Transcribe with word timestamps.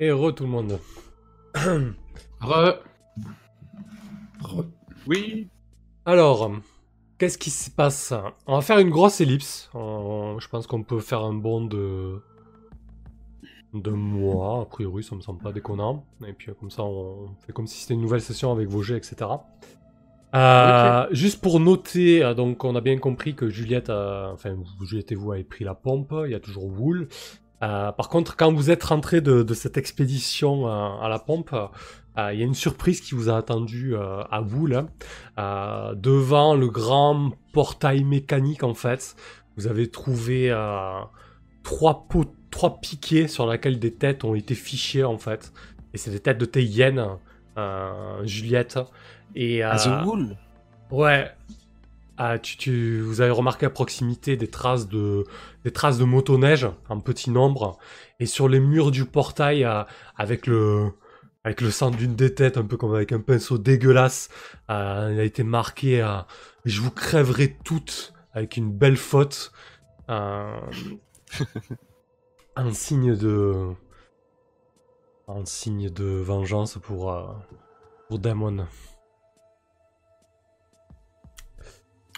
Et 0.00 0.10
re 0.10 0.34
tout 0.34 0.44
le 0.44 0.50
monde. 0.50 0.78
Re. 2.40 2.74
Oui. 5.06 5.48
Alors, 6.04 6.50
qu'est-ce 7.18 7.38
qui 7.38 7.50
se 7.50 7.70
passe? 7.70 8.12
On 8.46 8.56
va 8.56 8.60
faire 8.60 8.78
une 8.78 8.90
grosse 8.90 9.20
ellipse. 9.20 9.70
On- 9.74 10.38
Je 10.40 10.48
pense 10.48 10.66
qu'on 10.66 10.82
peut 10.82 11.00
faire 11.00 11.20
un 11.22 11.34
bond 11.34 11.64
de 11.64 12.20
de 13.72 13.90
mois. 13.90 14.62
A 14.62 14.64
priori, 14.66 15.02
ça 15.02 15.16
me 15.16 15.20
semble 15.20 15.42
pas 15.42 15.52
déconnant. 15.52 16.04
Et 16.26 16.32
puis 16.32 16.52
comme 16.58 16.70
ça, 16.70 16.82
on 16.84 17.30
fait 17.46 17.52
comme 17.52 17.66
si 17.66 17.80
c'était 17.80 17.94
une 17.94 18.02
nouvelle 18.02 18.20
session 18.20 18.52
avec 18.52 18.68
vos 18.68 18.82
jets, 18.82 18.96
etc. 18.98 19.16
Euh, 20.34 21.06
Juste 21.12 21.40
pour 21.40 21.60
noter, 21.60 22.22
euh, 22.24 22.34
donc 22.34 22.64
on 22.64 22.74
a 22.76 22.80
bien 22.80 22.98
compris 22.98 23.34
que 23.34 23.48
Juliette, 23.48 23.88
a- 23.90 24.30
enfin 24.32 24.56
Juliette 24.82 25.12
et 25.12 25.14
vous 25.14 25.32
avez 25.32 25.44
pris 25.44 25.64
la 25.64 25.74
pompe. 25.74 26.12
Il 26.24 26.30
y 26.30 26.34
a 26.34 26.40
toujours 26.40 26.64
Wool. 26.66 27.08
Euh, 27.62 27.92
par 27.92 28.08
contre, 28.08 28.36
quand 28.36 28.52
vous 28.52 28.70
êtes 28.70 28.84
rentré 28.84 29.20
de, 29.20 29.42
de 29.42 29.54
cette 29.54 29.76
expédition 29.76 30.68
euh, 30.68 31.00
à 31.00 31.08
la 31.08 31.18
pompe, 31.18 31.52
euh, 31.52 32.32
il 32.32 32.38
y 32.38 32.42
a 32.42 32.46
une 32.46 32.54
surprise 32.54 33.00
qui 33.00 33.14
vous 33.14 33.28
a 33.30 33.36
attendu 33.36 33.94
euh, 33.94 34.22
à 34.30 34.40
vous 34.40 34.66
là. 34.66 34.86
Devant 35.94 36.54
le 36.54 36.68
grand 36.68 37.32
portail 37.52 38.04
mécanique 38.04 38.62
en 38.62 38.74
fait, 38.74 39.16
vous 39.56 39.66
avez 39.66 39.90
trouvé 39.90 40.50
trois 41.62 42.06
pots, 42.08 42.34
trois 42.50 42.80
piquets 42.80 43.28
sur 43.28 43.50
lesquels 43.50 43.78
des 43.78 43.94
têtes 43.94 44.24
ont 44.24 44.34
été 44.34 44.54
fichées 44.54 45.04
en 45.04 45.18
fait. 45.18 45.52
Et 45.92 45.98
c'est 45.98 46.10
des 46.10 46.20
têtes 46.20 46.38
de 46.38 46.44
tes 46.44 46.64
hyènes, 46.64 47.04
Juliette. 48.24 48.78
Et, 49.34 49.62
Wool? 50.04 50.36
Ouais. 50.90 51.30
Ah, 52.16 52.38
tu, 52.38 52.56
tu- 52.56 53.00
vous 53.00 53.20
avez 53.20 53.30
remarqué 53.32 53.66
à 53.66 53.70
proximité 53.70 54.36
des 54.36 54.48
traces 54.48 54.88
de, 54.88 55.24
des 55.64 55.72
traces 55.72 55.98
de 55.98 56.04
motoneige 56.04 56.68
en 56.88 57.00
petit 57.00 57.30
nombre. 57.30 57.78
Et 58.20 58.26
sur 58.26 58.48
les 58.48 58.60
murs 58.60 58.90
du 58.92 59.04
portail, 59.04 59.66
avec 60.16 60.46
le, 60.46 60.92
avec 61.42 61.60
le 61.60 61.70
sang 61.72 61.90
d'une 61.90 62.14
des 62.14 62.32
têtes, 62.34 62.56
un 62.56 62.64
peu 62.64 62.76
comme 62.76 62.94
avec 62.94 63.10
un 63.12 63.20
pinceau 63.20 63.58
dégueulasse, 63.58 64.28
euh, 64.70 65.10
il 65.12 65.18
a 65.20 65.24
été 65.24 65.42
marqué 65.42 66.02
euh, 66.02 66.18
Je 66.64 66.80
vous 66.80 66.92
crèverai 66.92 67.56
toutes 67.64 68.14
avec 68.32 68.56
une 68.56 68.70
belle 68.72 68.96
faute. 68.96 69.52
Euh, 70.08 70.56
un 72.56 72.72
signe 72.72 73.16
de. 73.16 73.70
Un 75.26 75.44
signe 75.46 75.88
de 75.90 76.04
vengeance 76.04 76.78
pour, 76.82 77.10
euh, 77.10 77.24
pour 78.08 78.18
Damon. 78.18 78.66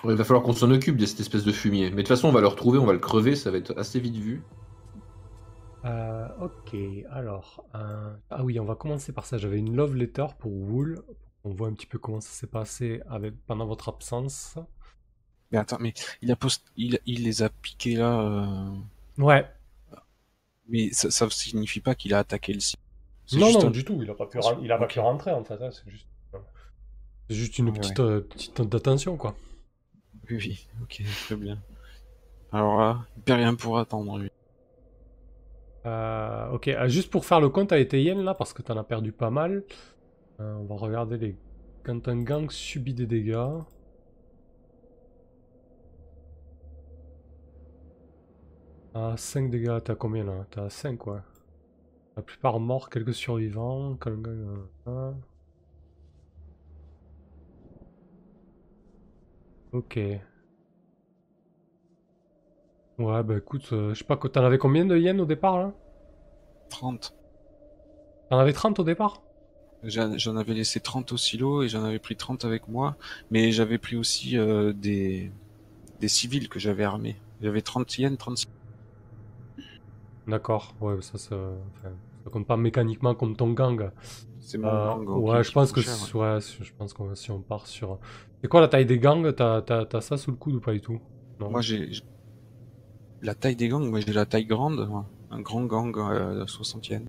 Il 0.05 0.15
va 0.15 0.25
falloir 0.25 0.43
qu'on 0.45 0.53
s'en 0.53 0.71
occupe 0.71 0.97
de 0.97 1.07
cette 1.07 1.21
espèce 1.21 1.45
de 1.45 1.53
fumier. 1.53 1.91
Mais 1.91 1.97
de 1.97 2.01
toute 2.03 2.09
façon, 2.09 2.29
on 2.29 2.33
va 2.33 2.41
le 2.41 2.47
retrouver, 2.47 2.79
on 2.79 2.87
va 2.87 2.93
le 2.93 2.99
crever, 2.99 3.35
ça 3.37 3.51
va 3.51 3.59
être 3.59 3.77
assez 3.79 3.99
vite 4.01 4.17
vu. 4.17 4.43
Euh, 5.85 6.29
ok, 6.41 6.77
alors. 7.11 7.65
euh, 7.75 8.13
Ah 8.31 8.45
oui, 8.45 8.59
on 8.59 8.65
va 8.65 8.75
commencer 8.75 9.13
par 9.13 9.25
ça. 9.27 9.39
J'avais 9.39 9.59
une 9.59 9.75
love 9.77 9.95
letter 9.95 10.27
pour 10.39 10.53
Wool. 10.53 11.03
On 11.45 11.51
voit 11.51 11.69
un 11.69 11.73
petit 11.75 11.87
peu 11.87 11.99
comment 11.99 12.21
ça 12.21 12.31
s'est 12.31 12.47
passé 12.49 13.01
avec... 13.09 13.35
pendant 13.47 13.67
votre 13.67 13.89
absence. 13.89 14.59
Mais 15.53 15.59
attends, 15.59 15.79
mais 15.81 15.95
il, 16.23 16.31
a 16.33 16.37
post... 16.37 16.65
il, 16.77 16.99
il 17.07 17.23
les 17.25 17.43
a 17.43 17.49
piqués 17.51 17.95
là. 17.95 18.21
euh, 18.21 18.71
Ouais. 19.19 19.47
Mais 20.69 20.91
ça, 20.93 21.11
ça 21.13 21.31
signifie 21.31 21.81
pas 21.81 21.95
qu'il 21.95 22.13
a 22.15 22.19
attaqué 22.19 22.53
le 22.53 22.59
site. 22.61 22.81
Non, 23.33 23.53
non, 23.53 23.67
un- 23.67 23.71
du 23.71 23.85
tout. 23.85 23.99
Il 24.03 24.11
a 24.11 24.15
pas 24.15 24.27
pu, 24.27 24.39
il 24.63 24.73
a 24.73 24.79
pas 24.79 24.87
pu 24.87 24.99
rentrer 24.99 25.31
en 25.33 25.45
fait. 25.45 25.55
hein, 25.63 25.71
C'est 25.71 25.85
juste, 27.35 27.59
une 27.59 27.71
Ouais, 27.71 27.79
petite, 27.79 28.01
euh, 28.01 28.21
petite 28.23 28.59
note 28.59 28.69
d'attention, 28.71 29.17
quoi. 29.17 29.37
Oui, 30.29 30.37
oui, 30.39 30.69
ok, 30.83 31.03
très 31.25 31.37
bien. 31.37 31.63
Alors 32.53 32.79
là, 32.81 33.07
il 33.17 33.23
perd 33.23 33.41
rien 33.41 33.55
pour 33.57 33.79
attendre, 33.79 34.19
lui. 34.19 34.31
Euh, 35.87 36.51
ok, 36.51 36.69
euh, 36.69 36.89
juste 36.89 37.11
pour 37.11 37.25
faire 37.25 37.41
le 37.41 37.49
compte 37.49 37.73
à 37.73 37.79
Yen 37.79 38.23
là, 38.23 38.35
parce 38.35 38.53
que 38.53 38.63
t'en 38.63 38.77
as 38.77 38.85
perdu 38.85 39.13
pas 39.13 39.31
mal. 39.31 39.65
Euh, 40.41 40.55
on 40.57 40.65
va 40.67 40.77
regarder 40.77 41.19
les. 41.19 41.39
Quand 41.85 42.09
un 42.09 42.23
gang 42.23 42.51
subit 42.51 42.95
des 42.95 43.07
dégâts. 43.07 43.37
Ah, 48.95 49.15
5 49.17 49.51
dégâts, 49.51 49.79
t'as 49.85 49.95
combien 49.95 50.25
là? 50.25 50.45
T'as 50.51 50.71
5 50.71 50.97
quoi. 50.99 51.23
La 52.17 52.23
plupart 52.23 52.61
morts, 52.61 52.91
quelques 52.91 53.15
survivants. 53.15 53.97
Quand 53.97 54.13
un 54.13 54.17
gang. 54.23 54.67
euh, 54.89 55.13
Ok. 59.73 59.97
Ouais, 62.99 63.23
bah 63.23 63.37
écoute, 63.39 63.69
euh, 63.73 63.95
je 63.95 63.99
sais 64.01 64.05
pas, 64.05 64.17
t'en 64.19 64.45
avais 64.45 64.59
combien 64.59 64.85
de 64.85 64.97
yens 64.99 65.21
au 65.21 65.25
départ 65.27 65.59
là? 65.59 65.73
30. 66.69 67.13
T'en 68.31 68.39
avais 68.39 68.53
30 68.53 68.79
au 68.79 68.85
départ? 68.85 69.21
J'en 69.83 70.37
avais 70.37 70.53
laissé 70.55 70.81
30 70.81 71.13
au 71.13 71.17
silo 71.17 71.63
et 71.63 71.69
j'en 71.69 71.85
avais 71.85 71.99
pris 71.99 72.17
30 72.17 72.45
avec 72.45 72.69
moi. 72.69 72.97
Mais 73.31 73.53
j'avais 73.53 73.79
pris 73.79 73.97
aussi 73.97 74.37
euh, 74.37 74.73
des... 74.73 75.33
des 76.01 76.09
civils 76.09 76.49
que 76.49 76.59
j'avais 76.59 76.85
armés. 76.85 77.17
J'avais 77.41 77.63
30 77.63 77.99
yens, 77.99 78.19
36. 78.19 78.47
D'accord, 80.27 80.75
ouais, 80.81 81.01
ça, 81.03 81.19
ça, 81.19 81.37
enfin, 81.71 81.91
ça 82.25 82.31
compte 82.31 82.47
pas 82.49 82.57
mécaniquement 82.57 83.15
comme 83.15 83.37
ton 83.37 83.53
gang. 83.53 83.91
C'est 84.41 84.59
mon 84.59 84.69
Euh, 84.69 84.81
gang, 84.81 85.07
ouais, 85.09 85.45
je 85.45 85.53
pense 85.53 85.73
que 85.73 85.81
cher, 85.81 85.95
ouais, 86.15 86.39
je 86.41 86.73
pense 86.77 86.93
que 86.95 87.15
si 87.15 87.31
on 87.31 87.41
part 87.43 87.67
sur. 87.67 87.99
C'est 88.43 88.49
quoi 88.49 88.61
la 88.61 88.69
taille 88.69 88.87
des 88.87 88.99
gangs? 88.99 89.33
T'as 89.35 89.63
t'as- 89.63 89.87
t'as 89.87 90.01
ça 90.01 90.17
sous 90.17 90.31
le 90.31 90.37
coude 90.37 90.55
ou 90.57 90.61
pas 90.61 90.73
du 90.73 90.81
tout? 90.81 91.01
Non. 91.41 91.51
Moi, 91.51 91.61
j'ai 91.61 91.91
la 93.23 93.35
taille 93.35 93.57
des 93.57 93.69
gangs. 93.69 93.89
Moi, 93.89 94.01
j'ai 94.01 94.13
la 94.13 94.27
taille 94.27 94.47
grande. 94.47 94.87
moi. 94.89 95.07
Un 95.31 95.41
grand 95.41 95.65
gang 95.65 95.93
euh, 95.97 96.47
60 96.47 96.89
yens. 96.89 97.09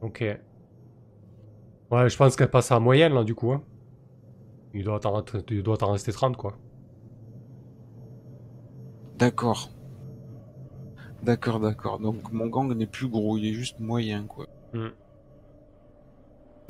Ok. 0.00 0.24
Ouais, 1.90 2.08
je 2.08 2.16
pense 2.16 2.36
qu'elle 2.36 2.50
passe 2.50 2.70
à 2.72 2.78
moyenne 2.80 3.14
là 3.14 3.24
du 3.24 3.34
coup. 3.34 3.52
Hein. 3.52 3.62
Il 4.74 4.84
doit 4.84 5.00
t'en 5.00 5.24
il 5.50 5.62
doit 5.62 5.76
t'en 5.76 5.92
rester 5.92 6.12
30 6.12 6.36
quoi. 6.36 6.56
D'accord. 9.18 9.70
D'accord, 11.22 11.60
d'accord. 11.60 11.98
Donc 11.98 12.32
mon 12.32 12.46
gang 12.46 12.72
n'est 12.74 12.86
plus 12.86 13.08
gros, 13.08 13.36
il 13.38 13.46
est 13.46 13.52
juste 13.52 13.80
moyen, 13.80 14.24
quoi. 14.26 14.46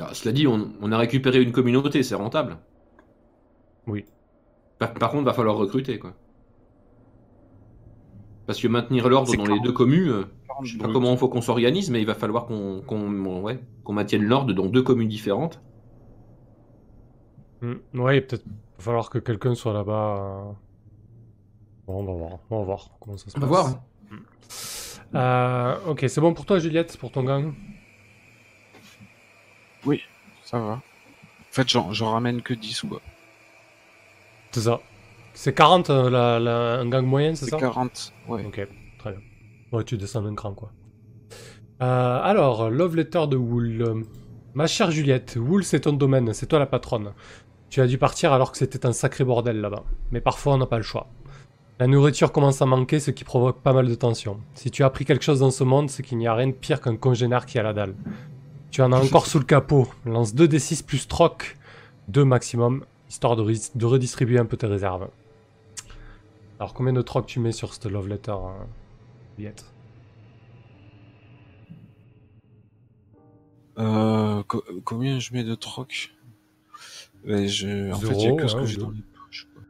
Ah, 0.00 0.14
cela 0.14 0.32
dit, 0.32 0.46
on, 0.46 0.72
on 0.80 0.92
a 0.92 0.98
récupéré 0.98 1.42
une 1.42 1.52
communauté, 1.52 2.02
c'est 2.02 2.14
rentable. 2.14 2.56
Oui. 3.88 4.04
Par, 4.78 4.94
par 4.94 5.10
contre, 5.10 5.24
va 5.24 5.32
falloir 5.32 5.56
recruter, 5.56 5.98
quoi. 5.98 6.14
Parce 8.46 8.60
que 8.60 8.68
maintenir 8.68 9.08
l'ordre 9.08 9.34
dans 9.36 9.46
les 9.46 9.60
deux 9.60 9.72
communes, 9.72 10.08
euh, 10.08 10.24
je 10.62 10.72
sais 10.72 10.78
pas 10.78 10.90
comment 10.90 11.12
il 11.12 11.18
faut 11.18 11.28
qu'on 11.28 11.42
s'organise, 11.42 11.90
mais 11.90 12.00
il 12.00 12.06
va 12.06 12.14
falloir 12.14 12.46
qu'on 12.46 12.80
qu'on 12.80 13.42
ouais, 13.42 13.60
qu'on 13.84 13.92
maintienne 13.92 14.22
l'ordre 14.24 14.54
dans 14.54 14.66
deux 14.66 14.82
communes 14.82 15.08
différentes. 15.08 15.60
Hmm, 17.60 17.74
Ouais, 17.94 18.20
peut-être 18.22 18.44
va 18.46 18.84
falloir 18.84 19.10
que 19.10 19.18
quelqu'un 19.18 19.54
soit 19.54 19.72
là-bas. 19.74 20.16
euh. 20.16 20.52
Bon, 21.86 22.00
on 22.00 22.04
va 22.04 22.12
voir, 22.12 22.38
on 22.50 22.58
va 22.60 22.64
voir 22.64 22.88
comment 23.00 23.16
ça 23.18 23.28
se 23.28 23.36
On 23.36 23.40
va 23.40 23.48
passe. 23.48 23.70
voir. 23.70 23.82
Euh, 25.14 25.90
ok, 25.90 26.04
c'est 26.08 26.20
bon 26.20 26.32
pour 26.34 26.46
toi 26.46 26.58
Juliette, 26.58 26.96
pour 26.98 27.10
ton 27.12 27.24
gang? 27.24 27.52
Ça 30.44 30.58
va. 30.58 30.72
En 30.72 30.80
fait, 31.50 31.68
j'en 31.68 31.92
j'en 31.92 32.12
ramène 32.12 32.40
que 32.40 32.54
10 32.54 32.84
ou 32.84 32.88
quoi. 32.88 33.02
C'est 34.52 34.60
ça. 34.60 34.80
C'est 35.34 35.54
40 35.54 35.90
euh, 35.90 36.10
la, 36.10 36.38
la- 36.40 36.80
un 36.80 36.88
gang 36.88 37.04
moyen, 37.04 37.34
c'est 37.34 37.44
C'est 37.44 37.50
ça 37.52 37.58
40, 37.58 38.12
ouais. 38.28 38.44
Ok, 38.46 38.66
très 38.98 39.10
bien. 39.12 39.20
Ouais, 39.72 39.84
tu 39.84 39.96
descends 39.96 40.22
d'un 40.22 40.34
cran, 40.34 40.52
quoi. 40.54 40.70
Euh, 41.82 42.20
alors, 42.22 42.70
Love 42.70 42.96
Letter 42.96 43.26
de 43.28 43.36
Wool. 43.36 44.04
Ma 44.54 44.66
chère 44.66 44.90
Juliette, 44.90 45.36
Wool, 45.40 45.62
c'est 45.62 45.80
ton 45.80 45.92
domaine, 45.92 46.32
c'est 46.34 46.46
toi 46.46 46.58
la 46.58 46.66
patronne. 46.66 47.12
Tu 47.70 47.80
as 47.80 47.86
dû 47.86 47.98
partir 47.98 48.32
alors 48.32 48.50
que 48.50 48.58
c'était 48.58 48.86
un 48.86 48.92
sacré 48.92 49.22
bordel 49.24 49.60
là-bas. 49.60 49.84
Mais 50.10 50.20
parfois, 50.20 50.54
on 50.54 50.58
n'a 50.58 50.66
pas 50.66 50.78
le 50.78 50.82
choix. 50.82 51.06
La 51.78 51.86
nourriture 51.86 52.32
commence 52.32 52.60
à 52.60 52.66
manquer, 52.66 52.98
ce 52.98 53.12
qui 53.12 53.22
provoque 53.22 53.60
pas 53.60 53.72
mal 53.72 53.86
de 53.86 53.94
tension. 53.94 54.40
Si 54.54 54.70
tu 54.72 54.82
as 54.82 54.86
appris 54.86 55.04
quelque 55.04 55.22
chose 55.24 55.40
dans 55.40 55.52
ce 55.52 55.62
monde, 55.62 55.90
c'est 55.90 56.02
qu'il 56.02 56.18
n'y 56.18 56.26
a 56.26 56.34
rien 56.34 56.48
de 56.48 56.52
pire 56.52 56.80
qu'un 56.80 56.96
congénère 56.96 57.46
qui 57.46 57.58
a 57.58 57.62
la 57.62 57.72
dalle. 57.72 57.94
Tu 58.72 58.82
en 58.82 58.90
as 58.92 58.98
encore 59.04 59.26
sous 59.26 59.38
le 59.38 59.44
capot. 59.44 59.86
Lance 60.04 60.34
2d6 60.34 60.84
plus 60.84 61.06
troc, 61.06 61.56
2 62.08 62.24
maximum, 62.24 62.84
histoire 63.08 63.36
de, 63.36 63.52
de 63.74 63.86
redistribuer 63.86 64.38
un 64.38 64.44
peu 64.46 64.56
tes 64.56 64.66
réserves. 64.66 65.08
Alors, 66.58 66.74
combien 66.74 66.92
de 66.92 67.02
troc 67.02 67.26
tu 67.26 67.40
mets 67.40 67.52
sur 67.52 67.72
cette 67.72 67.86
love 67.86 68.08
letter, 68.08 68.32
hein, 68.32 68.66
Euh, 73.78 74.42
co- 74.42 74.64
combien 74.84 75.20
je 75.20 75.32
mets 75.32 75.44
de 75.44 75.54
troc 75.54 76.12
Ouais, 77.24 77.46
je... 77.46 77.92
En 77.92 77.98
fait, 77.98 78.06
il 78.06 78.10
y 78.10 78.14
a 78.14 78.20
Zéro, 78.20 78.36
que 78.36 78.48
ce 78.48 78.56
hein, 78.56 78.60
que 78.60 78.66
j'ai 78.66 78.76
dans 78.78 78.90
les 78.90 79.02
poches. 79.02 79.46
quoi. 79.54 79.62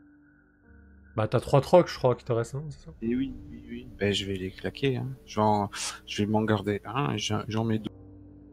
Bah, 1.17 1.29
t'as 1.29 1.41
3 1.41 1.61
trocs, 1.61 1.89
je 1.89 1.99
crois, 1.99 2.15
qui 2.15 2.25
te 2.25 2.33
restent, 2.33 2.57
c'est 2.71 2.85
ça? 2.85 2.91
Et 3.03 3.15
oui, 3.15 3.35
oui, 3.51 3.63
oui. 3.69 3.87
Ben, 3.99 4.13
je 4.13 4.25
vais 4.25 4.37
les 4.37 4.51
claquer. 4.51 4.97
Hein. 4.97 5.09
Je 5.27 6.23
vais 6.23 6.27
m'en 6.27 6.43
garder 6.43 6.81
un 6.85 7.13
et 7.15 7.19
j'en 7.19 7.43
j'en 7.49 7.65
mets 7.65 7.79
deux. 7.81 7.91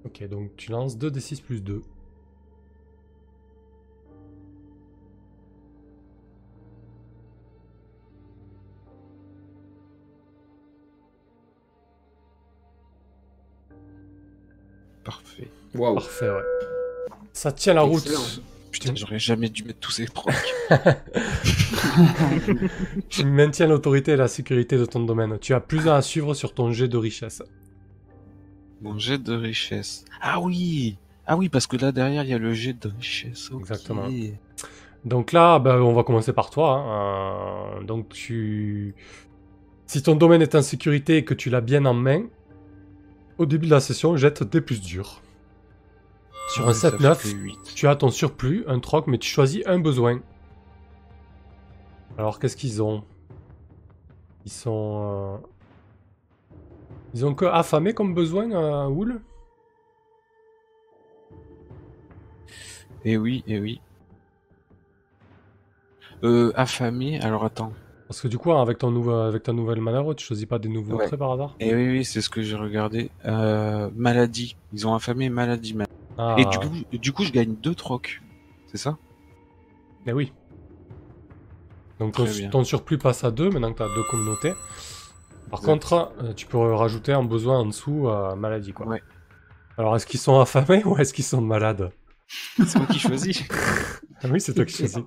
Ok, 0.06 0.28
donc 0.28 0.52
tu 0.58 0.72
lances 0.72 0.98
2d6 0.98 1.42
plus 1.42 1.62
2. 1.62 1.84
Parfait. 15.06 15.48
Waouh. 15.74 15.96
Parfait, 15.96 16.30
ouais. 16.30 16.44
Ça 17.32 17.52
tient 17.52 17.74
la 17.74 17.82
route. 17.82 18.10
Putain, 18.72 18.94
j'aurais 18.96 19.20
jamais 19.20 19.48
dû 19.48 19.64
mettre 19.64 19.80
tous 19.80 19.92
ces 19.92 20.06
procs. 20.06 20.34
Tu 23.10 23.24
maintiens 23.26 23.68
l'autorité 23.68 24.12
et 24.12 24.16
la 24.16 24.28
sécurité 24.28 24.78
de 24.78 24.86
ton 24.86 25.00
domaine. 25.02 25.38
Tu 25.40 25.54
as 25.54 25.60
plus 25.60 25.88
à 25.88 26.02
suivre 26.02 26.34
sur 26.34 26.54
ton 26.54 26.72
jet 26.72 26.88
de 26.88 26.98
richesse. 26.98 27.42
Mon 28.82 28.98
jet 29.00 29.18
de 29.18 29.34
richesse. 29.34 30.04
Ah 30.22 30.40
oui 30.42 30.98
Ah 31.26 31.38
oui, 31.38 31.50
parce 31.50 31.68
que 31.68 31.78
là, 31.78 31.92
derrière, 31.92 32.24
il 32.24 32.30
y 32.30 32.34
a 32.34 32.38
le 32.38 32.54
jet 32.54 32.74
de 32.74 32.92
richesse. 32.98 33.50
Exactement. 33.58 34.08
Donc 35.06 35.32
là, 35.32 35.60
bah, 35.60 35.82
on 35.82 35.94
va 35.94 36.04
commencer 36.04 36.34
par 36.34 36.50
toi. 36.50 36.74
hein. 36.80 37.80
Euh, 37.80 37.84
donc 37.84 38.10
tu... 38.10 38.96
Si 39.88 40.02
ton 40.02 40.16
domaine 40.16 40.42
est 40.42 40.56
en 40.56 40.64
sécurité 40.64 41.18
et 41.18 41.24
que 41.24 41.36
tu 41.36 41.50
l'as 41.52 41.62
bien 41.62 41.86
en 41.86 41.94
main, 41.94 42.24
au 43.38 43.46
début 43.46 43.66
de 43.66 43.72
la 43.72 43.80
session, 43.80 44.16
jette 44.18 44.44
des 44.44 44.62
plus 44.62 44.82
durs. 44.82 45.22
Sur 46.50 46.66
un 46.66 46.68
Ouais, 46.68 46.74
ça 46.74 46.90
7-9, 46.92 47.16
fait 47.16 47.30
huit. 47.32 47.60
tu 47.76 47.88
as 47.88 47.96
ton 47.96 48.10
surplus, 48.10 48.64
un 48.68 48.80
troc, 48.80 49.08
mais 49.08 49.18
tu 49.18 49.28
choisis 49.30 49.64
un 49.66 49.80
besoin. 49.80 50.22
Alors 52.18 52.40
qu'est-ce 52.40 52.56
qu'ils 52.56 52.82
ont? 52.84 53.04
Ils 54.46 54.52
sont... 54.52 55.40
euh, 55.42 55.48
Ils 57.14 57.26
ont 57.26 57.34
que 57.34 57.46
affamé 57.46 57.94
comme 57.94 58.14
besoin, 58.14 58.52
euh, 58.52 58.88
Wool 58.88 59.22
Eh 63.04 63.18
oui, 63.18 63.44
eh 63.48 63.60
oui. 63.60 63.82
Euh, 66.24 66.52
affamé, 66.56 67.20
alors 67.22 67.44
attends. 67.44 67.74
Parce 68.08 68.22
que 68.22 68.28
du 68.28 68.38
coup, 68.38 68.52
avec, 68.54 68.78
ton 68.78 68.92
nouveau, 68.92 69.14
avec 69.14 69.44
ta 69.44 69.52
nouvelle 69.54 69.82
manœuvre, 69.82 70.14
tu 70.14 70.24
choisis 70.26 70.46
pas 70.46 70.60
des 70.60 70.70
nouveaux 70.70 70.98
Ouais. 70.98 71.08
traits 71.08 71.18
par 71.20 71.32
hasard? 71.32 71.56
Eh 71.60 71.74
oui, 71.74 71.90
oui, 71.90 72.06
c'est 72.06 72.22
ce 72.22 72.30
que 72.30 72.42
j'ai 72.44 72.56
regardé. 72.56 73.10
Euh, 73.26 73.90
maladie. 73.96 74.56
Ils 74.74 74.88
ont 74.88 74.94
affamé, 74.94 75.30
maladie. 75.30 75.74
ma- 75.74 75.86
Ah, 76.18 76.36
Et 76.38 76.46
du 76.46 76.60
coup, 76.60 76.70
du 76.94 77.12
coup, 77.12 77.24
je 77.24 77.32
gagne 77.32 77.56
deux 77.56 77.74
trocs. 77.76 78.22
C'est 78.68 78.78
ça? 78.78 78.98
Eh 80.06 80.14
oui. 80.14 80.32
Donc 82.00 82.14
ton, 82.52 82.64
surplus 82.64 82.98
passe 82.98 83.24
à 83.24 83.32
2 83.32 83.50
maintenant 83.50 83.72
que 83.72 83.78
tu 83.78 83.84
as 83.84 83.96
deux 83.96 84.04
communautés. 84.04 84.54
Par 85.50 85.60
Exact. 85.60 85.66
contre, 85.74 86.12
euh, 86.22 86.34
tu 86.34 86.46
peux 86.46 86.58
rajouter 86.58 87.12
un 87.14 87.24
besoin 87.24 87.60
en 87.60 87.66
dessous 87.66 88.08
à 88.10 88.36
maladie. 88.36 88.72
Quoi. 88.74 88.88
Ouais. 88.88 89.02
Alors, 89.78 89.96
est-ce 89.96 90.06
qu'ils 90.06 90.20
sont 90.20 90.40
affamés 90.40 90.84
ou 90.86 90.98
est-ce 90.98 91.14
qu'ils 91.14 91.24
sont 91.26 91.42
malades? 91.42 91.92
C'est 92.28 92.76
moi 92.78 92.88
qui 92.88 93.00
choisis. 93.00 93.44
Ah 94.24 94.28
Oui, 94.32 94.40
c'est 94.40 94.54
toi 94.54 94.64
qui 94.66 94.74
choisis. 94.78 95.00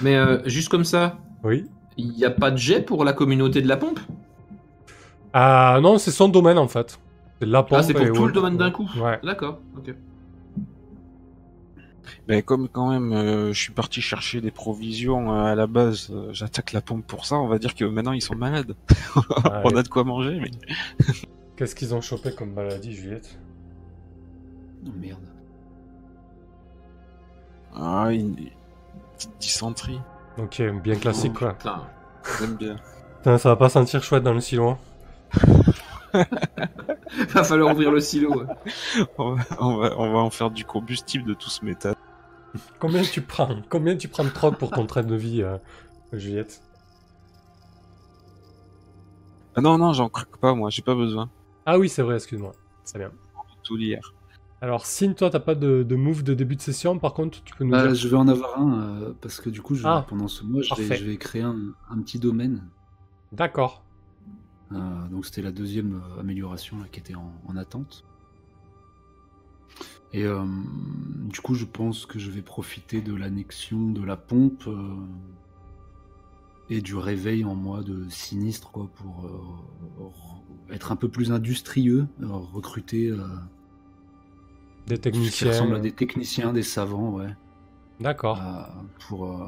Mais 0.00 0.16
euh, 0.16 0.40
juste 0.46 0.68
comme 0.68 0.84
ça, 0.84 1.18
Oui. 1.42 1.64
Il 1.96 2.10
n'y 2.10 2.24
a 2.24 2.30
pas 2.30 2.50
de 2.50 2.56
jet 2.56 2.80
pour 2.82 3.04
la 3.04 3.12
communauté 3.12 3.62
de 3.62 3.68
la 3.68 3.76
pompe? 3.76 4.00
Ah 5.32 5.78
non, 5.82 5.98
c'est 5.98 6.10
son 6.10 6.28
domaine 6.28 6.58
en 6.58 6.68
fait. 6.68 6.98
C'est 7.40 7.46
la 7.46 7.62
pompe 7.62 7.78
Ah, 7.78 7.82
c'est 7.82 7.94
pour 7.94 8.02
et 8.06 8.12
tout 8.12 8.26
le 8.26 8.32
domaine 8.32 8.56
d'un 8.56 8.70
coup? 8.70 8.88
Ouais. 8.96 9.18
D'accord, 9.22 9.60
ok. 9.76 9.94
Mais 12.28 12.42
comme 12.42 12.68
quand 12.68 12.90
même, 12.90 13.12
euh, 13.12 13.52
je 13.52 13.60
suis 13.60 13.72
parti 13.72 14.00
chercher 14.00 14.40
des 14.40 14.50
provisions 14.50 15.32
euh, 15.32 15.52
à 15.52 15.54
la 15.54 15.66
base, 15.66 16.10
euh, 16.10 16.32
j'attaque 16.32 16.72
la 16.72 16.80
pompe 16.80 17.06
pour 17.06 17.26
ça. 17.26 17.36
On 17.36 17.48
va 17.48 17.58
dire 17.58 17.74
que 17.74 17.84
maintenant 17.84 18.12
ils 18.12 18.22
sont 18.22 18.36
malades. 18.36 18.74
On 19.64 19.76
a 19.76 19.82
de 19.82 19.88
quoi 19.88 20.04
manger, 20.04 20.40
mais 20.40 20.50
Qu'est-ce 21.56 21.74
qu'ils 21.74 21.94
ont 21.94 22.00
chopé 22.00 22.32
comme 22.32 22.52
maladie, 22.52 22.92
Juliette? 22.92 23.38
Oh 24.86 24.90
merde. 24.98 25.20
ah, 27.74 28.08
une 28.12 28.36
une 28.38 28.50
petite 29.16 29.38
dysenterie. 29.38 30.00
Ok, 30.42 30.62
bien 30.82 30.96
classique 30.96 31.34
quoi. 31.34 31.54
Putain. 31.54 31.82
J'aime 32.38 32.56
bien. 32.56 32.76
Putain, 33.18 33.38
ça 33.38 33.48
va 33.50 33.56
pas 33.56 33.68
sentir 33.68 34.02
chouette 34.02 34.22
dans 34.22 34.32
le 34.34 34.40
silo. 34.40 34.68
hein. 34.70 34.78
Va 37.34 37.44
falloir 37.44 37.72
ouvrir 37.74 37.90
le 37.90 38.00
silo. 38.00 38.40
ouais. 38.40 38.46
On 39.18 39.34
va, 39.34 39.44
on 39.58 39.76
va, 39.76 39.94
on 39.98 40.12
va 40.12 40.18
en 40.18 40.30
faire 40.30 40.50
du 40.50 40.64
combustible 40.64 41.24
de 41.28 41.34
tout 41.34 41.50
ce 41.50 41.64
métal. 41.64 41.94
Combien 42.78 43.02
tu 43.02 43.20
prends 43.22 43.56
Combien 43.68 43.96
tu 43.96 44.08
prends 44.08 44.24
de 44.24 44.30
troc 44.30 44.56
pour 44.56 44.70
ton 44.70 44.86
train 44.86 45.02
de 45.02 45.14
vie, 45.14 45.42
euh, 45.42 45.58
Juliette? 46.12 46.62
Ah 49.54 49.60
non, 49.60 49.78
non, 49.78 49.92
j'en 49.92 50.08
craque 50.08 50.36
pas, 50.40 50.54
moi, 50.54 50.70
j'ai 50.70 50.82
pas 50.82 50.94
besoin. 50.94 51.30
Ah 51.66 51.78
oui, 51.78 51.88
c'est 51.88 52.02
vrai, 52.02 52.16
excuse-moi. 52.16 52.52
C'est 52.84 52.98
bien. 52.98 53.10
Tout 53.62 53.76
l'hier. 53.76 54.14
Alors, 54.62 54.84
Sin, 54.84 55.14
toi, 55.14 55.30
t'as 55.30 55.40
pas 55.40 55.54
de, 55.54 55.82
de 55.82 55.96
move 55.96 56.22
de 56.22 56.34
début 56.34 56.54
de 56.56 56.60
session, 56.60 56.98
par 56.98 57.14
contre, 57.14 57.42
tu 57.44 57.54
peux 57.54 57.64
nous 57.64 57.74
dire. 57.74 57.94
je 57.94 58.08
vais 58.08 58.16
en 58.16 58.28
avoir 58.28 58.60
un 58.60 58.82
euh, 59.02 59.12
parce 59.20 59.40
que 59.40 59.48
du 59.48 59.62
coup, 59.62 59.74
je- 59.74 59.86
Ah, 59.86 60.04
pendant 60.06 60.28
ce 60.28 60.44
mois, 60.44 60.60
je 60.62 60.74
vais, 60.74 60.96
je 60.96 61.04
vais 61.04 61.16
créer 61.16 61.42
un, 61.42 61.56
un 61.88 61.98
petit 62.02 62.18
domaine. 62.18 62.62
D'accord. 63.32 63.82
Euh, 64.72 65.08
donc 65.08 65.24
c'était 65.26 65.42
la 65.42 65.50
deuxième 65.50 65.94
euh, 65.94 66.20
amélioration 66.20 66.78
là, 66.78 66.84
qui 66.92 67.00
était 67.00 67.14
en, 67.14 67.32
en 67.48 67.56
attente. 67.56 68.04
Et 70.12 70.24
euh, 70.24 70.44
du 71.28 71.40
coup, 71.40 71.54
je 71.54 71.64
pense 71.64 72.04
que 72.04 72.18
je 72.18 72.30
vais 72.30 72.42
profiter 72.42 73.00
de 73.00 73.14
l'annexion 73.14 73.90
de 73.90 74.04
la 74.04 74.16
pompe 74.16 74.68
et 76.68 76.80
du 76.80 76.94
réveil 76.96 77.44
en 77.44 77.54
moi 77.54 77.82
de 77.82 78.08
sinistre 78.10 78.70
quoi, 78.70 78.88
pour 78.94 79.28
être 80.70 80.92
un 80.92 80.96
peu 80.96 81.08
plus 81.08 81.32
industrieux, 81.32 82.06
recruter 82.22 83.12
Des 84.96 84.96
ce 84.96 85.00
qui 85.00 85.02
techniciens. 85.12 85.48
ressemble 85.48 85.76
à 85.76 85.80
des 85.80 85.92
techniciens, 85.92 86.52
des 86.52 86.62
savants, 86.62 87.10
ouais. 87.14 87.34
D'accord. 88.00 88.40
pour 89.08 89.26
euh, 89.26 89.46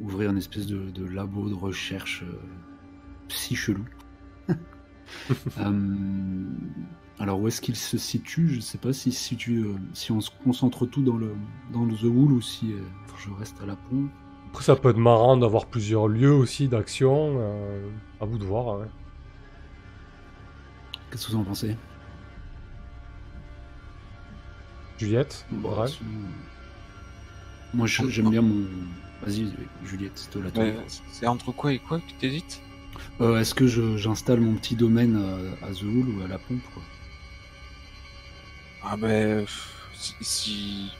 ouvrir 0.00 0.30
une 0.30 0.38
espèce 0.38 0.66
de, 0.66 0.90
de 0.90 1.04
labo 1.04 1.48
de 1.48 1.54
recherche 1.54 2.22
euh, 2.26 2.32
si 3.28 3.54
chelou. 3.56 3.84
Euh, 5.58 6.44
alors 7.18 7.40
où 7.40 7.48
est-ce 7.48 7.62
qu'il 7.62 7.76
se 7.76 7.96
situe? 7.96 8.48
Je 8.48 8.60
sais 8.60 8.76
pas 8.76 8.92
si, 8.92 9.10
si, 9.10 9.36
tu, 9.36 9.60
euh, 9.64 9.72
si 9.94 10.12
on 10.12 10.20
se 10.20 10.30
concentre 10.44 10.84
tout 10.84 11.02
dans 11.02 11.16
le, 11.16 11.34
dans 11.72 11.86
le 11.86 11.94
The 11.94 12.02
Wool 12.04 12.32
ou 12.32 12.40
si 12.42 12.72
euh, 12.74 12.80
je 13.16 13.30
reste 13.38 13.56
à 13.62 13.66
la 13.66 13.74
pompe. 13.76 14.10
Après, 14.50 14.62
ça 14.62 14.76
peut 14.76 14.90
être 14.90 14.98
marrant 14.98 15.36
d'avoir 15.38 15.64
plusieurs 15.66 16.08
lieux 16.08 16.32
aussi 16.34 16.68
d'action. 16.68 17.36
euh, 17.38 17.88
à 18.20 18.26
vous 18.26 18.36
de 18.36 18.44
voir. 18.44 18.78
ouais. 18.80 18.86
Qu'est-ce 21.10 21.26
que 21.28 21.32
vous 21.32 21.38
en 21.38 21.44
pensez? 21.44 21.74
Juliette 24.98 25.46
Bon, 25.50 25.86
Moi 27.74 27.86
je- 27.86 28.08
j'aime 28.08 28.30
bien 28.30 28.42
mon... 28.42 28.66
Vas-y 29.22 29.52
Juliette, 29.84 30.12
c'est 30.16 30.30
toi 30.30 30.42
la 30.42 30.60
Ouais, 30.60 30.76
c'est 31.12 31.26
entre 31.26 31.52
quoi 31.52 31.72
et 31.72 31.78
quoi 31.78 31.98
que 31.98 32.12
t'hésites? 32.20 32.60
Euh, 33.20 33.38
Est-ce 33.40 33.54
que 33.54 33.66
j'installe 33.96 34.40
mon 34.40 34.54
petit 34.54 34.74
domaine 34.76 35.16
euh, 35.16 35.50
à 35.62 35.72
The 35.72 35.82
Wool 35.82 36.08
ou 36.18 36.22
à 36.24 36.28
la 36.28 36.38
pompe 36.38 36.62
quoi? 36.74 36.82
Ah 38.82 38.96
ben, 38.96 39.44
si, 39.94 40.14
si- 40.20 40.90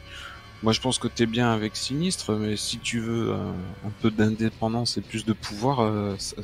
Moi 0.62 0.72
je 0.72 0.80
pense 0.80 0.98
que 0.98 1.08
t'es 1.08 1.26
bien 1.26 1.52
avec 1.52 1.76
Sinistre, 1.76 2.32
mais 2.36 2.56
si 2.56 2.78
tu 2.78 3.00
veux 3.00 3.30
euh, 3.32 3.52
un 3.84 3.90
peu 4.02 4.10
d'indépendance 4.10 4.96
et 4.96 5.02
plus 5.02 5.24
de 5.24 5.32
pouvoir, 5.32 5.80
euh, 5.80 6.16
ça, 6.18 6.36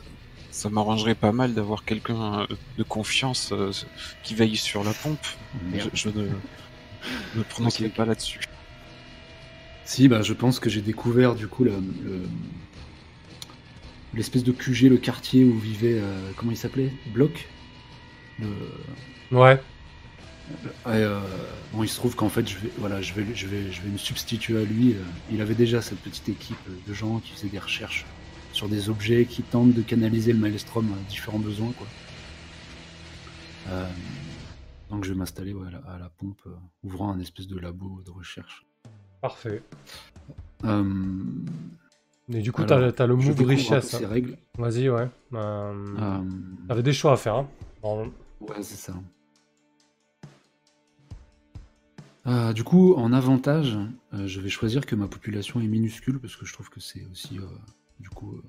ça 0.51 0.71
m'arrangerait 0.71 1.17
pas 1.17 1.33
mal 1.33 1.55
d'avoir 1.55 1.85
quelqu'un 1.85 2.43
euh, 2.43 2.47
de 2.79 2.85
confiance 2.85 3.51
euh, 3.53 3.73
qui 4.23 4.35
veille 4.37 4.57
sur 4.57 4.85
la 4.85 4.93
pompe. 4.93 5.27
Je 5.73 6.09
ne 6.09 6.29
me 7.35 7.43
prononcerai 7.43 7.87
Ok, 7.87 7.91
ok. 7.91 7.97
pas 7.97 8.05
là-dessus. 8.07 8.41
Si, 9.85 10.09
bah, 10.09 10.23
je 10.23 10.33
pense 10.33 10.61
que 10.61 10.71
j'ai 10.71 10.81
découvert 10.81 11.35
du 11.35 11.47
coup 11.47 11.65
le- 11.65 11.73
le- 12.05 12.23
l'espèce 14.15 14.45
de 14.45 14.53
QG, 14.53 14.89
le 14.89 14.97
quartier 14.97 15.45
où 15.45 15.59
vivait. 15.59 15.99
euh, 16.01 16.31
comment 16.37 16.53
il 16.53 16.57
s'appelait? 16.57 16.93
Bloc 17.13 17.49
Le- 18.41 18.49
Ouais. 19.37 19.61
Ouais, 20.87 20.93
euh, 21.03 21.21
bon, 21.73 21.83
il 21.83 21.89
se 21.89 21.97
trouve 21.97 22.15
qu'en 22.17 22.29
fait, 22.29 22.47
je 22.49 22.57
vais, 22.59 22.71
voilà, 22.79 23.01
je 23.01 23.15
vais, 23.15 23.25
je 23.35 23.47
vais, 23.47 23.73
je 23.73 23.81
vais 23.81 23.89
me 23.89 23.97
substituer 23.99 24.59
à 24.61 24.65
lui. 24.65 24.93
euh, 24.93 24.97
Il 25.33 25.41
avait 25.41 25.55
déjà 25.55 25.81
cette 25.83 25.99
petite 26.01 26.29
équipe 26.29 26.57
de 26.87 26.95
gens 26.95 27.19
qui 27.21 27.33
faisaient 27.33 27.49
des 27.49 27.59
recherches 27.59 28.05
sur 28.53 28.69
des 28.69 28.89
objets 28.91 29.25
qui 29.25 29.43
tentent 29.43 29.73
de 29.73 29.83
canaliser 29.83 30.33
le 30.33 30.39
maelstrom 30.39 30.87
à 30.93 31.11
différents 31.11 31.39
besoins, 31.39 31.73
quoi. 31.73 31.87
Euh, 33.71 33.87
donc, 34.91 35.05
je 35.05 35.13
vais 35.13 35.19
m'installer 35.19 35.53
ouais, 35.55 35.67
à, 35.69 35.71
la, 35.71 35.79
à 35.95 35.99
la 35.99 36.09
pompe, 36.09 36.41
euh, 36.47 36.55
ouvrant 36.83 37.11
un 37.13 37.19
espèce 37.19 37.47
de 37.47 37.59
labo 37.59 38.03
de 38.05 38.11
recherche. 38.11 38.65
Parfait. 39.21 39.63
Euh, 40.65 40.85
Et 42.29 42.41
du 42.41 42.53
coup, 42.53 42.63
Alors, 42.63 42.81
t'as 42.81 42.93
t'as 42.93 43.07
le 43.07 43.17
move 43.17 43.41
richesse. 43.43 43.89
ces 43.91 44.05
hein. 44.05 44.09
règles. 44.09 44.37
Vas-y, 44.59 44.89
ouais. 44.89 45.09
Euh, 45.33 45.97
Euh, 45.99 46.21
T'avais 46.69 46.83
des 46.83 46.93
choix 46.93 47.13
à 47.13 47.17
faire. 47.17 47.37
Hein. 47.37 47.49
Bon, 47.83 48.13
Ouais, 48.41 48.63
c'est 48.63 48.77
ça. 48.77 48.95
Euh, 52.27 52.53
du 52.55 52.65
coup, 52.65 52.95
en 52.95 53.13
avantage, 53.13 53.77
euh, 54.15 54.27
je 54.27 54.41
vais 54.41 54.49
choisir 54.49 54.87
que 54.87 54.95
ma 54.95 55.09
population 55.09 55.61
est 55.61 55.67
minuscule 55.67 56.19
parce 56.19 56.37
que 56.37 56.47
je 56.47 56.53
trouve 56.55 56.71
que 56.71 56.81
c'est 56.81 57.05
aussi, 57.13 57.39
euh, 57.39 57.43
du 58.01 58.09
coup, 58.09 58.33
euh, 58.37 58.43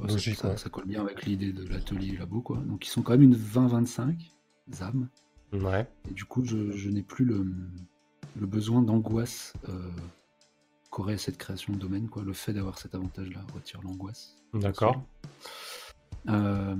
ouais, 0.00 0.08
ça- 0.08 0.12
Logique, 0.14 0.36
ça, 0.36 0.48
ouais. 0.50 0.56
ça 0.56 0.70
colle 0.70 0.86
bien 0.86 1.02
avec 1.02 1.24
l'idée 1.26 1.52
de 1.52 1.66
l'atelier 1.68 2.16
labo, 2.16 2.40
quoi. 2.40 2.56
Donc, 2.58 2.86
ils 2.86 2.90
sont 2.90 3.02
quand 3.02 3.12
même 3.12 3.22
une 3.22 3.34
20-25 3.36 4.30
âmes, 4.80 5.08
ouais. 5.52 5.86
et 6.10 6.14
du 6.14 6.24
coup, 6.24 6.44
je, 6.44 6.72
je 6.72 6.90
n'ai 6.90 7.02
plus 7.02 7.24
le, 7.24 7.46
le 8.40 8.46
besoin 8.46 8.82
d'angoisse 8.82 9.52
euh, 9.68 9.90
qu'aurait 10.90 11.18
cette 11.18 11.38
création 11.38 11.72
de 11.72 11.78
domaine, 11.78 12.08
quoi. 12.08 12.22
Le 12.22 12.32
fait 12.32 12.52
d'avoir 12.52 12.78
cet 12.78 12.94
avantage-là 12.94 13.40
retire 13.54 13.80
l'angoisse. 13.82 14.36
D'accord. 14.54 15.02
Euh, 16.28 16.76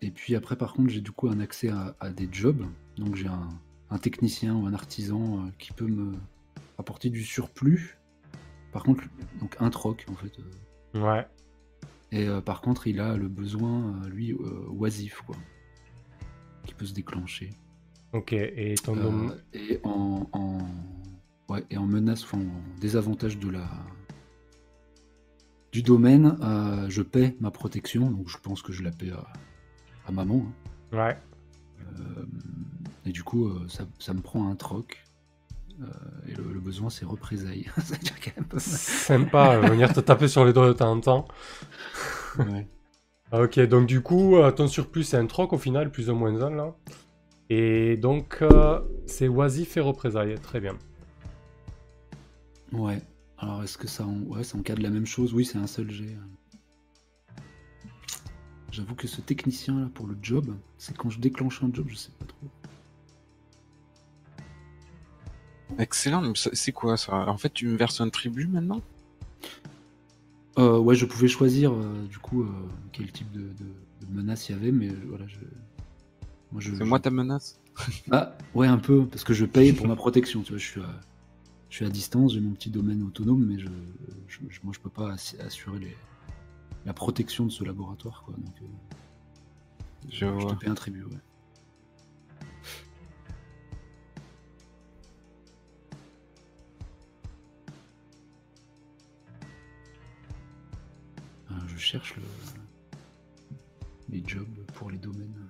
et 0.00 0.10
puis 0.10 0.34
après, 0.36 0.56
par 0.56 0.72
contre, 0.72 0.90
j'ai 0.90 1.00
du 1.00 1.12
coup 1.12 1.28
un 1.28 1.40
accès 1.40 1.68
à, 1.68 1.94
à 2.00 2.10
des 2.10 2.28
jobs. 2.30 2.64
Donc 2.96 3.14
j'ai 3.16 3.28
un, 3.28 3.48
un 3.90 3.98
technicien 3.98 4.54
ou 4.54 4.66
un 4.66 4.74
artisan 4.74 5.46
euh, 5.46 5.50
qui 5.58 5.72
peut 5.72 5.86
me 5.86 6.12
apporter 6.78 7.10
du 7.10 7.22
surplus. 7.22 7.98
Par 8.72 8.84
contre, 8.84 9.04
donc 9.40 9.56
un 9.60 9.70
troc 9.70 10.06
en 10.10 10.14
fait. 10.14 10.32
Ouais. 10.94 11.26
Et 12.12 12.26
par 12.44 12.60
contre, 12.60 12.88
il 12.88 12.98
a 12.98 13.16
le 13.16 13.28
besoin, 13.28 14.00
lui, 14.08 14.32
oisif, 14.70 15.22
quoi. 15.26 15.36
Qui 16.66 16.74
peut 16.74 16.86
se 16.86 16.92
déclencher. 16.92 17.50
Ok. 18.12 18.32
Et 18.32 18.74
ton 18.82 18.96
Euh, 18.96 19.28
et 19.52 19.80
en, 19.84 20.26
en- 20.32 20.58
ouais, 21.48 21.64
et 21.70 21.76
en 21.76 21.86
menace, 21.86 22.24
en 22.34 22.40
désavantage 22.80 23.38
de 23.38 23.50
la 23.50 23.68
du 25.72 25.82
domaine, 25.82 26.36
euh, 26.42 26.86
je 26.88 27.02
paie 27.02 27.36
ma 27.40 27.50
protection, 27.52 28.10
donc 28.10 28.28
je 28.28 28.36
pense 28.38 28.60
que 28.62 28.72
je 28.72 28.82
la 28.82 28.90
paie 28.90 29.10
à, 29.12 29.24
à 30.08 30.12
maman. 30.12 30.44
hein. 30.92 30.96
Ouais. 30.96 31.16
Euh, 32.00 32.24
et 33.06 33.12
du 33.12 33.22
coup, 33.22 33.46
euh, 33.48 33.66
ça, 33.68 33.84
ça 34.00 34.12
me 34.12 34.20
prend 34.20 34.48
un 34.50 34.56
troc. 34.56 35.04
Et 36.28 36.34
le, 36.34 36.52
le 36.52 36.60
besoin, 36.60 36.90
c'est 36.90 37.06
représailles. 37.06 37.66
C'est-à-dire 37.78 38.20
quand 38.20 38.32
même 38.36 38.44
pas 38.46 38.58
Sympa, 38.58 39.58
venir 39.60 39.90
te 39.92 40.00
taper 40.00 40.28
sur 40.28 40.44
les 40.44 40.52
doigts 40.52 40.66
de 40.68 40.72
temps 40.74 40.90
en 40.92 41.00
temps. 41.00 41.28
Ouais. 42.38 42.66
Ah, 43.32 43.40
Ok, 43.42 43.58
donc 43.60 43.86
du 43.86 44.02
coup, 44.02 44.36
ton 44.56 44.66
surplus, 44.68 45.04
c'est 45.04 45.16
un 45.16 45.26
troc 45.26 45.52
au 45.54 45.58
final, 45.58 45.90
plus 45.90 46.10
ou 46.10 46.14
moins 46.14 46.34
un 46.42 46.50
là. 46.50 46.74
Et 47.52 47.96
donc, 47.96 48.38
euh, 48.42 48.80
c'est 49.06 49.26
oisif 49.28 49.76
et 49.76 49.80
représailles. 49.80 50.36
Très 50.40 50.60
bien. 50.60 50.78
Ouais. 52.72 53.02
Alors, 53.38 53.64
est-ce 53.64 53.76
que 53.76 53.88
ça, 53.88 54.06
en... 54.06 54.20
ouais, 54.28 54.44
ça 54.44 54.56
encadre 54.56 54.80
la 54.82 54.90
même 54.90 55.06
chose? 55.06 55.34
Oui, 55.34 55.44
c'est 55.44 55.58
un 55.58 55.66
seul 55.66 55.90
jet. 55.90 56.16
J'avoue 58.70 58.94
que 58.94 59.08
ce 59.08 59.20
technicien 59.20 59.80
là 59.80 59.90
pour 59.92 60.06
le 60.06 60.16
job, 60.22 60.54
c'est 60.78 60.96
quand 60.96 61.10
je 61.10 61.18
déclenche 61.18 61.60
un 61.64 61.70
job, 61.72 61.86
je 61.88 61.96
sais 61.96 62.12
pas 62.20 62.24
trop. 62.24 62.46
Excellent, 65.78 66.22
mais 66.22 66.34
c'est 66.34 66.70
quoi 66.70 66.96
ça? 66.96 67.28
En 67.28 67.36
fait, 67.36 67.52
tu 67.52 67.66
me 67.66 67.76
verses 67.76 68.00
un 68.00 68.10
tribut 68.10 68.46
maintenant? 68.46 68.80
Euh, 70.58 70.78
ouais, 70.78 70.94
je 70.94 71.04
pouvais 71.04 71.26
choisir 71.26 71.72
euh, 71.72 72.06
du 72.08 72.18
coup 72.18 72.42
euh, 72.42 72.48
quel 72.92 73.10
type 73.10 73.32
de, 73.32 73.40
de- 73.40 74.06
de 74.06 74.12
menace 74.12 74.48
il 74.48 74.52
y 74.52 74.54
avait, 74.54 74.72
mais 74.72 74.88
voilà, 75.08 75.26
je. 75.26 75.38
Moi, 76.52 76.60
je. 76.60 76.70
C'est 76.72 76.78
je- 76.78 76.84
moi 76.84 76.98
ta 77.00 77.10
menace 77.10 77.60
Ah, 78.10 78.36
ouais, 78.54 78.66
un 78.66 78.78
peu, 78.78 79.06
parce 79.06 79.24
que 79.24 79.32
je 79.34 79.44
paye 79.46 79.72
pour 79.72 79.86
ma 79.88 79.96
protection, 79.96 80.42
tu 80.42 80.50
vois, 80.52 80.58
je 80.58 80.66
suis 80.66 80.80
à, 80.82 81.00
je 81.70 81.76
suis 81.76 81.84
à 81.84 81.88
distance, 81.90 82.34
j'ai 82.34 82.40
mon 82.40 82.52
petit 82.52 82.70
domaine 82.70 83.02
autonome, 83.02 83.44
mais 83.46 83.58
je, 83.58 83.68
je- 84.28 84.58
moi, 84.64 84.72
je 84.74 84.80
peux 84.80 84.90
pas 84.90 85.12
assurer 85.40 85.78
les, 85.78 85.96
la 86.84 86.92
protection 86.92 87.46
de 87.46 87.50
ce 87.50 87.64
laboratoire, 87.64 88.22
quoi. 88.24 88.34
Donc, 88.34 88.54
euh, 88.62 88.66
Je 90.10 90.26
te 90.48 90.54
paye 90.60 90.70
un 90.70 90.74
tribut, 90.74 91.04
ouais. 91.04 91.18
Euh, 101.50 101.54
je 101.68 101.76
cherche 101.76 102.14
le, 102.16 102.22
les 104.08 104.22
jobs 104.26 104.46
pour 104.74 104.90
les 104.90 104.98
domaines. 104.98 105.49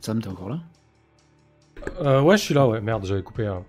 Sam, 0.00 0.20
t'es 0.22 0.28
encore 0.28 0.48
là 0.50 0.58
Euh, 2.02 2.20
ouais, 2.22 2.36
je 2.36 2.42
suis 2.42 2.54
là, 2.54 2.66
ouais. 2.66 2.80
Merde, 2.80 3.04
j'avais 3.04 3.22
coupé. 3.22 3.46
hein. 3.46 3.62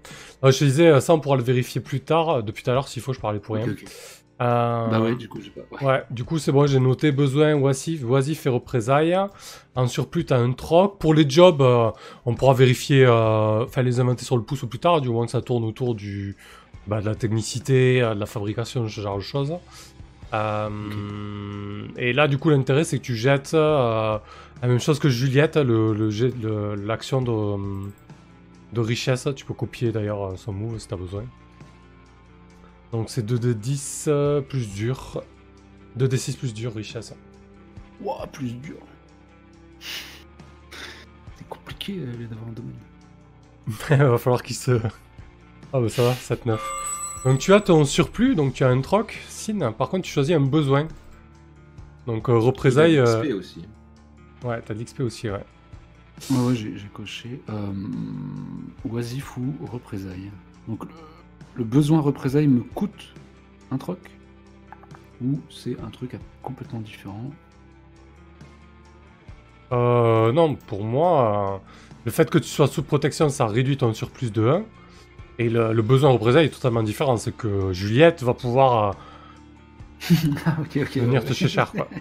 Je 0.43 0.49
te 0.57 0.63
disais, 0.63 0.87
euh, 0.87 0.99
ça, 0.99 1.13
on 1.13 1.19
pourra 1.19 1.37
le 1.37 1.43
vérifier 1.43 1.81
plus 1.81 1.99
tard. 2.01 2.29
euh, 2.29 2.41
Depuis 2.41 2.63
tout 2.63 2.69
à 2.71 2.73
l'heure, 2.73 2.87
s'il 2.87 3.01
faut, 3.01 3.13
je 3.13 3.19
parlais 3.19 3.39
pour 3.39 3.55
rien. 3.55 3.65
Ok, 3.65 3.71
ok. 3.83 3.89
Euh, 4.41 4.87
Bah 4.87 4.99
ouais, 5.01 5.15
du 5.15 5.27
coup, 5.29 5.39
j'ai 5.41 5.51
pas. 5.51 5.61
ouais. 5.71 5.83
Ouais, 5.85 6.03
du 6.09 6.23
coup, 6.23 6.39
c'est 6.39 6.51
bon, 6.51 6.65
j'ai 6.65 6.79
noté 6.79 7.11
besoin 7.11 7.53
oisif, 7.53 8.03
oisif 8.03 8.45
et 8.45 8.49
représailles. 8.49 9.15
En 9.75 9.87
surplus, 9.87 10.25
t'as 10.25 10.37
un 10.39 10.51
troc. 10.53 10.97
Pour 10.99 11.13
les 11.13 11.29
jobs, 11.29 11.61
on 12.25 12.33
pourra 12.35 12.53
vérifier, 12.53 13.07
enfin, 13.07 13.81
les 13.83 13.99
inventer 13.99 14.25
sur 14.25 14.37
le 14.37 14.43
pouce 14.43 14.63
au 14.63 14.67
plus 14.67 14.79
tard, 14.79 14.99
du 15.01 15.09
moment 15.09 15.25
que 15.25 15.31
ça 15.31 15.41
tourne 15.41 15.63
autour 15.63 15.93
du, 15.95 16.35
bah, 16.87 17.01
de 17.01 17.05
la 17.05 17.13
technicité, 17.15 17.99
de 18.01 18.19
la 18.19 18.25
fabrication, 18.25 18.87
ce 18.87 18.99
genre 19.01 19.17
de 19.17 19.21
choses. 19.23 19.53
Et 21.97 22.13
là, 22.13 22.27
du 22.27 22.37
coup, 22.39 22.49
l'intérêt, 22.49 22.83
c'est 22.83 22.97
que 22.97 23.03
tu 23.03 23.15
jettes 23.15 23.55
la 24.61 24.67
même 24.67 24.79
chose 24.79 24.99
que 24.99 25.09
Juliette, 25.09 25.57
le, 25.57 25.93
le 25.93 26.09
jet- 26.09 26.33
le- 26.41 26.75
l'action 26.75 27.21
de, 27.21 27.89
de 28.73 28.79
richesse. 28.79 29.27
Tu 29.35 29.45
peux 29.45 29.53
copier 29.53 29.91
d'ailleurs 29.91 30.23
euh, 30.23 30.35
son 30.35 30.53
move 30.53 30.77
si 30.79 30.87
t'as 30.87 30.95
besoin. 30.97 31.23
Donc 32.91 33.09
c'est 33.09 33.25
2d10 33.25 34.05
euh, 34.07 34.41
plus 34.41 34.69
dur. 34.73 35.23
2d6 35.97 36.37
plus 36.37 36.53
dur, 36.53 36.73
richesse. 36.73 37.13
Ouah, 38.01 38.27
plus 38.27 38.51
dur. 38.53 38.77
C'est 39.79 41.47
compliqué 41.49 41.97
euh, 41.99 42.27
d'avoir 42.27 42.49
un 42.49 42.53
domaine. 42.53 42.75
Il 43.89 43.95
va 44.11 44.17
falloir 44.17 44.43
qu'il 44.43 44.55
se... 44.55 44.79
Ah 45.73 45.79
bah 45.79 45.89
ça 45.89 46.03
va, 46.03 46.13
7-9. 46.13 46.57
Donc 47.23 47.39
tu 47.39 47.53
as 47.53 47.61
ton 47.61 47.85
surplus, 47.85 48.35
donc 48.35 48.53
tu 48.53 48.63
as 48.63 48.69
un 48.69 48.81
troc, 48.81 49.19
Sin. 49.29 49.71
Par 49.71 49.89
contre 49.89 50.03
tu 50.05 50.11
choisis 50.11 50.35
un 50.35 50.41
besoin. 50.41 50.87
Donc 52.07 52.29
euh, 52.29 52.37
représailles... 52.37 52.97
Euh, 52.99 53.37
aussi. 53.37 53.65
Ouais, 54.43 54.61
t'as 54.65 54.73
de 54.73 54.79
l'XP 54.81 55.01
aussi, 55.01 55.29
ouais. 55.29 55.43
Ouais, 56.29 56.37
ouais, 56.39 56.55
j'ai 56.55 56.73
coché. 56.93 57.41
Euh, 57.49 57.71
oisif 58.89 59.37
ou 59.37 59.53
représailles. 59.65 60.31
Donc, 60.67 60.83
le, 60.85 60.91
le 61.55 61.63
besoin 61.63 61.99
représailles 61.99 62.47
me 62.47 62.61
coûte 62.61 63.13
un 63.71 63.77
troc 63.77 63.99
Ou 65.23 65.39
c'est 65.49 65.79
un 65.81 65.89
truc 65.89 66.15
complètement 66.41 66.79
différent? 66.79 67.31
Euh, 69.71 70.31
non, 70.31 70.55
pour 70.55 70.83
moi, 70.83 71.61
euh, 71.63 71.67
le 72.05 72.11
fait 72.11 72.29
que 72.29 72.37
tu 72.37 72.47
sois 72.49 72.67
sous 72.67 72.83
protection, 72.83 73.29
ça 73.29 73.47
réduit 73.47 73.77
ton 73.77 73.93
surplus 73.93 74.31
de 74.31 74.45
1. 74.47 74.63
Et 75.39 75.49
le, 75.49 75.73
le 75.73 75.81
besoin 75.81 76.11
représailles 76.11 76.45
est 76.47 76.49
totalement 76.49 76.83
différent. 76.83 77.17
C'est 77.17 77.35
que 77.35 77.71
Juliette 77.73 78.21
va 78.21 78.33
pouvoir 78.33 78.89
euh, 78.89 80.15
Ah, 80.45 80.57
ok, 80.59 80.77
ok. 80.83 80.97
venir 80.97 81.21
ouais, 81.21 81.27
te 81.27 81.33
chez 81.33 81.47
cher, 81.47 81.71
quoi. 81.71 81.87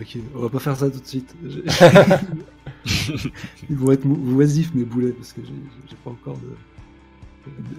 Ok, 0.00 0.18
on 0.34 0.40
va 0.40 0.48
pas 0.48 0.58
faire 0.60 0.76
ça 0.76 0.90
tout 0.90 1.00
de 1.00 1.06
suite. 1.06 1.34
Ils 3.70 3.76
vont 3.76 3.90
être 3.92 4.06
oisifs 4.06 4.72
mes 4.74 4.84
boulets 4.84 5.12
parce 5.12 5.32
que 5.32 5.40
j'ai 5.44 5.96
pas 6.04 6.10
encore 6.10 6.36
de. 6.38 6.48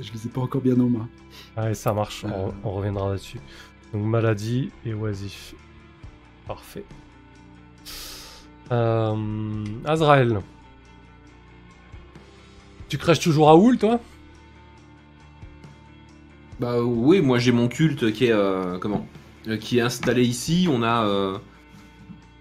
Je 0.02 0.12
les 0.12 0.26
ai 0.26 0.30
pas 0.30 0.42
encore 0.42 0.62
bien 0.62 0.80
en 0.80 0.90
main. 0.90 1.08
Allez, 1.56 1.76
ça 1.76 1.94
marche, 1.94 2.26
on, 2.26 2.30
Euh. 2.30 2.52
on 2.64 2.72
reviendra 2.72 3.10
là-dessus. 3.10 3.40
Donc 3.94 4.04
maladie 4.06 4.70
et 4.86 4.94
oisif. 4.94 5.54
Parfait. 6.48 6.84
Euh, 8.72 9.64
Azrael. 9.86 10.42
Tu 12.90 12.98
crèches 12.98 13.20
toujours 13.20 13.50
à 13.50 13.56
Houl, 13.56 13.78
toi? 13.78 14.00
Bah 16.60 16.82
oui, 16.82 17.22
moi 17.22 17.38
j'ai 17.40 17.52
mon 17.52 17.68
culte 17.68 18.12
qui 18.12 18.26
est 18.26 18.32
euh, 18.32 18.78
comment? 18.80 19.08
Euh, 19.48 19.58
qui 19.58 19.78
est 19.78 19.82
installé 19.82 20.24
ici. 20.24 20.68
On 20.70 20.84
a 20.84 21.06
euh, 21.06 21.38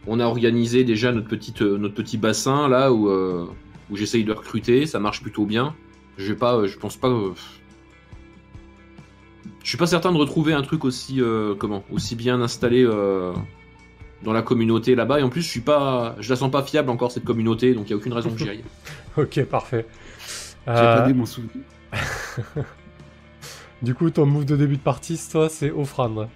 on 0.08 0.18
a 0.20 0.24
organisé 0.24 0.82
déjà 0.84 1.12
notre 1.12 1.28
petite 1.28 1.62
euh, 1.62 1.78
notre 1.78 1.94
petit 1.94 2.18
bassin 2.18 2.68
là 2.68 2.92
où 2.92 3.08
euh, 3.08 3.46
où 3.90 3.96
j'essaye 3.96 4.24
de 4.24 4.32
recruter. 4.32 4.86
Ça 4.86 4.98
marche 4.98 5.22
plutôt 5.22 5.46
bien. 5.46 5.74
Je 6.16 6.32
vais 6.32 6.38
pas, 6.38 6.56
euh, 6.56 6.66
je 6.66 6.76
pense 6.78 6.96
pas. 6.96 7.08
euh, 7.08 7.30
je 9.62 9.68
suis 9.68 9.78
pas 9.78 9.86
certain 9.86 10.12
de 10.12 10.16
retrouver 10.18 10.52
un 10.52 10.62
truc 10.62 10.84
aussi 10.84 11.20
euh, 11.20 11.54
comment 11.54 11.84
aussi 11.92 12.16
bien 12.16 12.40
installé 12.40 12.84
euh, 12.84 13.32
dans 14.22 14.32
la 14.32 14.42
communauté 14.42 14.94
là-bas. 14.94 15.20
Et 15.20 15.22
en 15.22 15.28
plus, 15.28 15.42
je 15.42 15.48
suis 15.48 15.60
pas, 15.60 16.16
je 16.20 16.30
la 16.30 16.36
sens 16.36 16.50
pas 16.50 16.62
fiable 16.62 16.90
encore 16.90 17.12
cette 17.12 17.24
communauté, 17.24 17.74
donc 17.74 17.86
il 17.86 17.90
y 17.90 17.92
a 17.92 17.96
aucune 17.96 18.12
raison 18.14 18.30
que 18.30 18.38
j'y 18.38 18.48
aille. 18.48 18.64
Ok, 19.16 19.42
parfait. 19.44 19.86
J'ai 20.66 20.72
Euh, 20.72 20.96
pas 20.98 21.06
dit 21.06 21.14
mon 21.14 21.26
souvenir. 21.26 21.52
du 23.82 23.94
coup, 23.94 24.10
ton 24.10 24.26
move 24.26 24.44
de 24.44 24.56
début 24.56 24.76
de 24.76 24.82
partie, 24.82 25.18
toi, 25.30 25.48
c'est 25.48 25.70
offrande. 25.70 26.28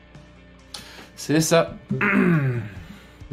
C'est 1.17 1.41
ça. 1.41 1.76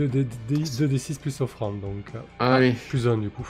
2d6 0.08 1.20
plus 1.20 1.42
offrande, 1.42 1.82
donc 1.82 2.06
euh, 2.16 2.20
Allez. 2.40 2.74
plus 2.90 3.08
1 3.08 3.18
du 3.18 3.30
coup. 3.30 3.48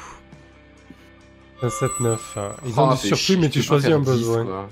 Un 1.61 1.67
7-9. 1.67 2.17
euh, 2.37 2.51
Ils 2.65 2.73
Oh, 2.77 2.79
ont 2.81 2.91
du 2.91 2.97
fait 2.97 3.07
surplus, 3.07 3.17
chier, 3.23 3.37
mais 3.37 3.49
tu 3.49 3.61
choisis 3.61 3.89
un 3.91 3.99
10, 3.99 4.05
besoin. 4.05 4.45
quoi. 4.45 4.69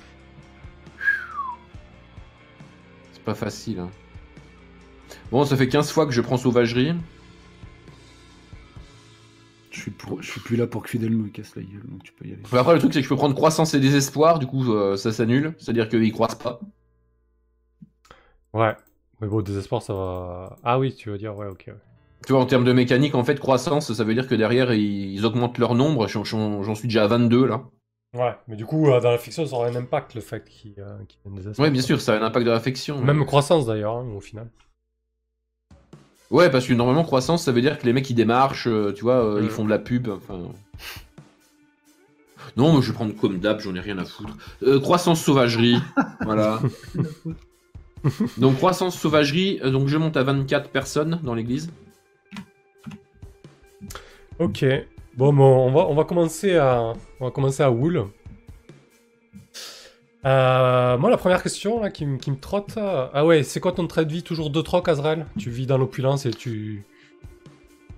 C'est 3.12 3.22
pas 3.22 3.34
facile. 3.34 3.80
hein. 3.80 3.90
Bon, 5.30 5.44
ça 5.44 5.56
fait 5.56 5.68
15 5.68 5.90
fois 5.90 6.06
que 6.06 6.12
je 6.12 6.20
prends 6.22 6.38
sauvagerie. 6.38 6.94
Je 9.70 9.80
suis, 9.82 9.90
pour- 9.90 10.22
je 10.22 10.30
suis 10.30 10.40
plus 10.40 10.56
là 10.56 10.66
pour 10.66 10.82
que 10.82 10.88
Fidel 10.88 11.10
me 11.14 11.28
casse 11.28 11.54
la 11.54 11.62
gueule, 11.62 11.82
donc 11.86 12.02
tu 12.02 12.12
peux 12.12 12.26
y 12.26 12.32
aller. 12.32 12.42
Après, 12.52 12.72
le 12.72 12.78
truc, 12.80 12.92
c'est 12.94 13.00
que 13.00 13.04
je 13.04 13.08
peux 13.10 13.16
prendre 13.16 13.34
croissance 13.34 13.74
et 13.74 13.80
désespoir, 13.80 14.38
du 14.38 14.46
coup, 14.46 14.72
euh, 14.72 14.96
ça 14.96 15.12
s'annule. 15.12 15.54
C'est-à-dire 15.58 15.88
qu'ils 15.88 16.12
croissent 16.12 16.38
pas. 16.38 16.58
Ouais. 18.54 18.74
Mais 19.20 19.26
bon, 19.26 19.40
désespoir, 19.42 19.82
ça 19.82 19.94
va. 19.94 20.56
Ah 20.64 20.78
oui, 20.78 20.94
tu 20.94 21.10
veux 21.10 21.18
dire, 21.18 21.36
ouais, 21.36 21.46
ok. 21.46 21.64
ouais. 21.68 21.74
Tu 22.26 22.32
vois, 22.32 22.40
en 22.42 22.46
termes 22.46 22.64
de 22.64 22.72
mécanique, 22.72 23.14
en 23.14 23.24
fait, 23.24 23.38
croissance, 23.40 23.92
ça 23.92 24.04
veut 24.04 24.14
dire 24.14 24.28
que 24.28 24.34
derrière, 24.34 24.72
ils, 24.72 25.24
augmentent 25.24 25.58
leur 25.58 25.74
nombre. 25.74 26.06
J'en- 26.08 26.74
suis 26.74 26.88
déjà 26.88 27.04
à 27.04 27.06
22, 27.06 27.46
là. 27.46 27.62
Ouais, 28.14 28.34
mais 28.48 28.56
du 28.56 28.64
coup, 28.64 28.88
euh, 28.88 29.00
dans 29.00 29.10
la 29.10 29.18
fiction, 29.18 29.44
ça 29.46 29.54
aura 29.54 29.66
un 29.68 29.76
impact 29.76 30.14
le 30.14 30.20
fait 30.20 30.44
qu'il 30.44 30.74
euh, 30.78 30.96
y 31.26 31.38
ait 31.38 31.52
des. 31.52 31.60
Ouais, 31.60 31.70
bien 31.70 31.82
sûr, 31.82 32.00
ça 32.00 32.14
a 32.14 32.18
un 32.18 32.22
impact 32.22 32.46
de 32.46 32.50
réflexion. 32.50 33.00
Même 33.02 33.24
croissance 33.26 33.66
d'ailleurs, 33.66 33.96
hein, 33.96 34.06
au 34.16 34.20
final. 34.20 34.48
Ouais, 36.30 36.50
parce 36.50 36.66
que 36.66 36.74
normalement, 36.74 37.04
croissance, 37.04 37.44
ça 37.44 37.52
veut 37.52 37.60
dire 37.60 37.78
que 37.78 37.86
les 37.86 37.92
mecs 37.92 38.08
ils 38.10 38.14
démarchent, 38.14 38.66
euh, 38.66 38.92
tu 38.92 39.02
vois, 39.02 39.24
euh, 39.24 39.40
Mm. 39.40 39.44
ils 39.44 39.50
font 39.50 39.64
de 39.64 39.70
la 39.70 39.78
pub. 39.78 40.08
Enfin. 40.08 40.40
Non, 42.56 42.72
moi 42.72 42.80
je 42.80 42.88
vais 42.88 42.94
prendre 42.94 43.14
comme 43.14 43.38
d'hab, 43.38 43.60
j'en 43.60 43.74
ai 43.74 43.80
rien 43.80 43.98
à 43.98 44.04
foutre. 44.04 44.34
Euh, 44.62 44.80
croissance 44.80 45.22
sauvagerie, 45.22 45.76
voilà. 46.22 46.60
Donc 48.38 48.56
croissance 48.56 48.98
sauvagerie, 48.98 49.60
euh, 49.64 49.70
donc 49.70 49.88
je 49.88 49.96
monte 49.96 50.16
à 50.16 50.22
24 50.22 50.70
personnes 50.70 51.20
dans 51.22 51.34
l'église. 51.34 51.70
Ok. 54.38 54.64
Bon, 55.16 55.32
bon, 55.32 55.66
on 55.66 55.72
va, 55.72 55.80
on 55.88 55.94
va 55.94 56.04
commencer 56.04 56.56
à, 56.56 56.92
on 57.20 57.24
va 57.24 57.30
commencer 57.30 57.62
à 57.62 57.70
Wool. 57.70 58.06
Euh, 60.24 60.98
moi, 60.98 61.10
la 61.10 61.16
première 61.16 61.42
question 61.42 61.80
là, 61.80 61.90
qui, 61.90 62.06
me- 62.06 62.18
qui 62.18 62.30
me 62.30 62.36
trotte. 62.38 62.76
euh, 62.76 63.08
Ah 63.12 63.24
ouais, 63.26 63.42
c'est 63.42 63.60
quoi 63.60 63.72
ton 63.72 63.86
trait 63.86 64.04
de 64.04 64.12
vie 64.12 64.22
Toujours 64.22 64.50
deux 64.50 64.62
trocs, 64.62 64.88
Azrael? 64.88 65.26
Tu 65.38 65.50
vis 65.50 65.66
dans 65.66 65.78
l'opulence 65.78 66.26
et 66.26 66.30
tu. 66.30 66.84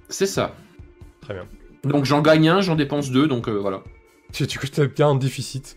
C'est 0.08 0.26
ça. 0.26 0.54
Très 1.20 1.34
bien. 1.34 1.46
Donc 1.84 2.04
j'en 2.04 2.20
gagne 2.22 2.48
un, 2.48 2.60
j'en 2.60 2.76
dépense 2.76 3.10
deux, 3.10 3.26
donc 3.26 3.48
euh, 3.48 3.52
voilà. 3.58 3.82
Tu, 4.32 4.46
tu 4.46 4.80
es 4.80 4.86
bien 4.88 5.08
en 5.08 5.14
déficit. 5.14 5.76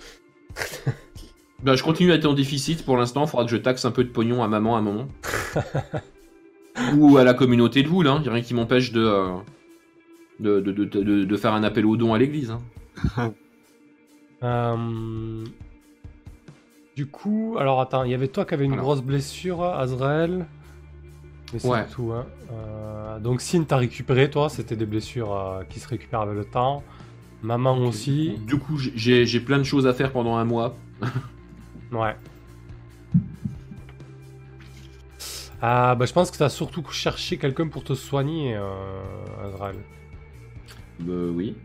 Bah, 1.64 1.76
je 1.76 1.84
continue 1.84 2.12
à 2.12 2.16
être 2.16 2.26
en 2.26 2.34
déficit 2.34 2.84
pour 2.86 2.98
l'instant, 2.98 3.24
il 3.24 3.30
faudra 3.30 3.46
que 3.46 3.52
je 3.52 3.58
taxe 3.58 3.86
un 3.86 3.92
peu 3.92 4.04
de 4.04 4.10
pognon 4.10 4.44
à 4.44 4.48
maman 4.48 4.76
à 4.76 4.80
un 4.80 4.82
moment. 4.82 5.08
Ou 6.98 7.18
à 7.18 7.24
la 7.24 7.34
communauté 7.34 7.84
de 7.84 7.88
Wool, 7.90 8.08
hein. 8.08 8.22
y 8.26 8.28
a 8.30 8.34
rien 8.34 8.42
qui 8.42 8.54
m'empêche 8.54 8.92
de, 8.92 9.02
euh, 9.02 9.36
de, 10.40 10.60
de, 10.60 10.72
de, 10.72 10.84
de- 10.86 11.24
de 11.24 11.38
faire 11.38 11.54
un 11.54 11.64
appel 11.64 11.86
aux 11.86 11.96
dons 11.96 12.14
à 12.14 12.18
l'église. 12.18 12.52
hein. 13.18 13.34
Euh, 14.44 15.46
Du 16.98 17.06
coup, 17.06 17.56
alors 17.58 17.80
attends, 17.80 18.04
il 18.04 18.12
y 18.12 18.14
avait 18.14 18.28
toi 18.28 18.44
qui 18.44 18.54
avait 18.54 18.66
une 18.66 18.74
Alors. 18.74 18.84
grosse 18.84 19.02
blessure, 19.02 19.64
Azrael. 19.64 20.46
Mais 21.54 21.60
c'est 21.60 21.68
Ouais. 21.70 21.86
tout. 21.90 22.12
Hein. 22.12 22.26
Euh, 22.52 23.20
donc, 23.20 23.40
Sin, 23.40 23.64
t'as 23.64 23.78
récupéré, 23.78 24.30
toi, 24.30 24.50
c'était 24.50 24.76
des 24.76 24.86
blessures 24.86 25.34
euh, 25.34 25.64
qui 25.70 25.80
se 25.80 25.88
récupèrent 25.88 26.20
avec 26.22 26.36
le 26.36 26.44
temps. 26.44 26.84
Maman 27.42 27.78
aussi. 27.78 28.38
Du 28.46 28.58
coup, 28.60 28.78
j'ai 28.78 29.40
plein 29.40 29.60
de 29.60 29.64
choses 29.64 29.88
à 29.88 29.94
faire 29.94 30.12
pendant 30.12 30.36
un 30.36 30.44
mois. 30.46 30.76
Ouais. 31.94 32.16
Ah, 35.62 35.96
bah, 35.96 36.06
je 36.06 36.12
pense 36.12 36.30
que 36.30 36.38
t'as 36.38 36.50
surtout 36.50 36.84
cherché 36.92 37.38
quelqu'un 37.38 37.68
pour 37.70 37.84
te 37.84 37.94
soigner, 37.94 38.56
euh, 38.56 39.46
Azrael. 39.46 39.78
Euh, 41.08 41.32
oui. 41.32 41.56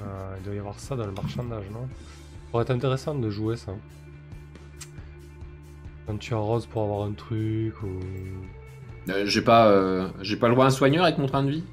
Euh, 0.00 0.34
il 0.38 0.44
doit 0.44 0.54
y 0.54 0.58
avoir 0.58 0.78
ça 0.78 0.96
dans 0.96 1.04
le 1.04 1.12
marchandage, 1.12 1.68
non? 1.70 1.82
Ça 1.82 2.50
pourrait 2.50 2.62
être 2.62 2.70
intéressant 2.70 3.14
de 3.14 3.28
jouer 3.28 3.56
ça. 3.56 3.72
Quand 6.06 6.16
tu 6.16 6.32
arroses 6.34 6.66
pour 6.66 6.82
avoir 6.84 7.06
un 7.06 7.12
truc 7.12 7.74
ou. 7.82 8.00
Euh, 9.08 9.26
j'ai 9.26 9.42
pas, 9.42 9.68
euh, 9.68 10.08
j'ai 10.22 10.36
pas 10.36 10.48
le 10.48 10.54
droit 10.54 10.64
à 10.64 10.68
un 10.68 10.72
soigneur 10.72 11.04
avec 11.04 11.18
mon 11.18 11.26
train 11.26 11.42
de 11.42 11.50
vie? 11.50 11.64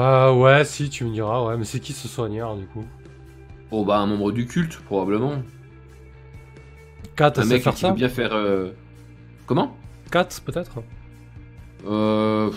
Ah 0.00 0.32
ouais, 0.32 0.64
si, 0.64 0.88
tu 0.90 1.04
me 1.04 1.10
diras, 1.12 1.44
ouais, 1.44 1.56
mais 1.56 1.64
c'est 1.64 1.80
qui 1.80 1.92
ce 1.92 2.06
soigneur 2.06 2.56
du 2.56 2.66
coup? 2.66 2.84
Oh 3.72 3.84
bah 3.84 3.98
un 3.98 4.06
membre 4.06 4.30
du 4.30 4.46
culte 4.46 4.78
probablement. 4.84 5.42
Kat, 7.16 7.32
Un 7.36 7.44
mec 7.46 7.62
faire 7.64 7.74
qui 7.74 7.80
ça 7.80 7.88
peut 7.88 7.96
bien 7.96 8.08
faire. 8.08 8.32
euh, 8.32 8.70
Comment? 9.46 9.76
Kat, 10.12 10.28
peut-être? 10.44 10.84
Euh... 11.84 12.52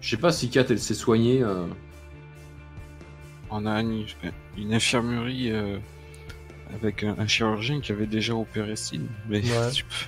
Je 0.00 0.08
sais 0.08 0.16
pas 0.16 0.32
si 0.32 0.48
Kat 0.48 0.64
elle 0.70 0.78
s'est 0.78 0.94
soignée. 0.94 1.42
euh. 1.42 1.66
On 3.50 3.66
a 3.66 3.82
une, 3.82 4.06
une 4.56 4.72
infirmerie 4.72 5.50
euh, 5.52 5.76
avec 6.74 7.04
un, 7.04 7.16
un 7.18 7.26
chirurgien 7.26 7.80
qui 7.82 7.92
avait 7.92 8.06
déjà 8.06 8.34
opéré 8.34 8.76
Sin. 8.76 9.02
Mais 9.28 9.42
Ouais. 9.42 9.70
tu 9.74 9.84
peux. 9.84 10.06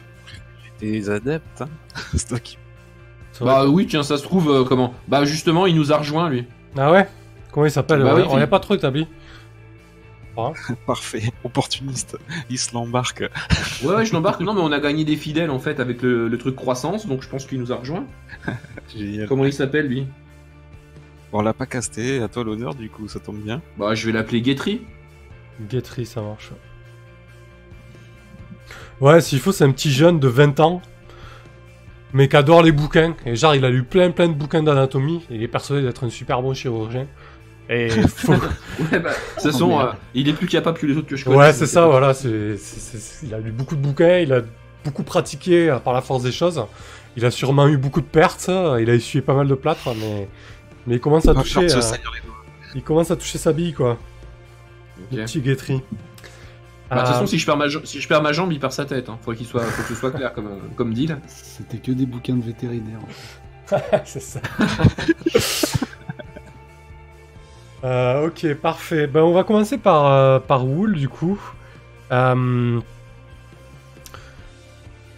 Des 0.80 1.10
adeptes, 1.10 1.60
hein. 1.60 1.68
C'est 2.16 2.26
toi 2.28 2.40
qui. 2.40 2.56
Bah 3.40 3.66
oui, 3.66 3.86
tiens, 3.86 4.02
ça 4.02 4.16
se 4.16 4.22
trouve 4.22 4.50
euh, 4.50 4.64
comment 4.64 4.94
Bah 5.08 5.24
justement, 5.24 5.66
il 5.66 5.74
nous 5.74 5.92
a 5.92 5.96
rejoint 5.98 6.28
lui. 6.30 6.44
Ah 6.76 6.92
ouais? 6.92 7.08
Comment 7.52 7.66
il 7.66 7.70
s'appelle 7.72 8.02
Bah 8.02 8.14
Ouais, 8.14 8.22
oui, 8.22 8.28
On 8.30 8.36
n'est 8.36 8.44
il- 8.44 8.48
pas 8.48 8.60
trop 8.60 8.74
établi. 8.74 9.06
Parfait, 10.86 11.32
opportuniste. 11.44 12.18
Il 12.50 12.58
se 12.58 12.74
l'embarque. 12.74 13.22
Ouais, 13.84 13.94
ouais, 13.94 14.04
je 14.04 14.12
l'embarque. 14.12 14.40
Non, 14.40 14.52
mais 14.52 14.60
on 14.62 14.72
a 14.72 14.80
gagné 14.80 15.04
des 15.04 15.14
fidèles 15.16 15.50
en 15.50 15.60
fait 15.60 15.78
avec 15.78 16.02
le, 16.02 16.26
le 16.26 16.38
truc 16.38 16.56
croissance, 16.56 17.06
donc 17.06 17.22
je 17.22 17.28
pense 17.28 17.46
qu'il 17.46 17.60
nous 17.60 17.70
a 17.72 17.76
rejoint. 17.76 18.04
Génial. 18.96 19.28
Comment 19.28 19.44
il 19.44 19.52
s'appelle 19.52 19.86
lui? 19.86 20.06
Bon, 21.30 21.38
on 21.38 21.42
l'a 21.42 21.52
pas 21.52 21.66
casté, 21.66 22.20
à 22.20 22.26
toi 22.28 22.42
l'honneur, 22.42 22.74
du 22.74 22.90
coup, 22.90 23.06
ça 23.06 23.20
tombe 23.20 23.38
bien. 23.38 23.62
Bah 23.78 23.94
je 23.94 24.06
vais 24.06 24.12
l'appeler 24.12 24.40
Guetry. 24.42 24.82
Guetry, 25.70 26.04
ça 26.04 26.20
marche. 26.20 26.50
Ouais, 29.00 29.20
s'il 29.20 29.38
faut, 29.40 29.52
c'est 29.52 29.64
un 29.64 29.70
petit 29.72 29.90
jeune 29.92 30.18
de 30.18 30.28
20 30.28 30.58
ans, 30.60 30.80
mais 32.14 32.28
qui 32.28 32.36
adore 32.36 32.62
les 32.62 32.72
bouquins. 32.72 33.14
Et 33.26 33.36
genre, 33.36 33.54
il 33.54 33.64
a 33.66 33.70
lu 33.70 33.82
plein 33.84 34.10
plein 34.10 34.28
de 34.28 34.32
bouquins 34.32 34.62
d'anatomie, 34.62 35.22
et 35.30 35.34
il 35.34 35.42
est 35.42 35.48
persuadé 35.48 35.82
d'être 35.82 36.04
un 36.04 36.10
super 36.10 36.40
bon 36.40 36.54
chirurgien. 36.54 37.06
Et 37.68 37.88
faut... 38.08 38.32
Ouais, 38.32 38.38
bah, 38.92 39.10
de 39.10 39.34
toute 39.34 39.42
façon, 39.42 39.78
euh, 39.80 39.86
il 40.14 40.28
est 40.28 40.32
plus 40.34 40.46
capable 40.46 40.78
que 40.78 40.86
les 40.86 40.96
autres 40.96 41.08
que 41.08 41.16
je 41.16 41.24
connais. 41.24 41.36
ouais, 41.36 41.52
c'est 41.52 41.66
ça, 41.66 41.86
voilà. 41.86 42.14
c'est 42.14 42.56
c'est- 42.56 42.98
c'est- 42.98 43.26
Il 43.26 43.34
a 43.34 43.38
lu 43.40 43.50
beaucoup 43.52 43.76
de 43.76 43.80
bouquins, 43.82 44.18
il 44.18 44.32
a 44.32 44.40
beaucoup 44.84 45.02
pratiqué 45.02 45.70
euh, 45.70 45.78
par 45.78 45.92
la 45.94 46.00
force 46.02 46.22
des 46.22 46.32
choses. 46.32 46.62
Il 47.16 47.24
a 47.24 47.30
sûrement 47.30 47.68
eu 47.68 47.76
beaucoup 47.76 48.00
de 48.00 48.06
pertes, 48.06 48.48
il 48.80 48.90
a 48.90 48.94
essuyé 48.94 49.22
pas 49.22 49.34
mal 49.34 49.46
de 49.48 49.54
plâtre, 49.54 49.88
mais, 49.98 50.28
mais 50.86 50.94
il 50.96 51.00
commence 51.00 51.26
à 51.28 51.34
toucher. 51.34 51.60
euh, 51.74 51.80
il 52.74 52.82
commence 52.82 53.10
à 53.10 53.16
toucher 53.16 53.38
sa 53.38 53.52
bille, 53.52 53.72
quoi. 53.72 53.92
Ok. 53.92 55.18
Le 55.18 55.24
petit 55.24 55.40
Bah, 56.90 56.96
de 56.96 57.00
toute 57.00 57.08
façon, 57.14 57.26
si 57.26 57.38
je, 57.38 57.46
perds 57.46 57.56
ma, 57.56 57.68
ja- 57.68 57.80
si 57.84 58.00
je 58.00 58.06
perds 58.08 58.22
ma 58.22 58.32
jambe, 58.32 58.52
il 58.52 58.60
perd 58.60 58.72
sa 58.72 58.84
tête. 58.84 59.08
Hein. 59.08 59.18
Faut 59.22 59.32
qu'il 59.32 59.46
soit, 59.46 59.62
faut 59.62 59.82
que 59.82 59.88
ce 59.88 59.94
soit 59.94 60.10
clair 60.12 60.32
comme, 60.32 60.46
euh, 60.48 60.58
comme 60.76 60.92
deal. 60.94 61.18
C'était 61.26 61.78
que 61.78 61.92
des 61.92 62.06
bouquins 62.06 62.34
de 62.36 62.42
vétérinaires. 62.44 63.00
c'est 64.04 64.20
ça. 64.20 64.40
Euh, 67.84 68.28
ok, 68.28 68.54
parfait. 68.54 69.06
Ben, 69.06 69.20
on 69.20 69.32
va 69.34 69.44
commencer 69.44 69.76
par, 69.76 70.06
euh, 70.06 70.38
par 70.38 70.66
Wool, 70.66 70.94
du 70.94 71.08
coup. 71.08 71.38
Euh, 72.12 72.80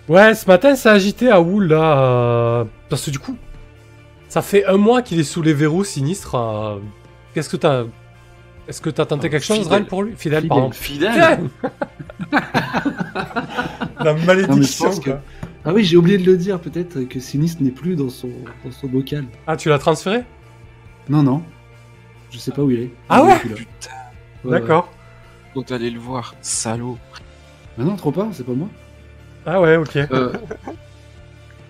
Ouais, 0.09 0.35
ce 0.35 0.47
matin, 0.47 0.77
ça 0.77 0.93
a 0.93 0.95
agité 0.95 1.31
à 1.31 1.41
Wool, 1.41 1.67
là. 1.69 1.99
euh, 2.01 2.65
Parce 2.89 3.05
que 3.07 3.11
du 3.11 3.19
coup, 3.19 3.37
ça 4.29 4.41
fait 4.43 4.65
un 4.67 4.77
mois 4.77 5.03
qu'il 5.03 5.19
est 5.19 5.25
sous 5.25 5.43
les 5.43 5.53
verrous 5.53 5.85
sinistres. 5.85 6.35
euh, 6.37 6.79
Qu'est-ce 7.35 7.49
que 7.49 7.57
t'as... 7.57 7.85
Est-ce 8.69 8.81
que 8.81 8.91
t'as 8.91 9.07
tenté 9.07 9.29
Oh, 9.29 9.31
quelque 9.31 9.45
chose, 9.45 9.59
fidèle. 9.59 9.73
Ren, 9.83 9.85
pour 9.85 10.03
lui? 10.03 10.15
Fidèle, 10.17 10.43
Fidèle. 10.43 10.49
pardon. 10.49 10.71
Fidèle 10.73 11.41
La 14.05 14.15
malédiction, 14.15 14.91
que- 14.99 15.05
quoi. 15.11 15.23
Ah 15.65 15.73
oui, 15.73 15.85
j'ai 15.85 15.97
oublié 15.97 16.19
de 16.19 16.25
le 16.31 16.37
dire, 16.37 16.61
peut-être 16.61 17.03
que 17.09 17.19
Sinistre 17.19 17.63
n'est 17.63 17.71
plus 17.73 17.97
dans 17.97 18.09
son, 18.09 18.31
dans 18.65 18.71
son 18.71 18.87
bocal. 18.87 19.25
Ah, 19.47 19.57
tu 19.57 19.69
l'as 19.69 19.79
transféré? 19.79 20.23
Non, 21.09 21.23
non. 21.23 21.43
Je 22.31 22.39
sais 22.39 22.53
pas 22.53 22.63
où 22.63 22.71
il 22.71 22.81
est. 22.83 22.91
Ah 23.09 23.19
Il 23.19 23.23
est 23.23 23.27
ouais 23.27 23.31
là. 23.51 23.55
Putain, 23.57 23.91
Ouais, 24.45 24.51
ouais. 24.53 24.61
D'accord. 24.61 24.93
faut 25.55 25.73
aller 25.73 25.91
le 25.91 25.99
voir, 25.99 26.35
salaud. 26.41 26.99
Ah 27.79 27.83
non, 27.83 27.97
trop 27.97 28.13
pas, 28.13 28.29
c'est 28.33 28.45
pas 28.47 28.53
moi. 28.53 28.69
Ah 29.45 29.61
ouais, 29.61 29.77
ok. 29.77 29.97
Euh, 29.97 30.33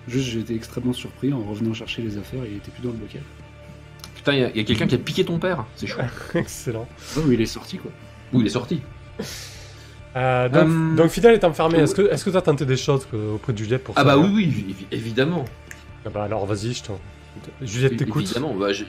Juste, 0.07 0.27
j'ai 0.29 0.39
été 0.39 0.55
extrêmement 0.55 0.93
surpris 0.93 1.33
en 1.33 1.41
revenant 1.41 1.73
chercher 1.73 2.01
les 2.01 2.17
affaires 2.17 2.39
il 2.45 2.57
était 2.57 2.71
plus 2.71 2.81
dans 2.83 2.91
le 2.91 2.97
bocal. 2.97 3.21
Putain, 4.27 4.37
il 4.37 4.41
y 4.41 4.43
a, 4.43 4.57
y 4.57 4.59
a 4.59 4.63
quelqu'un 4.65 4.87
qui 4.87 4.95
a 4.95 4.97
piqué 4.97 5.23
ton 5.23 5.39
père. 5.39 5.63
C'est 5.77 5.87
chaud. 5.87 6.01
Excellent. 6.35 6.85
Oui, 7.15 7.35
il 7.35 7.41
est 7.41 7.45
sorti, 7.45 7.77
quoi. 7.77 7.91
Où 8.33 8.41
il 8.41 8.47
est 8.47 8.49
sorti 8.49 8.81
Euh, 10.17 10.49
donc, 10.49 10.63
Euh, 10.67 10.95
donc 10.95 11.07
Fidèle 11.11 11.33
est 11.35 11.43
enfermé. 11.45 11.77
Est-ce 11.79 11.95
que 11.95 12.01
est-ce 12.11 12.25
que 12.25 12.29
t'as 12.31 12.41
tenté 12.41 12.65
des 12.65 12.75
choses 12.75 13.05
que- 13.05 13.35
auprès 13.35 13.53
de 13.53 13.57
Juliette 13.57 13.83
pour 13.85 13.95
Ah 13.97 14.01
ça 14.01 14.05
bah 14.05 14.17
oui, 14.17 14.29
oui, 14.33 14.65
évi- 14.73 14.85
évidemment. 14.91 15.45
Ah 16.05 16.09
bah 16.09 16.23
alors 16.25 16.45
vas-y, 16.45 16.73
je 16.73 16.83
t'en. 16.83 16.99
Juliette 17.61 17.95
t'écoute. 17.97 18.23
Évidemment, 18.25 18.53
bah, 18.53 18.73
j'ai... 18.73 18.85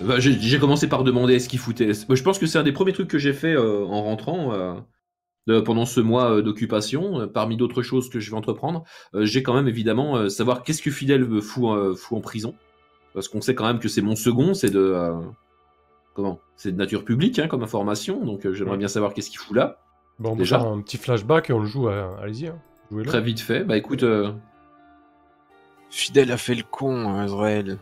bah, 0.00 0.20
j'ai 0.20 0.58
commencé 0.60 0.88
par 0.88 1.02
demander 1.02 1.40
ce 1.40 1.48
qu'il 1.48 1.58
foutait. 1.58 1.90
Bah, 2.08 2.14
je 2.14 2.22
pense 2.22 2.38
que 2.38 2.46
c'est 2.46 2.58
un 2.58 2.62
des 2.62 2.72
premiers 2.72 2.92
trucs 2.92 3.08
que 3.08 3.18
j'ai 3.18 3.32
fait 3.32 3.54
euh, 3.54 3.84
en 3.86 4.02
rentrant 4.04 4.52
euh, 4.52 4.74
de- 5.48 5.60
pendant 5.60 5.86
ce 5.86 5.98
mois 6.00 6.30
euh, 6.36 6.42
d'occupation. 6.42 7.20
euh, 7.22 7.26
parmi 7.26 7.56
d'autres 7.56 7.82
choses 7.82 8.08
que 8.10 8.20
je 8.20 8.30
vais 8.30 8.36
entreprendre, 8.36 8.84
euh, 9.14 9.24
j'ai 9.24 9.42
quand 9.42 9.54
même 9.54 9.66
évidemment 9.68 10.16
euh, 10.16 10.28
savoir 10.28 10.62
qu'est-ce 10.62 10.82
que 10.82 10.90
Fidèle 10.90 11.24
me 11.26 11.40
fout, 11.40 11.64
euh, 11.76 11.94
fout 11.96 12.18
en 12.18 12.20
prison. 12.20 12.54
Parce 13.16 13.28
qu'on 13.28 13.40
sait 13.40 13.54
quand 13.54 13.64
même 13.66 13.78
que 13.80 13.88
c'est 13.88 14.02
mon 14.02 14.14
second, 14.14 14.52
c'est 14.52 14.68
de... 14.70 14.78
euh, 14.78 15.14
comment? 16.14 16.38
C'est 16.56 16.70
de 16.70 16.76
nature 16.76 17.02
publique 17.04 17.38
hein, 17.38 17.48
comme 17.48 17.62
information, 17.62 18.22
donc 18.24 18.44
euh, 18.46 18.52
j'aimerais 18.52 18.76
bien 18.76 18.88
savoir 18.88 19.14
qu'est-ce 19.14 19.30
qu'il 19.30 19.38
fout 19.38 19.56
là. 19.56 19.78
Bon, 20.18 20.32
on 20.32 20.36
Déjà. 20.36 20.60
un 20.60 20.80
petit 20.82 20.98
flashback 20.98 21.48
et 21.50 21.52
on 21.54 21.60
le 21.60 21.66
joue. 21.66 21.88
euh, 21.88 22.10
Allez-y. 22.22 22.48
hein. 22.48 22.58
Très 23.06 23.20
vite 23.22 23.40
fait. 23.40 23.64
Bah 23.64 23.76
écoute, 23.78 24.02
euh, 24.02 24.30
Fidèle 25.90 26.30
a 26.30 26.36
fait 26.36 26.54
le 26.54 26.62
con, 26.62 27.08
hein, 27.08 27.24
Israël. 27.26 27.78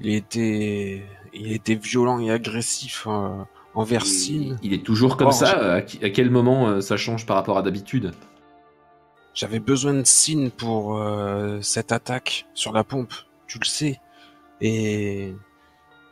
Il 0.00 0.14
était, 0.14 1.04
il 1.34 1.52
était 1.52 1.74
violent 1.74 2.18
et 2.18 2.30
agressif 2.30 3.06
euh, 3.06 3.28
envers 3.74 4.06
Sin. 4.06 4.56
il 4.62 4.72
est 4.72 4.84
toujours 4.84 5.16
comme 5.18 5.30
ça. 5.32 5.74
À, 5.74 5.82
qui- 5.82 6.02
à 6.02 6.08
quel 6.10 6.30
moment 6.30 6.68
euh, 6.68 6.80
ça 6.80 6.96
change 6.96 7.26
par 7.26 7.36
rapport 7.36 7.58
à 7.58 7.62
d'habitude? 7.62 8.12
J'avais 9.34 9.60
besoin 9.60 9.92
de 9.94 10.04
Sin 10.04 10.48
pour 10.56 10.96
euh, 10.98 11.60
cette 11.60 11.92
attaque 11.92 12.46
sur 12.54 12.72
la 12.72 12.82
pompe. 12.82 13.12
tu 13.46 13.58
le 13.58 13.66
sais. 13.66 14.00
Et 14.60 15.34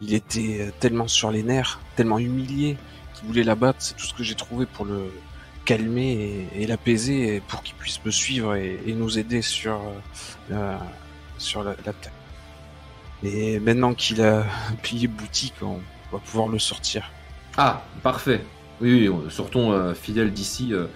il 0.00 0.14
était 0.14 0.72
tellement 0.80 1.08
sur 1.08 1.30
les 1.30 1.42
nerfs, 1.42 1.80
tellement 1.96 2.18
humilié, 2.18 2.76
qu'il 3.14 3.26
voulait 3.26 3.44
la 3.44 3.54
battre. 3.54 3.78
C'est 3.80 3.96
tout 3.96 4.06
ce 4.06 4.14
que 4.14 4.22
j'ai 4.22 4.34
trouvé 4.34 4.66
pour 4.66 4.84
le 4.84 5.10
calmer 5.64 6.48
et, 6.54 6.66
l'apaiser 6.66 7.42
pour 7.46 7.62
qu'il 7.62 7.74
puisse 7.74 8.02
me 8.04 8.10
suivre 8.10 8.54
et, 8.54 8.80
nous 8.94 9.18
aider 9.18 9.42
sur, 9.42 9.74
euh, 9.74 9.92
la, 10.50 10.80
sur 11.36 11.62
la, 11.62 11.74
la 11.84 11.92
terre. 11.92 12.12
Et 13.22 13.58
maintenant 13.58 13.94
qu'il 13.94 14.22
a 14.22 14.44
plié 14.82 15.08
boutique, 15.08 15.54
on 15.62 15.80
va 16.12 16.18
pouvoir 16.18 16.48
le 16.48 16.58
sortir. 16.58 17.10
Ah, 17.56 17.82
parfait. 18.02 18.40
Oui, 18.80 19.08
oui, 19.08 19.30
sortons 19.30 19.72
euh, 19.72 19.94
fidèle 19.94 20.32
d'ici 20.32 20.72
euh, 20.72 20.86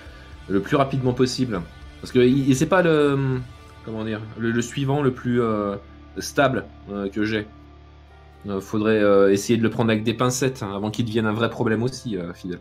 le 0.48 0.60
plus 0.60 0.76
rapidement 0.76 1.12
possible. 1.12 1.60
Parce 2.00 2.12
que 2.12 2.54
c'est 2.54 2.66
pas 2.66 2.82
le 2.82 3.40
comment 3.84 4.04
dire 4.04 4.20
le, 4.38 4.62
suivant 4.62 5.02
le 5.02 5.12
plus 5.12 5.40
euh, 5.40 5.76
stable 6.18 6.64
euh, 6.90 7.08
que 7.08 7.24
j'ai. 7.24 7.46
Euh, 8.48 8.60
faudrait 8.60 8.98
euh, 9.00 9.30
essayer 9.32 9.56
de 9.56 9.62
le 9.62 9.70
prendre 9.70 9.90
avec 9.90 10.02
des 10.02 10.14
pincettes 10.14 10.62
hein, 10.62 10.74
avant 10.74 10.90
qu'il 10.90 11.04
devienne 11.04 11.26
un 11.26 11.32
vrai 11.32 11.48
problème 11.48 11.82
aussi, 11.82 12.16
euh, 12.16 12.32
fidèle. 12.34 12.58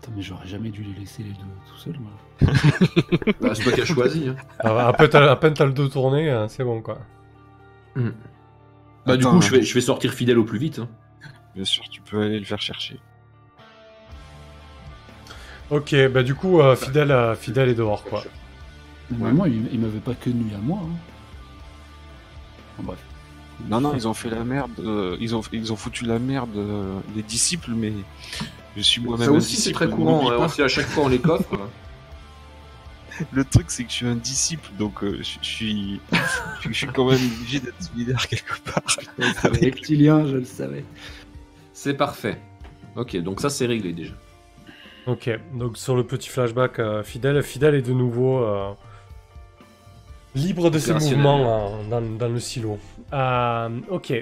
Attends, 0.00 0.12
mais 0.14 0.22
j'aurais 0.22 0.46
jamais 0.46 0.70
dû 0.70 0.84
les 0.84 0.94
laisser 1.00 1.24
les 1.24 1.30
deux 1.30 1.36
tout 1.68 1.76
seuls, 1.78 1.98
moi. 2.00 2.12
Bah, 3.40 3.50
c'est 3.54 3.62
toi 3.64 3.72
qui 3.72 3.80
as 3.80 3.84
choisi. 3.84 4.28
hein. 4.28 4.36
Ah, 4.60 4.88
à 4.88 4.92
peine 4.92 5.08
t'as 5.08 5.30
à 5.30 5.34
peine 5.36 5.54
t'as 5.54 5.64
le 5.66 5.72
dos 5.72 5.88
tourné, 5.88 6.30
hein, 6.30 6.46
c'est 6.48 6.62
bon 6.64 6.80
quoi. 6.82 6.98
Bah, 9.06 9.16
du 9.16 9.24
coup, 9.24 9.40
je 9.42 9.50
vais, 9.50 9.62
je 9.62 9.74
vais 9.74 9.80
sortir 9.80 10.12
fidèle 10.12 10.38
au 10.38 10.44
plus 10.44 10.58
vite. 10.58 10.78
hein. 10.78 10.88
Bien 11.56 11.64
sûr, 11.64 11.82
tu 11.90 12.00
peux 12.00 12.22
aller 12.22 12.38
le 12.38 12.44
faire 12.44 12.60
chercher. 12.60 13.00
Ok, 15.70 15.94
bah 16.12 16.22
du 16.22 16.34
coup, 16.34 16.60
euh, 16.60 16.76
fidèle, 16.76 17.10
euh, 17.10 17.34
fidèle 17.34 17.68
est 17.68 17.74
dehors 17.74 18.04
quoi. 18.04 18.22
Normalement, 19.10 19.46
il, 19.46 19.68
il 19.72 19.80
m'avait 19.80 19.98
pas 19.98 20.14
que 20.14 20.30
nuit 20.30 20.54
à 20.54 20.58
moi. 20.58 20.78
Hein. 20.82 20.96
Bref. 22.80 22.98
Non, 23.68 23.80
non, 23.80 23.94
ils 23.94 24.06
ont 24.06 24.14
fait 24.14 24.30
la 24.30 24.44
merde. 24.44 24.70
euh, 24.78 25.16
ils, 25.20 25.34
ont, 25.34 25.42
ils 25.52 25.72
ont 25.72 25.76
foutu 25.76 26.04
la 26.04 26.18
merde, 26.18 26.50
euh, 26.56 26.98
les 27.16 27.22
disciples, 27.22 27.72
mais 27.74 27.92
je 28.76 28.82
suis 28.82 29.00
moi-même. 29.00 29.26
Ça 29.26 29.32
aussi, 29.32 29.56
c'est 29.56 29.72
très 29.72 29.88
courant. 29.88 30.30
hein, 30.30 30.36
pas. 30.38 30.46
aussi, 30.46 30.62
à 30.62 30.68
chaque 30.68 30.86
fois, 30.86 31.04
on 31.04 31.08
les 31.08 31.18
coffre. 31.18 31.58
Le 33.32 33.44
truc, 33.44 33.66
c'est 33.68 33.82
que 33.82 33.90
je 33.90 33.94
suis 33.96 34.06
un 34.06 34.14
disciple, 34.14 34.70
donc 34.78 35.02
euh, 35.02 35.18
je, 35.22 35.38
je 35.42 35.46
suis, 35.48 36.00
je 36.60 36.72
suis 36.72 36.86
quand 36.86 37.04
même 37.10 37.18
obligé 37.18 37.58
d'être 37.58 37.82
solidaire 37.82 38.28
quelque 38.28 38.60
part. 38.60 38.82
Avec- 39.42 39.60
Reptilien, 39.74 40.24
je 40.24 40.36
le 40.36 40.44
savais. 40.44 40.84
c'est 41.72 41.94
parfait. 41.94 42.40
Ok, 42.94 43.16
donc 43.16 43.40
ça, 43.40 43.50
c'est 43.50 43.66
réglé 43.66 43.92
déjà. 43.92 44.12
Ok, 45.08 45.28
donc 45.54 45.76
sur 45.78 45.96
le 45.96 46.04
petit 46.04 46.28
flashback, 46.28 46.78
euh, 46.78 47.02
fidèle, 47.02 47.42
fidèle 47.42 47.74
est 47.74 47.82
de 47.82 47.92
nouveau 47.92 48.38
euh, 48.44 48.70
libre 50.34 50.70
de 50.70 50.78
ses 50.78 50.94
mouvements 50.94 51.40
euh, 51.40 51.68
dans, 51.90 52.00
dans 52.18 52.28
le 52.28 52.40
silo. 52.40 52.78
Euh, 53.12 53.68
ok. 53.90 54.12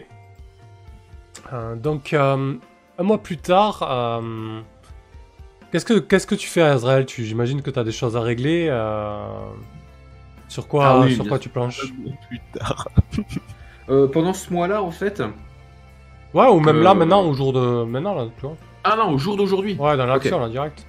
Euh, 1.53 1.77
donc 1.77 2.13
euh, 2.13 2.55
un 2.99 3.03
mois 3.03 3.19
plus 3.19 3.37
tard, 3.39 3.87
euh, 3.89 4.61
qu'est-ce 5.71 5.85
que 5.85 5.99
qu'est-ce 5.99 6.27
que 6.27 6.35
tu 6.35 6.49
fais 6.49 6.63
à 6.63 6.73
Azrael 6.73 7.07
Tu 7.07 7.25
j'imagine 7.25 7.63
que 7.63 7.71
tu 7.71 7.79
as 7.79 7.85
des 7.85 7.93
choses 7.93 8.17
à 8.17 8.21
régler. 8.21 8.67
euh, 8.71 9.27
sur 10.49 10.69
quoi 10.69 10.87
Ah 10.89 11.01
oui, 11.01 11.15
sur 11.15 11.27
quoi 11.27 11.39
tu 11.39 11.49
planches? 11.49 11.93
Plus 12.29 12.41
tard. 12.59 12.89
Euh, 13.89 14.09
pendant 14.09 14.33
ce 14.33 14.53
mois-là, 14.53 14.83
en 14.83 14.91
fait. 14.91 15.23
Ouais, 16.35 16.49
ou 16.49 16.59
même 16.59 16.83
là 16.83 16.93
maintenant 16.93 17.23
au 17.25 17.33
jour 17.35 17.53
de 17.53 17.85
maintenant 17.85 18.17
là, 18.17 18.27
tu 18.37 18.41
vois. 18.45 18.57
Ah 18.83 18.97
non, 18.97 19.11
au 19.13 19.19
jour 19.19 19.37
d'aujourd'hui. 19.37 19.77
Ouais, 19.79 19.97
dans 19.97 20.07
l'action 20.07 20.41
là 20.41 20.49
direct. 20.49 20.85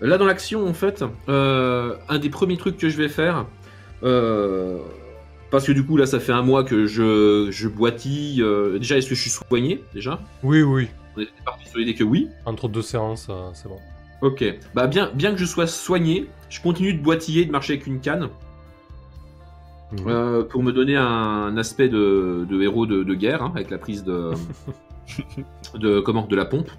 Là, 0.00 0.16
dans 0.16 0.24
l'action, 0.26 0.64
en 0.64 0.74
fait, 0.74 1.02
euh, 1.28 1.96
un 2.08 2.18
des 2.20 2.30
premiers 2.30 2.56
trucs 2.56 2.76
que 2.76 2.88
je 2.88 2.96
vais 2.96 3.08
faire, 3.08 3.46
euh, 4.02 4.78
parce 5.50 5.66
que 5.66 5.72
du 5.72 5.84
coup, 5.86 5.96
là, 5.96 6.06
ça 6.06 6.18
fait 6.20 6.32
un 6.32 6.42
mois 6.42 6.64
que 6.64 6.86
je, 6.86 7.48
je 7.50 7.68
boitille. 7.68 8.42
euh, 8.42 8.78
déjà, 8.78 8.98
est-ce 8.98 9.08
que 9.08 9.14
je 9.14 9.20
suis 9.20 9.30
soigné 9.30 9.82
Déjà 9.94 10.20
Oui, 10.42 10.62
oui. 10.62 10.88
On 11.16 11.20
était 11.20 11.30
parti 11.44 11.68
sur 11.68 11.78
l'idée 11.78 11.94
que 11.94 12.02
oui. 12.04 12.28
Entre 12.44 12.68
deux 12.68 12.82
séances, 12.82 13.28
euh, 13.30 13.50
c'est 13.54 13.68
bon. 13.68 13.78
Ok. 14.20 14.44
Bah, 14.74 14.86
bien, 14.88 15.10
bien 15.14 15.30
que 15.32 15.38
je 15.38 15.44
sois 15.44 15.66
soigné, 15.66 16.28
je 16.50 16.60
continue 16.60 16.92
de 16.94 17.02
boitiller, 17.02 17.44
de 17.44 17.52
marcher 17.52 17.74
avec 17.74 17.86
une 17.86 18.00
canne, 18.00 18.28
Mhm. 19.92 20.08
euh, 20.08 20.42
pour 20.42 20.62
me 20.64 20.72
donner 20.72 20.96
un, 20.96 21.56
aspect 21.56 21.88
de, 21.88 22.44
de 22.50 22.62
héros 22.62 22.86
de, 22.86 23.04
de 23.04 23.14
guerre, 23.14 23.42
hein, 23.42 23.52
avec 23.54 23.70
la 23.70 23.78
prise 23.78 24.02
de, 24.02 24.32
de, 25.76 26.00
comment, 26.00 26.26
de 26.26 26.34
la 26.34 26.46
pompe. 26.46 26.70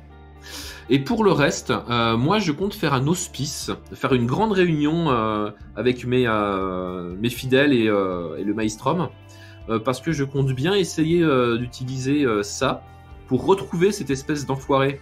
Et 0.90 1.00
pour 1.00 1.24
le 1.24 1.32
reste, 1.32 1.72
euh, 1.72 2.16
moi 2.18 2.40
je 2.40 2.52
compte 2.52 2.74
faire 2.74 2.94
un 2.94 3.08
hospice, 3.08 3.72
faire 3.94 4.14
une 4.14 4.26
grande 4.28 4.52
réunion 4.52 5.10
euh, 5.12 5.50
avec 5.76 6.06
mes, 6.06 6.26
euh, 6.28 7.16
mes 7.20 7.30
fidèles 7.30 7.74
et, 7.74 7.88
euh, 7.88 8.38
et 8.38 8.44
le 8.44 8.54
maelstrom, 8.54 9.10
euh, 9.70 9.80
parce 9.80 10.00
que 10.02 10.12
je 10.12 10.24
compte 10.24 10.52
bien 10.54 10.76
essayer 10.76 11.22
euh, 11.24 11.58
d'utiliser 11.58 12.24
euh, 12.24 12.44
ça 12.44 12.84
pour 13.28 13.46
retrouver 13.46 13.92
cette 13.92 14.12
espèce 14.12 14.46
d'enfoiré 14.46 15.00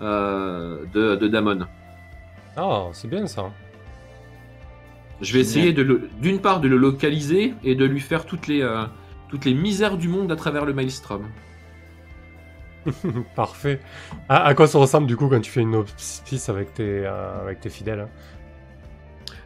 euh, 0.00 0.84
de, 0.92 1.16
de 1.16 1.26
Damon. 1.28 1.66
Ah, 2.56 2.84
c'est 2.92 3.08
bien 3.08 3.26
ça. 3.26 3.50
Je 5.20 5.32
vais 5.32 5.40
essayer 5.40 5.72
de 5.72 5.82
le- 5.82 6.08
d'une 6.20 6.38
part 6.40 6.60
de 6.60 6.68
le 6.68 6.76
localiser 6.76 7.54
et 7.64 7.74
de 7.74 7.84
lui 7.84 8.00
faire 8.00 8.26
toutes 8.26 8.46
les, 8.46 8.62
euh, 8.62 8.84
toutes 9.28 9.44
les 9.44 9.54
misères 9.54 9.96
du 9.96 10.06
monde 10.08 10.30
à 10.30 10.36
travers 10.36 10.64
le 10.64 10.72
maelstrom. 10.74 11.22
Parfait. 13.36 13.80
À, 14.28 14.44
à 14.44 14.54
quoi 14.54 14.66
ça 14.66 14.78
ressemble 14.78 15.06
du 15.06 15.16
coup 15.16 15.28
quand 15.28 15.40
tu 15.40 15.50
fais 15.50 15.60
une 15.62 15.74
hospice 15.74 16.48
avec 16.48 16.74
tes, 16.74 16.82
euh, 17.06 17.54
fidèles 17.68 18.00
hein? 18.00 18.08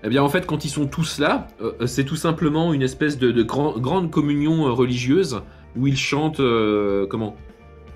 Eh 0.05 0.09
bien, 0.09 0.23
en 0.23 0.29
fait, 0.29 0.47
quand 0.47 0.65
ils 0.65 0.69
sont 0.69 0.87
tous 0.87 1.19
là, 1.19 1.49
euh, 1.61 1.87
c'est 1.87 2.05
tout 2.05 2.15
simplement 2.17 2.73
une 2.73 2.83
espèce 2.83 3.19
de, 3.19 3.33
de 3.33 3.43
grand- 3.43 3.77
grande 3.79 4.11
communion 4.13 4.67
euh, 4.69 4.71
religieuse 4.71 5.43
où 5.77 5.87
ils 5.89 5.97
chantent. 5.97 6.41
comment? 7.11 7.35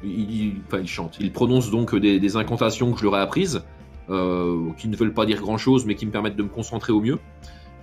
Ils, 0.02 0.54
Enfin, 0.66 0.78
ils 0.80 0.88
chantent. 0.88 1.16
Ils 1.20 1.30
prononcent 1.32 1.70
donc 1.70 1.94
des, 1.94 2.36
incantations 2.36 2.92
que 2.92 2.98
je 2.98 3.04
leur 3.04 3.16
ai 3.16 3.20
apprises, 3.20 3.64
qui 4.08 4.88
ne 4.88 4.96
veulent 4.96 5.14
pas 5.14 5.26
dire 5.26 5.40
grand 5.40 5.58
chose, 5.58 5.86
mais 5.86 5.94
qui 5.94 6.06
me 6.06 6.10
permettent 6.10 6.36
de 6.36 6.42
me 6.42 6.48
concentrer 6.48 6.92
au 6.92 7.00
mieux. 7.00 7.18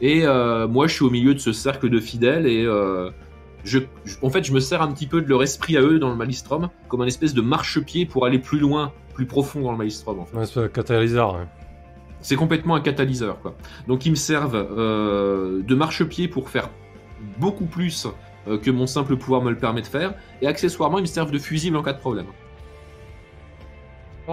Et 0.02 0.26
moi, 0.26 0.88
je 0.88 0.94
suis 0.94 1.04
au 1.06 1.10
milieu 1.10 1.34
de 1.34 1.40
ce 1.40 1.52
cercle 1.54 1.90
de 1.90 2.00
fidèles 2.00 2.46
et. 2.46 2.66
Je, 3.64 3.80
je- 4.06 4.16
en 4.22 4.30
fait, 4.30 4.44
je 4.44 4.54
me 4.54 4.60
sers 4.60 4.82
un 4.82 4.92
petit 4.92 5.08
peu 5.08 5.22
de 5.22 5.28
leur 5.30 5.44
esprit 5.44 5.78
à 5.78 5.82
eux 5.82 6.00
dans 6.00 6.10
le 6.10 6.16
Malistrom, 6.16 6.70
comme 6.88 7.02
un 7.02 7.08
espèce 7.08 7.34
de 7.34 7.42
marchepied 7.42 8.06
pour 8.06 8.26
aller 8.26 8.40
plus 8.40 8.60
loin, 8.60 8.92
plus 9.14 9.26
profond 9.26 9.62
dans 9.62 9.72
le 9.72 9.78
Malistrom. 9.78 10.20
En 10.20 10.26
fait. 10.26 10.60
Un 10.60 10.68
catalyseur. 10.68 11.36
ouais. 11.36 11.48
C'est 12.22 12.36
complètement 12.36 12.76
un 12.76 12.82
catalyseur, 12.82 13.40
quoi. 13.42 13.56
Donc 13.88 14.06
ils 14.06 14.10
me 14.12 14.16
servent 14.16 14.56
euh, 14.56 15.62
de 15.64 15.76
marchepied 15.76 16.28
pour 16.28 16.50
faire 16.50 16.70
beaucoup 17.38 17.66
plus 17.66 18.08
euh, 18.48 18.58
que 18.58 18.72
mon 18.72 18.88
simple 18.88 19.16
pouvoir 19.16 19.42
me 19.42 19.50
le 19.52 19.58
permet 19.58 19.82
de 19.82 19.88
faire, 19.88 20.14
et 20.42 20.48
accessoirement 20.48 20.98
ils 20.98 21.04
me 21.04 21.08
servent 21.08 21.32
de 21.32 21.40
fusible 21.40 21.78
en 21.78 21.84
cas 21.84 21.94
de 21.94 22.00
problème. 22.00 22.26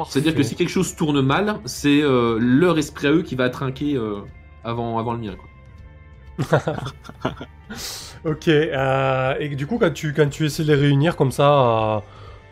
C'est-à-dire 0.08 0.34
que 0.34 0.42
si 0.42 0.56
quelque 0.56 0.68
chose 0.68 0.94
tourne 0.94 1.22
mal, 1.22 1.58
c'est 1.64 2.02
euh, 2.02 2.36
leur 2.38 2.76
esprit 2.76 3.06
à 3.06 3.12
eux 3.12 3.22
qui 3.22 3.34
va 3.34 3.48
trinquer 3.48 3.94
euh, 3.96 4.16
avant, 4.62 4.98
avant 4.98 5.12
le 5.14 5.18
mien. 5.20 5.34
Quoi. 6.48 6.58
Ok, 8.26 8.48
euh, 8.48 9.34
et 9.38 9.50
du 9.50 9.66
coup, 9.66 9.78
quand 9.78 9.92
tu, 9.92 10.12
quand 10.12 10.28
tu 10.28 10.46
essaies 10.46 10.64
de 10.64 10.72
les 10.74 10.80
réunir 10.80 11.14
comme 11.16 11.30
ça, 11.30 11.52
euh, 11.52 12.00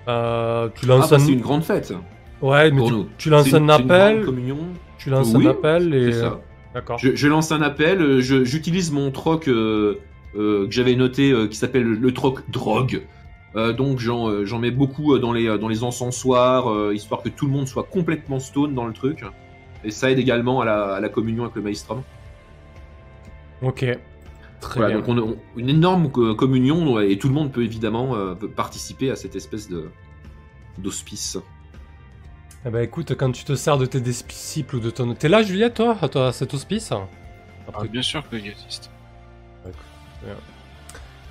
euh, 0.08 0.68
tu 0.74 0.87
lances 0.87 1.06
Ah, 1.06 1.16
bah, 1.16 1.22
un... 1.22 1.26
c'est 1.26 1.32
une 1.32 1.40
grande 1.40 1.64
fête 1.64 1.92
Ouais, 2.40 2.70
mais 2.70 2.82
tu, 2.84 2.92
tu 3.18 3.30
lances 3.30 3.48
une- 3.50 3.56
un 3.56 3.68
appel, 3.70 4.24
communion. 4.24 4.58
tu 4.98 5.10
lances 5.10 5.32
Oui, 5.34 5.46
un 5.46 5.50
appel 5.50 5.92
et... 5.94 6.12
C'est 6.12 6.20
ça. 6.20 6.40
D'accord. 6.74 6.98
Je, 6.98 7.14
je 7.16 7.26
lance 7.28 7.50
un 7.52 7.62
appel, 7.62 8.20
je- 8.20 8.44
j'utilise 8.44 8.92
mon 8.92 9.10
troc 9.10 9.48
euh, 9.48 9.98
que 10.34 10.66
j'avais 10.70 10.94
noté 10.96 11.32
qui 11.50 11.56
s'appelle 11.56 11.84
le 11.84 12.12
troc 12.14 12.40
drogue. 12.50 13.02
Donc 13.76 14.00
j'en 14.00 14.44
j'en 14.44 14.58
mets 14.58 14.72
beaucoup 14.72 15.16
dans 15.20 15.32
les, 15.32 15.58
dans 15.58 15.68
les 15.68 15.84
encensoirs, 15.84 16.92
histoire 16.92 17.22
que 17.22 17.28
tout 17.28 17.46
le 17.46 17.52
monde 17.52 17.68
soit 17.68 17.84
complètement 17.84 18.40
stone 18.40 18.74
dans 18.74 18.84
le 18.87 18.92
truc. 18.92 19.24
Et 19.84 19.90
ça 19.92 20.10
aide 20.10 20.18
également 20.18 20.60
à 20.60 20.64
la, 20.64 20.94
à 20.94 21.00
la 21.00 21.08
communion 21.08 21.44
avec 21.44 21.54
le 21.54 21.62
maelstrom. 21.62 22.02
Ok. 23.62 23.87
Très 24.64 24.81
Voilà, 24.81 24.94
bien. 24.94 25.00
donc 25.05 25.09
on 25.09 25.18
a 25.18 25.20
on- 25.20 25.37
une 25.57 25.68
énorme 25.68 26.11
co- 26.11 26.35
communion 26.35 26.98
et 27.00 27.18
tout 27.18 27.29
le 27.29 27.35
monde 27.35 27.53
peut 27.53 27.62
évidemment 27.64 28.14
euh, 28.16 28.35
peut 28.35 28.48
participer 28.48 29.11
à 29.11 29.16
cette 29.16 29.37
espèce 29.37 29.68
de 29.68 29.90
d'hospice. 30.79 31.38
Eh 32.66 32.70
ben 32.70 32.81
écoute, 32.83 33.14
quand 33.14 33.31
tu 33.31 33.44
te 33.44 33.55
sers 33.55 33.77
de 33.77 33.85
tes 33.87 34.00
disciples 34.00 34.77
ou 34.77 34.81
de 34.81 34.88
ton... 34.90 35.14
T'es 35.14 35.29
là, 35.29 35.42
Juliette, 35.42 35.74
toi, 35.74 35.98
à 36.00 36.09
toi, 36.09 36.29
à 36.29 36.33
cet 36.33 36.55
hospice? 36.55 36.90
Ah, 36.92 37.85
bien 37.85 38.00
sûr 38.03 38.27
que 38.29 38.37
existe. 38.37 38.90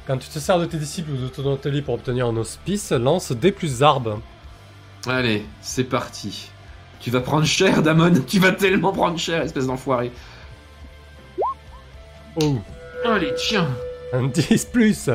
Quand 0.06 0.18
tu 0.18 0.30
te 0.30 0.38
sers 0.40 0.60
de 0.60 0.66
tes 0.66 0.78
disciples 0.78 1.12
ou 1.12 1.18
de 1.18 1.28
ton 1.28 1.54
atelier 1.56 1.82
pour 1.82 1.96
obtenir 1.96 2.28
un 2.28 2.38
hospice, 2.38 2.92
lance 2.92 3.32
D 3.32 3.52
plus 3.52 3.82
arbre. 3.84 4.22
Allez, 5.08 5.44
c'est 5.62 5.86
parti. 5.86 6.52
Tu 7.00 7.10
vas 7.10 7.22
prendre 7.22 7.46
cher, 7.46 7.82
Damon. 7.82 8.14
Tu 8.28 8.40
vas 8.40 8.52
tellement 8.52 8.92
prendre 8.94 9.18
cher, 9.18 9.42
espèce 9.42 9.66
d'enfoiré. 9.68 10.12
Oh, 12.42 12.58
Allez, 13.06 13.34
tiens. 13.36 13.68
un 14.14 14.28
10 14.28 14.66
plus 14.66 15.10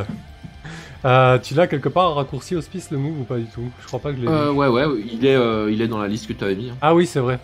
Euh, 1.05 1.38
Tu 1.38 1.55
l'as 1.55 1.66
quelque 1.66 1.88
part 1.88 2.14
raccourci 2.14 2.57
hospice 2.57 2.90
le 2.90 2.98
move 2.98 3.20
ou 3.20 3.24
pas 3.24 3.37
du 3.38 3.46
tout? 3.46 3.70
Je 3.81 3.87
crois 3.87 4.01
pas 4.01 4.11
que 4.12 4.16
je 4.18 4.22
l'ai 4.22 4.29
Euh, 4.29 4.53
ouais, 4.53 4.66
ouais, 4.68 4.85
il 5.12 5.24
est, 5.24 5.35
euh, 5.37 5.70
il 5.70 5.81
est 5.81 5.88
dans 5.88 5.98
la 5.98 6.09
liste 6.09 6.27
que 6.27 6.33
tu 6.33 6.44
avais 6.44 6.57
mis. 6.57 6.70
hein. 6.70 6.77
Ah 6.81 6.94
oui, 6.94 7.07
c'est 7.07 7.20
vrai. 7.20 7.38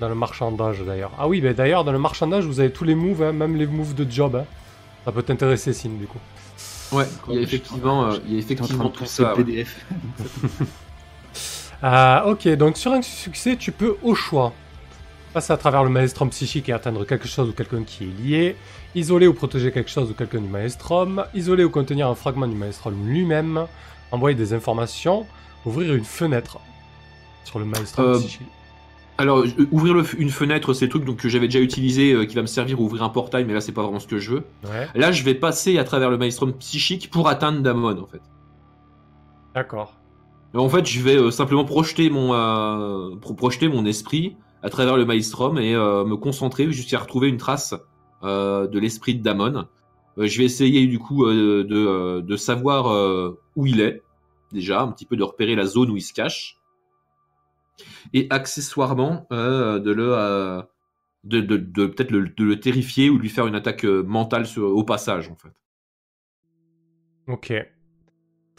Dans 0.00 0.08
le 0.08 0.14
marchandage 0.14 0.80
d'ailleurs. 0.86 1.10
Ah 1.18 1.28
oui, 1.28 1.40
mais 1.42 1.54
d'ailleurs, 1.54 1.84
dans 1.84 1.92
le 1.92 1.98
marchandage, 1.98 2.44
vous 2.44 2.60
avez 2.60 2.70
tous 2.70 2.84
les 2.84 2.94
moves, 2.94 3.22
hein, 3.22 3.32
même 3.32 3.56
les 3.56 3.66
moves 3.66 3.94
de 3.94 4.10
job. 4.10 4.36
hein. 4.36 4.44
Ça 5.04 5.12
peut 5.12 5.22
t'intéresser, 5.22 5.72
Sin, 5.72 5.90
du 5.90 6.06
coup. 6.06 6.18
Ouais, 6.92 7.06
il 7.28 7.36
y 7.36 7.38
a 7.38 7.40
effectivement, 7.42 8.06
euh, 8.06 8.16
il 8.26 8.34
y 8.34 8.36
a 8.36 8.38
effectivement 8.40 8.88
tout 8.90 9.06
ça. 9.06 9.32
PDF. 9.36 9.76
Ah, 11.82 12.24
ok, 12.26 12.48
donc 12.56 12.76
sur 12.76 12.92
un 12.92 13.00
succès, 13.02 13.56
tu 13.56 13.72
peux 13.72 13.96
au 14.02 14.14
choix 14.14 14.52
passer 15.32 15.52
à 15.52 15.56
travers 15.56 15.84
le 15.84 15.90
maelstrom 15.90 16.30
psychique 16.30 16.68
et 16.68 16.72
atteindre 16.72 17.04
quelque 17.04 17.28
chose 17.28 17.48
ou 17.48 17.52
quelqu'un 17.52 17.82
qui 17.84 18.04
est 18.04 18.22
lié, 18.22 18.56
isoler 18.94 19.26
ou 19.26 19.34
protéger 19.34 19.70
quelque 19.72 19.90
chose 19.90 20.10
ou 20.10 20.14
quelqu'un 20.14 20.40
du 20.40 20.48
maelstrom, 20.48 21.24
isoler 21.34 21.64
ou 21.64 21.70
contenir 21.70 22.08
un 22.08 22.14
fragment 22.14 22.48
du 22.48 22.56
maelstrom 22.56 22.94
lui-même, 23.06 23.66
envoyer 24.12 24.36
des 24.36 24.52
informations, 24.52 25.26
ouvrir 25.64 25.94
une 25.94 26.04
fenêtre 26.04 26.58
sur 27.44 27.58
le 27.58 27.64
maelstrom 27.64 28.06
Euh, 28.06 28.18
psychique. 28.18 28.46
Alors, 29.18 29.40
euh, 29.40 29.68
ouvrir 29.70 29.92
le 29.94 30.04
une 30.18 30.30
fenêtre, 30.30 30.72
c'est 30.72 30.86
le 30.86 30.90
truc 30.90 31.04
donc, 31.04 31.18
que 31.18 31.28
j'avais 31.28 31.46
déjà 31.46 31.60
utilisé, 31.60 32.12
euh, 32.14 32.24
qui 32.24 32.34
va 32.34 32.40
me 32.42 32.46
servir 32.46 32.78
à 32.78 32.80
ouvrir 32.80 33.02
un 33.02 33.10
portail, 33.10 33.44
mais 33.44 33.52
là, 33.52 33.60
c'est 33.60 33.72
pas 33.72 33.82
vraiment 33.82 33.98
ce 34.00 34.06
que 34.06 34.18
je 34.18 34.30
veux. 34.32 34.44
Ouais, 34.64 34.88
Là, 34.94 35.12
je 35.12 35.22
vais 35.24 35.34
passer 35.34 35.78
à 35.78 35.84
travers 35.84 36.10
le 36.10 36.16
maelstrom 36.16 36.52
psychique 36.54 37.10
pour 37.10 37.28
atteindre 37.28 37.60
Damon, 37.60 38.00
en 38.00 38.06
fait. 38.06 38.22
d'accord. 39.54 39.94
En 40.54 40.68
fait, 40.68 40.84
je 40.86 41.00
vais 41.00 41.16
euh, 41.16 41.30
simplement 41.30 41.64
projeter 41.64 42.10
mon, 42.10 42.34
euh, 42.34 43.14
pro- 43.20 43.34
projeter 43.34 43.68
mon 43.68 43.84
esprit 43.84 44.36
à 44.62 44.70
travers 44.70 44.96
le 44.96 45.04
maelstrom 45.04 45.58
et 45.58 45.74
euh, 45.74 46.04
me 46.04 46.16
concentrer 46.16 46.70
jusqu'à 46.72 46.98
retrouver 46.98 47.28
une 47.28 47.38
trace 47.38 47.74
euh, 48.22 48.66
de 48.66 48.78
l'esprit 48.78 49.14
de 49.14 49.22
Damon. 49.22 49.66
Euh, 50.18 50.26
je 50.26 50.38
vais 50.38 50.44
essayer 50.44 50.86
du 50.86 50.98
coup 50.98 51.26
de, 51.26 52.20
de 52.20 52.36
savoir 52.36 53.34
où 53.56 53.66
il 53.66 53.80
est, 53.80 54.02
déjà, 54.52 54.82
un 54.82 54.92
petit 54.92 55.06
peu 55.06 55.16
de 55.16 55.22
repérer 55.22 55.54
la 55.54 55.64
zone 55.66 55.90
où 55.90 55.96
il 55.96 56.02
se 56.02 56.12
cache. 56.12 56.58
Et 58.12 58.26
accessoirement, 58.30 59.26
de 59.30 59.90
le. 59.90 60.62
de, 61.24 61.40
de, 61.40 61.56
de 61.56 61.86
peut-être 61.86 62.10
le, 62.10 62.28
de 62.28 62.44
le 62.44 62.60
terrifier 62.60 63.08
ou 63.08 63.18
lui 63.18 63.28
faire 63.30 63.46
une 63.46 63.54
attaque 63.54 63.84
mentale 63.84 64.46
sur- 64.46 64.64
au 64.76 64.84
passage, 64.84 65.28
en 65.30 65.36
fait. 65.36 65.52
Ok. 67.26 67.52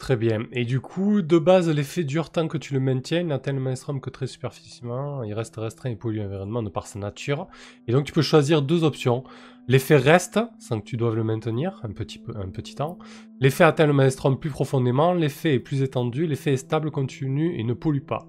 Très 0.02 0.16
bien. 0.16 0.46
Et 0.50 0.64
du 0.64 0.80
coup, 0.80 1.22
de 1.22 1.38
base, 1.38 1.70
l'effet 1.70 2.02
dure 2.02 2.30
tant 2.30 2.48
que 2.48 2.58
tu 2.58 2.74
le 2.74 2.80
maintiens. 2.80 3.22
N'atteint 3.22 3.52
le 3.52 3.60
maelstrom 3.60 4.00
que 4.00 4.10
très 4.10 4.26
superficiellement. 4.26 5.22
Il 5.22 5.32
reste 5.32 5.54
restreint 5.54 5.90
et 5.90 5.94
pollue 5.94 6.16
l'environnement 6.16 6.60
de 6.64 6.70
par 6.70 6.88
sa 6.88 6.98
nature. 6.98 7.46
Et 7.86 7.92
donc, 7.92 8.04
tu 8.04 8.12
peux 8.12 8.20
choisir 8.20 8.62
deux 8.62 8.82
options. 8.82 9.22
L'effet 9.68 9.96
reste, 9.96 10.40
sans 10.58 10.80
que 10.80 10.86
tu 10.86 10.96
doives 10.96 11.14
le 11.14 11.22
maintenir 11.22 11.78
un 11.84 11.92
petit, 11.92 12.18
peu, 12.18 12.32
un 12.36 12.48
petit 12.48 12.74
temps. 12.74 12.98
L'effet 13.38 13.62
atteint 13.62 13.86
le 13.86 13.92
maelstrom 13.92 14.40
plus 14.40 14.50
profondément. 14.50 15.14
L'effet 15.14 15.54
est 15.54 15.60
plus 15.60 15.82
étendu. 15.82 16.26
L'effet 16.26 16.54
est 16.54 16.56
stable, 16.56 16.90
continu 16.90 17.56
et 17.56 17.62
ne 17.62 17.72
pollue 17.72 18.02
pas. 18.02 18.26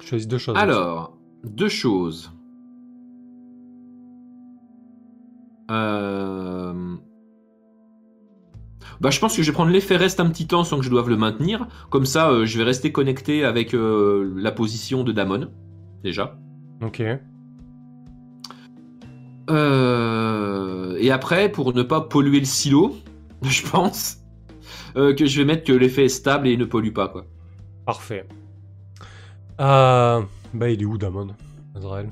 Choisis 0.00 0.26
deux 0.26 0.38
choses. 0.38 0.56
Alors, 0.56 1.16
deux 1.44 1.68
choses. 1.68 2.32
Euh... 5.70 6.96
Bah, 9.00 9.10
je 9.10 9.20
pense 9.20 9.36
que 9.36 9.42
je 9.42 9.50
vais 9.50 9.54
prendre 9.54 9.70
l'effet 9.70 9.96
reste 9.96 10.20
un 10.20 10.28
petit 10.28 10.46
temps 10.46 10.64
sans 10.64 10.78
que 10.78 10.84
je 10.84 10.90
doive 10.90 11.08
le 11.08 11.16
maintenir. 11.16 11.66
Comme 11.90 12.06
ça, 12.06 12.30
euh, 12.30 12.46
je 12.46 12.58
vais 12.58 12.64
rester 12.64 12.92
connecté 12.92 13.44
avec 13.44 13.74
euh, 13.74 14.32
la 14.36 14.52
position 14.52 15.04
de 15.04 15.12
Damon, 15.12 15.48
déjà. 16.02 16.38
Ok. 16.82 17.02
Euh, 19.50 20.96
Et 20.98 21.10
après, 21.10 21.50
pour 21.50 21.74
ne 21.74 21.82
pas 21.82 22.00
polluer 22.00 22.38
le 22.38 22.46
silo, 22.46 22.96
je 23.42 23.62
pense 23.68 24.18
euh, 24.96 25.14
que 25.14 25.26
je 25.26 25.40
vais 25.40 25.44
mettre 25.44 25.64
que 25.64 25.72
l'effet 25.72 26.04
est 26.06 26.08
stable 26.08 26.48
et 26.48 26.52
il 26.52 26.58
ne 26.58 26.64
pollue 26.64 26.92
pas, 26.92 27.08
quoi. 27.08 27.26
Parfait. 27.86 28.26
Bah, 29.58 30.70
il 30.70 30.82
est 30.82 30.84
où, 30.84 30.96
Damon 30.98 31.28
Azrael? 31.74 32.08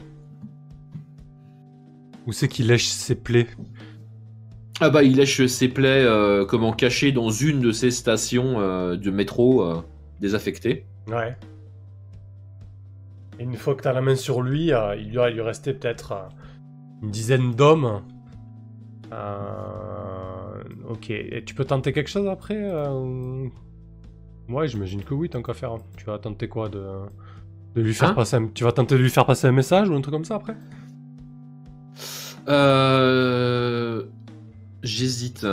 Où 2.27 2.33
c'est 2.33 2.49
qu'il 2.49 2.67
lèche 2.69 2.87
ses 2.87 3.15
plaies? 3.15 3.49
Ah 4.81 4.91
bah, 4.91 5.03
il 5.03 5.17
lèche 5.17 5.47
ses 5.47 5.69
plaies, 5.69 6.03
euh, 6.05 6.45
comment 6.45 6.73
cachées 6.73 7.13
dans 7.13 7.31
une 7.31 7.61
de 7.61 7.73
ces 7.73 7.91
stations 7.91 8.61
euh, 8.61 8.97
de 8.97 9.11
métro 9.11 9.63
euh, 9.63 9.81
désaffectées. 10.21 10.87
Ouais. 11.07 11.37
Et 13.39 13.45
une 13.45 13.55
fois 13.55 13.75
que 13.75 13.83
t'as 13.83 13.93
la 13.93 14.01
main 14.01 14.17
sur 14.17 14.43
lui, 14.43 14.67
il, 14.69 15.11
lui 15.11 15.19
il 15.29 15.35
lui 15.35 15.41
restait 15.41 15.75
peut-être 15.75 16.29
une 17.03 17.11
dizaine 17.11 17.53
d'hommes. 17.53 18.03
Ok. 20.89 21.11
Et 21.11 21.43
tu 21.45 21.55
peux 21.55 21.65
tenter 21.65 21.93
quelque 21.93 22.11
chose 22.11 22.27
après 22.29 22.57
Ouais, 24.49 24.67
j'imagine 24.69 25.03
que 25.05 25.15
oui, 25.15 25.29
tant 25.29 25.43
qu'à 25.43 25.55
faire. 25.55 25.77
Tu 25.97 26.05
vas 26.05 26.19
tenter 26.19 26.49
quoi 26.49 26.69
de, 26.69 26.85
de 27.75 27.81
lui 27.83 27.95
faire 27.95 28.11
Hein? 28.11 28.15
passer 28.15 28.37
un... 28.37 28.49
Tu 28.49 28.65
vas 28.65 28.73
tenter 28.73 28.97
de 28.97 29.01
lui 29.01 29.11
faire 29.11 29.25
passer 29.27 29.47
un 29.47 29.53
message 29.53 29.89
ou 29.89 29.95
un 29.95 30.01
truc 30.01 30.13
comme 30.15 30.25
ça 30.25 30.35
après? 30.37 30.57
Euh... 32.49 34.05
J'hésite. 34.83 35.47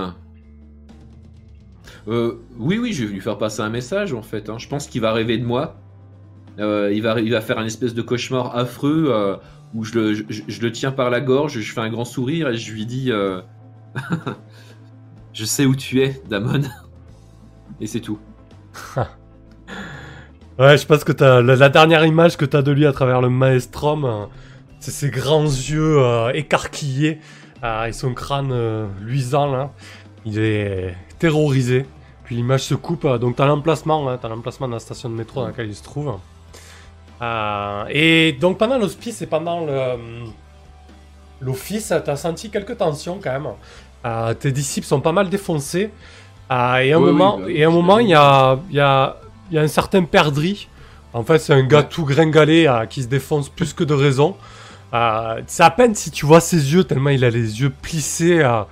Euh, 2.07 2.33
oui, 2.57 2.77
oui, 2.79 2.93
je 2.93 3.05
vais 3.05 3.13
lui 3.13 3.21
faire 3.21 3.37
passer 3.37 3.61
un 3.61 3.69
message 3.69 4.13
en 4.13 4.21
fait. 4.21 4.49
hein. 4.49 4.57
Je 4.57 4.67
pense 4.67 4.87
qu'il 4.87 5.01
va 5.01 5.13
rêver 5.13 5.37
de 5.37 5.45
moi. 5.45 5.75
Euh, 6.59 6.91
il, 6.93 7.01
va, 7.01 7.19
il 7.21 7.31
va 7.31 7.41
faire 7.41 7.57
un 7.59 7.65
espèce 7.65 7.93
de 7.93 8.01
cauchemar 8.01 8.57
affreux 8.57 9.07
euh, 9.09 9.35
où 9.73 9.83
je 9.83 9.93
le, 9.99 10.13
je, 10.13 10.61
le 10.61 10.71
tiens 10.71 10.91
par 10.91 11.09
la 11.09 11.21
gorge, 11.21 11.59
je 11.59 11.71
fais 11.73 11.79
un 11.81 11.89
grand 11.89 12.05
sourire 12.05 12.49
et 12.49 12.57
je 12.57 12.71
lui 12.73 12.85
dis 12.85 13.11
Je 15.33 15.45
sais 15.45 15.65
où 15.65 15.75
tu 15.75 16.01
es, 16.01 16.21
Damon. 16.29 16.61
Et 17.79 17.87
c'est 17.87 18.01
tout. 18.01 18.19
Ouais, 20.57 20.77
je 20.77 20.85
pense 20.85 21.05
que 21.05 21.13
t'as 21.13 21.41
la, 21.41 21.55
la 21.55 21.69
dernière 21.69 22.03
image 22.05 22.35
que 22.35 22.43
t'as 22.43 22.61
de 22.61 22.73
lui 22.73 22.85
à 22.85 22.91
travers 22.91 23.21
le 23.21 23.29
maelstrom, 23.29 24.03
euh, 24.03 24.25
c'est 24.81 24.91
ses 24.91 25.09
grands 25.09 25.45
yeux 25.45 26.01
écarquillés 26.33 27.19
euh, 27.63 27.85
et 27.85 27.93
son 27.93 28.13
crâne 28.13 28.51
euh, 28.51 28.87
luisant 29.01 29.51
là. 29.51 29.71
Il 30.25 30.39
est 30.39 30.95
terrorisé. 31.17 31.85
Puis 32.23 32.35
l'image 32.35 32.63
se 32.63 32.75
coupe, 32.75 33.05
euh, 33.05 33.17
donc 33.17 33.35
t'as 33.35 33.47
l'emplacement, 33.47 34.09
hein, 34.09 34.19
t'as 34.21 34.29
l'emplacement 34.29 34.67
de 34.67 34.73
la 34.73 34.79
station 34.79 35.09
de 35.09 35.15
métro 35.15 35.41
dans 35.41 35.47
laquelle 35.47 35.67
il 35.67 35.75
se 35.75 35.83
trouve. 35.83 36.13
Euh, 37.21 37.83
et 37.89 38.33
donc 38.33 38.57
pendant 38.57 38.77
l'hospice 38.77 39.21
et 39.21 39.27
pendant 39.27 39.65
l'office, 41.41 41.93
t'as 42.05 42.15
senti 42.15 42.49
quelques 42.49 42.77
tensions 42.77 43.19
quand 43.21 43.31
même. 43.31 44.35
Tes 44.39 44.51
disciples 44.51 44.87
sont 44.87 45.01
pas 45.01 45.11
mal 45.11 45.29
défoncés. 45.29 45.91
Et 46.51 46.53
à 46.53 46.75
un 46.75 46.83
Oui, 46.85 46.93
oui, 46.95 46.99
moment, 46.99 47.39
bah, 47.39 47.45
et 47.49 47.63
à 47.63 47.67
un 47.67 47.71
moment, 47.71 47.99
il 47.99 48.07
y 48.07 48.13
a, 48.15 48.57
il 48.69 48.75
y 48.75 48.79
a 48.79 49.17
il 49.49 49.55
y 49.55 49.57
a 49.57 49.61
un 49.61 49.67
certain 49.67 50.03
perdri. 50.03 50.67
En 51.13 51.23
fait, 51.23 51.39
c'est 51.39 51.53
un 51.53 51.63
gars 51.63 51.83
tout 51.83 52.05
gringalé 52.05 52.71
qui 52.89 53.03
se 53.03 53.07
défonce 53.07 53.49
plus 53.49 53.73
que 53.73 53.83
de 53.83 53.93
raison. 53.93 54.35
Euh, 54.93 55.41
c'est 55.47 55.63
à 55.63 55.69
peine 55.69 55.93
si 55.95 56.11
tu 56.11 56.25
vois 56.25 56.41
ses 56.41 56.73
yeux, 56.73 56.83
tellement 56.83 57.09
il 57.11 57.23
a 57.23 57.29
les 57.29 57.61
yeux 57.61 57.69
plissés. 57.69 58.39
euh, 58.41 58.63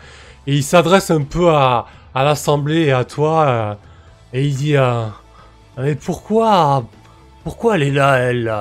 et 0.48 0.56
il 0.56 0.64
s'adresse 0.64 1.12
un 1.12 1.24
peu 1.24 1.50
à, 1.50 1.86
l'assemblée 2.16 2.86
et 2.86 2.92
à 2.92 3.04
toi. 3.06 3.48
euh, 3.48 3.74
et 4.34 4.46
il 4.46 4.56
dit 4.56 4.76
Mais 5.78 5.96
pourquoi 5.96 6.86
Pourquoi 7.44 7.76
elle 7.76 7.84
est 7.84 7.92
là, 7.92 8.18
elle 8.18 8.52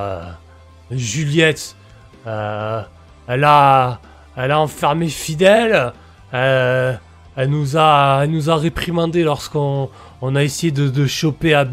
Juliette 0.90 1.76
Elle 2.24 3.44
a. 3.44 4.00
Elle 4.38 4.50
a 4.50 4.60
enfermé 4.60 5.08
Fidèle. 5.08 5.92
Elle 6.32 7.50
nous 7.50 7.76
a, 7.76 8.20
elle 8.22 8.30
nous 8.30 8.50
a 8.50 8.56
réprimandé 8.56 9.22
lorsqu'on 9.22 9.90
on 10.22 10.34
a 10.36 10.42
essayé 10.42 10.72
de, 10.72 10.88
de 10.88 11.06
choper 11.06 11.54
à. 11.54 11.64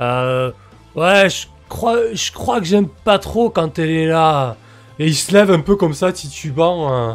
Euh, 0.00 0.50
ouais, 0.94 1.28
je 1.30 1.46
crois, 1.68 1.98
je 2.12 2.32
crois 2.32 2.60
que 2.60 2.66
j'aime 2.66 2.88
pas 2.88 3.18
trop 3.18 3.50
quand 3.50 3.78
elle 3.78 3.90
est 3.90 4.06
là. 4.06 4.56
Et 5.02 5.06
il 5.08 5.16
se 5.16 5.32
lève 5.32 5.50
un 5.50 5.58
peu 5.58 5.74
comme 5.74 5.94
ça, 5.94 6.12
titubant. 6.12 6.92
euh. 6.92 7.14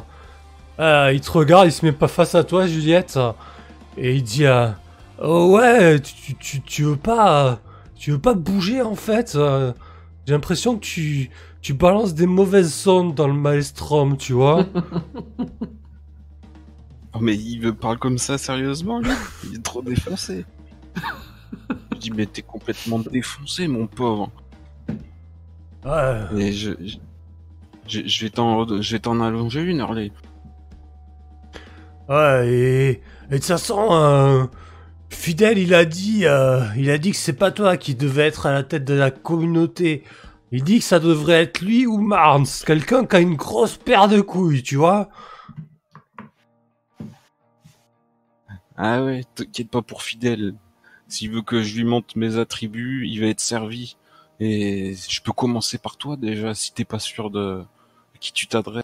Euh, 0.79 1.11
il 1.13 1.21
te 1.21 1.31
regarde, 1.31 1.67
il 1.67 1.71
se 1.71 1.85
met 1.85 1.93
pas 1.93 2.09
face 2.09 2.35
à 2.35 2.43
toi, 2.43 2.67
Juliette. 2.67 3.17
Et 3.95 4.15
il 4.17 4.23
dit 4.23 4.45
euh, 4.45 4.67
Oh 5.23 5.55
ouais, 5.55 5.97
tu, 6.01 6.35
tu, 6.35 6.61
tu 6.61 6.83
veux 6.83 6.97
pas. 6.97 7.59
Tu 7.95 8.11
veux 8.11 8.19
pas 8.19 8.33
bouger 8.33 8.81
en 8.81 8.95
fait 8.95 9.35
euh, 9.35 9.71
J'ai 10.25 10.33
l'impression 10.33 10.75
que 10.75 10.81
tu, 10.81 11.31
tu 11.61 11.73
balances 11.73 12.13
des 12.13 12.27
mauvaises 12.27 12.73
sondes 12.73 13.15
dans 13.15 13.27
le 13.27 13.33
maelstrom, 13.33 14.17
tu 14.17 14.33
vois. 14.33 14.65
Oh, 17.13 17.19
mais 17.19 17.35
il 17.35 17.61
me 17.61 17.73
parle 17.73 17.97
comme 17.97 18.17
ça 18.19 18.37
sérieusement, 18.37 18.99
lui? 18.99 19.09
Il 19.45 19.55
est 19.55 19.63
trop 19.63 19.81
défoncé. 19.81 20.45
je 21.93 21.97
dis, 21.97 22.11
mais 22.11 22.27
t'es 22.27 22.43
complètement 22.43 22.99
défoncé, 22.99 23.67
mon 23.67 23.87
pauvre. 23.87 24.29
Ouais. 25.83 26.21
Et 26.37 26.53
je, 26.53 26.71
je, 26.79 26.97
je- 27.87 28.05
je 28.07 28.25
vais 28.25 28.29
t'en, 28.29 28.81
je 28.81 28.91
vais 28.95 28.99
t'en 28.99 29.19
allonger 29.21 29.61
une, 29.61 29.81
Harley. 29.81 30.11
Ouais, 32.09 32.47
et, 32.49 32.89
et 32.89 33.01
de 33.31 33.35
toute 33.37 33.45
façon, 33.45 33.87
euh, 33.91 34.45
Fidèle, 35.09 35.57
il 35.57 35.73
a 35.73 35.85
dit, 35.85 36.25
euh, 36.25 36.61
il 36.77 36.89
a 36.89 36.97
dit 36.97 37.11
que 37.11 37.17
c'est 37.17 37.33
pas 37.33 37.51
toi 37.51 37.77
qui 37.77 37.95
devais 37.95 38.23
être 38.27 38.45
à 38.45 38.51
la 38.51 38.63
tête 38.63 38.85
de 38.85 38.93
la 38.93 39.11
communauté. 39.11 40.03
Il 40.51 40.63
dit 40.63 40.79
que 40.79 40.85
ça 40.85 40.99
devrait 40.99 41.43
être 41.43 41.61
lui 41.61 41.85
ou 41.85 41.97
Marnes, 41.97 42.45
quelqu'un 42.65 43.05
qui 43.05 43.15
a 43.17 43.19
une 43.19 43.35
grosse 43.35 43.75
paire 43.77 44.07
de 44.07 44.21
couilles, 44.21 44.63
tu 44.63 44.77
vois. 44.77 45.09
Ah 48.77 49.03
ouais, 49.03 49.23
t'inquiète 49.35 49.69
pas 49.69 49.81
pour 49.81 50.03
Fidèle. 50.03 50.53
S'il 51.07 51.31
veut 51.31 51.41
que 51.41 51.63
je 51.63 51.75
lui 51.75 51.83
monte 51.83 52.15
mes 52.15 52.37
attributs, 52.37 53.07
il 53.07 53.19
va 53.21 53.27
être 53.27 53.39
servi. 53.39 53.97
Et 54.39 54.93
je 55.09 55.21
peux 55.21 55.31
commencer 55.31 55.77
par 55.77 55.97
toi 55.97 56.15
déjà, 56.17 56.53
si 56.53 56.73
t'es 56.73 56.85
pas 56.85 56.99
sûr 56.99 57.29
de 57.31 57.63
à 58.17 58.19
qui 58.19 58.33
tu 58.33 58.47
t'adresses. 58.47 58.83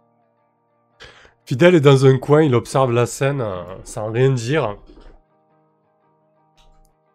Fidèle 1.46 1.76
est 1.76 1.82
dans 1.82 2.06
un 2.06 2.18
coin, 2.18 2.44
il 2.44 2.54
observe 2.56 2.92
la 2.94 3.06
scène 3.06 3.42
euh, 3.42 3.64
sans 3.84 4.12
rien 4.12 4.30
dire. 4.32 4.78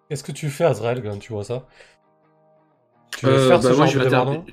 Qu'est-ce 0.09 0.25
que 0.25 0.33
tu 0.33 0.49
fais, 0.51 0.65
Azrael, 0.65 1.03
quand 1.03 1.19
tu 1.19 1.33
vois 1.33 1.45
ça? 1.45 1.67
Tu 3.17 3.27
veux 3.27 3.33
Euh, 3.33 3.49
faire 3.49 3.61
bah, 3.61 3.71
ce 3.71 3.77
moi, 3.77 3.87
genre 3.87 3.87
je 3.87 3.99
de 3.99 4.05
vais 4.05 4.11
débordement? 4.11 4.45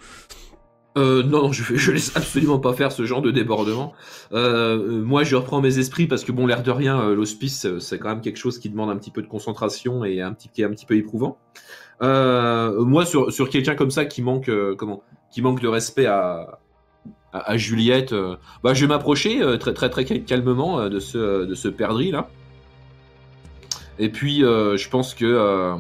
Euh, 0.98 1.24
non, 1.24 1.42
non, 1.44 1.52
je, 1.52 1.76
je 1.76 1.92
laisse 1.92 2.16
absolument 2.16 2.60
pas 2.60 2.74
faire 2.74 2.92
ce 2.94 3.04
genre 3.06 3.22
de 3.22 3.32
débordement. 3.32 3.94
Moi, 4.32 5.24
je 5.24 5.36
reprends 5.36 5.60
mes 5.60 5.78
esprits 5.78 6.08
parce 6.08 6.24
que 6.24 6.32
bon, 6.32 6.46
l'air 6.46 6.64
de 6.64 6.72
rien, 6.72 7.10
l'hospice, 7.14 7.68
c'est 7.80 8.00
quand 8.00 8.10
même 8.10 8.22
quelque 8.22 8.38
chose 8.38 8.60
qui 8.60 8.70
demande 8.70 8.90
un 8.90 8.98
petit 8.98 9.12
peu 9.12 9.22
de 9.22 9.28
concentration 9.28 10.06
et 10.06 10.22
un 10.22 10.32
petit, 10.34 10.48
qui 10.50 10.62
est 10.62 10.66
un 10.66 10.70
petit 10.72 10.86
peu 10.86 10.96
éprouvant. 10.96 11.38
Euh, 12.02 12.84
moi, 12.86 13.06
sur, 13.06 13.32
sur 13.32 13.50
quelqu'un 13.50 13.76
comme 13.76 13.92
ça 13.92 14.06
qui 14.06 14.22
manque, 14.22 14.50
euh, 14.50 14.76
comment, 14.78 15.04
qui 15.32 15.42
manque 15.42 15.62
de 15.62 15.68
respect 15.68 16.06
à, 16.06 16.60
à, 17.40 17.52
à 17.52 17.58
Juliette, 17.58 18.14
euh, 18.14 18.36
bah, 18.64 18.74
je 18.74 18.82
vais 18.82 18.88
m'approcher 18.88 19.42
euh, 19.42 19.58
très, 19.58 19.74
très, 19.74 19.90
très 19.90 20.06
calmement 20.06 20.80
euh, 20.80 20.90
de 20.90 21.00
ce, 21.00 21.46
de 21.46 21.56
ce 21.56 21.68
perdrix 21.68 22.12
là. 22.12 22.30
Et 24.00 24.10
puis, 24.10 24.40
je 24.42 24.90
pense 24.90 25.14
que, 25.14 25.76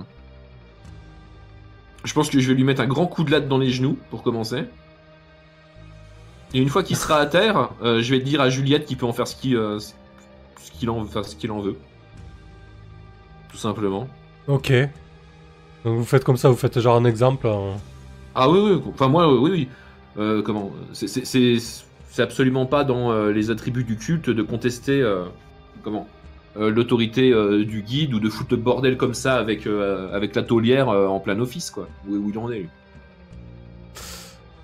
je 2.05 2.13
pense 2.13 2.29
que 2.29 2.39
je 2.39 2.47
vais 2.47 2.53
lui 2.53 2.63
mettre 2.63 2.81
un 2.81 2.87
grand 2.87 3.07
coup 3.07 3.25
de 3.25 3.31
latte 3.31 3.49
dans 3.49 3.57
les 3.57 3.69
genoux 3.71 3.97
pour 4.09 4.23
commencer. 4.23 4.63
Et 6.53 6.59
une 6.59 6.69
fois 6.69 6.81
qu'il 6.83 6.95
sera 6.95 7.17
à 7.17 7.25
terre, 7.25 7.71
euh, 7.83 8.01
je 8.01 8.11
vais 8.11 8.21
dire 8.21 8.39
à 8.39 8.49
Juliette 8.49 8.85
qu'il 8.85 8.95
peut 8.95 9.05
en 9.05 9.11
faire 9.11 9.27
ce 9.27 9.35
qu'il 9.35 9.57
euh, 9.57 9.79
ce 9.79 10.71
qu'il 10.71 10.89
en, 10.89 10.99
enfin, 11.01 11.23
ce 11.23 11.35
qu'il 11.35 11.51
en 11.51 11.59
veut. 11.59 11.75
Tout 13.49 13.57
simplement. 13.57 14.07
Ok. 14.47 14.71
Donc 15.83 15.97
vous 15.97 16.05
faites 16.05 16.23
comme 16.23 16.37
ça, 16.37 16.47
vous 16.49 16.55
faites 16.55 16.79
genre 16.79 16.95
un 16.95 17.03
exemple. 17.03 17.47
en- 17.47 17.75
Ah 18.33 18.49
oui, 18.49 18.59
oui, 18.61 18.81
enfin 18.93 19.09
moi, 19.09 19.27
oui, 19.33 19.51
oui. 19.51 19.67
Euh, 20.17 20.41
comment 20.41 20.71
c'est- 20.93 21.07
C'est 21.07 21.25
c'est- 21.25 21.57
c'est 22.09 22.21
absolument 22.21 22.65
pas 22.65 22.83
dans 22.83 23.11
euh, 23.11 23.31
les 23.31 23.51
attributs 23.51 23.83
du 23.83 23.97
culte 23.97 24.29
de 24.29 24.41
contester 24.41 25.01
euh, 25.01 25.25
comment 25.83 26.07
euh, 26.57 26.69
l'autorité 26.69 27.31
euh, 27.33 27.65
du 27.65 27.81
guide 27.81 28.13
ou 28.13 28.19
de 28.21 28.29
foutre 28.29 28.51
le 28.51 28.57
bordel 28.57 28.95
comme 28.95 29.13
ça 29.13 29.35
avec, 29.35 29.67
euh, 29.67 30.09
avec 30.15 30.33
la 30.35 30.43
taulière 30.43 30.87
euh, 30.87 31.07
en 31.07 31.19
plein 31.19 31.37
office, 31.41 31.69
quoi. 31.69 31.89
Où, 32.07 32.15
où 32.15 32.29
il 32.29 32.37
en 32.37 32.49
est, 32.49 32.59
lui. 32.59 32.69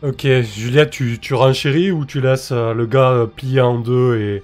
Ok, 0.03 0.25
Juliette, 0.41 0.89
tu, 0.89 1.19
tu 1.19 1.33
renchéris 1.35 1.91
ou 1.91 2.05
tu 2.05 2.21
laisses 2.21 2.51
euh, 2.51 2.73
le 2.73 2.85
gars 2.87 3.11
euh, 3.11 3.25
plier 3.27 3.61
en 3.61 3.77
deux 3.77 4.17
et, 4.17 4.43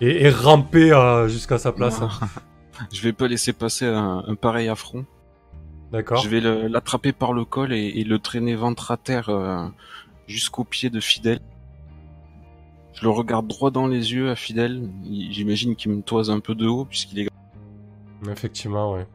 et, 0.00 0.24
et 0.24 0.30
ramper 0.30 0.92
euh, 0.92 1.28
jusqu'à 1.28 1.58
sa 1.58 1.72
place 1.72 2.00
Non. 2.00 2.08
Je 2.92 3.02
vais 3.02 3.12
pas 3.12 3.26
laisser 3.28 3.52
passer 3.52 3.84
un, 3.86 4.22
un 4.26 4.34
pareil 4.34 4.68
affront. 4.68 5.04
D'accord. 5.92 6.22
Je 6.22 6.28
vais 6.28 6.40
l'attraper 6.40 7.12
par 7.12 7.32
le 7.32 7.44
col 7.44 7.72
et, 7.72 7.86
et 7.96 8.04
le 8.04 8.18
traîner 8.18 8.54
ventre 8.54 8.90
à 8.92 8.96
terre 8.96 9.28
euh, 9.30 9.66
jusqu'au 10.28 10.64
pied 10.64 10.90
de 10.90 11.00
Fidèle. 11.00 11.40
Je 12.92 13.02
le 13.02 13.10
regarde 13.10 13.46
droit 13.48 13.70
dans 13.70 13.86
les 13.86 14.12
yeux 14.12 14.30
à 14.30 14.36
Fidèle. 14.36 14.88
J'imagine 15.30 15.74
qu'il 15.74 15.90
me 15.92 16.02
toise 16.02 16.30
un 16.30 16.40
peu 16.40 16.54
de 16.54 16.66
haut 16.66 16.84
puisqu'il 16.84 17.20
est 17.20 17.28
Effectivement, 18.28 18.94
ouais. 18.94 19.06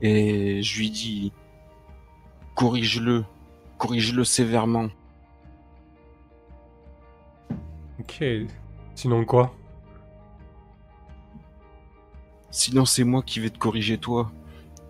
et 0.00 0.62
je 0.62 0.78
lui 0.78 0.90
dis 0.90 1.30
corrige-le, 2.54 3.24
corrige-le 3.76 4.24
sévèrement. 4.24 4.88
Ok. 7.98 8.24
Sinon 8.94 9.24
quoi? 9.26 9.54
Sinon 12.50 12.86
c'est 12.86 13.04
moi 13.04 13.22
qui 13.22 13.40
vais 13.40 13.50
te 13.50 13.58
corriger 13.58 13.98
toi. 13.98 14.32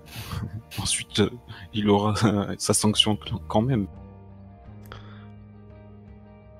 Ensuite 0.78 1.18
euh, 1.20 1.30
il 1.74 1.88
aura 1.88 2.14
sa 2.58 2.72
sanction 2.72 3.18
quand 3.48 3.62
même. 3.62 3.88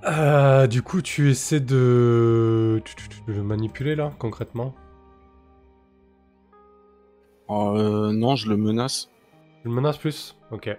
Euh, 0.05 0.67
Du 0.67 0.83
coup, 0.83 1.03
tu 1.03 1.31
essaies 1.31 1.61
de... 1.61 2.83
le 3.27 3.43
manipuler 3.43 3.95
là, 3.95 4.13
concrètement? 4.19 4.75
Euh, 7.51 8.13
non, 8.13 8.37
je 8.37 8.49
le 8.49 8.57
menace. 8.57 9.11
Tu 9.63 9.69
le 9.69 9.75
menaces 9.75 9.99
plus? 9.99 10.37
Ok. 10.53 10.71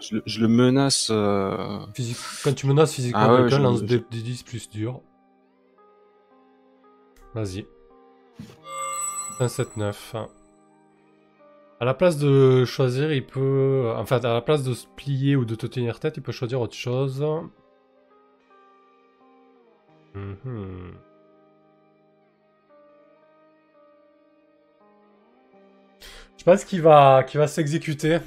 Je, 0.00 0.16
le- 0.16 0.22
je 0.26 0.40
le 0.40 0.48
menace. 0.48 1.08
euh, 1.10 1.78
Physique... 1.94 2.18
Quand 2.44 2.52
tu 2.54 2.66
menaces 2.66 2.92
physiquement 2.94 3.20
Ah 3.22 3.36
quelqu'un, 3.38 3.58
lance 3.60 3.80
je- 3.80 3.84
des 3.84 3.98
des 3.98 4.22
10 4.22 4.42
plus 4.42 4.68
dur. 4.68 5.00
Vas-y. 7.34 7.66
1, 9.40 9.48
7, 9.48 9.76
9. 9.76 10.16
À 11.78 11.84
la 11.84 11.94
place 11.94 12.18
de 12.18 12.64
choisir, 12.64 13.12
il 13.12 13.24
peut... 13.24 13.92
Enfin, 13.96 14.16
à 14.18 14.32
la 14.34 14.40
place 14.42 14.64
de 14.64 14.74
se 14.74 14.86
plier 14.96 15.36
ou 15.36 15.44
de 15.44 15.54
te 15.54 15.66
tenir 15.66 16.00
tête, 16.00 16.16
il 16.16 16.22
peut 16.22 16.32
choisir 16.32 16.60
autre 16.60 16.74
chose. 16.74 17.24
Mhm. 20.16 20.94
Je 26.38 26.44
pense 26.44 26.64
qu'il 26.64 26.80
va, 26.80 27.24
va 27.34 27.46
s'exécuter. 27.46 28.18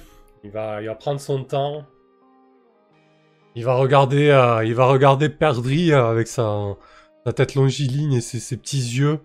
Il 0.44 0.52
va, 0.52 0.82
il 0.82 0.96
prendre 1.00 1.20
son 1.20 1.44
temps. 1.44 1.86
Il 3.56 3.66
va 3.66 3.74
regarder, 3.74 4.30
euh, 4.30 4.64
il 4.64 4.76
va 4.76 4.86
regarder 4.86 5.30
Perdri 5.30 5.92
euh, 5.92 6.06
avec 6.06 6.28
sa, 6.28 6.76
sa 7.26 7.34
tête 7.34 7.56
longiligne 7.56 8.14
et 8.14 8.22
ses, 8.22 8.58
petits 8.58 8.98
yeux. 8.98 9.20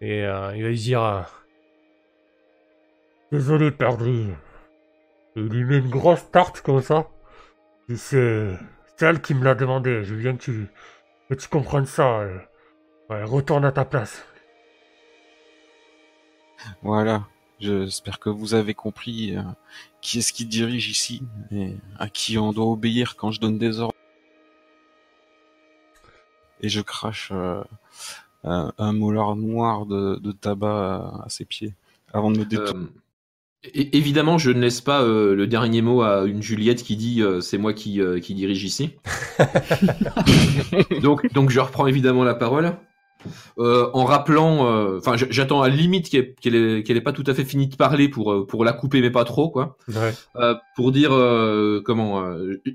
Et 0.00 0.24
euh, 0.24 0.56
il 0.56 0.62
va 0.62 0.68
lui 0.68 0.78
dire 0.78 1.02
euh, 1.02 1.20
Désolé, 3.30 3.70
Perdri. 3.70 4.28
Il 5.36 5.66
met 5.66 5.78
une 5.78 5.90
grosse 5.90 6.30
tarte 6.30 6.62
comme 6.62 6.80
ça. 6.80 7.08
C'est 7.94 8.48
c'est 8.96 9.04
elle 9.06 9.20
qui 9.20 9.34
me 9.34 9.44
l'a 9.44 9.54
demandé. 9.54 10.04
Je 10.04 10.14
viens 10.14 10.36
que 10.36 10.66
tu, 11.28 11.34
que 11.34 11.40
tu 11.40 11.48
comprennes 11.48 11.86
ça. 11.86 12.20
euh. 12.20 12.38
Ouais, 13.10 13.22
retourne 13.22 13.64
à 13.64 13.72
ta 13.72 13.84
place. 13.84 14.24
Voilà. 16.82 17.26
J'espère 17.58 18.18
que 18.18 18.28
vous 18.28 18.54
avez 18.54 18.74
compris 18.74 19.36
euh, 19.36 19.42
qui 20.00 20.18
est-ce 20.18 20.32
qui 20.32 20.44
dirige 20.44 20.90
ici 20.90 21.22
et 21.52 21.74
à 21.98 22.08
qui 22.08 22.36
on 22.36 22.52
doit 22.52 22.66
obéir 22.66 23.16
quand 23.16 23.30
je 23.30 23.40
donne 23.40 23.58
des 23.58 23.80
ordres. 23.80 23.94
Et 26.60 26.68
je 26.68 26.80
crache 26.80 27.30
euh, 27.32 27.62
un, 28.44 28.72
un 28.76 28.92
molar 28.92 29.36
noir 29.36 29.86
de, 29.86 30.16
de 30.16 30.32
tabac 30.32 30.96
à, 30.96 31.24
à 31.24 31.28
ses 31.28 31.44
pieds 31.44 31.74
avant 32.12 32.30
de 32.30 32.38
me 32.38 32.44
détourner. 32.44 32.88
Évidemment, 33.74 34.38
je 34.38 34.50
ne 34.50 34.60
laisse 34.60 34.80
pas 34.80 35.02
euh, 35.02 35.34
le 35.34 35.46
dernier 35.46 35.82
mot 35.82 36.02
à 36.02 36.24
une 36.24 36.42
Juliette 36.42 36.82
qui 36.82 36.96
dit 36.96 37.22
euh, 37.22 37.40
c'est 37.40 37.58
moi 37.58 37.72
qui, 37.72 38.00
euh, 38.00 38.20
qui 38.20 38.34
dirige 38.34 38.64
ici. 38.64 38.90
donc, 41.02 41.32
donc 41.32 41.50
je 41.50 41.60
reprends 41.60 41.86
évidemment 41.86 42.24
la 42.24 42.34
parole. 42.34 42.76
En 43.58 44.04
rappelant, 44.04 44.96
enfin, 44.96 45.16
j'attends 45.16 45.62
à 45.62 45.68
la 45.68 45.74
limite 45.74 46.08
qu'elle 46.10 46.34
qu'elle 46.34 46.54
ait, 46.54 46.82
qu'elle 46.84 46.96
ait 46.96 47.00
pas 47.02 47.12
tout 47.12 47.24
à 47.26 47.34
fait 47.34 47.44
fini 47.44 47.66
de 47.66 47.74
parler 47.74 48.08
pour, 48.08 48.46
pour 48.46 48.64
la 48.64 48.72
couper, 48.72 49.00
mais 49.00 49.10
pas 49.10 49.24
trop, 49.24 49.50
quoi. 49.50 49.76
Ouais. 49.88 50.12
Pour 50.76 50.92
dire 50.92 51.10
comment, 51.84 52.24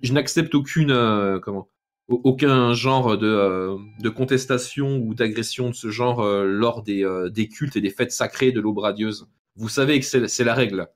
je, 0.02 0.12
n'accepte 0.14 0.54
aucune, 0.54 1.40
comment, 1.42 1.70
au- 2.10 2.20
aucun 2.26 2.74
genre 2.74 3.18
de, 3.18 3.78
de 4.02 4.10
contestation 4.10 4.98
ou 4.98 5.14
d'agression 5.14 5.70
de 5.70 5.76
ce 5.76 5.90
genre 5.90 6.22
lors 6.26 6.84
des, 6.84 7.08
des 7.32 7.48
cultes 7.48 7.78
et 7.78 7.82
des 7.82 7.92
fêtes 7.92 8.12
sacrées 8.12 8.52
de 8.52 8.60
l'aube 8.60 8.80
radieuse. 8.80 9.28
Vous 9.62 9.70
savez 9.70 10.00
que 10.00 10.28
c'est 10.28 10.44
la 10.44 10.56
règle. 10.56 10.88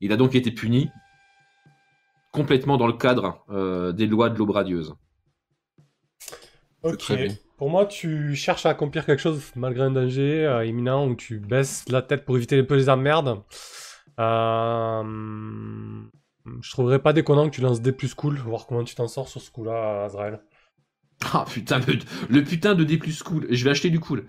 Il 0.00 0.12
a 0.12 0.18
donc 0.18 0.34
été 0.34 0.50
puni 0.50 0.90
complètement 2.32 2.76
dans 2.76 2.86
le 2.86 2.92
cadre 2.92 3.42
euh, 3.48 3.92
des 3.92 4.06
lois 4.06 4.28
de 4.28 4.38
l'aube 4.38 4.50
radieuse. 4.50 4.94
Ok. 6.82 7.14
Pour 7.56 7.70
moi, 7.70 7.86
tu 7.86 8.34
cherches 8.34 8.66
à 8.66 8.70
accomplir 8.70 9.06
quelque 9.06 9.22
chose 9.22 9.42
malgré 9.56 9.84
un 9.84 9.90
danger 9.90 10.44
euh, 10.44 10.66
imminent 10.66 11.08
où 11.08 11.14
tu 11.14 11.38
baisses 11.38 11.88
la 11.88 12.02
tête 12.02 12.26
pour 12.26 12.36
éviter 12.36 12.58
un 12.58 12.64
peu 12.64 12.76
les 12.76 12.90
emmerdes. 12.90 13.42
Euh... 14.18 15.02
Je 16.60 16.70
trouverais 16.72 16.98
pas 16.98 17.14
déconnant 17.14 17.48
que 17.48 17.54
tu 17.54 17.62
lances 17.62 17.80
des 17.80 17.92
plus 17.92 18.12
cool, 18.12 18.36
voir 18.36 18.66
comment 18.66 18.84
tu 18.84 18.94
t'en 18.94 19.08
sors 19.08 19.28
sur 19.28 19.40
ce 19.40 19.50
coup-là, 19.50 20.04
Azrael. 20.04 20.42
Ah 21.32 21.46
putain, 21.50 21.78
le, 21.80 21.94
le 22.28 22.44
putain 22.44 22.74
de 22.74 22.84
D 22.84 22.98
plus 22.98 23.22
cool. 23.22 23.46
Je 23.48 23.64
vais 23.64 23.70
acheter 23.70 23.88
du 23.88 23.98
cool. 23.98 24.26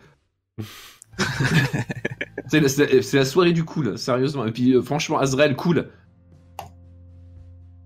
c'est 2.48 3.14
la, 3.14 3.26
soirée 3.26 3.54
du 3.54 3.64
cool, 3.64 3.98
sérieusement. 3.98 4.46
Et 4.46 4.52
puis 4.52 4.76
euh, 4.76 4.82
franchement, 4.82 5.20
Azrael, 5.20 5.56
cool. 5.56 5.90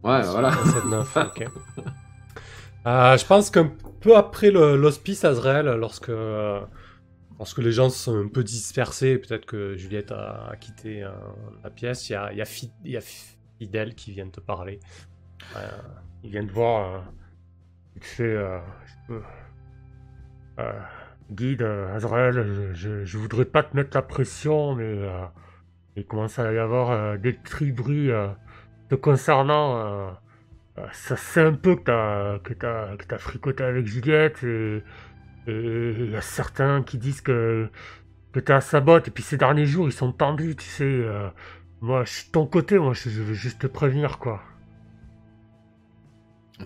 Ouais, 0.04 0.22
voilà. 0.22 0.52
7-9, 0.52 1.28
ok. 1.28 1.48
Euh, 2.86 3.18
je 3.18 3.26
pense 3.26 3.50
qu'un 3.50 3.72
peu 4.00 4.16
après 4.16 4.52
l'hospice 4.52 5.26
Azrael, 5.26 5.66
lorsque, 5.66 6.10
euh, 6.10 6.62
lorsque 7.40 7.58
les 7.58 7.72
gens 7.72 7.90
sont 7.90 8.16
un 8.16 8.28
peu 8.28 8.44
dispersés, 8.44 9.18
peut-être 9.18 9.46
que 9.48 9.76
Juliette 9.76 10.12
a, 10.12 10.50
a 10.52 10.56
quitté 10.56 11.04
euh, 11.04 11.10
la 11.64 11.72
pièce, 11.72 12.08
il 12.10 12.14
y 12.14 12.16
a, 12.16 12.32
il 12.32 12.38
y, 12.38 12.42
a 12.42 12.46
Fi- 12.46 12.72
il 12.84 12.92
y 12.92 12.98
a 12.98 13.02
Fidel 13.02 13.96
qui 13.96 14.12
vient 14.12 14.30
te 14.30 14.40
parler. 14.40 14.80
Il 16.24 16.30
vient 16.30 16.46
te 16.46 16.52
voir. 16.52 17.04
Euh, 18.20 18.60
il 20.58 21.05
guide, 21.32 21.62
euh, 21.62 21.96
Azrael, 21.96 22.74
je, 22.74 23.04
je, 23.06 23.18
voudrais 23.18 23.46
pas 23.46 23.64
te 23.64 23.76
mettre 23.76 23.96
la 23.96 24.02
pression, 24.02 24.76
mais 24.76 24.84
euh, 24.86 25.26
il 25.96 26.06
commence 26.06 26.40
à 26.40 26.52
y 26.52 26.58
avoir 26.58 26.92
euh, 26.92 27.18
des 27.18 27.36
tribus 27.36 28.12
te 28.90 28.96
concernant. 28.96 30.16
ça 30.92 31.16
sait 31.16 31.42
un 31.42 31.54
peu 31.54 31.76
que 31.76 31.84
t'as 31.84 32.40
t'as 32.60 32.98
t'as 32.98 33.18
fricoté 33.18 33.64
avec 33.64 33.88
Juliette 33.88 34.44
et, 34.44 34.84
il 35.48 36.12
y 36.12 36.16
a 36.16 36.22
certains 36.22 36.82
qui 36.84 36.98
disent 36.98 37.22
que, 37.22 37.70
que 38.32 38.40
t'es 38.40 38.54
à 38.54 38.62
sa 38.62 38.82
botte. 38.82 39.08
Et 39.08 39.12
puis 39.12 39.24
ces 39.24 39.38
derniers 39.38 39.66
jours, 39.66 39.88
ils 39.88 39.94
sont 39.94 40.12
tendus, 40.12 40.56
tu 40.56 40.66
sais. 40.66 41.06
moi, 41.82 42.04
je 42.04 42.12
suis 42.12 42.28
de 42.28 42.32
ton 42.32 42.48
côté, 42.48 42.80
moi, 42.80 42.94
je 42.94 43.10
je 43.10 43.22
veux 43.22 43.34
juste 43.34 43.62
te 43.62 43.68
prévenir, 43.68 44.18
quoi. 44.20 44.42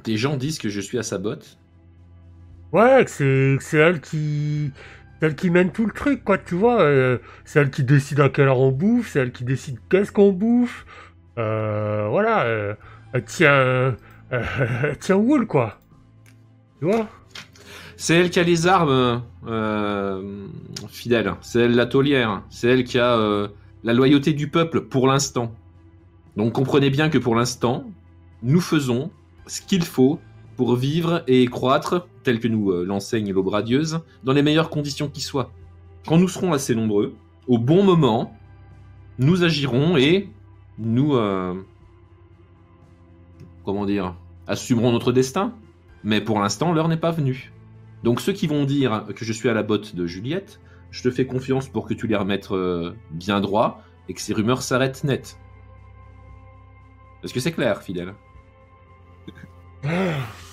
Des 0.04 0.18
gens 0.18 0.38
disent 0.38 0.60
que 0.60 0.70
je 0.70 0.80
suis 0.80 0.98
à 0.98 1.04
sa 1.04 1.18
botte? 1.18 1.58
Ouais, 2.72 3.06
c'est 3.08 3.58
elle 3.74 4.00
qui 4.00 4.72
c'est 5.20 5.26
elle 5.26 5.36
qui 5.36 5.50
mène 5.50 5.72
tout 5.72 5.86
le 5.86 5.92
truc, 5.92 6.24
quoi, 6.24 6.38
tu 6.38 6.56
vois. 6.56 6.82
euh, 6.82 7.18
c'est 7.44 7.60
elle 7.60 7.72
qui 7.72 7.84
décide 7.84 8.20
à 8.22 8.30
quelle 8.30 8.48
heure 8.48 8.60
on 8.60 8.72
bouffe, 8.72 9.10
c'est 9.12 9.20
elle 9.20 9.32
qui 9.32 9.44
décide 9.44 9.78
qu'est-ce 9.90 10.12
qu'on 10.12 10.32
bouffe. 10.32 10.86
Euh, 11.38 12.08
voilà, 12.10 12.44
euh, 12.44 12.76
elle 13.14 13.26
tient, 13.26 13.52
euh, 13.52 13.92
elle 14.32 15.16
Wool, 15.16 15.46
quoi. 15.46 15.80
Tu 16.80 16.86
vois? 16.86 17.08
C'est 17.98 18.16
elle 18.16 18.30
qui 18.30 18.40
a 18.40 18.44
les 18.44 18.68
armes, 18.68 19.24
euh, 19.46 20.48
fidèle. 20.88 21.34
C'est 21.42 21.62
elle 21.62 21.76
la 21.76 21.86
taulière. 21.86 22.44
C'est 22.50 22.70
elle 22.70 22.86
qui 22.86 22.98
a 22.98 23.50
la 23.84 23.94
loyauté 23.94 24.32
du 24.32 24.48
peuple 24.50 24.82
pour 24.82 25.08
l'instant. 25.08 25.54
Donc 26.38 26.54
comprenez 26.54 26.90
bien 26.90 27.10
que 27.10 27.18
pour 27.18 27.36
l'instant, 27.36 27.84
nous 28.42 28.62
faisons 28.62 29.12
ce 29.48 29.62
qu'il 29.62 29.84
faut 29.84 30.22
pour 30.60 30.76
vivre 30.76 31.24
et 31.26 31.46
croître, 31.46 32.06
tel 32.24 32.42
que 32.42 32.50
nous 32.50 32.72
euh, 32.72 32.84
l'enseigne 32.84 33.32
l'aube 33.32 33.48
radieuse, 33.48 34.02
dans 34.26 34.34
les 34.34 34.42
meilleures 34.42 34.70
conditions 34.70 35.08
qui 35.08 35.22
soient. 35.22 35.54
Quand 36.06 36.18
nous 36.18 36.28
serons 36.28 36.52
assez 36.52 36.76
nombreux, 36.76 37.16
au 37.48 37.58
bon 37.58 37.82
moment, 37.82 38.38
nous 39.20 39.46
agirons 39.46 39.96
et 39.96 40.30
nous... 40.78 41.16
euh, 41.16 41.54
comment 43.64 43.86
dire 43.86 44.16
Assumerons 44.48 44.92
notre 44.92 45.14
destin. 45.14 45.54
Mais 46.04 46.20
pour 46.20 46.42
l'instant, 46.42 46.74
l'heure 46.74 46.90
n'est 46.90 46.98
pas 46.98 47.12
venue. 47.12 47.54
Donc 48.04 48.20
ceux 48.20 48.34
qui 48.34 48.46
vont 48.46 48.66
dire 48.66 49.06
que 49.16 49.24
je 49.24 49.32
suis 49.32 49.48
à 49.48 49.54
la 49.54 49.64
botte 49.64 49.96
de 49.96 50.06
Juliette, 50.08 50.60
je 50.92 51.04
te 51.04 51.10
fais 51.10 51.26
confiance 51.26 51.70
pour 51.70 51.88
que 51.88 51.94
tu 51.94 52.06
les 52.06 52.18
remettes 52.18 52.52
euh, 52.52 52.92
bien 53.12 53.40
droit 53.40 53.82
et 54.10 54.14
que 54.14 54.20
ces 54.20 54.34
rumeurs 54.34 54.62
s'arrêtent 54.62 55.06
net. 55.06 55.40
Est-ce 57.24 57.34
que 57.34 57.40
c'est 57.40 57.54
clair, 57.54 57.82
fidèle? 57.82 58.14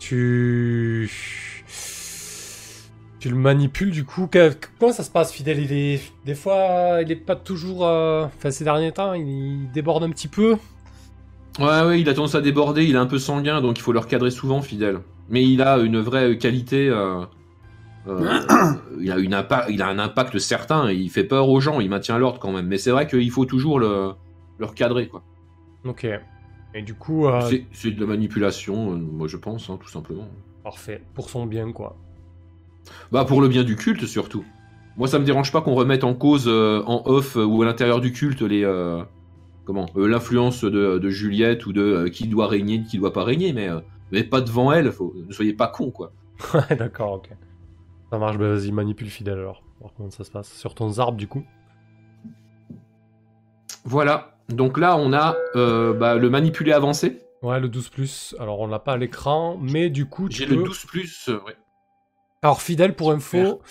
Tu. 0.00 1.08
Tu 3.20 3.28
le 3.28 3.36
manipules 3.36 3.90
du 3.90 4.04
coup. 4.04 4.28
Comment 4.78 4.92
ça 4.92 5.02
se 5.04 5.10
passe, 5.10 5.30
fidèle 5.32 5.60
Il 5.60 5.72
est. 5.72 6.00
Des 6.24 6.34
fois, 6.34 7.00
il 7.02 7.12
est 7.12 7.16
pas 7.16 7.36
toujours. 7.36 7.86
euh, 7.86 8.24
Enfin, 8.24 8.50
ces 8.50 8.64
derniers 8.64 8.92
temps, 8.92 9.12
il 9.12 9.70
déborde 9.72 10.02
un 10.02 10.10
petit 10.10 10.26
peu. 10.28 10.56
Ouais, 11.58 11.82
ouais, 11.82 12.00
il 12.00 12.08
a 12.08 12.14
tendance 12.14 12.34
à 12.34 12.40
déborder, 12.40 12.84
il 12.84 12.94
est 12.94 12.98
un 12.98 13.06
peu 13.06 13.18
sanguin, 13.18 13.60
donc 13.60 13.78
il 13.78 13.82
faut 13.82 13.92
le 13.92 13.98
recadrer 13.98 14.30
souvent, 14.30 14.62
fidèle. 14.62 15.00
Mais 15.28 15.44
il 15.44 15.60
a 15.60 15.76
une 15.78 16.00
vraie 16.00 16.38
qualité. 16.38 16.88
euh, 16.88 17.20
euh, 18.08 18.40
il, 18.98 19.12
a 19.12 19.18
une 19.18 19.44
il 19.68 19.82
a 19.82 19.88
un 19.88 19.98
impact 19.98 20.38
certain, 20.38 20.88
et 20.88 20.94
il 20.94 21.10
fait 21.10 21.24
peur 21.24 21.48
aux 21.50 21.60
gens, 21.60 21.80
il 21.80 21.90
maintient 21.90 22.18
l'ordre 22.18 22.38
quand 22.38 22.52
même. 22.52 22.66
Mais 22.66 22.78
c'est 22.78 22.90
vrai 22.90 23.06
qu'il 23.06 23.30
faut 23.30 23.44
toujours 23.44 23.78
le, 23.78 24.12
le 24.58 24.64
recadrer, 24.64 25.08
quoi. 25.08 25.22
Ok. 25.84 26.06
Et 26.74 26.82
du 26.82 26.94
coup, 26.94 27.26
euh, 27.26 27.40
C'est- 27.72 27.90
de 27.90 28.00
la 28.00 28.06
manipulation, 28.06 28.92
euh, 28.92 28.96
moi 28.96 29.26
je 29.28 29.36
pense, 29.36 29.68
hein, 29.70 29.78
tout 29.80 29.88
simplement. 29.88 30.28
parfait. 30.62 31.02
Pour 31.14 31.30
son 31.30 31.46
bien, 31.46 31.72
quoi. 31.72 31.96
Bah 33.12 33.24
pour 33.24 33.40
le 33.40 33.48
bien 33.48 33.62
du 33.64 33.76
culte 33.76 34.06
surtout. 34.06 34.44
Moi 34.96 35.06
ça 35.08 35.18
me 35.18 35.24
dérange 35.24 35.52
pas 35.52 35.60
qu'on 35.62 35.74
remette 35.74 36.02
en 36.04 36.14
cause 36.14 36.46
euh, 36.48 36.82
en 36.86 37.02
off 37.06 37.36
euh, 37.36 37.44
ou 37.44 37.62
à 37.62 37.64
l'intérieur 37.66 38.00
du 38.00 38.12
culte 38.12 38.42
les 38.42 38.62
comment 39.64 39.86
l'influence 39.94 40.64
de, 40.64 40.98
de 40.98 41.10
Juliette 41.10 41.66
ou 41.66 41.72
de 41.72 42.08
qui 42.08 42.26
doit 42.26 42.46
régner, 42.48 42.82
qui 42.82 42.98
doit 42.98 43.12
pas 43.12 43.24
régner, 43.24 43.52
mais 43.52 43.68
mais 44.12 44.24
pas 44.24 44.40
devant 44.40 44.72
elle. 44.72 44.90
Faut, 44.92 45.14
ne 45.14 45.32
soyez 45.32 45.52
pas 45.54 45.68
con 45.68 45.90
quoi. 45.90 46.12
Ouais, 46.54 46.74
d'accord, 46.76 47.12
ok. 47.14 47.28
Ça 48.10 48.18
marche, 48.18 48.38
bah 48.38 48.48
vas-y, 48.54 48.72
manipule 48.72 49.08
fidèle 49.08 49.38
alors. 49.38 49.62
Voir 49.80 49.92
comment 49.96 50.10
ça 50.10 50.24
se 50.24 50.30
passe. 50.30 50.50
Sur 50.52 50.74
ton 50.74 50.98
arbre, 50.98 51.16
du 51.16 51.28
coup. 51.28 51.44
Voilà. 53.84 54.36
Donc 54.50 54.78
là 54.78 54.96
on 54.96 55.12
a 55.12 55.36
euh, 55.56 55.92
bah, 55.94 56.16
le 56.16 56.30
manipuler 56.30 56.72
avancé. 56.72 57.20
Ouais, 57.42 57.58
le 57.58 57.68
12. 57.68 58.36
Alors, 58.38 58.60
on 58.60 58.66
l'a 58.66 58.78
pas 58.78 58.92
à 58.92 58.96
l'écran, 58.96 59.56
mais 59.60 59.88
du 59.88 60.06
coup, 60.06 60.28
tu 60.28 60.38
J'ai 60.38 60.46
peux... 60.46 60.56
le 60.56 60.62
12 60.64 60.84
plus. 60.84 61.28
euh, 61.28 61.40
ouais. 61.46 61.56
Alors, 62.42 62.60
fidèle, 62.60 62.94
pour 62.94 63.12
info, 63.12 63.62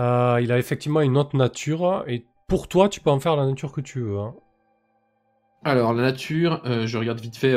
euh, 0.00 0.40
il 0.42 0.50
a 0.50 0.58
effectivement 0.58 1.00
une 1.00 1.16
autre 1.16 1.36
nature. 1.36 2.04
Et 2.08 2.26
pour 2.48 2.66
toi, 2.66 2.88
tu 2.88 3.00
peux 3.00 3.10
en 3.10 3.20
faire 3.20 3.36
la 3.36 3.46
nature 3.46 3.70
que 3.72 3.80
tu 3.80 4.00
veux. 4.00 4.18
Hein. 4.18 4.34
Alors 5.66 5.94
la 5.94 6.02
nature, 6.02 6.60
euh, 6.66 6.86
je 6.86 6.98
regarde 6.98 7.20
vite 7.20 7.36
fait. 7.36 7.54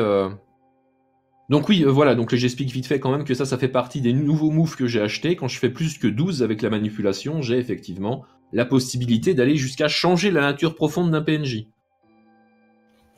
Donc 1.49 1.68
oui, 1.68 1.84
voilà, 1.84 2.15
donc 2.15 2.34
j'explique 2.36 2.72
vite 2.72 2.86
fait 2.86 2.99
quand 2.99 3.11
même 3.11 3.26
que 3.26 3.34
ça, 3.34 3.45
ça 3.45 3.57
fait 3.57 3.68
partie 3.68 3.99
des 3.99 4.13
nouveaux 4.13 4.51
moves 4.51 4.76
que 4.76 4.88
j'ai 4.88 5.01
achetés. 5.01 5.36
Quand 5.36 5.47
je 5.47 5.59
fais 5.59 5.70
plus 5.70 5.97
que 5.97 6.07
12 6.07 6.43
avec 6.43 6.61
la 6.61 6.70
manipulation, 6.70 7.41
j'ai 7.41 7.57
effectivement 7.57 8.24
la 8.53 8.63
possibilité 8.63 9.34
d'aller 9.34 9.57
jusqu'à 9.57 9.88
changer 9.88 10.32
la 10.32 10.41
nature 10.41 10.76
profonde 10.76 11.11
d'un 11.11 11.22
PNJ. 11.22 11.65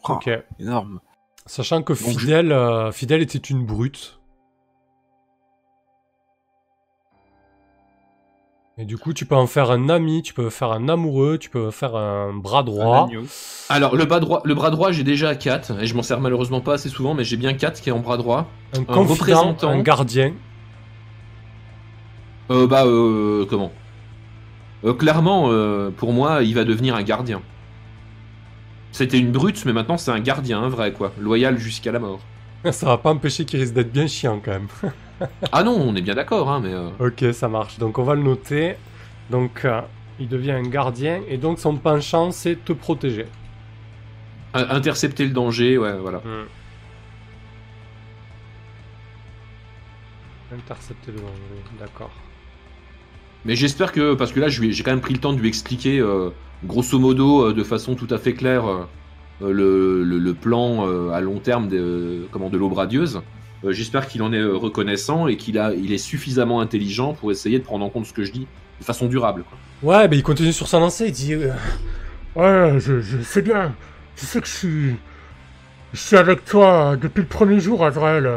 Oh, 0.08 0.14
Ok. 0.14 0.30
Énorme. 0.60 1.00
Sachant 1.46 1.82
que 1.82 1.94
Donc, 1.94 2.14
je- 2.14 2.20
fidèle, 2.20 2.52
euh, 2.52 2.92
fidèle 2.92 3.22
était 3.22 3.38
une 3.40 3.66
brute. 3.66 4.20
Et 8.78 8.86
du 8.86 8.98
coup, 8.98 9.12
tu 9.14 9.26
peux 9.26 9.36
en 9.36 9.46
faire 9.48 9.72
un 9.72 9.90
ami, 9.90 10.22
tu 10.22 10.34
peux 10.34 10.50
faire 10.50 10.72
un 10.72 10.88
amoureux, 10.88 11.38
tu 11.38 11.50
peux 11.50 11.70
faire 11.70 11.98
un 11.98 12.34
bras 12.34 12.64
droit. 12.64 13.10
Alors 13.68 13.96
le 13.96 14.06
bras 14.06 14.22
droit, 14.22 14.42
le 14.46 14.56
bras 14.56 14.70
droit 14.70 14.94
j'ai 14.94 15.04
déjà 15.04 15.36
4, 15.36 15.82
et 15.82 15.86
je 15.86 15.94
m'en 15.96 16.02
sers 16.02 16.22
malheureusement 16.22 16.62
pas 16.62 16.76
assez 16.76 16.88
souvent, 16.88 17.14
mais 17.14 17.26
j'ai 17.26 17.36
bien 17.36 17.54
4 17.54 17.82
qui 17.82 17.90
est 17.90 17.92
en 17.92 18.00
bras 18.00 18.16
droit. 18.16 18.48
Un 18.78 18.86
confident, 18.86 19.14
représentant. 19.16 19.70
un 19.70 19.82
gardien. 19.82 20.34
Euh, 22.52 22.68
bah, 22.68 22.86
euh, 22.86 23.46
comment? 23.50 23.72
Euh, 24.86 24.94
Clairement, 24.94 25.50
euh, 25.52 25.90
pour 25.92 26.14
moi, 26.14 26.42
il 26.44 26.56
va 26.56 26.64
devenir 26.64 26.96
un 26.96 27.04
gardien. 27.04 27.42
C'était 28.92 29.20
une 29.20 29.32
brute, 29.32 29.66
mais 29.66 29.74
maintenant 29.74 29.98
c'est 29.98 30.12
un 30.12 30.20
gardien, 30.20 30.62
un 30.64 30.70
vrai 30.70 30.94
quoi, 30.94 31.14
loyal 31.18 31.58
jusqu'à 31.58 31.92
la 31.92 32.00
mort. 32.00 32.28
Ça 32.72 32.88
va 32.88 32.98
pas 32.98 33.12
empêcher 33.12 33.46
qu'il 33.46 33.60
risque 33.60 33.74
d'être 33.74 33.92
bien 33.92 34.08
chiant 34.08 34.40
quand 34.44 34.52
même. 34.52 34.68
Ah 35.52 35.64
non, 35.64 35.74
on 35.74 35.96
est 35.98 36.02
bien 36.02 36.16
d'accord, 36.16 36.50
hein, 36.50 36.62
mais... 36.64 36.74
euh, 36.74 36.92
ok, 36.98 37.34
ça 37.34 37.50
marche. 37.50 37.78
Donc 37.78 37.98
on 37.98 38.04
va 38.04 38.16
le 38.16 38.24
noter. 38.24 38.78
Donc 39.30 39.66
euh, 39.66 39.82
il 40.18 40.30
devient 40.30 40.52
un 40.52 40.64
gardien 40.64 41.22
et 41.28 41.38
donc 41.38 41.60
son 41.60 41.76
penchant 41.78 42.32
c'est 42.32 42.64
te 42.64 42.72
protéger. 42.72 43.26
in- 44.54 44.70
intercepter 44.70 45.26
le 45.26 45.32
danger, 45.34 45.78
ouais, 45.78 45.98
voilà. 45.98 46.20
Hmm. 46.20 46.48
Intercepter 50.52 51.12
le 51.12 51.22
danger, 51.22 51.64
d'accord. 51.80 52.24
Mais 53.46 53.56
j'espère 53.56 53.92
que, 53.92 54.14
parce 54.16 54.32
que 54.34 54.40
là, 54.40 54.50
j'ai 54.50 54.84
quand 54.84 54.92
même 54.92 55.02
pris 55.02 55.14
le 55.14 55.20
temps 55.20 55.34
de 55.34 55.40
lui 55.40 55.48
expliquer, 55.48 56.00
euh, 56.00 56.32
grosso 56.66 57.00
modo, 57.00 57.48
euh, 57.50 57.54
de 57.54 57.64
façon 57.64 57.96
tout 57.96 58.08
à 58.10 58.18
fait 58.18 58.34
claire, 58.34 58.68
euh, 58.68 58.84
euh, 59.42 59.52
le, 59.52 60.04
le- 60.04 60.20
le 60.20 60.34
plan 60.34 60.88
euh, 60.88 61.12
à 61.12 61.22
long 61.22 61.40
terme 61.40 61.68
de, 61.68 62.28
comment, 62.32 62.50
de 62.50 62.58
l'aube 62.58 62.74
radieuse. 62.74 63.22
Euh, 63.66 63.72
j'espère 63.74 64.08
qu'il 64.08 64.22
en 64.22 64.32
est 64.34 64.44
reconnaissant 64.44 65.28
et 65.28 65.36
qu'il 65.38 65.58
a, 65.60 65.74
il 65.74 65.92
est 65.92 65.98
suffisamment 65.98 66.62
intelligent 66.62 67.14
pour 67.14 67.32
essayer 67.32 67.60
de 67.60 67.64
prendre 67.64 67.84
en 67.86 67.90
compte 67.90 68.06
ce 68.06 68.14
que 68.14 68.24
je 68.24 68.32
dis 68.32 68.48
de 68.80 68.86
façon 68.86 69.08
durable. 69.08 69.44
quoi. 69.50 69.58
Ouais, 69.94 70.08
mais 70.08 70.18
il 70.18 70.24
continue 70.24 70.54
sur 70.54 70.68
sa 70.68 70.80
lancée, 70.80 71.08
il 71.08 71.12
dit 71.12 71.34
euh, 71.34 71.52
Ouais, 72.36 72.80
je, 72.80 73.02
je 73.02 73.22
sais 73.22 73.42
bien, 73.42 73.74
je 74.16 74.26
sais 74.26 74.40
que 74.42 74.48
je 74.48 74.54
suis. 74.54 74.96
Je 75.94 76.00
suis 76.00 76.18
avec 76.18 76.46
toi 76.46 76.96
depuis 76.96 77.22
le 77.22 77.28
premier 77.28 77.60
jour, 77.60 77.84
Azrael. 77.84 78.30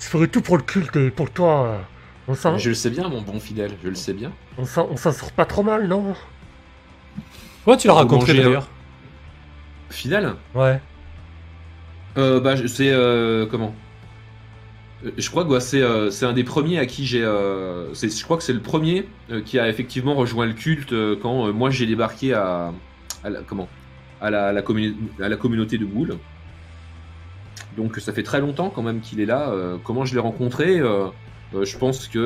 Je 0.00 0.06
ferai 0.06 0.26
tout 0.28 0.40
pour 0.42 0.56
le 0.56 0.62
culte 0.62 0.96
et 0.96 1.10
pour 1.10 1.30
toi. 1.30 1.78
On 2.26 2.34
s'en 2.34 2.58
Je 2.58 2.68
le 2.70 2.74
sais 2.74 2.90
bien, 2.90 3.08
mon 3.08 3.22
bon 3.22 3.38
fidèle, 3.40 3.72
je 3.82 3.88
le 3.88 3.94
sais 3.94 4.12
bien. 4.12 4.32
on 4.58 4.64
s'en- 4.66 4.88
on 4.90 4.96
s'en 4.96 5.12
sort 5.12 5.32
pas 5.32 5.44
trop 5.46 5.62
mal, 5.62 5.86
non? 5.88 6.14
Ouais, 7.68 7.76
tu 7.76 7.86
l'as 7.86 7.92
rencontré 7.92 8.32
d'ailleurs. 8.34 8.66
Fidèle 9.90 10.32
Ouais. 10.54 10.80
Euh, 12.16 12.40
bah, 12.40 12.54
c'est 12.66 12.90
euh, 12.90 13.44
comment? 13.44 13.74
Euh, 15.04 15.10
Je 15.18 15.28
crois 15.30 15.44
que 15.44 15.50
ouais, 15.50 15.60
c'est 15.60 15.82
euh, 15.82 16.10
un 16.22 16.32
des 16.32 16.44
premiers 16.44 16.78
à 16.78 16.86
qui 16.86 17.04
j'ai. 17.06 17.22
euh, 17.22 17.92
je 17.94 18.24
crois 18.24 18.38
que 18.38 18.42
c'est 18.42 18.54
le 18.54 18.60
premier 18.60 19.06
euh, 19.30 19.42
qui 19.42 19.58
a 19.58 19.68
effectivement 19.68 20.14
rejoint 20.14 20.46
le 20.46 20.54
culte 20.54 20.92
euh, 20.94 21.14
quand 21.20 21.46
euh, 21.46 21.52
moi 21.52 21.68
j'ai 21.68 21.84
débarqué 21.86 22.32
à, 22.32 22.72
à 23.22 23.28
la, 23.30 23.40
comment? 23.42 23.68
À 24.22 24.30
la, 24.30 24.46
à 24.48 24.52
la, 24.52 24.62
communi- 24.62 24.96
à 25.20 25.28
la 25.28 25.36
communauté 25.36 25.76
de 25.76 25.84
Wool. 25.84 26.16
Donc 27.76 27.96
ça 27.98 28.12
fait 28.14 28.22
très 28.24 28.40
longtemps 28.40 28.70
quand 28.70 28.82
même 28.82 29.00
qu'il 29.00 29.20
est 29.20 29.26
là. 29.26 29.50
Euh, 29.50 29.76
comment 29.84 30.06
je 30.06 30.14
l'ai 30.14 30.20
rencontré? 30.20 30.80
Euh, 30.80 31.06
euh, 31.54 31.64
Je 31.66 31.76
pense 31.76 32.08
que 32.08 32.18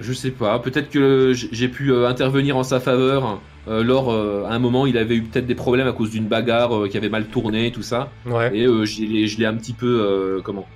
je 0.00 0.12
sais 0.12 0.30
pas. 0.30 0.58
Peut-être 0.58 0.90
que 0.90 1.32
j'ai 1.34 1.48
j'ai 1.52 1.68
pu 1.68 1.92
euh, 1.92 2.08
intervenir 2.08 2.56
en 2.56 2.62
sa 2.62 2.80
faveur. 2.80 3.40
Euh, 3.66 3.82
lors, 3.82 4.12
euh, 4.12 4.44
à 4.44 4.52
un 4.52 4.58
moment, 4.58 4.84
il 4.84 4.98
avait 4.98 5.16
eu 5.16 5.22
peut-être 5.22 5.46
des 5.46 5.54
problèmes 5.54 5.86
à 5.86 5.92
cause 5.92 6.10
d'une 6.10 6.26
bagarre 6.26 6.76
euh, 6.76 6.88
qui 6.88 6.98
avait 6.98 7.08
mal 7.08 7.26
tourné, 7.28 7.72
tout 7.72 7.82
ça. 7.82 8.10
Ouais. 8.26 8.54
Et 8.54 8.66
euh, 8.66 8.84
je 8.84 9.38
l'ai 9.38 9.46
un 9.46 9.54
petit 9.54 9.72
peu, 9.72 9.86
euh, 9.86 10.42
comment? 10.42 10.66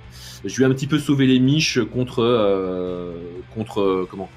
Je 0.43 0.55
lui 0.55 0.63
ai 0.63 0.65
un 0.65 0.71
petit 0.71 0.87
peu 0.87 0.97
sauvé 0.97 1.27
les 1.27 1.39
miches 1.39 1.79
contre, 1.93 2.23
euh, 2.23 3.13
contre 3.53 3.81
euh, 3.81 4.07
comment? 4.09 4.29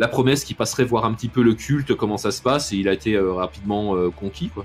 La 0.00 0.08
promesse 0.08 0.42
qu'il 0.42 0.56
passerait 0.56 0.84
voir 0.84 1.04
un 1.04 1.12
petit 1.14 1.28
peu 1.28 1.42
le 1.42 1.54
culte, 1.54 1.94
comment 1.94 2.16
ça 2.16 2.32
se 2.32 2.42
passe, 2.42 2.72
et 2.72 2.76
il 2.76 2.88
a 2.88 2.92
été 2.92 3.14
euh, 3.14 3.32
rapidement 3.32 3.94
euh, 3.94 4.10
conquis, 4.10 4.48
quoi. 4.48 4.64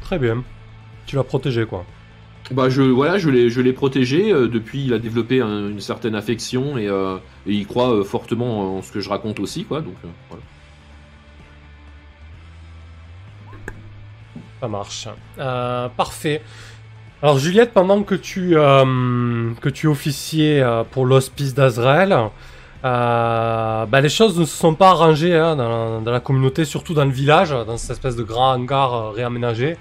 Très 0.00 0.20
bien. 0.20 0.44
Tu 1.06 1.16
l'as 1.16 1.24
protégé, 1.24 1.66
quoi. 1.66 1.84
Bah 2.52 2.68
je 2.68 2.82
voilà, 2.82 3.18
je 3.18 3.28
l'ai 3.28 3.50
je 3.50 3.60
l'ai 3.60 3.72
protégé 3.72 4.32
euh, 4.32 4.46
depuis. 4.46 4.84
Il 4.84 4.94
a 4.94 4.98
développé 4.98 5.40
un- 5.40 5.68
une 5.68 5.80
certaine 5.80 6.14
affection 6.14 6.78
et, 6.78 6.86
euh, 6.88 7.16
il 7.46 7.66
croit 7.66 7.92
euh, 7.92 8.04
fortement 8.04 8.76
en 8.78 8.82
ce 8.82 8.92
que 8.92 9.00
je 9.00 9.08
raconte 9.08 9.40
aussi, 9.40 9.64
quoi. 9.64 9.80
Donc 9.80 9.94
voilà. 10.30 10.42
Ça 14.60 14.68
marche. 14.68 15.08
Parfait. 15.96 16.42
Alors 17.22 17.38
Juliette, 17.38 17.72
pendant 17.72 18.02
que 18.02 18.14
tu, 18.14 18.50
que 18.52 19.68
tu 19.68 19.86
officiais 19.86 20.62
pour 20.92 21.04
l'hospice 21.04 21.52
d'Azrael, 21.54 22.16
bah, 22.82 24.00
les 24.00 24.08
choses 24.08 24.38
ne 24.38 24.44
se 24.44 24.56
sont 24.56 24.74
pas 24.74 24.90
arrangées 24.90 25.34
hein, 25.34 25.56
dans, 25.56 26.10
la 26.10 26.20
communauté, 26.20 26.64
surtout 26.64 26.94
dans 26.94 27.04
le 27.04 27.10
village, 27.10 27.50
dans 27.50 27.76
cette 27.76 27.92
espèce 27.92 28.16
de 28.16 28.22
grand 28.22 28.52
hangar 28.52 29.12
réaménagé. 29.12 29.76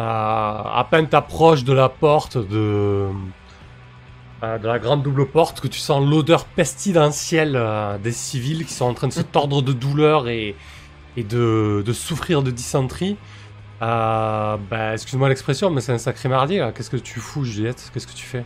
À 0.00 0.86
peine 0.90 1.08
t'approches 1.08 1.64
de 1.64 1.72
la 1.72 1.88
porte 1.88 2.36
de, 2.38 3.08
euh, 4.42 4.58
de 4.58 4.68
la 4.68 4.78
grande 4.78 5.02
double 5.02 5.26
porte 5.26 5.60
que 5.60 5.66
tu 5.68 5.80
sens 5.80 6.08
l'odeur 6.08 6.44
pestilentielle 6.44 7.56
euh, 7.56 7.98
des 7.98 8.12
civils 8.12 8.64
qui 8.64 8.72
sont 8.72 8.84
en 8.84 8.94
train 8.94 9.08
de 9.08 9.12
se 9.12 9.22
tordre 9.22 9.62
de 9.62 9.72
douleur 9.72 10.28
et, 10.28 10.54
et 11.16 11.24
de, 11.24 11.82
de 11.84 11.92
souffrir 11.92 12.42
de 12.42 12.50
dysenterie. 12.50 13.16
Euh, 13.82 14.56
bah, 14.70 14.92
excuse-moi 14.94 15.28
l'expression, 15.28 15.70
mais 15.70 15.80
c'est 15.80 15.92
un 15.92 15.98
sacré 15.98 16.28
mardi 16.28 16.58
là. 16.58 16.72
Qu'est-ce 16.72 16.90
que 16.90 16.96
tu 16.96 17.20
fous, 17.20 17.44
Juliette? 17.44 17.90
Qu'est-ce 17.92 18.06
que 18.06 18.12
tu 18.12 18.24
fais? 18.26 18.44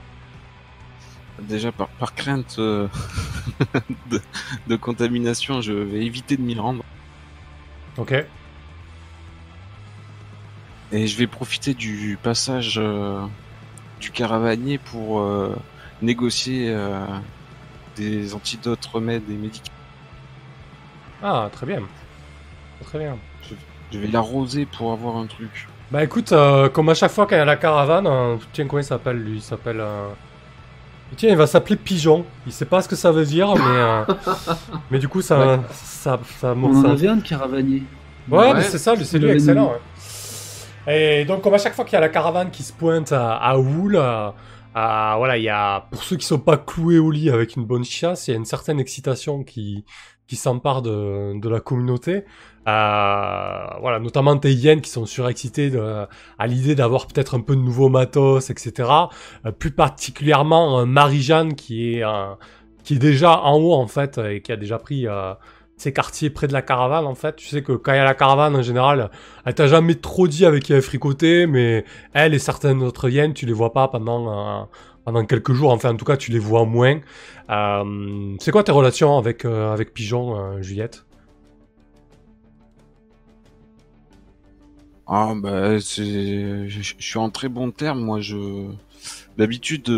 Déjà, 1.38 1.72
par, 1.72 1.88
par 1.88 2.14
crainte 2.14 2.57
euh, 2.59 2.88
de, 4.11 4.20
de 4.68 4.76
contamination, 4.76 5.61
je 5.61 5.72
vais 5.72 6.05
éviter 6.05 6.36
de 6.36 6.42
m'y 6.42 6.59
rendre. 6.59 6.84
Ok. 7.98 8.14
Et 10.93 11.07
je 11.07 11.16
vais 11.16 11.26
profiter 11.26 11.74
du 11.74 12.18
passage 12.22 12.74
euh, 12.78 13.22
du 14.01 14.11
caravanier 14.11 14.78
pour 14.78 15.20
euh, 15.20 15.57
négocier 16.03 16.66
euh, 16.68 17.05
des 17.97 18.34
antidotes, 18.34 18.84
remèdes 18.93 19.22
et 19.30 19.34
médicaments. 19.34 19.76
Ah, 21.22 21.49
très 21.53 21.66
bien. 21.66 21.80
Très 22.84 22.99
bien. 22.99 23.16
Je 23.90 23.99
vais 23.99 24.09
l'arroser 24.09 24.66
pour 24.66 24.93
avoir 24.93 25.16
un 25.16 25.26
truc. 25.26 25.68
Bah 25.90 26.03
écoute, 26.03 26.32
euh, 26.32 26.68
comme 26.68 26.88
à 26.88 26.95
chaque 26.95 27.11
fois 27.12 27.26
qu'il 27.26 27.36
y 27.36 27.40
a 27.40 27.45
la 27.45 27.57
caravane, 27.57 28.07
euh, 28.07 28.36
tiens, 28.53 28.66
comment 28.66 28.80
il 28.80 28.84
s'appelle 28.84 29.18
lui? 29.18 29.36
Il 29.36 29.43
s'appelle. 29.43 29.80
euh, 29.80 30.09
Tiens, 31.16 31.28
il 31.30 31.36
va 31.36 31.47
s'appeler 31.47 31.76
Pigeon. 31.76 32.24
Il 32.47 32.53
sait 32.53 32.64
pas 32.64 32.80
ce 32.80 32.88
que 32.88 32.97
ça 32.97 33.12
veut 33.12 33.26
dire, 33.26 33.55
mais. 33.55 33.61
euh, 33.66 34.05
mais 34.90 34.99
du 34.99 35.09
coup, 35.09 35.20
ça. 35.20 35.61
ça, 35.72 36.18
ça, 36.40 36.55
On 36.57 36.74
en 36.74 36.82
ça- 36.82 36.90
avait 36.93 37.09
un 37.09 37.16
de 37.16 37.22
caravanier. 37.22 37.82
Ouais, 38.30 38.38
Ouais. 38.38 38.55
mais 38.55 38.62
c'est 38.62 38.78
ça, 38.78 38.95
c'est 39.03 39.18
lui 39.18 39.26
Le 39.28 39.34
excellent. 39.34 39.72
ouais. 39.72 39.78
Et 40.87 41.24
donc, 41.24 41.43
comme 41.43 41.55
à 41.55 41.59
chaque 41.59 41.74
fois 41.74 41.85
qu'il 41.85 41.95
y 41.95 41.97
a 41.97 42.01
la 42.01 42.09
caravane 42.09 42.51
qui 42.51 42.62
se 42.62 42.72
pointe 42.72 43.12
à, 43.12 43.35
à 43.37 43.57
Wool, 43.57 43.97
euh, 43.97 44.30
voilà, 44.74 45.37
il 45.37 45.45
y 45.45 45.49
a, 45.49 45.87
pour 45.91 46.03
ceux 46.03 46.16
qui 46.16 46.26
sont 46.26 46.39
pas 46.39 46.57
cloués 46.57 46.99
au 46.99 47.11
lit 47.11 47.30
avec 47.30 47.57
une 47.57 47.64
bonne 47.64 47.85
chiasse, 47.85 48.28
il 48.28 48.33
y 48.33 48.35
a 48.35 48.37
une 48.37 48.45
certaine 48.45 48.80
excitation 48.80 49.45
qui, 49.45 49.85
qui 50.26 50.37
s'empare 50.37 50.83
de, 50.83 51.39
de 51.41 51.49
la 51.49 51.61
communauté. 51.61 52.24
Euh, 52.68 53.66
voilà, 53.80 53.99
notamment 54.01 54.37
tes 54.37 54.53
hyènes 54.53 54.80
qui 54.80 54.91
sont 54.91 55.07
surexcités 55.07 55.70
de, 55.70 56.07
à 56.39 56.47
l'idée 56.47 56.74
d'avoir 56.74 57.07
peut-être 57.07 57.37
un 57.37 57.41
peu 57.41 57.55
de 57.55 57.61
nouveaux 57.61 57.89
matos, 57.89 58.51
etc. 58.51 58.89
Euh, 59.47 59.53
plus 59.53 59.72
particulièrement 59.72 60.87
Marie-Jeanne 60.87 61.55
qui 61.55 61.97
est, 61.97 62.05
qui 62.83 62.95
est 62.95 62.99
déjà 62.99 63.41
en 63.41 63.57
haut, 63.59 63.74
en 63.74 63.87
fait, 63.87 64.18
et 64.18 64.43
qui 64.43 64.53
a 64.53 64.57
déjà 64.57 64.78
pris, 64.78 65.07
euh, 65.07 65.35
ces 65.77 65.93
quartiers 65.93 66.31
près 66.31 66.47
de 66.47 66.53
la 66.53 66.62
caravane 66.62 67.07
en 67.07 67.14
fait. 67.14 67.37
Tu 67.37 67.49
sais 67.49 67.62
que 67.62 67.73
quand 67.73 67.93
il 67.93 67.97
y 67.97 67.99
a 67.99 68.05
la 68.05 68.14
caravane 68.14 68.55
en 68.55 68.62
général, 68.62 69.11
elle 69.45 69.55
t'a 69.55 69.66
jamais 69.66 69.95
trop 69.95 70.29
dit 70.29 70.47
avec 70.47 70.64
qui 70.64 70.73
elle 70.73 70.83
fricotait, 70.83 71.47
mais 71.47 71.85
elle 72.14 72.35
et 72.35 72.39
certaines 72.39 72.83
autres 72.83 73.09
hyènes, 73.09 73.35
tu 73.35 73.47
les 73.47 73.53
vois 73.53 73.73
pas 73.73 73.89
pendant, 73.89 74.68
euh, 75.09 75.23
quelques 75.25 75.53
jours. 75.53 75.73
Enfin, 75.73 75.91
en 75.91 75.97
tout 75.97 76.05
cas, 76.05 76.16
tu 76.16 76.31
les 76.31 76.39
vois 76.39 76.64
moins. 76.64 77.01
Euh, 77.51 78.37
c'est 78.39 78.53
quoi 78.53 78.62
tes 78.62 78.73
relations 78.73 79.18
avec, 79.18 79.45
euh, 79.45 79.77
Pigeon, 79.93 80.62
Juliette? 80.62 81.05
Ah 85.14 85.35
bah 85.37 85.79
c'est, 85.81 86.68
je, 86.68 86.95
suis 86.99 87.18
en 87.18 87.29
très 87.29 87.49
bon 87.49 87.70
terme. 87.70 88.01
Moi, 88.01 88.20
je 88.20 88.68
d'habitude, 89.37 89.89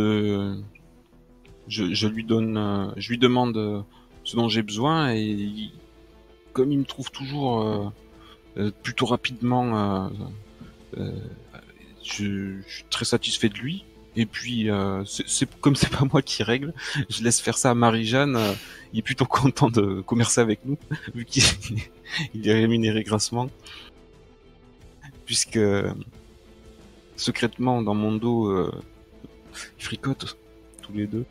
je, 1.69 2.07
lui 2.09 2.25
donne, 2.25 2.93
je 2.97 3.11
lui 3.11 3.19
demande 3.19 3.85
ce 4.25 4.37
dont 4.37 4.49
j'ai 4.49 4.63
besoin 4.63 5.13
et 5.13 5.71
comme 6.55 6.73
il 6.73 6.79
me 6.79 6.85
trouve 6.85 7.11
toujours 7.11 7.61
euh, 7.61 7.85
euh, 8.57 8.71
plutôt 8.83 9.05
rapidement, 9.05 10.09
euh, 10.97 11.11
je, 12.03 12.61
suis 12.67 12.85
très 12.89 13.05
satisfait 13.05 13.51
de 13.51 13.59
lui. 13.59 13.85
Et 14.17 14.27
puis, 14.27 14.69
c'est 15.05 15.53
comme 15.61 15.75
c'est 15.75 15.91
pas 15.91 16.05
moi 16.11 16.23
qui 16.23 16.45
règle, 16.45 16.73
je 17.11 17.25
laisse 17.25 17.41
faire 17.41 17.59
ça 17.59 17.73
à 17.73 17.75
Marie-Jeanne. 17.75 18.39
il 18.93 19.01
est 19.01 19.03
plutôt 19.03 19.27
content 19.27 19.69
de 19.69 20.01
commercer 20.03 20.41
avec 20.41 20.65
nous, 20.65 20.79
vu 21.15 21.25
qu'il 21.25 21.43
il 22.35 22.49
est 22.49 22.55
rémunéré 22.55 23.03
grassement 23.03 23.51
puisque 25.27 25.59
secrètement 27.17 27.83
dans 27.83 27.95
mon 27.95 28.13
dos, 28.13 28.71
ils 29.79 29.85
fricotent 29.85 30.37
tous 30.81 30.93
les 30.93 31.09
deux. 31.09 31.25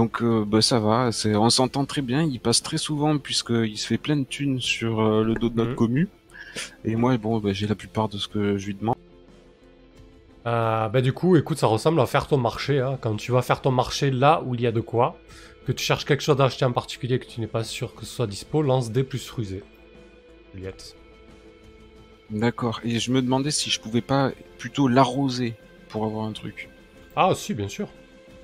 Donc 0.00 0.22
euh, 0.22 0.46
bah, 0.46 0.62
ça 0.62 0.78
va, 0.80 1.12
c'est, 1.12 1.36
on 1.36 1.50
s'entend 1.50 1.84
très 1.84 2.00
bien, 2.00 2.22
il 2.22 2.40
passe 2.40 2.62
très 2.62 2.78
souvent 2.78 3.18
puisqu'il 3.18 3.76
se 3.76 3.86
fait 3.86 3.98
plein 3.98 4.16
de 4.16 4.24
thunes 4.24 4.58
sur 4.58 4.98
euh, 4.98 5.22
le 5.22 5.34
dos 5.34 5.50
de 5.50 5.56
notre 5.56 5.72
Mhm. 5.72 5.76
commu. 5.76 6.08
Et 6.86 6.96
moi, 6.96 7.18
bon, 7.18 7.38
bah, 7.38 7.52
j'ai 7.52 7.66
la 7.66 7.74
plupart 7.74 8.08
de 8.08 8.16
ce 8.16 8.26
que 8.26 8.56
je 8.56 8.64
lui 8.68 8.74
demande. 8.74 8.96
Euh, 10.46 10.88
bah 10.88 11.02
du 11.02 11.12
coup, 11.12 11.36
écoute, 11.36 11.58
ça 11.58 11.66
ressemble 11.66 12.00
à 12.00 12.06
faire 12.06 12.26
ton 12.28 12.38
marché. 12.38 12.80
Hein. 12.80 12.96
Quand 13.02 13.14
tu 13.16 13.30
vas 13.30 13.42
faire 13.42 13.60
ton 13.60 13.72
marché 13.72 14.10
là 14.10 14.42
où 14.46 14.54
il 14.54 14.62
y 14.62 14.66
a 14.66 14.72
de 14.72 14.80
quoi, 14.80 15.18
que 15.66 15.72
tu 15.72 15.84
cherches 15.84 16.06
quelque 16.06 16.22
chose 16.22 16.40
à 16.40 16.44
acheter 16.46 16.64
en 16.64 16.72
particulier 16.72 17.18
que 17.18 17.26
tu 17.26 17.42
n'es 17.42 17.46
pas 17.46 17.62
sûr 17.62 17.94
que 17.94 18.06
ce 18.06 18.14
soit 18.16 18.26
dispo, 18.26 18.62
lance 18.62 18.90
des 18.90 19.04
plus 19.04 19.30
rusés. 19.30 19.62
Juliette. 20.54 20.96
D'accord. 22.30 22.80
Et 22.84 22.98
je 23.00 23.12
me 23.12 23.20
demandais 23.20 23.50
si 23.50 23.68
je 23.68 23.78
pouvais 23.78 24.00
pas 24.00 24.32
plutôt 24.56 24.88
l'arroser 24.88 25.56
pour 25.90 26.06
avoir 26.06 26.24
un 26.24 26.32
truc. 26.32 26.70
Ah 27.16 27.32
si, 27.34 27.52
bien 27.52 27.68
sûr. 27.68 27.88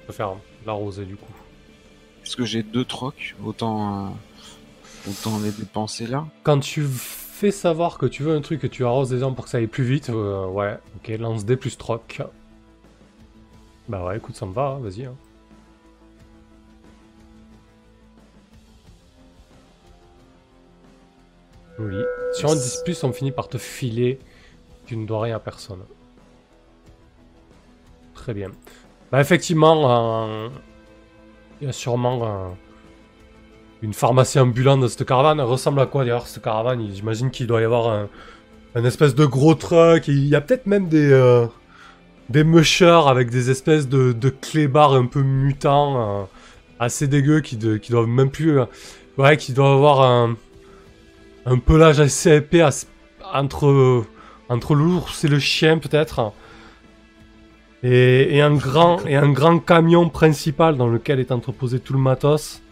Tu 0.01 0.07
peux 0.09 0.13
faire 0.13 0.35
l'arroser 0.67 1.07
du 1.07 1.17
coup. 1.17 1.33
Parce 2.27 2.35
que 2.35 2.45
j'ai 2.45 2.65
deux 2.65 2.85
trocs, 2.85 3.37
autant, 3.45 4.07
euh, 4.07 4.09
autant 5.09 5.39
les 5.39 5.53
dépenser 5.53 6.09
là. 6.09 6.27
Quand 6.43 6.59
tu 6.59 6.83
fais 6.83 7.53
savoir 7.53 7.99
que 7.99 8.07
tu 8.07 8.25
veux 8.25 8.35
un 8.35 8.41
truc 8.41 8.65
et 8.65 8.69
tu 8.69 8.85
arroses 8.85 9.11
des 9.11 9.21
gens 9.21 9.33
pour 9.33 9.45
que 9.45 9.51
ça 9.53 9.59
aille 9.59 9.69
plus 9.69 9.85
vite, 9.85 10.11
euh, 10.11 10.45
ouais, 10.49 10.77
ok, 10.97 11.17
lance 11.21 11.45
des 11.45 11.57
plus 11.57 11.79
troc. 11.79 12.21
Bah 13.89 14.05
ouais, 14.05 14.17
écoute, 14.17 14.35
ça 14.35 14.45
me 14.45 14.53
va, 14.53 14.71
hein, 14.71 14.81
vas-y. 14.81 15.05
hein. 15.05 15.15
Oui. 21.79 22.03
Sur 22.33 22.51
un 22.51 22.57
10 22.57 22.83
plus, 22.85 23.05
on 23.05 23.13
finit 23.13 23.31
par 23.31 23.49
te 23.49 23.57
filer. 23.57 24.19
Tu 24.87 24.97
ne 24.97 25.07
dois 25.07 25.23
rien 25.23 25.37
à 25.37 25.39
personne. 25.39 25.85
Très 28.15 28.35
bien. 28.35 28.51
Bah 29.13 29.21
effectivement, 29.21 30.27
euh, 30.27 30.49
il 31.61 31.67
y 31.67 31.71
a 31.71 31.73
sûrement 31.73 32.21
euh, 32.23 32.49
une 33.83 33.95
pharmacie 33.95 34.39
ambulante 34.39 34.81
dans 34.81 34.89
cette 34.89 35.07
caravane. 35.07 35.39
Elle 35.41 35.47
ressemble 35.47 35.81
à 35.81 35.87
quoi 35.87 36.05
d'ailleurs 36.05 36.27
cette 36.27 36.43
caravane? 36.43 36.87
J'imagine 36.93 37.31
qu'il 37.31 37.47
doit 37.47 37.61
y 37.61 37.65
avoir 37.65 37.89
un, 37.89 38.09
un 38.75 38.85
espèce 38.85 39.15
de 39.15 39.25
gros 39.25 39.55
truck. 39.55 40.09
Il 40.09 40.27
y 40.27 40.35
a 40.35 40.41
peut-être 40.41 40.67
même 40.67 40.89
des, 40.89 41.11
euh, 41.11 41.47
des 42.29 42.45
mushers 42.45 43.03
avec 43.07 43.31
des 43.31 43.51
espèces 43.51 43.89
de, 43.89 44.13
de 44.13 44.29
clébards 44.29 44.95
un 44.95 45.07
peu 45.07 45.23
mutants, 45.23 46.23
euh, 46.23 46.25
assez 46.79 47.09
dégueux, 47.09 47.41
qui, 47.41 47.57
doivent 47.57 48.07
même 48.07 48.31
plus... 48.31 48.61
euh, 48.61 48.67
ouais, 49.17 49.37
qui 49.37 49.53
doivent 49.53 49.77
avoir 49.77 50.03
un, 50.03 50.37
un 51.47 51.59
pelage 51.59 52.01
assez 52.01 52.37
épais 52.37 52.65
entre, 53.33 54.05
entre 54.49 54.75
l'ours 54.75 55.25
et 55.25 55.29
le 55.29 55.39
chien 55.39 55.79
peut-être. 55.79 56.33
Et, 57.89 58.37
et, 58.37 58.41
un 58.43 58.55
grand, 58.55 59.05
et 59.07 59.15
un 59.17 59.31
grand 59.31 59.59
camion 59.61 60.09
principal 60.09 60.77
dans 60.77 60.89
lequel 60.89 61.21
est 61.21 61.31
entreposé 61.31 61.79
tout 61.81 61.93
le 61.93 61.99
matos. 62.01 62.63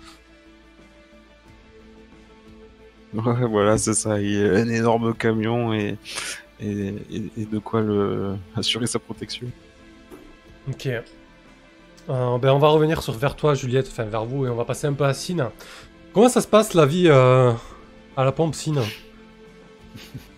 Ouais, 3.14 3.46
voilà, 3.48 3.78
c'est 3.78 3.94
ça. 3.94 4.20
Il 4.20 4.32
y 4.32 4.42
a 4.44 4.54
un 4.54 4.68
énorme 4.68 5.14
camion 5.14 5.72
et, 5.72 5.96
et, 6.60 6.88
et- 7.12 7.30
et 7.42 7.44
de 7.46 7.58
quoi 7.60 7.80
le, 7.80 8.34
assurer 8.56 8.88
sa 8.88 8.98
protection. 8.98 9.46
Ok. 10.68 10.86
Euh, 10.86 11.02
ben 12.38 12.50
on 12.52 12.58
va 12.58 12.68
revenir 12.68 13.02
sur, 13.04 13.12
vers 13.12 13.36
toi, 13.36 13.54
Juliette, 13.54 13.86
enfin 13.88 14.02
vers 14.04 14.24
vous, 14.24 14.46
et 14.46 14.48
on 14.50 14.56
va 14.56 14.64
passer 14.64 14.88
un 14.88 14.94
peu 14.94 15.04
à 15.04 15.14
Sine. 15.14 15.46
Comment 16.12 16.28
ça 16.28 16.40
se 16.40 16.48
passe 16.48 16.74
la 16.74 16.86
vie 16.86 17.06
euh, 17.08 17.52
à 18.16 18.24
la 18.24 18.32
pompe, 18.32 18.54
Sine? 18.56 18.80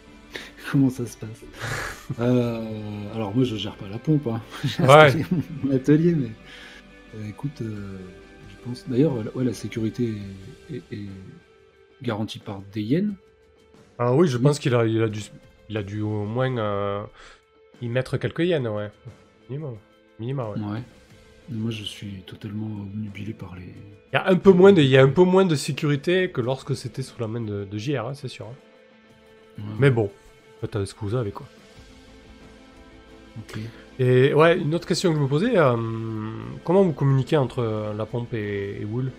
Comment 0.72 0.90
ça 0.90 1.06
se 1.06 1.16
passe 1.16 1.42
Euh, 2.20 2.64
Alors 3.14 3.34
moi 3.34 3.44
je 3.44 3.56
gère 3.56 3.74
pas 3.76 3.88
la 3.88 3.98
pompe, 3.98 4.26
hein. 4.28 4.40
J'ai 4.64 4.82
Ouais. 4.84 5.24
mon 5.64 5.74
atelier, 5.74 6.14
mais 6.14 6.30
euh, 7.16 7.28
écoute, 7.28 7.60
euh, 7.62 7.98
je 8.48 8.64
pense. 8.64 8.88
D'ailleurs, 8.88 9.14
la- 9.22 9.30
ouais, 9.36 9.44
la 9.44 9.52
sécurité 9.52 10.14
est, 10.70 10.76
est- 10.76 10.94
est 10.94 11.06
garantie 12.02 12.38
par 12.38 12.62
des 12.72 12.82
yens. 12.82 13.12
Ah 13.98 14.14
oui, 14.14 14.28
je 14.28 14.36
pense 14.38 14.58
qu'il 14.58 14.74
a, 14.74 14.84
il 14.86 15.02
a 15.02 15.08
dû 15.08 15.20
Il 15.68 15.76
a 15.76 15.82
dû 15.82 16.00
au 16.00 16.24
moins 16.24 17.06
y 17.82 17.88
mettre 17.88 18.16
quelques 18.18 18.40
yens, 18.40 18.66
ouais. 18.68 18.90
Minimum. 19.50 19.76
Minimum, 20.20 20.48
ouais. 20.50 20.72
Ouais. 20.74 20.82
Moi, 21.48 21.70
je 21.70 21.82
suis 21.84 22.22
totalement 22.26 22.66
obnubilé 22.66 23.32
par 23.32 23.54
les. 23.56 23.62
Il 24.12 24.14
y 24.14 24.16
a 24.16 24.28
un 24.28 24.36
peu 24.36 24.50
moins 24.52 24.72
de, 24.72 24.80
il 24.82 24.88
y 24.88 24.96
a 24.96 25.02
un 25.02 25.08
peu 25.08 25.22
moins 25.24 25.44
de 25.44 25.54
sécurité 25.54 26.30
que 26.30 26.40
lorsque 26.40 26.74
c'était 26.76 27.02
sous 27.02 27.20
la 27.20 27.26
main 27.28 27.40
de, 27.40 27.64
de 27.64 27.78
JR, 27.78 28.06
hein, 28.08 28.14
c'est 28.14 28.28
sûr. 28.28 28.46
hein. 28.46 28.54
Ouais, 29.58 29.64
Mais 29.78 29.90
bon, 29.90 30.10
faites 30.61 30.76
avec 30.76 30.88
ce 30.88 30.94
que 30.94 31.00
vous 31.00 31.14
avez, 31.14 31.32
quoi. 31.32 31.48
ok. 33.38 33.59
Et 33.98 34.34
ouais, 34.34 34.59
une 34.59 34.74
autre 34.74 34.86
question 34.86 35.11
que 35.11 35.16
je 35.16 35.22
me 35.22 35.28
posais, 35.28 35.57
euh, 35.57 35.76
comment 36.64 36.82
vous 36.82 36.92
communiquez 36.92 37.36
entre 37.38 37.61
euh, 37.61 37.94
la 37.94 38.07
pompe 38.07 38.34
et, 38.34 38.80
et 38.80 38.84
Wool 38.84 39.12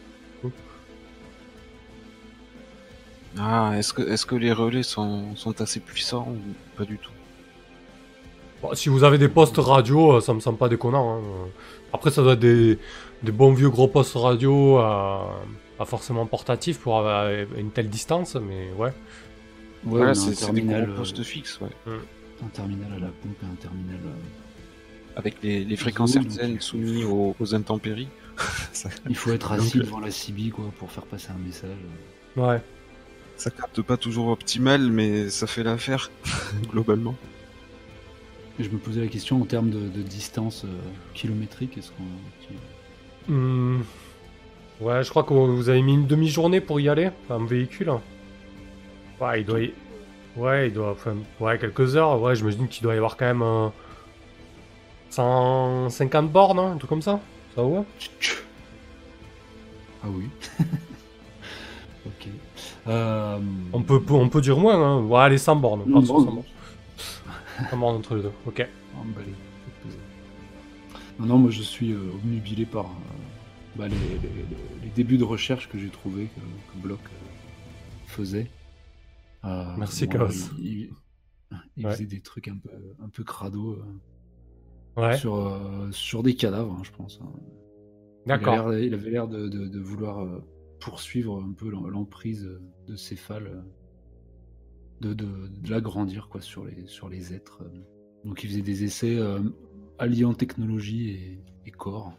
Ah, 3.37 3.73
est-ce 3.77 3.93
que, 3.93 4.01
est-ce 4.01 4.25
que 4.25 4.35
les 4.35 4.51
relais 4.51 4.83
sont, 4.83 5.35
sont 5.35 5.61
assez 5.61 5.79
puissants 5.79 6.27
ou 6.31 6.55
pas 6.75 6.85
du 6.85 6.99
tout? 6.99 7.11
Bon, 8.61 8.73
Si 8.73 8.89
vous 8.89 9.03
avez 9.03 9.17
des 9.17 9.29
postes 9.29 9.57
radio, 9.57 10.13
euh, 10.17 10.21
ça 10.21 10.33
me 10.33 10.39
semble 10.39 10.57
pas 10.57 10.69
déconnant. 10.69 11.17
hein. 11.19 11.51
Après, 11.93 12.11
ça 12.11 12.21
doit 12.23 12.33
être 12.33 12.39
des, 12.39 12.79
des 13.21 13.31
bons 13.31 13.53
vieux 13.53 13.69
gros 13.69 13.87
postes 13.87 14.15
radio, 14.15 14.79
euh, 14.79 15.19
pas 15.77 15.85
forcément 15.85 16.25
portatifs 16.25 16.79
pour 16.79 16.97
avoir 16.97 17.29
une 17.55 17.71
telle 17.71 17.89
distance, 17.89 18.35
mais 18.35 18.71
ouais. 18.73 18.93
Ouais, 19.85 19.97
Voilà, 19.99 20.13
c'est 20.15 20.27
un 20.27 20.31
des 20.31 20.35
terminal, 20.61 20.83
gros 20.85 20.93
euh, 20.93 20.97
postes 20.97 21.23
fixes, 21.23 21.59
ouais. 21.61 21.69
un 22.43 22.47
terminal 22.49 22.91
à 22.93 22.99
la 22.99 23.07
pompe 23.07 23.37
et 23.43 23.45
un 23.45 23.55
terminal. 23.55 23.99
euh, 24.05 25.15
Avec 25.15 25.35
les, 25.43 25.63
les 25.63 25.75
fréquences 25.75 26.15
hertziennes 26.15 26.53
donc. 26.53 26.61
soumises 26.63 27.05
aux, 27.05 27.35
aux 27.39 27.55
intempéries. 27.55 28.09
ça, 28.73 28.89
Il 29.09 29.15
faut 29.15 29.31
être 29.31 29.51
assis 29.51 29.79
euh, 29.79 29.83
devant 29.83 29.99
la 29.99 30.11
CB 30.11 30.49
quoi 30.51 30.71
pour 30.77 30.91
faire 30.91 31.05
passer 31.05 31.29
un 31.31 31.45
message. 31.45 31.77
Ouais. 32.35 32.61
ça 33.37 33.49
capte 33.49 33.81
pas 33.81 33.97
toujours 33.97 34.27
optimal, 34.27 34.91
mais 34.91 35.29
ça 35.29 35.47
fait 35.47 35.63
l'affaire, 35.63 36.11
globalement. 36.71 37.15
Et 38.59 38.63
je 38.63 38.69
me 38.69 38.77
posais 38.79 39.01
la 39.01 39.07
question 39.07 39.39
en 39.41 39.45
termes 39.45 39.69
de, 39.69 39.79
de 39.87 40.01
distance 40.01 40.63
euh, 40.65 40.67
kilométrique, 41.13 41.77
est-ce 41.77 41.91
qu'on 41.91 42.03
Hmm. 43.29 43.81
Ouais, 44.79 45.03
je 45.03 45.09
crois 45.09 45.23
que 45.23 45.33
vous 45.33 45.69
avez 45.69 45.81
mis 45.81 45.93
une 45.95 46.07
demi-journée 46.07 46.61
pour 46.61 46.79
y 46.79 46.87
aller, 46.89 47.09
en 47.29 47.43
véhicule. 47.45 47.91
Ouais, 49.19 49.41
il 49.41 49.45
doit 49.45 49.61
y... 49.61 49.73
Ouais, 50.35 50.67
il 50.67 50.73
doit... 50.73 50.91
Enfin, 50.91 51.15
ouais, 51.39 51.57
quelques 51.57 51.95
heures. 51.95 52.21
Ouais, 52.21 52.35
j'imagine 52.35 52.67
qu'il 52.67 52.83
doit 52.83 52.93
y 52.93 52.97
avoir 52.97 53.17
quand 53.17 53.25
même... 53.25 53.41
euh, 53.41 53.69
150 55.09 56.31
bornes, 56.31 56.59
hein, 56.59 56.71
un 56.73 56.77
truc 56.77 56.89
comme 56.89 57.01
ça 57.01 57.19
Ça 57.55 57.63
va? 57.63 57.83
Ah 60.03 60.07
oui. 60.09 60.25
ok. 62.05 62.27
Euh, 62.87 63.39
on 63.73 63.81
peut, 63.81 64.01
on 64.09 64.29
peut 64.29 64.41
dire 64.41 64.57
moins, 64.57 64.75
hein. 64.75 65.01
Ouais, 65.03 65.19
allez, 65.19 65.37
100 65.37 65.55
bornes. 65.55 65.89
Partons 65.91 65.99
non, 65.99 66.05
100 66.25 66.31
bornes. 66.31 66.43
100 67.69 67.77
bornes 67.77 67.95
entre 67.97 68.15
les 68.15 68.21
deux, 68.23 68.31
ok. 68.45 68.67
emballé, 68.99 69.33
faites 69.65 69.73
plaisir. 69.81 69.99
Non, 71.19 71.25
non, 71.25 71.37
moi 71.39 71.49
je 71.51 71.61
suis 71.63 71.91
euh, 71.91 72.11
obnubilé 72.13 72.65
par 72.65 72.85
euh, 72.85 72.89
bah, 73.75 73.87
les, 73.87 73.95
les- 73.95 74.89
débuts 74.95 75.17
de 75.17 75.23
recherche 75.23 75.67
que 75.69 75.77
j'ai 75.77 75.89
trouvés 75.89 76.25
que, 76.25 76.39
que 76.39 76.77
Block 76.81 76.99
euh, 77.05 78.07
faisait. 78.07 78.47
Euh, 79.47 79.63
Merci, 79.77 80.07
Chaos. 80.07 80.29
Il, 80.59 80.65
il- 80.65 80.89
il 81.77 81.85
Ouais. 81.85 81.91
faisait 81.93 82.05
des 82.05 82.19
trucs 82.21 82.47
un 82.49 82.57
peu, 82.57 82.69
un 83.01 83.09
peu 83.09 83.23
crado 83.23 83.73
euh, 83.73 85.01
Ouais, 85.01 85.17
sur, 85.17 85.35
euh, 85.35 85.89
sur 85.91 86.23
des 86.23 86.35
cadavres, 86.35 86.73
hein, 86.73 86.81
je 86.83 86.91
pense. 86.91 87.19
hein. 87.23 87.31
D'accord. 88.25 88.73
il 88.73 88.93
avait 88.93 89.09
l'air 89.11 89.27
de, 89.27 89.47
de- 89.47 89.67
de 89.67 89.79
vouloir 89.79 90.41
poursuivre 90.81 91.41
un 91.41 91.53
peu 91.53 91.69
l'em- 91.71 91.87
l'emprise 91.87 92.49
de 92.87 92.95
Céphale, 92.97 93.63
de, 94.99 95.13
de, 95.13 95.25
de 95.47 95.69
l'agrandir 95.69 96.27
quoi, 96.29 96.41
sur, 96.41 96.65
les, 96.65 96.87
sur 96.87 97.07
les 97.07 97.33
êtres. 97.33 97.63
Donc 98.25 98.43
il 98.43 98.49
faisait 98.49 98.61
des 98.63 98.83
essais 98.83 99.17
euh, 99.17 99.39
alliant 99.99 100.33
technologie 100.33 101.11
et, 101.11 101.39
et 101.67 101.71
corps. 101.71 102.11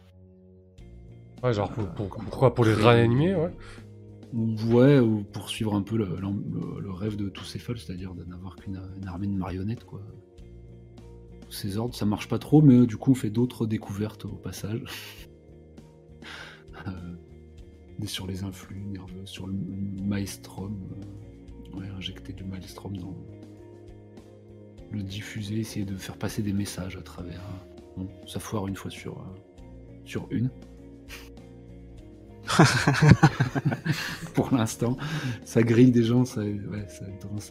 Ouais, 1.43 1.53
genre, 1.53 1.69
pour- 1.71 1.89
pour- 1.93 2.07
pourquoi 2.23 2.55
Pour 2.55 2.65
les 2.65 2.73
réanimer, 2.73 3.35
ouais. 3.35 3.53
Ouais, 4.33 4.99
ou 4.99 5.23
poursuivre 5.23 5.73
un 5.73 5.81
peu 5.81 5.97
le, 5.97 6.91
rêve 6.91 7.15
de 7.15 7.29
tous 7.29 7.45
Céphale, 7.45 7.79
c'est-à-dire 7.79 8.13
de 8.13 8.23
n'avoir 8.25 8.55
qu'une 8.55 8.79
une 9.01 9.07
armée 9.07 9.27
de 9.27 9.33
marionnettes. 9.33 9.85
Quoi. 9.85 10.01
Ses 11.49 11.77
ordres, 11.77 11.95
ça 11.95 12.05
marche 12.05 12.27
pas 12.27 12.37
trop, 12.37 12.61
mais 12.61 12.85
du 12.85 12.97
coup 12.97 13.11
on 13.11 13.15
fait 13.15 13.31
d'autres 13.31 13.65
découvertes 13.65 14.25
au 14.25 14.35
passage. 14.35 14.83
Euh, 16.87 18.05
sur 18.05 18.25
les 18.25 18.43
influx 18.45 18.79
nerveux, 18.79 19.25
sur 19.25 19.45
le 19.47 19.53
maelstrom. 19.53 20.79
euh, 21.73 21.77
ouais, 21.77 21.89
injecter 21.89 22.31
du 22.31 22.45
maelstrom 22.45 22.95
dans. 22.95 23.13
Le 24.91 25.03
diffuser, 25.03 25.59
essayer 25.59 25.85
de 25.85 25.97
faire 25.97 26.17
passer 26.17 26.41
des 26.41 26.53
messages 26.53 26.95
à 26.95 27.01
travers. 27.01 27.41
euh, 27.41 27.79
Bon, 27.97 28.07
ça 28.27 28.39
foire 28.39 28.67
une 28.67 28.77
fois 28.77 28.89
sur, 28.89 29.17
euh, 29.17 29.61
sur 30.05 30.27
une. 30.31 30.49
Pour 34.33 34.53
l'instant, 34.53 34.97
ça 35.45 35.61
grille 35.63 35.91
des 35.91 36.03
gens, 36.03 36.25
ça, 36.25 36.41
ouais, 36.41 36.87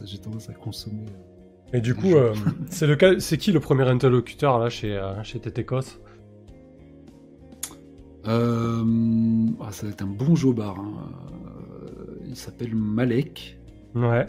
j'ai 0.05 0.17
tendance 0.19 0.49
à 0.49 0.53
consommer. 0.53 1.05
euh, 1.07 1.77
Et 1.77 1.81
du 1.81 1.95
coup, 1.95 2.15
euh, 2.15 2.33
c'est 2.69 2.87
lequel, 2.87 3.21
c'est 3.21 3.37
qui 3.37 3.51
le 3.51 3.59
premier 3.59 3.87
interlocuteur 3.87 4.59
là 4.59 4.69
chez, 4.69 4.95
euh, 4.95 5.21
chez 5.23 5.39
Tétécos 5.39 5.99
Euh, 8.27 8.83
ah, 9.61 9.71
ça 9.71 9.85
va 9.85 9.91
être 9.91 10.01
un 10.03 10.07
bon 10.07 10.35
jobard. 10.35 10.79
hein. 10.79 11.09
Il 12.27 12.35
s'appelle 12.35 12.75
Malek. 12.75 13.57
Ouais. 13.95 14.27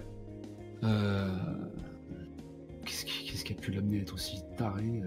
Qu'est-ce 2.87 3.05
qui, 3.45 3.53
a 3.53 3.57
pu 3.57 3.73
l'amener 3.73 3.99
à 3.99 4.03
être 4.03 4.15
aussi 4.15 4.41
taré 4.57 5.03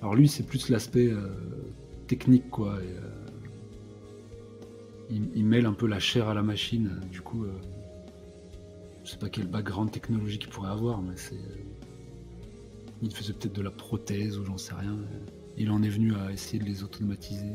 Alors 0.00 0.14
lui, 0.14 0.28
c'est 0.28 0.44
plus 0.44 0.68
l'aspect 0.70 1.10
technique, 2.06 2.48
quoi. 2.48 2.76
et, 2.82 2.86
il, 5.34 5.44
mêle 5.44 5.66
un 5.66 5.72
peu 5.72 5.86
la 5.86 6.00
chair 6.00 6.28
à 6.28 6.34
la 6.34 6.42
machine. 6.42 6.90
Du 7.10 7.20
coup, 7.20 7.44
euh, 7.44 7.52
je 9.04 9.10
sais 9.10 9.18
pas 9.18 9.28
quel 9.28 9.46
background 9.46 9.90
technologique 9.90 10.44
il 10.44 10.50
pourrait 10.50 10.70
avoir, 10.70 11.02
mais 11.02 11.14
c'est. 11.16 11.34
euh, 11.34 11.62
il 13.02 13.14
faisait 13.14 13.32
peut-être 13.32 13.54
de 13.54 13.62
la 13.62 13.70
prothèse 13.70 14.38
ou 14.38 14.44
j'en 14.44 14.56
sais 14.56 14.74
rien. 14.74 14.96
Il 15.58 15.70
en 15.70 15.82
est 15.82 15.88
venu 15.88 16.14
à 16.14 16.32
essayer 16.32 16.58
de 16.58 16.64
les 16.64 16.82
automatiser. 16.82 17.52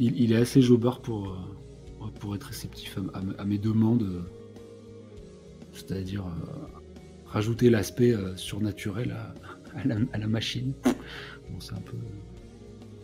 Il, 0.00 0.32
est 0.32 0.36
assez 0.36 0.62
jobard 0.62 1.00
pour, 1.00 1.32
euh, 1.32 2.06
pour 2.20 2.34
être 2.34 2.44
réceptif 2.44 2.98
à, 3.38 3.44
mes 3.44 3.58
demandes. 3.58 4.24
C'est-à-dire 5.72 6.24
rajouter 7.26 7.68
l'aspect 7.68 8.14
surnaturel 8.36 9.16
à, 9.74 10.18
la, 10.18 10.26
machine. 10.26 10.72
Bon, 10.84 11.60
c'est 11.60 11.74
un 11.74 11.80
peu 11.80 11.96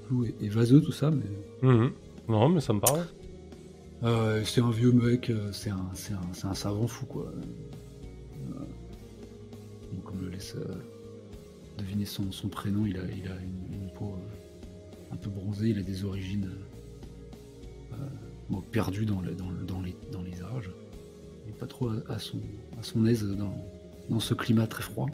flou 0.06 0.24
et, 0.24 0.34
et 0.40 0.48
vaseux 0.48 0.80
tout 0.80 0.92
ça, 0.92 1.10
mais 1.10 1.68
Mhm. 1.68 1.92
Non, 2.28 2.48
mais 2.48 2.60
ça 2.60 2.72
me 2.72 2.80
parle. 2.80 3.06
euh, 4.02 4.42
c'est 4.44 4.60
un 4.60 4.70
vieux 4.70 4.92
mec, 4.92 5.30
euh, 5.30 5.52
c'est 5.52 5.70
un, 5.70 5.90
un, 6.44 6.54
savant 6.54 6.86
fou 6.86 7.06
quoi. 7.06 7.30
Euh, 7.32 8.58
donc 9.92 10.10
on 10.10 10.14
me 10.16 10.28
laisse 10.30 10.56
deviner 11.78 12.04
son, 12.06 12.30
son 12.32 12.48
prénom. 12.48 12.86
Il 12.86 12.96
a, 12.98 13.02
il 13.04 13.28
a 13.30 13.34
une, 13.36 13.90
peau 13.94 14.16
un 15.12 15.16
peu 15.16 15.30
bronzée, 15.30 15.68
il 15.70 15.78
a 15.78 15.82
des 15.82 16.04
origines 16.04 16.50
perdues 18.70 19.06
dans, 19.06 19.20
le- 19.20 19.34
dans, 19.34 19.50
le- 19.50 19.64
les, 19.82 19.96
dans 20.12 20.22
les 20.22 20.42
âges. 20.42 20.70
Il 21.46 21.52
n'est 21.52 21.58
pas 21.58 21.66
trop 21.66 21.90
à, 22.08 22.18
son, 22.18 22.38
à 22.78 22.82
son 22.82 23.06
aise 23.06 23.24
dans, 23.24 23.54
dans 24.10 24.20
ce 24.20 24.34
climat 24.34 24.66
très 24.66 24.82
froid. 24.82 25.08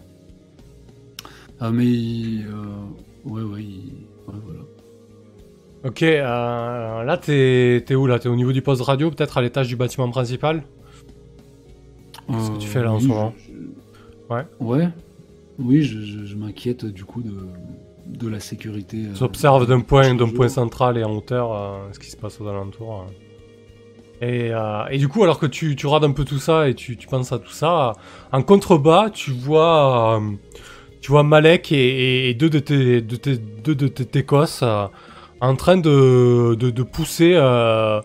Ah 1.59 1.71
mais 1.71 1.85
euh, 1.87 2.85
ouais 3.25 3.43
ouais, 3.43 3.63
il- 3.65 4.07
ouais, 4.29 4.39
voilà. 4.45 4.61
Ok, 5.85 6.03
euh, 6.03 7.03
là 7.05 7.16
t'es 7.16 7.83
t'es 7.87 7.95
où 7.95 8.07
là? 8.07 8.18
T'es 8.18 8.28
au 8.28 8.37
niveau 8.37 8.53
du 8.53 8.61
poste 8.62 8.83
radio, 8.83 9.11
peut-être 9.11 9.39
à 9.39 9.43
l'étage 9.43 9.68
du 9.68 9.76
bâtiment 9.76 10.11
principal? 10.11 10.62
Qu'est-ce 12.28 12.51
que 12.51 12.59
tu 12.59 12.68
fais 12.68 12.83
là 12.83 12.93
en 12.93 12.97
oui, 12.97 13.03
ce 13.03 13.09
moment? 13.09 13.35
je- 13.39 14.35
Ouais. 14.35 14.43
Ouais. 14.61 14.89
Oui, 15.59 15.83
je, 15.83 16.01
je- 16.01 16.24
je 16.26 16.37
m'inquiète 16.37 16.85
du 16.85 17.05
coup 17.05 17.22
de, 17.22 17.35
de 18.07 18.28
la 18.28 18.41
sécurité. 18.41 18.99
euh, 18.99 19.14
Tu 19.16 19.24
observes 19.24 19.66
d'un 19.66 19.81
point, 19.81 20.14
d'un 20.14 20.28
point 20.28 20.49
central 20.49 20.97
et 20.99 21.05
en 21.05 21.11
hauteur 21.16 21.53
euh, 21.53 21.78
ce 21.93 21.99
qui 21.99 22.11
se 22.11 22.16
passe 22.16 22.41
aux 22.41 22.47
alentours. 22.47 23.07
euh. 23.09 24.26
Et, 24.26 24.53
euh, 24.53 24.85
et 24.91 24.99
du 24.99 25.09
coup, 25.09 25.22
alors 25.24 25.39
que 25.39 25.47
tu, 25.47 25.74
tu 25.76 25.87
regardes 25.87 26.05
un 26.05 26.12
peu 26.12 26.24
tout 26.24 26.39
ça 26.39 26.68
et 26.68 26.74
tu, 26.74 26.97
tu 26.99 27.09
penses 27.09 27.33
à 27.33 27.39
tout 27.39 27.51
ça, 27.53 27.95
en 28.33 28.43
contrebas, 28.43 29.09
tu 29.11 29.31
vois, 29.33 30.18
euh, 30.20 30.31
tu 31.01 31.11
vois 31.11 31.22
Malek 31.22 31.72
et, 31.72 32.35
deux 32.35 32.51
de 32.51 32.59
tes, 32.59 33.01
de 33.01 33.16
tes, 33.16 33.37
deux 33.39 33.74
de 33.74 33.89
tes 33.89 34.05
técos 34.05 34.62
euh, 34.62 34.87
en 35.41 35.57
train 35.57 35.76
de, 35.76 36.82
pousser, 36.82 37.32
euh, 37.34 38.01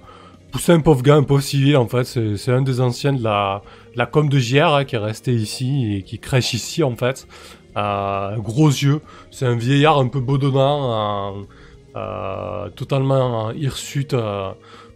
pousser 0.52 0.72
un 0.72 0.80
pauvre 0.80 1.02
gars, 1.02 1.16
un 1.16 1.24
pauvre 1.24 1.42
civil 1.42 1.78
en 1.78 1.88
fait. 1.88 2.04
C'est 2.04 2.52
un 2.52 2.62
des 2.62 2.82
anciens 2.82 3.14
de 3.14 3.24
la, 3.24 3.62
de 3.96 4.04
com 4.06 4.30
de 4.30 4.40
JR 4.40 4.74
hein, 4.74 4.86
qui 4.86 4.96
est 4.96 5.00
resté 5.00 5.34
ici 5.34 5.96
et 5.96 6.04
qui 6.04 6.20
crèche 6.20 6.54
ici 6.54 6.84
en 6.84 6.96
fait. 6.96 7.28
Euh, 7.78 8.38
gros 8.38 8.70
yeux, 8.70 9.02
c'est 9.32 9.46
un 9.46 9.56
vieillard 9.56 10.00
un 10.00 10.08
peu 10.08 10.22
bedonnant, 10.22 11.36
euh, 11.96 12.70
totalement 12.70 13.52
hirsute, 13.52 14.16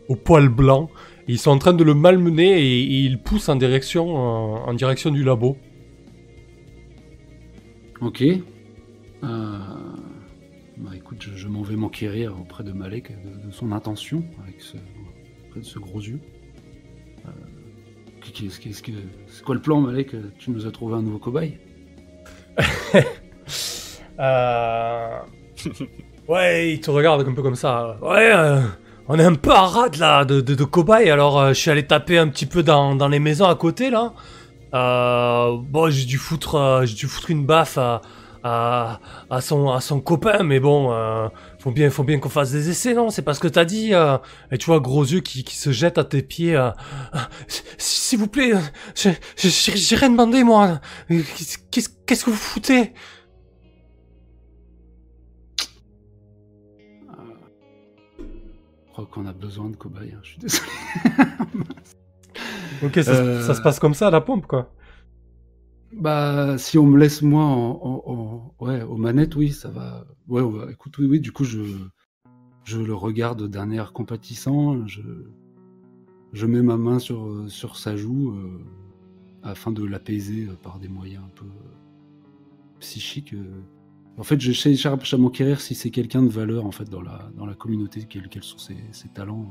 au 0.07 0.15
poil 0.15 0.49
blanc. 0.49 0.89
Ils 1.27 1.37
sont 1.37 1.51
en 1.51 1.59
train 1.59 1.73
de 1.73 1.83
le 1.83 1.93
malmener 1.93 2.59
et, 2.59 2.81
et 2.81 2.99
ils 3.01 3.21
poussent 3.21 3.49
en 3.49 3.55
direction, 3.55 4.15
en 4.15 4.73
direction 4.73 5.11
du 5.11 5.23
labo. 5.23 5.57
Ok. 8.01 8.23
Bah 10.79 10.91
écoute, 10.95 11.27
je, 11.35 11.47
m'en 11.49 11.61
vais 11.61 11.75
m'enquérir 11.75 12.39
auprès 12.39 12.63
de 12.63 12.71
Malek 12.71 13.11
de, 13.11 13.51
son 13.51 13.73
intention 13.73 14.23
avec 14.41 14.61
ce, 14.61 15.77
gros 15.77 15.99
yeux. 15.99 16.21
Euh, 17.25 17.31
qu'est-ce, 18.21 18.61
que, 18.61 18.91
c'est 19.27 19.43
quoi 19.43 19.55
le 19.55 19.61
plan, 19.61 19.81
Malek? 19.81 20.15
Tu 20.37 20.51
nous 20.51 20.65
as 20.65 20.71
trouvé 20.71 20.95
un 20.95 21.01
nouveau 21.01 21.19
cobaye? 21.19 21.57
Euh... 24.21 25.19
ouais, 26.27 26.73
il 26.73 26.81
te 26.81 26.91
regarde 26.91 27.25
un 27.25 27.33
peu 27.33 27.41
comme 27.41 27.55
ça. 27.55 27.97
Ouais, 28.01 28.29
euh, 28.33 28.59
on 29.07 29.17
est 29.17 29.23
un 29.23 29.35
peu 29.35 29.51
à 29.51 29.61
rate 29.61 29.97
là 29.97 30.25
de, 30.25 30.41
de, 30.41 30.63
cobayes, 30.65 31.09
alors 31.09 31.47
je 31.47 31.53
suis 31.53 31.71
allé 31.71 31.87
taper 31.87 32.17
un 32.17 32.27
petit 32.27 32.45
peu 32.45 32.61
dans, 32.61 33.07
les 33.07 33.19
maisons 33.19 33.45
à 33.45 33.55
côté 33.55 33.89
là. 33.89 34.11
Bon, 34.73 35.89
j'ai 35.89 36.03
dû 36.03 36.17
foutre, 36.17 36.81
j'ai 36.83 36.95
dû 36.95 37.07
foutre 37.07 37.31
une 37.31 37.45
baffe 37.45 37.77
à, 37.77 38.01
à, 38.43 38.99
à 39.29 39.41
son, 39.41 39.69
à 39.69 39.81
son 39.81 39.99
copain, 40.01 40.43
mais 40.43 40.59
bon, 40.59 40.91
euh, 40.91 41.27
faut 41.59 41.71
bien, 41.71 41.89
faut 41.89 42.03
bien 42.03 42.19
qu'on 42.19 42.29
fasse 42.29 42.51
des 42.51 42.69
essais, 42.69 42.93
non? 42.93 43.09
C'est 43.09 43.21
pas 43.21 43.33
ce 43.33 43.39
que 43.39 43.47
t'as 43.47 43.65
dit. 43.65 43.93
euh. 43.93 44.17
et 44.51 44.57
tu 44.57 44.65
vois, 44.67 44.79
gros 44.79 45.03
yeux 45.03 45.21
qui, 45.21 45.43
qui 45.43 45.55
se 45.55 45.71
jette 45.71 45.97
à 45.97 46.03
tes 46.03 46.21
pieds. 46.21 46.55
euh, 46.55 46.71
S'il 47.77 48.19
vous 48.19 48.27
plaît, 48.27 48.53
euh, 48.53 49.11
j'ai 49.37 49.95
rien 49.95 50.09
demandé 50.09 50.43
moi. 50.43 50.79
Qu'est-ce 51.71 52.25
que 52.25 52.29
vous 52.29 52.35
foutez? 52.35 52.93
Je 58.87 58.91
crois 58.93 59.05
qu'on 59.11 59.25
a 59.27 59.33
besoin 59.33 59.69
de 59.69 59.75
cobayes, 59.77 60.13
hein, 60.15 60.19
je 60.23 60.29
suis 60.29 60.39
désolé. 60.39 60.67
Ok, 62.83 62.95
ça, 63.03 63.41
ça 63.43 63.53
se 63.55 63.61
passe 63.61 63.79
comme 63.79 63.93
ça 63.93 64.07
à 64.07 64.11
la 64.11 64.21
pompe, 64.21 64.45
quoi. 64.45 64.71
Bah, 65.93 66.57
si 66.57 66.77
on 66.77 66.85
me 66.85 66.97
laisse 66.97 67.21
moi 67.21 68.51
ouais, 68.59 68.83
aux 68.83 68.97
manettes, 68.97 69.35
oui, 69.35 69.51
ça 69.51 69.69
va. 69.69 70.05
Ouais, 70.27 70.41
ouais, 70.41 70.71
écoute, 70.71 70.97
oui, 70.99 71.07
oui, 71.07 71.19
du 71.19 71.31
coup, 71.31 71.43
je, 71.43 71.61
je 72.63 72.79
le 72.79 72.93
regarde 72.93 73.47
d'un 73.47 73.71
air 73.71 73.91
compatissant, 73.93 74.85
je, 74.87 75.01
je 76.33 76.45
mets 76.45 76.61
ma 76.61 76.77
main 76.77 76.99
sur, 76.99 77.49
sur 77.49 77.77
sa 77.77 77.95
joue 77.95 78.31
euh, 78.31 78.59
afin 79.43 79.71
de 79.71 79.83
l'apaiser 79.83 80.45
euh, 80.47 80.55
par 80.61 80.79
des 80.79 80.87
moyens 80.87 81.23
un 81.25 81.29
peu 81.29 81.45
euh, 81.45 82.79
psychiques. 82.79 83.35
En 84.17 84.23
fait, 84.23 84.39
je 84.39 84.51
cherche 84.51 85.13
à 85.13 85.17
m'enquérir 85.17 85.61
si 85.61 85.75
c'est 85.75 85.89
quelqu'un 85.89 86.21
de 86.21 86.29
valeur 86.29 86.65
en 86.65 86.71
fait 86.71 86.89
dans 86.89 87.01
la, 87.01 87.31
dans 87.35 87.45
la 87.45 87.55
communauté, 87.55 88.03
quels, 88.03 88.43
sont 88.43 88.57
ses, 88.57 89.09
talents. 89.13 89.47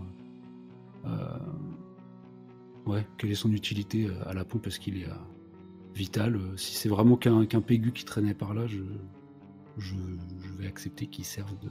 ouais, 2.87 3.07
quelle 3.17 3.31
est 3.33 3.35
son 3.35 3.53
utilité 3.53 4.09
à 4.27 4.35
la 4.35 4.45
pompe 4.45 4.67
Est-ce 4.67 4.79
qu'il 4.79 4.99
est 4.99 5.09
euh, 5.09 5.15
vital 5.99 6.37
Euh, 6.37 6.57
Si 6.57 6.75
c'est 6.75 6.89
vraiment 6.89 7.17
qu'un 7.17 7.45
qu'un 7.47 7.61
pégu 7.61 7.93
qui 7.93 8.05
traînait 8.05 8.35
par 8.35 8.55
là, 8.55 8.63
je, 8.67 8.79
je, 9.79 9.95
je 10.45 10.53
vais 10.63 10.67
accepter 10.69 11.07
qu'il 11.07 11.25
serve 11.25 11.53
de. 11.63 11.69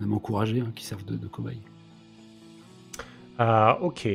Même 0.00 0.12
encourager, 0.14 0.60
hein, 0.60 0.70
qu'il 0.76 0.86
serve 0.86 1.04
de, 1.04 1.16
de 1.16 1.26
cobaye. 1.26 1.60
Euh, 3.40 3.72
ok. 3.80 4.08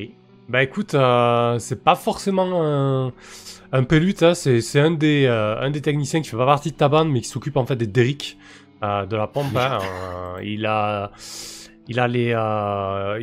Bah 0.50 0.62
écoute, 0.64 0.94
euh, 0.94 1.58
c'est 1.60 1.84
pas 1.84 1.96
forcément 1.96 2.48
un, 2.64 3.14
un 3.72 3.84
pelute, 3.84 4.24
hein, 4.24 4.34
c'est 4.34 4.80
un, 4.80 4.92
des, 4.92 5.26
euh, 5.26 5.60
un 5.62 5.72
des 5.72 5.82
techniciens 5.82 6.22
qui 6.22 6.30
fait 6.30 6.38
pas 6.38 6.46
partie 6.46 6.72
de 6.72 6.76
ta 6.76 6.90
bande, 6.90 7.10
mais 7.10 7.22
qui 7.22 7.30
s'occupe 7.30 7.56
en 7.58 7.66
fait 7.66 7.76
des 7.78 7.88
derricks 7.88 8.38
de 8.82 9.16
la 9.16 9.28
pompe. 9.28 9.56
hein. 9.56 9.80
Il 10.44 10.66
a, 10.66 11.12
il 11.88 12.00
a 12.00 12.08
les, 12.08 12.32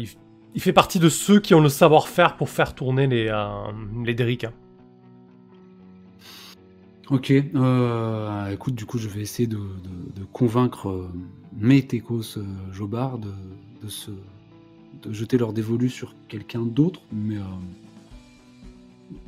il, 0.03 0.09
il 0.55 0.61
fait 0.63 0.73
partie 0.73 0.99
de 0.99 1.09
ceux 1.11 1.41
qui 1.41 1.55
ont 1.55 1.61
le 1.61 1.69
savoir-faire 1.69 2.37
pour 2.37 2.49
faire 2.49 2.75
tourner 2.75 3.07
les, 3.07 3.31
les 4.05 4.15
derricks. 4.15 4.47
Ok, 7.11 7.31
euh, 7.33 8.51
écoute, 8.53 8.75
du 8.77 8.85
coup, 8.87 8.99
je 8.99 9.09
vais 9.09 9.21
essayer 9.21 9.49
de, 9.49 9.57
de- 9.57 10.21
de 10.21 10.25
convaincre 10.33 10.89
euh, 10.91 11.09
mes 11.59 11.85
Tekos 11.85 12.39
euh, 12.39 12.45
Jobard 12.73 13.19
de, 13.19 13.33
de 13.83 13.89
se 13.89 14.13
de 15.03 15.13
jeter 15.13 15.39
leur 15.39 15.53
dévolu 15.53 15.89
sur 15.89 16.15
quelqu'un 16.29 16.63
d'autre, 16.63 17.01
mais 17.13 17.37
euh, 17.37 17.43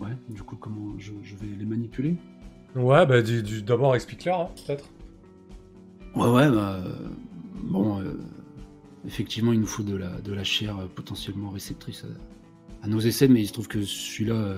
ouais, 0.01 0.11
du 0.28 0.43
coup, 0.43 0.55
comment 0.57 0.95
je, 0.99 1.12
je 1.22 1.35
vais 1.37 1.47
les 1.59 1.64
manipuler? 1.64 2.14
Ouais, 2.76 3.05
bah 3.07 3.16
d'abord 3.66 3.95
explique-leur, 3.97 4.41
hein, 4.43 4.49
peut-être. 4.66 4.89
Ouais, 6.14 6.28
ouais, 6.28 6.51
bah, 6.51 6.83
bon, 7.64 8.01
euh, 8.01 8.12
effectivement, 9.07 9.53
il 9.53 9.61
nous 9.61 9.66
faut 9.66 9.83
de 9.83 9.97
la, 9.97 10.20
de 10.20 10.33
la 10.33 10.45
chair 10.45 10.76
potentiellement 10.95 11.51
réceptrice 11.51 12.05
à, 12.05 12.85
à 12.85 12.89
nos 12.89 13.01
essais, 13.01 13.28
mais 13.28 13.41
il 13.41 13.47
se 13.47 13.53
trouve 13.55 13.68
que 13.68 13.83
celui-là 13.83 14.57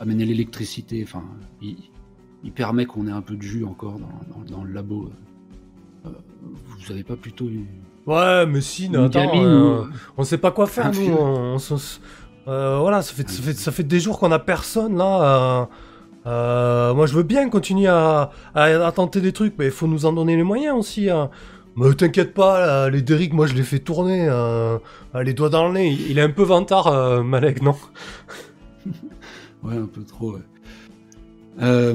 amène 0.00 0.18
l'électricité, 0.18 1.02
enfin, 1.04 1.24
il, 1.62 1.76
il 2.44 2.52
permet 2.52 2.86
qu'on 2.86 3.06
ait 3.08 3.12
un 3.12 3.22
peu 3.22 3.34
de 3.36 3.42
jus 3.42 3.64
encore 3.64 3.94
dans, 3.98 4.38
dans- 4.38 4.58
dans 4.58 4.64
le 4.64 4.72
labo. 4.72 5.10
euh. 6.06 6.10
Vous 6.78 6.92
avez 6.92 7.02
pas 7.02 7.16
plutôt 7.16 7.46
eu 7.46 7.64
Ouais, 8.06 8.44
mais 8.46 8.60
si, 8.60 8.86
une 8.86 8.96
attends, 8.96 9.08
gamine 9.24 9.44
euh, 9.46 9.80
ou- 9.82 9.86
On 10.18 10.24
sait 10.24 10.36
pas 10.38 10.50
quoi 10.50 10.66
faire, 10.66 10.92
nous. 10.92 11.12
On, 11.14 11.56
on 11.56 11.58
euh, 12.46 12.78
voilà, 12.78 13.00
ça 13.00 13.14
fait, 13.14 13.26
ça, 13.28 13.42
fait, 13.42 13.54
ça 13.54 13.72
fait 13.72 13.82
des 13.84 13.98
jours 14.00 14.18
qu'on 14.18 14.30
a 14.30 14.38
personne 14.38 14.98
là. 14.98 15.68
moi, 16.26 17.06
je 17.06 17.14
veux 17.14 17.22
bien 17.22 17.48
continuer 17.48 17.86
à, 17.86 18.30
à, 18.54 18.64
à 18.64 18.92
tenter 18.92 19.22
des 19.22 19.32
trucs, 19.32 19.54
mais 19.58 19.66
il 19.66 19.70
faut 19.70 19.86
nous 19.86 20.04
en 20.04 20.12
donner 20.12 20.36
les 20.36 20.42
moyens 20.42 20.76
aussi. 20.78 21.08
hein. 21.08 21.30
Mais 21.76 21.92
t'inquiète 21.94 22.34
pas, 22.34 22.60
là, 22.60 22.90
les 22.90 23.00
Derrick, 23.02 23.32
moi, 23.32 23.46
je 23.46 23.54
les 23.54 23.62
fais 23.64 23.78
tourner. 23.80 24.28
euh, 24.28 24.78
les 25.24 25.32
doigts 25.32 25.48
dans 25.48 25.66
le 25.66 25.72
nez. 25.74 25.88
Il, 25.90 26.10
il 26.10 26.18
est 26.18 26.22
un 26.22 26.30
peu 26.30 26.42
vantard, 26.44 26.86
euh, 26.88 27.22
Malek, 27.22 27.62
non? 27.62 27.74
Ouais, 29.62 29.76
un 29.78 29.86
peu 29.86 30.02
trop, 30.04 30.32
ouais. 30.32 30.40
Euh, 31.60 31.94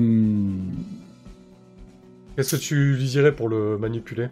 Qu'est-ce 2.36 2.56
que 2.56 2.62
tu 2.62 2.94
lui 2.96 3.06
dirais 3.06 3.36
pour 3.36 3.50
le 3.50 3.78
manipuler? 3.78 4.28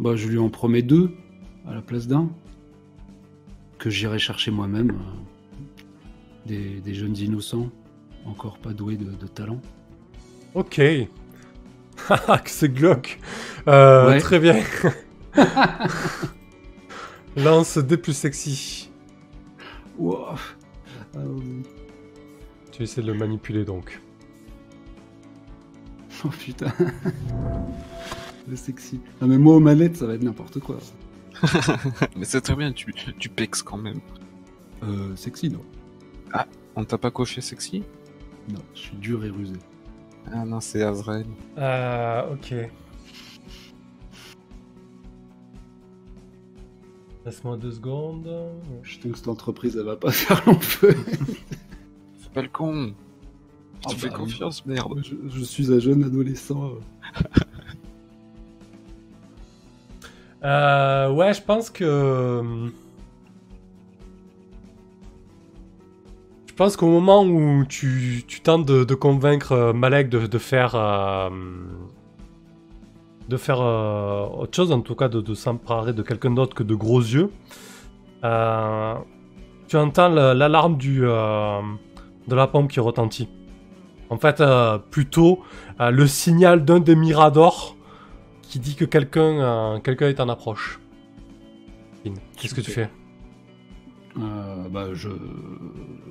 Bah, 0.00 0.16
je 0.16 0.26
lui 0.28 0.38
en 0.38 0.48
promets 0.48 0.82
deux 0.82 1.10
à 1.66 1.74
la 1.74 1.82
place 1.82 2.06
d'un 2.08 2.28
que 3.78 3.90
j'irai 3.90 4.18
chercher 4.18 4.50
moi-même. 4.50 4.90
euh, 4.90 4.94
des, 6.46 6.80
des 6.80 6.94
jeunes 6.94 7.16
innocents, 7.16 7.70
encore 8.24 8.58
pas 8.58 8.72
doués 8.72 8.96
de, 8.96 9.04
de 9.10 9.26
talent. 9.26 9.60
Ok. 10.54 10.80
Que 12.08 12.50
c'est 12.50 12.68
glauque. 12.72 13.18
Euh, 13.66 14.08
Ouais. 14.08 14.18
Très 14.20 14.38
bien. 14.38 14.56
Lance 17.36 17.78
des 17.78 17.96
plus 17.96 18.12
sexy. 18.16 18.88
Euh, 20.00 20.34
Tu 22.78 22.84
essaies 22.84 23.02
de 23.02 23.08
le 23.08 23.14
manipuler 23.18 23.64
donc. 23.64 24.00
Oh 26.24 26.28
putain. 26.28 26.72
Le 28.48 28.56
sexy. 28.56 29.00
Ah 29.20 29.26
mais 29.26 29.38
moi 29.38 29.54
aux 29.56 29.60
manettes 29.60 29.96
ça 29.96 30.06
va 30.06 30.14
être 30.14 30.22
n'importe 30.22 30.58
quoi. 30.60 30.78
Mais 32.16 32.24
c'est 32.24 32.40
très 32.40 32.56
bien, 32.56 32.72
tu, 32.72 32.92
tu 33.18 33.28
pexes 33.28 33.62
quand 33.62 33.76
même. 33.76 34.00
Euh, 34.82 35.14
sexy 35.14 35.48
non. 35.48 35.62
On 36.74 36.84
t'a 36.84 36.98
pas 36.98 37.10
coiffé 37.10 37.40
sexy? 37.40 37.82
Non, 38.48 38.60
je 38.74 38.80
suis 38.80 38.96
dur 38.96 39.24
et 39.24 39.30
rusé. 39.30 39.54
Ah 40.32 40.44
non, 40.44 40.60
c'est 40.60 40.82
Azrael. 40.82 41.26
Euh, 41.58 42.32
ok. 42.34 42.54
Laisse-moi 47.26 47.56
deux 47.56 47.72
secondes. 47.72 48.28
Je 48.82 48.98
trouve 48.98 49.12
que 49.12 49.18
cette 49.18 49.28
entreprise 49.28 49.76
elle 49.76 49.86
va 49.86 49.96
pas 49.96 50.10
faire 50.12 50.42
long 50.46 50.58
feu. 50.58 50.96
Fais 52.38 52.42
pas 52.42 52.42
le 52.42 52.48
con. 52.48 52.92
Je 53.88 53.94
te 53.94 54.00
fais 54.00 54.08
bah, 54.10 54.16
confiance, 54.16 54.64
merde. 54.66 55.00
je, 55.02 55.14
je 55.28 55.44
suis 55.44 55.72
un 55.72 55.78
jeune 55.78 56.04
adolescent. 56.04 56.72
Euh, 60.44 61.10
ouais, 61.10 61.34
je 61.34 61.42
pense 61.42 61.68
que. 61.68 62.70
Je 66.46 66.54
pense 66.54 66.76
qu'au 66.76 66.88
moment 66.88 67.24
où 67.24 67.64
tu, 67.68 68.22
tu 68.26 68.40
tentes 68.40 68.64
de, 68.64 68.84
de 68.84 68.94
convaincre 68.94 69.72
Malek 69.74 70.08
de, 70.08 70.26
de 70.28 70.38
faire. 70.38 70.76
euh, 70.76 71.28
de 73.28 73.36
faire 73.36 73.60
euh, 73.60 74.26
autre 74.28 74.54
chose, 74.56 74.70
en 74.72 74.80
tout 74.80 74.94
cas 74.94 75.08
de, 75.08 75.20
de 75.20 75.34
s'emparer 75.34 75.92
de 75.92 76.02
quelqu'un 76.02 76.30
d'autre 76.30 76.54
que 76.54 76.62
de 76.62 76.74
gros 76.74 77.00
yeux, 77.00 77.30
euh, 78.24 78.94
tu 79.66 79.76
entends 79.76 80.08
la- 80.08 80.32
l'alarme 80.34 80.78
du 80.78 81.00
euh, 81.04 81.60
de 82.28 82.34
la 82.34 82.46
pompe 82.46 82.70
qui 82.70 82.80
retentit. 82.80 83.28
En 84.10 84.18
fait, 84.18 84.40
euh, 84.40 84.78
plutôt 84.78 85.42
euh, 85.80 85.90
le 85.90 86.06
signal 86.06 86.64
d'un 86.64 86.80
des 86.80 86.96
miradors 86.96 87.76
qui 88.42 88.58
dit 88.58 88.74
que 88.74 88.84
quelqu'un 88.84 89.40
euh, 89.40 89.78
quelqu'un 89.80 90.08
est 90.08 90.20
en 90.20 90.28
approche. 90.28 90.80
Qu'est-ce 92.36 92.54
que 92.54 92.60
tu 92.60 92.70
fais? 92.70 92.88
Bah 94.16 94.88
je, 94.94 95.10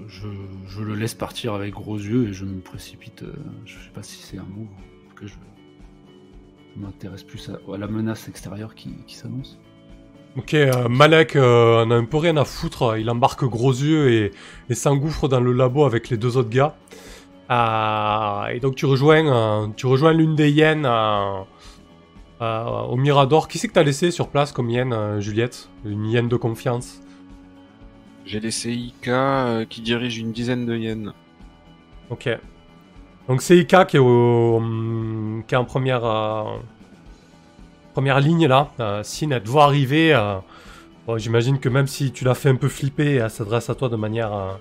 je, 0.08 0.28
je 0.68 0.82
le 0.82 0.96
laisse 0.96 1.14
partir 1.16 1.54
avec 1.54 1.74
gros 1.74 1.98
yeux 1.98 2.30
et 2.30 2.34
je 2.34 2.46
me 2.46 2.62
précipite. 2.62 3.24
je 3.66 3.74
sais 3.74 3.90
pas 3.94 4.04
si 4.04 4.22
c'est 4.22 4.38
un 4.38 4.44
mot. 4.44 4.68
En 4.68 5.10
tout 5.10 5.16
cas, 5.22 5.26
je, 5.26 5.34
je 6.76 6.80
m'intéresse 6.80 7.24
plus 7.24 7.50
à, 7.50 7.74
à 7.74 7.78
la 7.78 7.88
menace 7.88 8.30
extérieure 8.30 8.76
qui, 8.76 8.92
qui 9.08 9.16
s'annonce. 9.16 9.60
Ok, 10.38 10.54
euh, 10.54 10.88
Malek 10.88 11.36
euh, 11.36 11.84
en 11.84 11.90
a 11.90 11.96
un 11.96 12.06
peu 12.06 12.18
rien 12.18 12.38
à 12.38 12.46
foutre. 12.46 12.96
Il 13.00 13.10
embarque 13.10 13.44
gros 13.44 13.72
yeux 13.72 14.12
et, 14.12 14.32
et 14.70 14.76
s'engouffre 14.76 15.28
dans 15.28 15.40
le 15.40 15.52
labo 15.52 15.84
avec 15.84 16.10
les 16.10 16.18
deux 16.18 16.38
autres 16.38 16.50
gars. 16.50 16.76
Euh, 17.50 18.46
et 18.54 18.60
donc 18.60 18.76
tu 18.76 18.86
rejoins, 18.86 19.26
euh, 19.26 19.68
tu 19.76 19.88
rejoins 19.88 20.14
l'une 20.14 20.36
des 20.36 20.52
hyènes 20.52 20.88
au 22.40 22.96
Mirador. 22.96 23.48
Qui 23.48 23.58
c'est 23.58 23.68
que 23.68 23.74
t'as 23.74 23.84
laissé 23.84 24.12
sur 24.12 24.28
place 24.28 24.52
comme 24.52 24.70
hyène, 24.70 25.20
Juliette? 25.20 25.70
Une 25.86 26.06
hyène 26.06 26.28
de 26.28 26.36
confiance? 26.36 27.02
J'ai 28.26 28.40
laissé 28.40 28.72
Ika 28.72 29.66
qui 29.70 29.82
dirige 29.82 30.20
une 30.20 30.34
dizaine 30.34 30.66
de 30.66 30.78
yens. 30.78 31.14
Ok. 32.10 32.30
Donc 33.28 33.42
c'est 33.42 33.58
Ika 33.58 33.86
qui 33.86 33.98
est, 33.98 34.00
au, 34.00 34.58
hum, 34.58 35.44
qui 35.48 35.56
est 35.56 35.58
en 35.58 35.66
première, 35.66 36.06
première 37.98 38.20
ligne 38.20 38.46
là. 38.46 38.70
Euh, 38.80 39.02
Sin, 39.02 39.32
elle 39.32 39.42
te 39.42 39.50
voit 39.50 39.64
arriver. 39.64 40.14
euh, 40.14 40.38
J'imagine 41.16 41.58
que 41.60 41.68
même 41.68 41.88
si 41.88 42.12
tu 42.12 42.26
l'as 42.26 42.36
fait 42.36 42.50
un 42.50 42.56
peu 42.56 42.68
flipper, 42.70 43.16
elle 43.16 43.32
s'adresse 43.32 43.72
à 43.72 43.76
toi 43.76 43.90
de 43.90 43.96
manière 43.96 44.32
euh, 44.32 44.52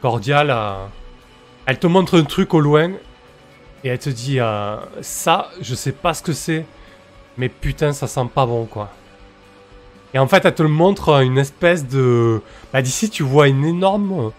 cordiale. 0.00 0.50
euh, 0.52 0.86
elle 1.66 1.80
te 1.80 1.88
montre 1.88 2.16
un 2.16 2.22
truc 2.22 2.54
au 2.54 2.60
loin 2.60 2.92
et 3.82 3.88
elle 3.88 3.98
te 3.98 4.08
dit 4.08 4.38
Ça, 5.00 5.48
je 5.60 5.74
sais 5.74 5.90
pas 5.90 6.14
ce 6.14 6.22
que 6.22 6.32
c'est, 6.32 6.64
mais 7.36 7.48
putain, 7.48 7.92
ça 7.92 8.06
sent 8.06 8.28
pas 8.32 8.46
bon 8.46 8.66
quoi. 8.66 8.90
Et 10.14 10.20
en 10.20 10.28
fait, 10.28 10.44
elle 10.44 10.54
te 10.54 10.62
le 10.62 10.68
montre 10.68 11.22
une 11.24 11.38
espèce 11.38 11.88
de. 11.88 12.40
Bah, 12.72 12.82
d'ici, 12.82 13.10
tu 13.10 13.24
vois 13.24 13.48
une 13.48 13.64
énorme. 13.64 14.30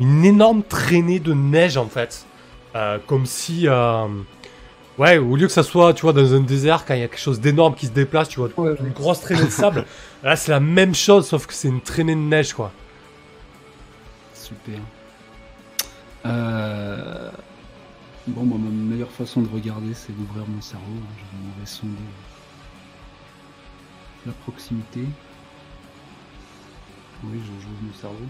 Une 0.00 0.24
énorme 0.24 0.62
traînée 0.62 1.20
de 1.20 1.34
neige 1.34 1.76
en 1.76 1.84
fait. 1.96 2.24
Comme 3.06 3.26
si. 3.26 3.68
Ouais, 5.00 5.16
au 5.16 5.34
lieu 5.34 5.46
que 5.46 5.52
ça 5.52 5.62
soit, 5.62 5.94
tu 5.94 6.02
vois, 6.02 6.12
dans 6.12 6.34
un 6.34 6.40
désert, 6.40 6.84
quand 6.84 6.92
il 6.92 7.00
y 7.00 7.02
a 7.02 7.08
quelque 7.08 7.18
chose 7.18 7.40
d'énorme 7.40 7.74
qui 7.74 7.86
se 7.86 7.90
déplace, 7.92 8.28
tu 8.28 8.38
vois, 8.38 8.50
Ouais, 8.58 8.74
une 8.80 8.90
grosse 8.92 9.22
traînée 9.22 9.44
de 9.44 9.48
sable. 9.50 9.86
Là, 10.22 10.36
c'est 10.36 10.50
la 10.52 10.60
même 10.60 10.94
chose, 10.94 11.26
sauf 11.26 11.46
que 11.46 11.54
c'est 11.54 11.68
une 11.68 11.80
traînée 11.80 12.14
de 12.14 12.20
neige, 12.20 12.52
quoi. 12.52 12.70
Super. 14.34 14.78
Euh, 16.26 17.30
Bon, 18.26 18.44
moi, 18.44 18.58
ma 18.58 18.68
meilleure 18.70 19.10
façon 19.10 19.40
de 19.40 19.48
regarder, 19.48 19.94
c'est 19.94 20.12
d'ouvrir 20.14 20.44
mon 20.46 20.60
cerveau. 20.60 20.84
hein. 20.92 21.14
Je 21.56 21.60
vais 21.60 21.66
sonder 21.66 21.94
la 24.26 24.32
proximité. 24.44 25.00
Oui, 27.24 27.38
je 27.40 27.46
j'ouvre 27.62 27.82
mon 27.82 27.94
cerveau. 27.94 28.26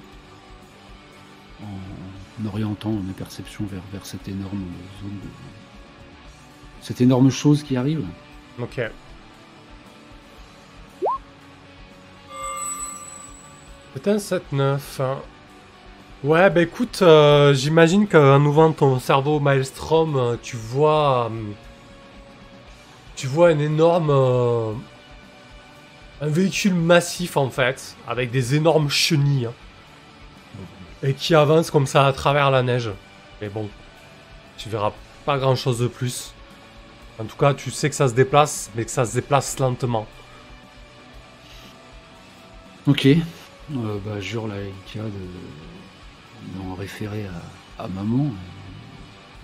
En 1.64 2.46
orientant 2.46 2.92
mes 2.92 3.12
perceptions 3.12 3.66
vers, 3.66 3.82
vers 3.92 4.06
cette 4.06 4.28
énorme 4.28 4.62
zone 5.02 5.18
de... 5.22 5.28
Cette 6.82 7.00
énorme 7.00 7.30
chose 7.30 7.62
qui 7.62 7.76
arrive. 7.76 8.04
Ok. 8.60 8.80
C'est 13.94 14.08
un 14.08 14.16
7-9. 14.18 14.78
hein. 15.00 15.18
Ouais, 16.22 16.50
bah 16.50 16.60
écoute, 16.62 16.98
euh, 17.02 17.54
j'imagine 17.54 18.06
qu'en 18.06 18.44
ouvrant 18.44 18.72
ton 18.72 18.98
cerveau 19.00 19.40
Maelstrom, 19.40 20.16
euh, 20.16 20.36
tu 20.42 20.56
vois. 20.56 21.30
euh, 21.30 21.52
tu 23.16 23.26
vois 23.26 23.48
un 23.48 23.58
énorme. 23.58 24.10
un 26.22 26.26
véhicule 26.28 26.74
massif 26.74 27.36
en 27.36 27.48
fait, 27.50 27.96
avec 28.06 28.30
des 28.30 28.54
énormes 28.54 28.90
chenilles. 28.90 29.46
hein, 29.46 29.52
et 31.02 31.14
qui 31.14 31.34
avance 31.34 31.70
comme 31.70 31.86
ça 31.86 32.06
à 32.06 32.12
travers 32.12 32.50
la 32.50 32.62
neige. 32.62 32.90
Mais 33.40 33.48
bon, 33.48 33.68
tu 34.58 34.68
verras 34.68 34.92
pas 35.24 35.38
grand 35.38 35.56
chose 35.56 35.78
de 35.78 35.86
plus. 35.88 36.34
En 37.20 37.24
tout 37.24 37.36
cas, 37.36 37.52
tu 37.54 37.70
sais 37.70 37.90
que 37.90 37.94
ça 37.94 38.08
se 38.08 38.14
déplace, 38.14 38.70
mais 38.74 38.84
que 38.84 38.90
ça 38.90 39.04
se 39.04 39.14
déplace 39.14 39.58
lentement. 39.58 40.06
Ok. 42.86 43.06
Euh, 43.06 43.18
bah, 44.04 44.20
jure 44.20 44.48
la 44.48 44.56
Ika 44.62 45.00
de 45.04 46.58
d'en 46.58 46.74
référer 46.74 47.26
à, 47.78 47.84
à 47.84 47.88
maman. 47.88 48.30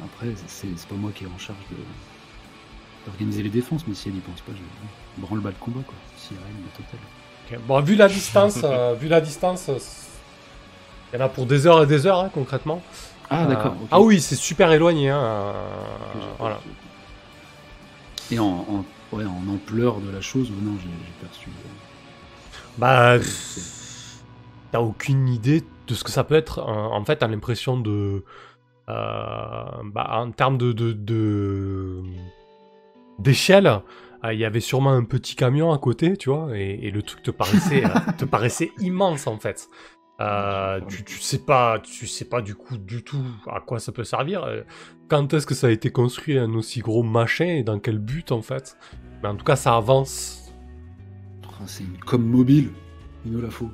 Après, 0.02 0.28
c'est 0.46 0.68
c'est 0.76 0.88
pas 0.88 0.94
moi 0.94 1.10
qui 1.14 1.24
est 1.24 1.28
en 1.28 1.38
charge 1.38 1.58
de 1.70 1.76
d'organiser 3.06 3.42
les 3.42 3.50
défenses, 3.50 3.82
mais 3.86 3.94
si 3.94 4.08
elle 4.08 4.16
y 4.16 4.20
pense 4.20 4.40
pas, 4.40 4.52
je 4.52 5.20
branle 5.22 5.40
bas 5.40 5.50
le 5.50 5.56
combat, 5.60 5.80
quoi. 5.86 5.94
Si 6.16 6.30
elle 6.32 6.38
règne 6.38 6.64
total. 6.76 7.60
Bon, 7.68 7.80
vu 7.80 7.94
la 7.94 8.08
distance, 8.08 8.58
euh, 8.64 8.94
vu 9.00 9.08
la 9.08 9.20
distance, 9.20 9.68
euh, 9.68 9.78
il 11.12 11.18
y 11.18 11.22
en 11.22 11.26
a 11.26 11.28
pour 11.28 11.46
des 11.46 11.66
heures 11.66 11.82
et 11.82 11.86
des 11.86 12.06
heures, 12.06 12.20
hein, 12.20 12.30
concrètement. 12.32 12.82
Ah, 13.30 13.44
Euh, 13.44 13.46
d'accord. 13.46 13.74
Ah 13.90 14.00
oui, 14.00 14.20
c'est 14.20 14.34
super 14.36 14.72
éloigné. 14.72 15.10
Hein, 15.10 15.20
euh, 15.22 15.52
voilà. 16.38 16.60
Et 18.30 18.38
en, 18.38 18.44
en- 18.46 18.84
ouais, 19.16 19.24
en 19.24 19.48
ampleur 19.48 20.00
de 20.00 20.10
la 20.10 20.20
chose, 20.20 20.50
ou 20.50 20.64
non, 20.64 20.76
j'ai 20.82 20.88
perçu. 21.26 21.48
euh, 21.48 21.68
Bah, 22.78 23.20
c'est- 23.22 24.22
t'as 24.72 24.80
aucune 24.80 25.28
idée 25.28 25.62
de 25.86 25.94
ce 25.94 26.02
que 26.04 26.10
ça 26.10 26.24
peut 26.24 26.34
être. 26.34 26.60
En 26.62 26.96
en 26.96 27.04
fait, 27.04 27.16
t'as 27.16 27.28
l'impression 27.28 27.78
de, 27.78 28.24
euh, 28.88 28.92
bah, 29.84 30.08
en 30.10 30.30
termes 30.32 30.58
de, 30.58 30.72
de, 30.72 30.92
de- 30.92 32.02
d'échelle, 33.18 33.66
euh, 34.24 34.32
il 34.32 34.38
y 34.40 34.44
avait 34.44 34.60
sûrement 34.60 34.90
un 34.92 35.04
petit 35.04 35.36
camion 35.36 35.72
à 35.72 35.78
côté, 35.78 36.16
tu 36.16 36.30
vois, 36.30 36.48
et, 36.56 36.78
et 36.86 36.90
le 36.90 37.02
truc 37.02 37.22
te 37.22 37.30
paraissait, 37.30 37.84
euh, 37.84 37.88
te 38.18 38.24
paraissait 38.24 38.72
immense 38.80 39.26
en 39.26 39.38
fait. 39.38 39.68
Euh, 40.20 40.80
tu, 40.88 41.04
tu 41.04 41.20
sais 41.20 41.38
pas, 41.38 41.78
tu 41.78 42.06
sais 42.06 42.24
pas 42.24 42.40
du 42.40 42.54
coup 42.54 42.78
du 42.78 43.02
tout 43.04 43.22
à 43.52 43.60
quoi 43.60 43.78
ça 43.78 43.92
peut 43.92 44.04
servir. 44.04 44.44
euh, 44.44 44.62
Quand 45.08 45.32
est-ce 45.34 45.46
que 45.46 45.54
ça 45.54 45.66
a 45.66 45.70
été 45.70 45.90
construit 45.90 46.38
un 46.38 46.54
aussi 46.54 46.80
gros 46.80 47.02
machin 47.02 47.44
et 47.46 47.62
dans 47.62 47.78
quel 47.78 47.98
but 47.98 48.32
en 48.32 48.40
fait? 48.42 48.78
Mais 49.22 49.28
en 49.28 49.36
tout 49.36 49.44
cas, 49.44 49.56
ça 49.56 49.76
avance. 49.76 50.52
Ah, 51.44 51.64
c'est 51.66 51.84
une 51.84 51.98
com 51.98 52.22
mobile. 52.22 52.70
Il 53.24 53.32
nous 53.32 53.40
la 53.42 53.50
faut. 53.50 53.70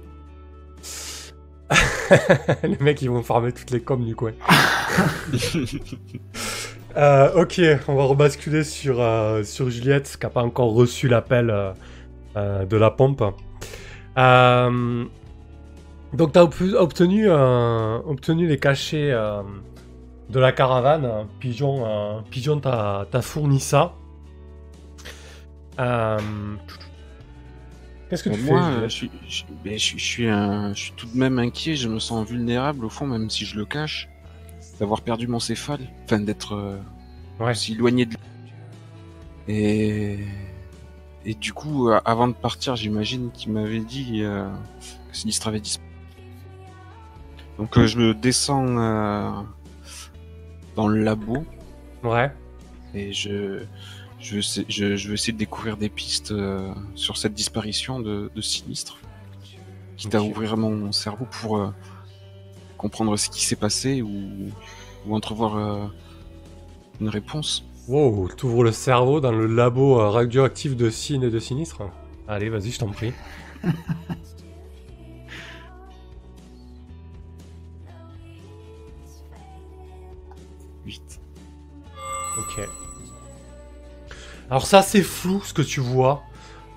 les 2.62 2.78
mecs, 2.78 3.00
ils 3.02 3.10
vont 3.10 3.22
farmer 3.22 3.52
toutes 3.52 3.70
les 3.70 3.80
coms 3.80 4.04
du 4.04 4.14
coin. 4.16 4.32
Euh, 6.94 7.42
ok, 7.42 7.58
on 7.88 7.94
va 7.94 8.04
rebasculer 8.04 8.64
sur, 8.64 9.00
euh, 9.00 9.42
sur 9.44 9.70
Juliette, 9.70 10.14
qui 10.14 10.26
n'a 10.26 10.28
pas 10.28 10.42
encore 10.42 10.74
reçu 10.74 11.08
l'appel 11.08 11.48
euh, 11.48 11.72
euh, 12.36 12.66
de 12.66 12.76
la 12.76 12.90
pompe. 12.90 13.22
Euh, 14.18 15.04
donc, 16.14 16.32
tu 16.32 16.38
as 16.38 16.44
obtenu, 16.82 17.24
euh, 17.28 17.98
obtenu 18.06 18.46
les 18.46 18.58
cachets 18.58 19.10
euh, 19.12 19.42
de 20.30 20.38
la 20.40 20.52
caravane. 20.52 21.26
Pigeon, 21.40 21.84
euh, 21.86 22.20
Pigeon 22.30 22.60
t'a 22.60 23.06
fourni 23.22 23.60
ça. 23.60 23.94
Euh, 25.80 26.18
Qu'est-ce 28.10 28.24
que 28.24 28.28
tu 28.30 28.40
Moi, 28.42 28.60
fais 28.60 28.72
Juliette? 28.72 28.90
je 28.90 28.94
suis, 28.94 29.10
je, 29.26 29.44
ben, 29.64 29.72
je, 29.72 29.78
suis- 29.78 29.98
je 29.98 30.04
suis 30.04 30.28
un- 30.28 30.74
je 30.74 30.80
suis 30.80 30.92
tout 30.92 31.06
de 31.06 31.16
même 31.16 31.38
inquiet, 31.38 31.76
je 31.76 31.88
me 31.88 31.98
sens 31.98 32.28
vulnérable 32.28 32.84
au 32.84 32.90
fond, 32.90 33.06
même 33.06 33.30
si 33.30 33.46
je 33.46 33.56
le 33.58 33.64
cache, 33.64 34.08
d'avoir 34.78 35.00
perdu 35.00 35.26
mon 35.28 35.40
céphale, 35.40 35.80
enfin 36.04 36.20
d'être 36.20 36.76
Ouais. 37.40 37.52
aussi 37.52 37.72
éloigné 37.72 38.04
de 38.04 38.14
Et, 39.48 40.18
et 41.24 41.34
du 41.34 41.52
coup, 41.54 41.88
avant 42.04 42.28
de 42.28 42.34
partir, 42.34 42.76
j'imagine 42.76 43.30
qu'il 43.32 43.52
m'avait 43.52 43.80
dit 43.80 44.20
que 44.20 45.16
Sinistre 45.16 45.48
avait 45.48 45.60
disparu. 45.60 45.88
Donc 47.58 47.76
euh, 47.78 47.86
je 47.86 47.98
me 47.98 48.14
descends 48.14 48.66
euh, 48.78 49.30
dans 50.76 50.88
le 50.88 51.02
labo 51.02 51.44
Ouais. 52.02 52.32
et 52.94 53.12
je, 53.12 53.62
je, 54.18 54.40
je, 54.68 54.96
je 54.96 55.08
veux 55.08 55.14
essayer 55.14 55.32
de 55.32 55.38
découvrir 55.38 55.76
des 55.76 55.88
pistes 55.88 56.32
euh, 56.32 56.72
sur 56.94 57.16
cette 57.16 57.34
disparition 57.34 58.00
de, 58.00 58.30
de 58.34 58.40
Sinistre. 58.40 58.98
Quitte 59.96 60.14
à 60.14 60.22
Ok. 60.22 60.30
ouvrir 60.30 60.56
mon 60.56 60.90
cerveau 60.92 61.26
pour 61.30 61.58
euh, 61.58 61.68
comprendre 62.78 63.16
ce 63.16 63.28
qui 63.30 63.44
s'est 63.44 63.56
passé 63.56 64.02
ou, 64.02 64.50
ou 65.06 65.14
entrevoir 65.14 65.56
euh, 65.56 65.86
une 67.00 67.08
réponse. 67.08 67.64
Wow, 67.88 68.28
t'ouvres 68.36 68.64
le 68.64 68.72
cerveau 68.72 69.20
dans 69.20 69.32
le 69.32 69.46
labo 69.46 69.96
radioactif 70.10 70.76
de 70.76 70.88
Cine 70.90 71.22
et 71.24 71.30
de 71.30 71.38
Sinistre 71.38 71.82
Allez, 72.28 72.48
vas-y, 72.48 72.70
je 72.70 72.78
t'en 72.78 72.88
prie. 72.88 73.12
Vite. 80.84 81.20
Ok. 82.38 82.68
Alors 84.50 84.66
ça, 84.66 84.82
c'est 84.82 85.02
flou 85.02 85.40
ce 85.44 85.54
que 85.54 85.62
tu 85.62 85.80
vois. 85.80 86.22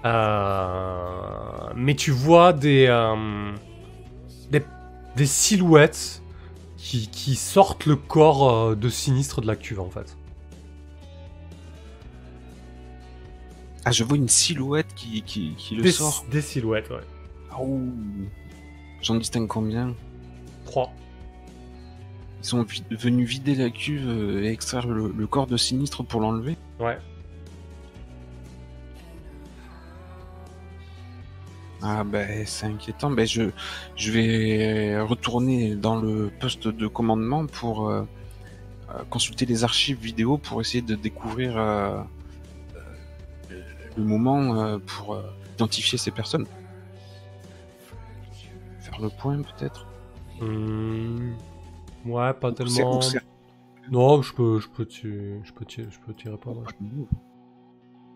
Euh, 0.05 1.73
Mais 1.75 1.95
tu 1.95 2.11
vois 2.11 2.53
des, 2.53 2.85
euh, 2.87 3.51
des, 4.51 4.63
des 5.15 5.25
silhouettes 5.25 6.21
qui, 6.77 7.07
qui 7.09 7.35
sortent 7.35 7.85
le 7.85 7.95
corps 7.95 8.49
euh, 8.53 8.75
de 8.75 8.87
Sinistre 8.89 9.41
de 9.41 9.47
la 9.47 9.55
cuve, 9.55 9.79
en 9.79 9.89
fait. 9.89 10.15
Ah, 13.83 13.91
je 13.91 14.03
vois 14.03 14.17
une 14.17 14.29
silhouette 14.29 14.87
qui, 14.95 15.21
qui, 15.23 15.53
qui 15.57 15.75
le 15.75 15.83
Des, 15.83 15.91
sort. 15.91 16.25
des 16.31 16.41
silhouettes, 16.41 16.89
ouais. 16.89 17.01
Ah, 17.51 17.61
ouh. 17.61 17.91
J'en 19.01 19.15
distingue 19.15 19.47
combien? 19.47 19.93
3. 20.65 20.91
Ils 22.45 22.49
sont 22.49 22.61
vi- 22.61 22.83
venus 22.91 23.27
vider 23.27 23.55
la 23.55 23.71
cuve 23.71 24.07
euh, 24.07 24.43
et 24.43 24.49
extraire 24.51 24.85
le, 24.85 25.11
le 25.17 25.25
corps 25.25 25.47
de 25.47 25.57
Sinistre 25.57 26.03
pour 26.05 26.21
l'enlever 26.21 26.57
Ouais. 26.79 26.99
Ah 31.81 32.03
ben 32.03 32.45
c'est 32.45 32.67
inquiétant. 32.67 33.09
Ben 33.09 33.25
je 33.25 33.49
je 33.95 34.11
vais 34.11 34.99
retourner 35.01 35.75
dans 35.75 35.95
le 35.99 36.29
poste 36.39 36.67
de 36.67 36.85
commandement 36.85 37.47
pour 37.47 37.89
euh, 37.89 38.03
consulter 39.09 39.47
les 39.47 39.63
archives 39.63 39.97
vidéo 39.99 40.37
pour 40.37 40.61
essayer 40.61 40.83
de 40.83 40.93
découvrir 40.93 41.57
euh, 41.57 41.99
euh, 43.51 43.61
le 43.97 44.03
moment 44.03 44.55
euh, 44.61 44.77
pour 44.77 45.15
euh, 45.15 45.23
identifier 45.55 45.97
ces 45.97 46.11
personnes. 46.11 46.45
Faire 48.81 49.01
le 49.01 49.09
point 49.09 49.41
peut-être. 49.41 49.87
Hmm, 50.41 51.33
Ouais, 52.05 52.33
pas 52.33 52.51
tellement. 52.51 52.99
Non, 53.91 54.21
je 54.21 54.33
peux, 54.33 54.59
je 54.59 54.67
peux 54.67 54.85
t'y, 54.85 55.01
je 55.43 55.53
peux 55.53 55.65
je 55.67 55.99
peux 56.05 56.13
t'y 56.13 56.29
répondre. 56.29 56.63
Je 56.67 56.73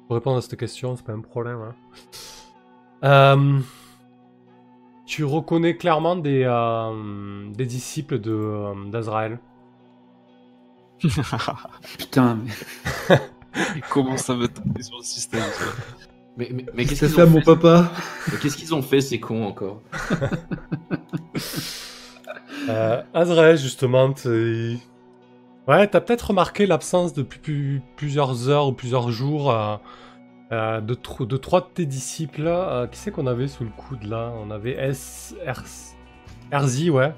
peux 0.08 0.14
répondre 0.16 0.38
à 0.38 0.42
cette 0.42 0.58
question, 0.60 0.96
c'est 0.96 1.06
pas 1.06 1.14
un 1.14 1.22
problème. 1.22 1.60
hein. 1.62 1.76
Euh, 3.04 3.60
tu 5.06 5.24
reconnais 5.24 5.78
clairement 5.78 6.16
des, 6.16 6.44
euh, 6.46 7.50
des 7.52 7.66
disciples 7.66 8.20
de, 8.20 8.32
euh, 8.32 8.90
d'Azraël. 8.90 9.40
Putain, 11.98 12.36
mais... 12.36 13.16
Comment 13.90 14.18
ça 14.18 14.36
me 14.36 14.48
taper 14.48 14.84
sur 14.84 14.98
le 14.98 15.04
système 15.04 15.42
ça 15.42 15.66
Mais, 16.38 16.50
mais, 16.54 16.66
mais 16.74 16.86
qu'est-ce 16.86 17.06
qu'ils 17.06 17.22
ont 17.22 17.28
mon 17.28 17.40
fait 17.40 17.56
papa. 17.56 17.92
Mais 18.32 18.38
Qu'est-ce 18.40 18.58
qu'ils 18.58 18.76
ont 18.76 18.82
fait, 18.82 19.02
ces 19.02 19.20
cons, 19.20 19.46
encore? 19.46 19.82
Euh, 22.68 23.01
Azrael, 23.14 23.57
justement, 23.57 24.14
ouais, 25.68 25.88
t'as 25.88 26.01
peut-être 26.01 26.28
remarqué 26.30 26.66
l'absence 26.66 27.14
depuis 27.14 27.39
pu- 27.39 27.82
plusieurs 27.95 28.49
heures 28.49 28.68
ou 28.68 28.74
plusieurs 28.74 29.10
jours 29.12 29.51
euh, 29.51 29.78
euh, 30.51 30.82
de, 30.82 30.93
tro- 30.93 31.26
de 31.26 31.38
trois 31.38 31.62
de 31.62 31.68
tes 31.74 31.86
disciples. 31.86 32.43
Euh, 32.47 32.88
qui 32.88 32.97
c'est 32.97 33.12
qu'on 33.12 33.28
avait 33.28 33.47
sous 33.47 33.64
le 33.64 33.70
coude 33.72 34.03
là? 34.03 34.32
On 34.43 34.51
avait 34.51 34.72
S. 34.72 35.36
Erzi, 36.51 36.89
ouais. 36.89 37.14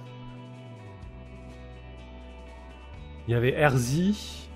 Il 3.27 3.31
y 3.31 3.35
avait 3.35 3.53
Erzi. 3.53 4.47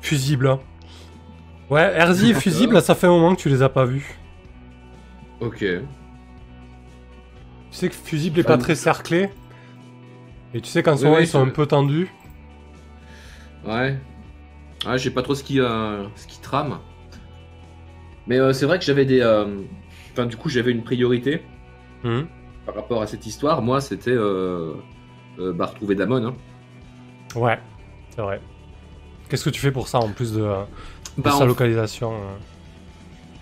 Fusible. 0.00 0.48
hein. 0.48 0.60
Ouais, 1.70 1.94
Erzi 1.96 2.30
et 2.30 2.34
Fusible, 2.34 2.82
ça 2.82 2.94
fait 2.94 3.06
un 3.06 3.10
moment 3.10 3.34
que 3.34 3.40
tu 3.40 3.48
les 3.48 3.62
as 3.62 3.68
pas 3.68 3.84
vus. 3.84 4.18
Ok. 5.40 5.64
Tu 7.72 7.78
sais 7.78 7.88
que 7.88 7.94
Fusible 7.94 8.38
est 8.40 8.44
pas 8.44 8.58
très 8.58 8.74
cerclé. 8.76 9.30
Et 10.54 10.60
tu 10.60 10.68
sais 10.68 10.82
qu'en 10.82 10.96
ce 10.96 11.04
moment 11.06 11.18
ils 11.18 11.26
sont 11.26 11.42
un 11.42 11.48
peu 11.48 11.66
tendus. 11.66 12.08
Ouais. 13.66 13.98
Ouais, 14.86 14.98
j'ai 14.98 15.10
pas 15.10 15.22
trop 15.22 15.34
ce 15.34 15.42
qui, 15.42 15.58
euh, 15.60 16.04
ce 16.16 16.26
qui 16.26 16.40
trame. 16.40 16.78
Mais 18.26 18.38
euh, 18.38 18.52
c'est 18.52 18.66
vrai 18.66 18.78
que 18.78 18.84
j'avais 18.84 19.04
des. 19.04 19.20
euh, 19.20 19.46
Enfin, 20.12 20.26
du 20.26 20.36
coup, 20.36 20.50
j'avais 20.50 20.70
une 20.72 20.84
priorité 20.84 21.42
Mhm. 22.04 22.26
par 22.66 22.74
rapport 22.74 23.00
à 23.00 23.06
cette 23.06 23.24
histoire. 23.26 23.62
Moi, 23.62 23.80
c'était. 23.80 24.14
Bah, 25.38 25.66
retrouver 25.66 25.94
Damon. 25.94 26.26
Hein. 26.26 26.34
Ouais, 27.34 27.58
c'est 28.10 28.20
vrai. 28.20 28.40
Qu'est-ce 29.30 29.44
que 29.46 29.50
tu 29.50 29.60
fais 29.60 29.72
pour 29.72 29.88
ça 29.88 29.98
en 30.00 30.10
plus 30.10 30.34
de, 30.34 30.40
de 30.42 30.54
Bah, 31.16 31.30
sa 31.30 31.46
localisation 31.46 32.12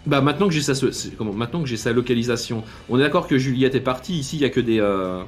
bah, 0.07 0.20
maintenant 0.20 0.48
que 0.48 0.55
j'ai 0.55 0.62
sa... 0.62 0.72
Comment 1.18 1.32
Maintenant 1.32 1.61
que 1.62 1.68
j'ai 1.68 1.76
sa 1.76 1.92
localisation. 1.92 2.62
On 2.88 2.98
est 2.98 3.03
d'accord 3.03 3.26
que 3.26 3.38
Juliette 3.38 3.74
est 3.74 3.80
partie. 3.80 4.14
Ici, 4.18 4.36
il 4.36 4.42
y 4.42 4.44
a 4.44 4.51
que 4.51 4.61
des. 4.61 4.80
euh, 4.80 5.22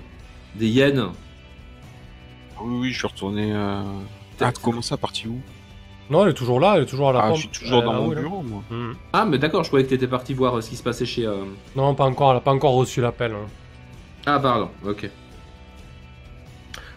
Des 0.56 0.68
hyènes. 0.68 1.06
Oui, 2.60 2.78
oui, 2.80 2.90
je 2.92 2.98
suis 2.98 3.06
retourné. 3.06 3.52
Euh... 3.52 3.82
Ah, 4.40 4.52
comment 4.62 4.82
ça, 4.82 4.96
parti 4.96 5.28
où? 5.28 5.40
Non, 6.10 6.24
elle 6.24 6.30
est 6.30 6.34
toujours 6.34 6.58
là, 6.60 6.74
elle 6.76 6.82
est 6.82 6.86
toujours 6.86 7.10
à 7.10 7.12
la 7.12 7.20
Ah, 7.20 7.28
pompe. 7.28 7.36
je 7.36 7.40
suis 7.42 7.48
toujours 7.50 7.78
Elle- 7.78 7.84
dans 7.86 7.92
ah 7.94 8.00
mon 8.00 8.08
bureau, 8.08 8.42
moi. 8.42 8.62
Mhm. 8.70 8.94
Ah, 9.12 9.24
mais 9.24 9.38
d'accord, 9.38 9.62
je 9.62 9.68
croyais 9.68 9.84
que 9.84 9.90
t'étais 9.90 10.08
parti 10.08 10.34
voir 10.34 10.56
euh, 10.56 10.60
ce 10.60 10.68
qui 10.70 10.76
se 10.76 10.82
passait 10.82 11.06
chez. 11.06 11.24
euh, 11.26 11.44
Non, 11.76 11.94
pas 11.94 12.04
encore, 12.04 12.32
elle 12.32 12.36
a 12.38 12.40
pas 12.40 12.52
encore 12.52 12.74
reçu 12.74 13.00
l'appel. 13.00 13.32
hein. 13.32 13.46
Ah, 14.26 14.38
pardon, 14.40 14.68
ok. 14.86 15.08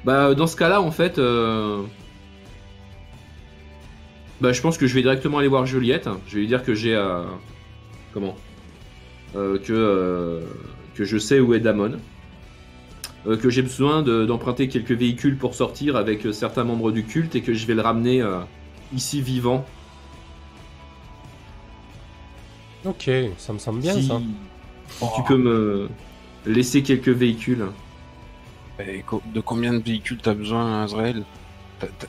Bah, 0.03 0.33
dans 0.35 0.47
ce 0.47 0.55
cas-là, 0.55 0.81
en 0.81 0.91
fait. 0.91 1.17
euh, 1.19 1.83
Bah, 4.41 4.51
je 4.51 4.61
pense 4.61 4.77
que 4.77 4.85
je 4.87 4.93
vais 4.95 5.01
directement 5.01 5.37
aller 5.37 5.47
voir 5.47 5.65
Juliette. 5.65 6.09
Je 6.27 6.35
vais 6.35 6.41
lui 6.41 6.47
dire 6.47 6.63
que 6.63 6.73
j'ai. 6.73 6.95
Comment 8.15 8.35
Euh, 9.35 9.59
Que. 9.59 9.73
euh, 9.73 10.41
Que 10.95 11.03
je 11.03 11.17
sais 11.17 11.41
où 11.41 11.53
est 11.53 11.59
Damon. 11.59 11.97
Euh, 13.27 13.35
que 13.35 13.49
j'ai 13.49 13.61
besoin 13.61 14.01
de- 14.01 14.25
d'emprunter 14.25 14.69
quelques 14.69 14.91
véhicules 14.93 15.35
pour 15.37 15.53
sortir 15.55 15.97
avec 15.97 16.25
certains 16.31 16.63
membres 16.63 16.91
du 16.93 17.03
culte 17.03 17.35
et 17.35 17.41
que 17.41 17.53
je 17.53 17.65
vais 17.67 17.73
le 17.73 17.81
ramener 17.81 18.21
euh, 18.21 18.39
ici 18.95 19.21
vivant. 19.21 19.65
Ok, 22.85 23.09
ça 23.37 23.51
me 23.51 23.57
semble 23.57 23.81
bien 23.81 23.93
si 23.95 24.07
ça. 24.07 24.21
si 24.89 25.05
tu 25.15 25.23
peux 25.23 25.37
me 25.37 25.89
laisser 26.45 26.81
quelques 26.83 27.09
véhicules. 27.09 27.65
Et 28.79 29.03
de 29.33 29.41
combien 29.41 29.73
de 29.73 29.79
véhicules 29.83 30.19
t'as 30.21 30.33
besoin, 30.35 30.83
Azrael? 30.83 31.23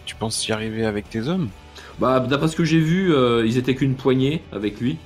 Tu 0.05 0.15
penses 0.15 0.47
y 0.47 0.53
arriver 0.53 0.85
avec 0.85 1.09
tes 1.11 1.27
hommes? 1.29 1.49
Bah, 1.99 2.21
d'après 2.21 2.47
ce 2.49 2.55
que 2.57 2.65
j'ai 2.65 2.79
vu, 2.81 3.13
euh, 3.13 3.45
ils 3.47 3.57
étaient 3.59 3.75
qu'une 3.75 3.95
poignée 3.95 4.43
avec 4.53 4.81
lui. 4.81 4.99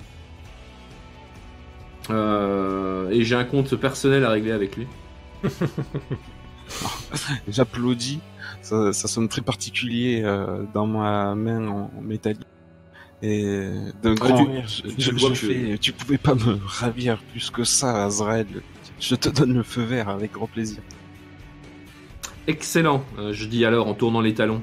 Euh, 2.13 3.11
et 3.11 3.25
j'ai 3.25 3.35
un 3.35 3.45
compte 3.45 3.75
personnel 3.77 4.25
à 4.25 4.31
régler 4.31 4.53
avec 4.53 4.77
lui. 4.77 4.87
J'applaudis. 7.49 8.21
Ça, 8.63 8.93
ça 8.93 9.09
sonne 9.09 9.29
très 9.29 9.43
particulier 9.43 10.23
euh, 10.25 10.65
dans 10.75 10.87
ma 10.87 11.35
main 11.35 11.67
en, 11.69 11.91
en 11.97 12.01
métallique. 12.01 12.41
Et 13.23 13.69
d'un 14.03 14.15
grand 14.15 14.45
tu- 14.45 14.51
rire, 14.51 14.67
je, 14.67 14.83
tu 14.83 14.95
je- 15.01 15.11
vois 15.13 15.35
fais, 15.35 15.77
tu 15.79 15.93
pouvais 15.93 16.17
pas 16.19 16.35
me 16.35 16.59
ravir 16.65 17.19
plus 17.33 17.51
que 17.51 17.65
ça, 17.65 18.05
Azrael. 18.05 18.47
Je 18.99 19.15
te 19.15 19.29
donne 19.29 19.53
le 19.55 19.63
feu 19.63 19.83
vert 19.83 20.09
avec 20.09 20.33
grand 20.33 20.47
plaisir. 20.47 20.79
Excellent, 22.47 23.05
euh, 23.19 23.33
je 23.35 23.45
dis 23.47 23.65
alors 23.67 23.89
en 23.89 23.95
tournant 23.95 24.21
les 24.23 24.33
talons. 24.35 24.63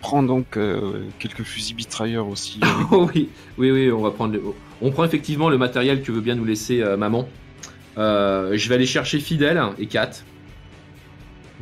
Prends 0.00 0.22
donc 0.24 0.56
euh, 0.56 1.04
quelques 1.20 1.44
fusils 1.44 1.76
mitrailleurs 1.76 2.26
aussi. 2.28 2.58
oh 2.90 3.08
oui, 3.14 3.28
oui, 3.58 3.70
oui, 3.70 3.92
on 3.92 4.00
va 4.02 4.10
prendre. 4.10 4.34
le- 4.34 4.42
On 4.84 4.90
prend 4.90 5.04
effectivement 5.04 5.48
le 5.48 5.58
matériel 5.58 6.02
que 6.02 6.10
veut 6.10 6.20
bien 6.20 6.34
nous 6.34 6.44
laisser 6.44 6.82
euh, 6.82 6.96
maman. 6.96 7.28
Euh, 7.98 8.56
je 8.56 8.68
vais 8.68 8.74
aller 8.74 8.86
chercher 8.86 9.20
Fidèle 9.20 9.62
et 9.78 9.86
Kat 9.86 10.10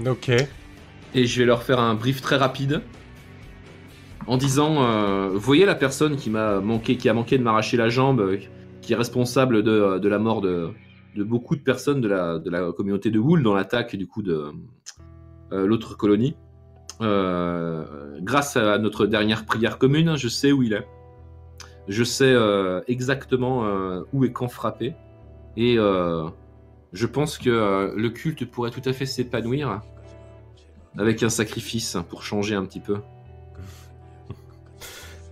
Ok. 0.06 0.30
et 0.30 1.26
je 1.26 1.38
vais 1.38 1.44
leur 1.44 1.62
faire 1.62 1.80
un 1.80 1.94
brief 1.94 2.22
très 2.22 2.36
rapide 2.36 2.80
en 4.26 4.36
disant 4.36 4.82
euh, 4.82 5.30
voyez 5.34 5.66
la 5.66 5.74
personne 5.74 6.16
qui 6.16 6.30
m'a 6.30 6.60
manqué 6.60 6.96
qui 6.96 7.08
a 7.08 7.14
manqué 7.14 7.36
de 7.36 7.42
m'arracher 7.42 7.76
la 7.76 7.88
jambe 7.88 8.38
qui 8.80 8.92
est 8.92 8.96
responsable 8.96 9.62
de, 9.64 9.98
de 9.98 10.08
la 10.08 10.18
mort 10.18 10.40
de, 10.40 10.70
de 11.16 11.24
beaucoup 11.24 11.56
de 11.56 11.60
personnes 11.60 12.00
de 12.00 12.08
la, 12.08 12.38
de 12.38 12.48
la 12.48 12.70
communauté 12.72 13.10
de 13.10 13.18
Wool 13.18 13.42
dans 13.42 13.54
l'attaque 13.54 13.96
du 13.96 14.06
coup 14.06 14.22
de 14.22 14.52
l'autre 15.50 15.96
colonie 15.96 16.36
grâce 17.00 18.56
à 18.56 18.78
notre 18.78 19.06
dernière 19.06 19.44
prière 19.44 19.78
commune 19.78 20.16
je 20.16 20.28
sais 20.28 20.52
où 20.52 20.62
il 20.62 20.74
est 20.74 20.86
je 21.89 22.05
sais 22.05 22.24
euh, 22.33 22.81
exactement 22.89 23.64
euh, 23.64 24.03
où 24.12 24.24
et 24.24 24.33
quand 24.33 24.49
frapper 24.49 24.95
et 25.57 25.76
euh, 25.78 26.28
je 26.93 27.07
pense 27.07 27.39
que 27.39 27.51
euh, 27.51 27.93
le 27.97 28.11
culte 28.11 28.45
pourrait 28.51 28.70
tout 28.70 28.83
à 28.85 28.93
fait 28.93 29.07
s'épanouir 29.07 29.81
avec 30.99 31.22
un 31.22 31.28
sacrifice 31.28 31.97
pour 32.09 32.22
changer 32.22 32.55
un 32.55 32.64
petit 32.64 32.81
peu. 32.81 32.99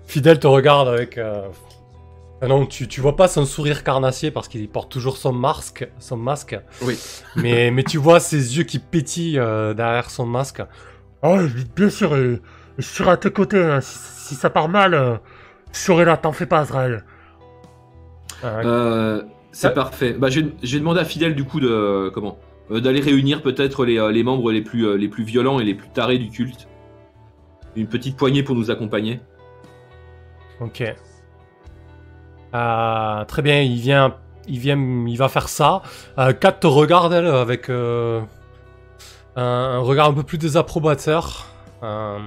Fidèle 0.06 0.38
te 0.38 0.46
regarde 0.46 0.88
avec. 0.88 1.18
euh, 1.18 1.48
ah 2.40 2.46
non, 2.46 2.64
tu, 2.66 2.86
tu 2.86 3.00
vois 3.00 3.16
pas 3.16 3.26
son 3.28 3.44
sourire 3.44 3.82
carnassier 3.82 4.30
parce 4.30 4.48
qu'il 4.48 4.68
porte 4.68 4.90
toujours 4.90 5.16
son 5.16 5.32
masque. 5.32 5.88
Son 5.98 6.16
masque. 6.16 6.56
Oui. 6.82 6.96
mais, 7.36 7.70
mais 7.70 7.82
tu 7.82 7.98
vois 7.98 8.20
ses 8.20 8.56
yeux 8.56 8.62
qui 8.64 8.78
pétillent 8.78 9.38
euh, 9.38 9.74
derrière 9.74 10.10
son 10.10 10.24
masque. 10.24 10.62
Oh, 11.22 11.38
bien 11.74 11.90
sûr, 11.90 12.14
je 12.16 12.38
serai 12.78 13.10
à 13.10 13.16
tes 13.16 13.32
côtés. 13.32 13.60
hein. 13.62 13.80
Si, 13.80 13.98
si 14.28 14.34
ça 14.36 14.50
part 14.50 14.68
mal, 14.68 15.20
là, 16.04 16.16
t'en 16.16 16.32
fais 16.32 16.46
pas, 16.46 16.60
Azrael. 16.60 17.04
Euh, 18.44 19.22
c'est 19.52 19.68
Euh. 19.68 19.70
parfait. 19.70 20.12
Bah, 20.12 20.28
j'ai 20.28 20.78
demandé 20.78 21.00
à 21.00 21.04
Fidèle 21.04 21.34
du 21.34 21.44
coup 21.44 21.60
de 21.60 22.10
comment 22.14 22.38
euh, 22.70 22.80
d'aller 22.80 23.00
réunir 23.00 23.42
peut-être 23.42 23.84
les, 23.84 23.98
euh, 23.98 24.10
les 24.12 24.22
membres 24.22 24.52
les 24.52 24.62
plus 24.62 24.96
les 24.96 25.08
plus 25.08 25.24
violents 25.24 25.58
et 25.58 25.64
les 25.64 25.74
plus 25.74 25.88
tarés 25.88 26.18
du 26.18 26.30
culte. 26.30 26.68
Une 27.76 27.88
petite 27.88 28.16
poignée 28.16 28.42
pour 28.42 28.54
nous 28.54 28.70
accompagner. 28.70 29.20
Ok. 30.60 30.82
Euh, 32.54 33.24
très 33.24 33.42
bien, 33.42 33.60
il 33.60 33.78
vient, 33.80 34.14
il 34.46 34.58
vient, 34.58 34.76
il 35.06 35.16
va 35.16 35.28
faire 35.28 35.48
ça. 35.48 35.82
Euh, 36.18 36.32
Kat 36.32 36.52
te 36.52 36.66
regarde 36.66 37.12
elle 37.12 37.26
avec 37.26 37.68
euh, 37.68 38.20
un, 39.36 39.42
un 39.42 39.78
regard 39.80 40.08
un 40.08 40.14
peu 40.14 40.22
plus 40.22 40.38
désapprobateur. 40.38 41.46
Euh, 41.82 42.18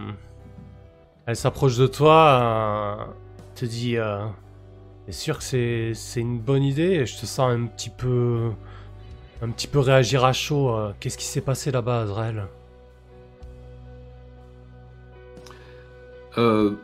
elle 1.25 1.35
s'approche 1.35 1.77
de 1.77 1.87
toi, 1.87 2.15
euh, 2.41 2.95
te 3.61 3.65
dit, 3.65 3.97
euh, 3.97 4.25
"T'es 5.05 5.11
sûr 5.11 5.37
que 5.37 5.43
c'est, 5.43 5.93
c'est 5.93 6.19
une 6.21 6.39
bonne 6.39 6.63
idée 6.63 6.83
Et 7.01 7.05
Je 7.05 7.17
te 7.19 7.25
sens 7.25 7.51
un 7.51 7.65
petit 7.67 7.89
peu, 7.89 8.51
un 9.41 9.49
petit 9.49 9.67
peu 9.67 9.79
réagir 9.79 10.25
à 10.25 10.33
chaud. 10.33 10.69
euh, 10.75 10.91
Qu'est-ce 10.99 11.17
qui 11.17 11.25
s'est 11.25 11.41
passé 11.41 11.71
là-bas, 11.71 12.01
Azrael? 12.01 12.47
Euh, 16.37 16.75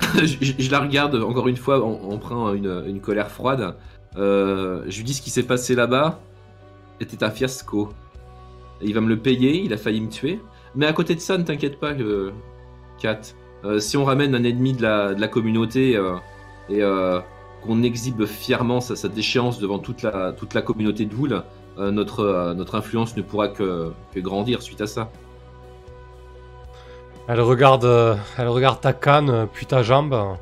je, 0.00 0.26
je- 0.40 0.54
je 0.58 0.70
la 0.70 0.80
regarde 0.80 1.14
encore 1.16 1.48
une 1.48 1.56
fois 1.56 1.84
en, 1.84 1.92
en 2.12 2.18
prenant 2.18 2.52
une, 2.54 2.84
colère 3.00 3.30
froide. 3.30 3.76
Euh, 4.16 4.84
je 4.88 4.96
lui 4.98 5.04
dis 5.04 5.14
ce 5.14 5.22
qui 5.22 5.30
s'est 5.30 5.42
passé 5.42 5.74
là-bas 5.74 6.20
était 7.00 7.22
un 7.24 7.30
fiasco. 7.30 7.90
Il 8.80 8.94
va 8.94 9.00
me 9.00 9.08
le 9.08 9.18
payer, 9.18 9.62
il 9.62 9.72
a 9.72 9.76
failli 9.76 10.00
me 10.00 10.08
tuer. 10.08 10.40
Mais 10.74 10.86
à 10.86 10.92
côté 10.92 11.14
de 11.14 11.20
ça, 11.20 11.38
ne 11.38 11.44
t'inquiète 11.44 11.78
pas, 11.78 11.92
Kat. 13.00 13.20
Euh, 13.64 13.80
si 13.80 13.96
on 13.96 14.04
ramène 14.04 14.34
un 14.34 14.44
ennemi 14.44 14.74
de 14.74 14.82
la, 14.82 15.14
de 15.14 15.20
la 15.20 15.28
communauté 15.28 15.96
euh, 15.96 16.16
et 16.68 16.82
euh, 16.82 17.20
qu'on 17.62 17.82
exhibe 17.82 18.26
fièrement 18.26 18.80
sa, 18.80 19.08
déchéance 19.08 19.58
devant 19.58 19.78
toute 19.78 20.02
la, 20.02 20.62
communauté 20.62 21.06
de 21.06 21.14
euh, 21.78 21.90
notre, 21.90 22.74
influence 22.74 23.16
ne 23.16 23.22
pourra 23.22 23.48
que, 23.48 23.92
grandir 24.16 24.60
suite 24.60 24.82
à 24.82 24.86
ça. 24.86 25.10
Elle 27.26 27.40
regarde, 27.40 28.80
ta 28.80 28.92
canne, 28.92 29.48
puis 29.52 29.64
ta 29.64 29.82
jambe. 29.82 30.36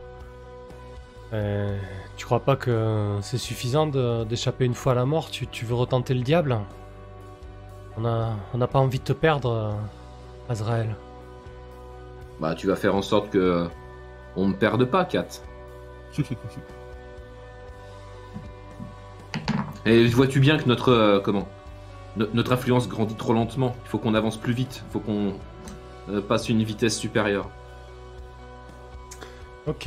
Tu 2.16 2.26
crois 2.26 2.40
pas 2.40 2.56
que 2.56 3.18
c'est 3.20 3.38
suffisant 3.38 3.86
d'échapper 4.24 4.64
une 4.64 4.74
fois 4.74 4.92
à 4.92 4.94
la 4.96 5.04
mort? 5.04 5.30
Tu, 5.30 5.64
veux 5.64 5.76
retenter 5.76 6.14
le 6.14 6.22
diable? 6.22 6.58
On 7.96 8.00
n'a 8.00 8.66
pas 8.66 8.80
envie 8.80 8.98
de 8.98 9.04
te 9.04 9.12
perdre, 9.12 9.76
Azrael. 10.48 10.96
Bah, 12.42 12.54
tu 12.56 12.66
vas 12.66 12.74
faire 12.74 12.96
en 12.96 13.02
sorte 13.02 13.30
que 13.30 13.68
on 14.34 14.48
ne 14.48 14.52
perde 14.52 14.84
pas, 14.84 15.04
Kat. 15.04 15.28
Et 19.86 20.06
vois-tu 20.08 20.40
bien 20.40 20.58
que 20.58 20.64
notre 20.68 20.90
euh, 20.90 21.20
comment 21.20 21.46
no- 22.16 22.26
notre 22.34 22.52
influence 22.52 22.88
grandit 22.88 23.14
trop 23.14 23.32
lentement. 23.32 23.76
Il 23.84 23.88
faut 23.90 23.98
qu'on 23.98 24.14
avance 24.14 24.36
plus 24.36 24.54
vite. 24.54 24.82
Il 24.88 24.92
faut 24.92 24.98
qu'on 24.98 25.34
euh, 26.08 26.20
passe 26.20 26.48
une 26.48 26.64
vitesse 26.64 26.98
supérieure. 26.98 27.48
Ok. 29.68 29.86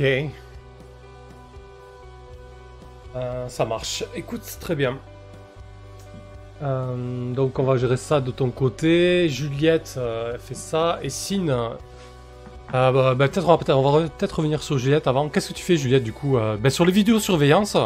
Euh, 3.14 3.48
ça 3.48 3.66
marche. 3.66 4.02
Écoute, 4.14 4.40
très 4.60 4.74
bien. 4.74 4.98
Euh, 6.62 7.34
donc 7.34 7.58
on 7.58 7.64
va 7.64 7.76
gérer 7.76 7.98
ça 7.98 8.22
de 8.22 8.30
ton 8.30 8.50
côté. 8.50 9.28
Juliette 9.28 9.96
euh, 9.98 10.32
elle 10.34 10.40
fait 10.40 10.54
ça. 10.54 10.98
Et 11.02 11.10
Sin, 11.10 11.76
euh, 12.74 12.90
bah, 12.90 13.14
bah, 13.14 13.28
peut-être 13.28 13.48
on 13.48 13.56
va 13.92 14.08
peut-être 14.08 14.36
revenir 14.36 14.62
sur 14.62 14.78
Juliette 14.78 15.06
avant. 15.06 15.28
Qu'est-ce 15.28 15.48
que 15.48 15.54
tu 15.54 15.62
fais 15.62 15.76
Juliette 15.76 16.02
du 16.02 16.12
coup 16.12 16.36
Euh, 16.36 16.56
bah, 16.56 16.70
Sur 16.70 16.84
les 16.84 16.92
vidéosurveillance, 16.92 17.76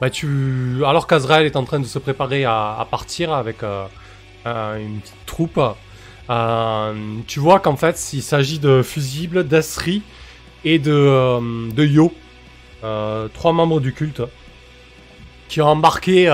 bah, 0.00 0.10
tu... 0.10 0.82
alors 0.84 1.06
qu'Azrael 1.06 1.46
est 1.46 1.56
en 1.56 1.64
train 1.64 1.80
de 1.80 1.86
se 1.86 1.98
préparer 1.98 2.44
à, 2.44 2.86
partir 2.90 3.32
avec 3.32 3.62
euh, 3.62 3.86
une 4.44 5.00
petite 5.00 5.26
troupe, 5.26 5.60
tu 7.26 7.40
vois 7.40 7.60
qu'en 7.60 7.76
fait 7.76 8.12
il 8.12 8.22
s'agit 8.22 8.58
de 8.58 8.82
fusibles, 8.82 9.44
d'Asri 9.44 10.02
et 10.64 10.78
de, 10.78 11.70
de 11.72 11.84
Yo, 11.84 12.12
trois 13.32 13.52
membres 13.52 13.80
du 13.80 13.94
culte, 13.94 14.22
qui 15.48 15.62
ont 15.62 15.68
embarqué, 15.68 16.30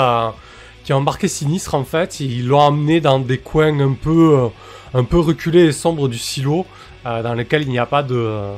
qui 0.82 0.92
ont 0.92 0.96
embarqué 0.96 1.28
Sinistre 1.28 1.74
en 1.76 1.84
fait. 1.84 2.18
Ils 2.18 2.48
l'ont 2.48 2.60
emmené 2.60 3.00
dans 3.00 3.20
des 3.20 3.38
coins 3.38 3.78
un 3.78 3.92
peu, 3.92 4.48
un 4.94 5.04
peu 5.04 5.20
reculés 5.20 5.66
et 5.66 5.72
sombres 5.72 6.08
du 6.08 6.18
silo, 6.18 6.66
euh, 7.06 7.22
dans 7.22 7.34
lesquels 7.34 7.62
il 7.62 7.68
n'y 7.70 7.78
a 7.78 7.86
pas 7.86 8.02
de, 8.02 8.14
euh, 8.16 8.56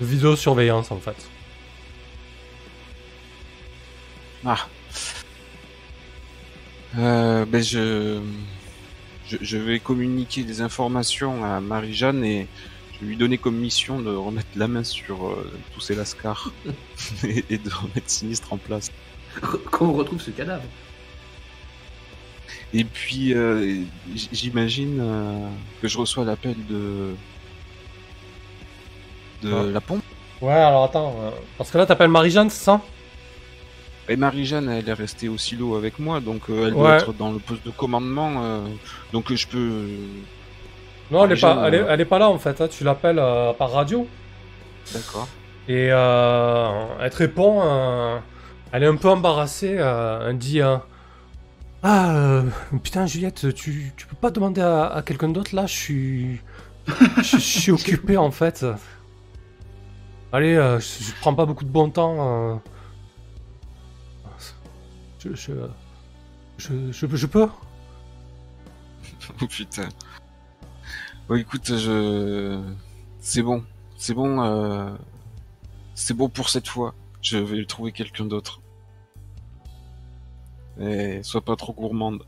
de 0.00 0.06
vidéosurveillance 0.06 0.90
en 0.90 1.00
fait. 1.00 1.32
Ah. 4.44 4.68
Euh, 6.96 7.44
ben 7.46 7.62
je... 7.62 8.20
je 9.26 9.36
je 9.40 9.58
vais 9.58 9.80
communiquer 9.80 10.44
des 10.44 10.60
informations 10.62 11.44
à 11.44 11.60
Marie-Jeanne 11.60 12.24
et 12.24 12.48
je 12.92 13.00
vais 13.00 13.06
lui 13.06 13.16
donner 13.16 13.38
comme 13.38 13.56
mission 13.56 14.00
de 14.00 14.10
remettre 14.14 14.48
la 14.56 14.68
main 14.68 14.84
sur 14.84 15.28
euh, 15.28 15.60
tous 15.70 15.80
ces 15.80 15.94
lascars 15.94 16.54
et, 17.24 17.44
et 17.50 17.58
de 17.58 17.70
remettre 17.70 18.08
Sinistre 18.10 18.52
en 18.52 18.58
place. 18.58 18.90
Qu'on 19.70 19.92
retrouve 19.92 20.20
ce 20.20 20.30
cadavre? 20.30 20.64
Et 22.72 22.84
puis 22.84 23.32
euh, 23.34 23.84
j'imagine 24.32 24.98
euh, 25.00 25.50
que 25.80 25.88
je 25.88 25.98
reçois 25.98 26.24
l'appel 26.24 26.66
de 26.66 27.18
de 29.42 29.52
Ah. 29.52 29.62
la 29.72 29.80
pompe. 29.80 30.02
Ouais, 30.40 30.52
alors 30.52 30.84
attends, 30.84 31.14
euh, 31.20 31.30
parce 31.56 31.70
que 31.70 31.78
là 31.78 31.86
t'appelles 31.86 32.08
Marie-Jeanne, 32.10 32.50
c'est 32.50 32.64
ça? 32.64 32.80
Et 34.08 34.16
Marie-Jeanne, 34.16 34.68
elle 34.70 34.88
est 34.88 34.92
restée 34.92 35.28
au 35.28 35.36
silo 35.36 35.76
avec 35.76 35.98
moi, 35.98 36.20
donc 36.20 36.42
euh, 36.48 36.68
elle 36.68 36.74
Ouais. 36.74 36.80
doit 36.80 36.96
être 36.96 37.12
dans 37.12 37.30
le 37.32 37.38
poste 37.38 37.64
de 37.66 37.70
commandement. 37.70 38.32
euh, 38.42 38.66
donc 39.12 39.32
je 39.32 39.46
peux. 39.46 39.82
Non, 41.10 41.24
elle 41.24 41.32
est, 41.32 41.40
pas, 41.40 41.64
elle, 41.66 41.74
est, 41.74 41.84
elle 41.88 42.00
est 42.00 42.04
pas 42.04 42.18
là 42.18 42.28
en 42.28 42.38
fait, 42.38 42.60
hein, 42.60 42.68
tu 42.68 42.84
l'appelles 42.84 43.18
euh, 43.18 43.52
par 43.52 43.72
radio. 43.72 44.06
D'accord. 44.94 45.28
Et 45.68 45.88
euh, 45.90 46.84
elle 47.00 47.10
te 47.10 47.16
répond, 47.16 47.60
euh, 47.62 48.18
elle 48.72 48.82
est 48.84 48.86
un 48.86 48.96
peu 48.96 49.08
embarrassée, 49.08 49.76
euh, 49.78 50.28
elle 50.30 50.38
dit 50.38 50.62
euh, 50.62 50.76
Ah 51.82 52.14
euh, 52.14 52.42
putain 52.82 53.06
Juliette, 53.06 53.54
tu, 53.54 53.92
tu 53.96 54.06
peux 54.06 54.16
pas 54.16 54.30
demander 54.30 54.60
à, 54.62 54.86
à 54.86 55.02
quelqu'un 55.02 55.28
d'autre 55.28 55.54
là, 55.54 55.66
je 55.66 55.74
suis. 55.74 56.40
Je 57.18 57.22
je 57.22 57.36
suis 57.38 57.72
occupé 57.78 58.16
en 58.16 58.30
fait. 58.30 58.64
Allez, 60.32 60.54
euh, 60.54 60.78
je, 60.78 61.04
je 61.04 61.12
prends 61.20 61.34
pas 61.34 61.46
beaucoup 61.46 61.64
de 61.64 61.70
bon 61.70 61.90
temps. 61.90 62.16
euh. 62.52 62.56
Je, 65.18 65.34
je, 65.34 65.52
je, 66.58 66.92
je, 66.92 67.06
je 67.16 67.26
peux? 67.26 67.48
Oh 69.42 69.46
putain. 69.46 69.88
Bon, 71.28 71.34
écoute, 71.36 71.66
je. 71.76 72.60
C'est 73.20 73.42
bon. 73.42 73.62
C'est 73.96 74.14
bon. 74.14 74.42
euh, 74.42 74.90
C'est 75.94 76.14
bon 76.14 76.28
pour 76.28 76.48
cette 76.48 76.68
fois. 76.68 76.94
Je 77.20 77.36
vais 77.38 77.64
trouver 77.66 77.92
quelqu'un 77.92 78.24
d'autre. 78.24 78.60
Et 80.80 81.22
sois 81.22 81.42
pas 81.42 81.56
trop 81.56 81.72
gourmande. 81.72 82.22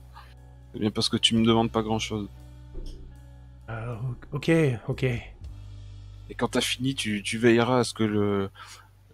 C'est 0.72 0.80
bien 0.80 0.90
parce 0.90 1.08
que 1.08 1.16
tu 1.16 1.34
me 1.36 1.44
demandes 1.46 1.70
pas 1.70 1.82
grand 1.82 1.98
chose. 1.98 2.28
Ok, 4.32 4.50
ok. 4.88 5.06
Et 6.30 6.34
quand 6.34 6.48
t'as 6.48 6.60
fini, 6.60 6.94
tu, 6.94 7.22
tu 7.22 7.36
veilleras 7.38 7.80
à 7.80 7.84
ce 7.84 7.92
que 7.92 8.04
le, 8.04 8.48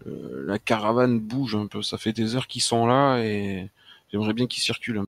euh, 0.07 0.45
la 0.47 0.59
caravane 0.59 1.19
bouge 1.19 1.57
un 1.57 1.67
peu. 1.67 1.83
Ça 1.83 1.99
fait 1.99 2.13
des 2.13 2.37
heures 2.37 2.47
qu'ils 2.47 2.63
sont 2.63 2.87
là 2.87 3.19
et 3.19 3.69
j'aimerais 4.13 4.35
bien 4.35 4.47
qu'ils 4.47 4.63
circulent. 4.63 5.03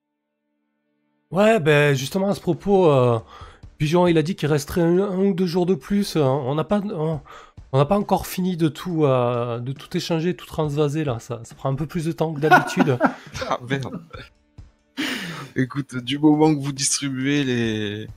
Ouais, 1.31 1.61
ben 1.61 1.95
justement 1.95 2.31
à 2.31 2.35
ce 2.35 2.41
propos, 2.41 2.91
euh, 2.91 3.19
Pigeon 3.77 4.07
il 4.07 4.17
a 4.17 4.23
dit 4.23 4.35
qu'il 4.35 4.49
resterait 4.49 4.81
un, 4.81 4.99
un 4.99 5.19
ou 5.19 5.35
deux 5.35 5.47
jours 5.47 5.67
de 5.67 5.75
plus. 5.75 6.17
hein. 6.17 6.23
On 6.23 6.55
n'a 6.55 6.65
pas, 6.65 6.81
on 6.81 7.21
on 7.73 7.77
n'a 7.77 7.85
pas 7.85 7.99
encore 7.99 8.27
fini 8.27 8.57
de 8.57 8.69
tout, 8.69 9.05
euh, 9.05 9.59
de 9.59 9.73
tout 9.73 9.95
échanger, 9.95 10.35
tout 10.35 10.47
transvaser 10.47 11.05
là. 11.05 11.19
Ça, 11.19 11.41
ça 11.45 11.55
prend 11.55 11.69
un 11.71 11.75
peu 11.75 11.87
plus 11.87 12.07
de 12.07 12.13
temps 12.13 12.33
que 12.33 12.41
d'habitude. 12.41 12.99
Ah 13.47 13.59
merde. 13.69 14.01
Écoute, 15.55 15.97
du 15.97 16.19
moment 16.19 16.55
que 16.55 16.61
vous 16.61 16.73
distribuez 16.73 17.45
les 17.45 18.09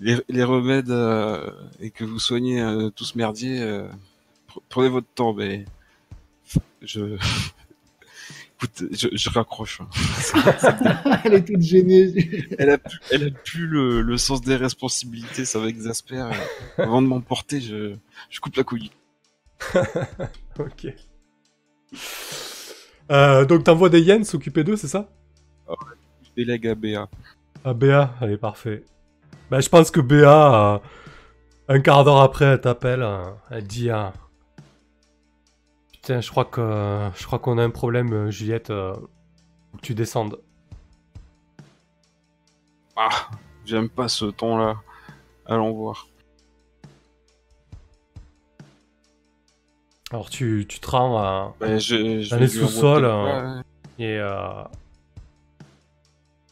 les, 0.00 0.16
les 0.28 0.44
remèdes 0.44 0.90
euh, 0.90 1.50
et 1.80 1.90
que 1.90 2.04
vous 2.04 2.18
soignez 2.18 2.60
euh, 2.60 2.90
tout 2.90 3.04
ce 3.04 3.16
merdier, 3.18 3.60
euh, 3.62 3.88
pre- 4.48 4.62
prenez 4.68 4.88
votre 4.88 5.08
temps, 5.14 5.32
mais 5.34 5.64
je 6.82 7.16
écoute, 8.56 8.84
je, 8.92 9.08
je 9.12 9.30
raccroche. 9.30 9.80
Elle 11.24 11.34
est 11.34 11.44
toute 11.44 11.62
gênée. 11.62 12.12
Elle 12.58 12.70
a 12.70 12.78
plus, 12.78 12.98
elle 13.10 13.26
a 13.28 13.30
plus 13.30 13.66
le, 13.66 14.02
le 14.02 14.18
sens 14.18 14.40
des 14.40 14.56
responsabilités, 14.56 15.44
ça 15.44 15.60
m'exaspère. 15.60 16.30
Avant 16.78 17.02
de 17.02 17.06
m'emporter, 17.06 17.60
je, 17.60 17.94
je 18.30 18.40
coupe 18.40 18.56
la 18.56 18.64
couille. 18.64 18.90
ok. 20.58 20.86
Euh, 23.10 23.44
donc 23.44 23.64
t'envoies 23.64 23.88
des 23.88 24.00
yens 24.00 24.28
s'occuper 24.28 24.62
d'eux, 24.64 24.76
c'est 24.76 24.88
ça? 24.88 25.08
Je 26.22 26.28
délègue 26.36 26.66
à 26.68 26.74
Béa. 26.74 27.08
Ah 27.64 27.74
Béa, 27.74 28.14
allez 28.20 28.36
parfait. 28.36 28.84
Ben 29.50 29.60
je 29.60 29.68
pense 29.68 29.90
que 29.90 30.00
Béa, 30.00 30.74
euh, 30.74 30.78
un 31.68 31.80
quart 31.80 32.04
d'heure 32.04 32.20
après, 32.20 32.44
elle 32.46 32.60
t'appelle, 32.60 33.02
euh, 33.02 33.24
elle 33.50 33.66
dit 33.66 33.90
ah, 33.90 34.12
Putain, 35.92 36.20
je 36.20 36.30
crois 36.30 36.44
que 36.44 37.10
je 37.16 37.26
crois 37.26 37.38
qu'on 37.38 37.58
a 37.58 37.64
un 37.64 37.70
problème, 37.70 38.12
euh, 38.12 38.30
Juliette. 38.30 38.70
euh, 38.70 38.94
faut 38.94 39.76
que 39.78 39.82
tu 39.82 39.94
descendes. 39.94 40.38
Ah, 42.96 43.10
j'aime 43.64 43.88
pas 43.88 44.08
ce 44.08 44.26
ton-là. 44.26 44.76
Allons 45.46 45.72
voir. 45.72 46.06
Alors 50.12 50.28
tu, 50.28 50.66
tu 50.68 50.80
te 50.80 50.90
rends 50.90 51.16
à, 51.18 51.54
Ben, 51.60 51.78
je, 51.78 52.20
je 52.22 52.30
Dans 52.30 52.36
vais 52.36 52.46
les 52.46 52.52
lui 52.52 52.58
sous-sols, 52.58 53.04
Ouais, 53.04 53.10
euh, 53.10 53.56
ouais. 53.56 53.62
et 54.04 54.18
euh, 54.18 54.62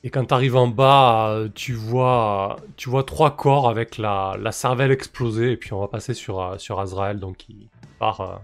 et 0.09 0.11
quand 0.11 0.25
t'arrives 0.25 0.57
en 0.57 0.69
bas, 0.69 1.29
euh, 1.33 1.51
tu 1.55 1.75
vois 1.75 2.57
tu 2.79 2.89
vois 2.89 3.03
trois 3.05 3.37
corps 3.37 3.69
avec 3.69 3.99
la, 3.99 4.39
la 4.41 4.53
cervelle 4.53 4.91
explosée 4.91 5.53
et 5.53 5.57
puis 5.59 5.75
on 5.75 5.81
va 5.81 5.89
passer 5.89 6.15
sur 6.15 6.41
euh, 6.41 6.57
sur 6.57 6.81
Azrael 6.81 7.21
donc 7.21 7.37
qui 7.37 7.69
part 7.99 8.23
euh, 8.23 8.37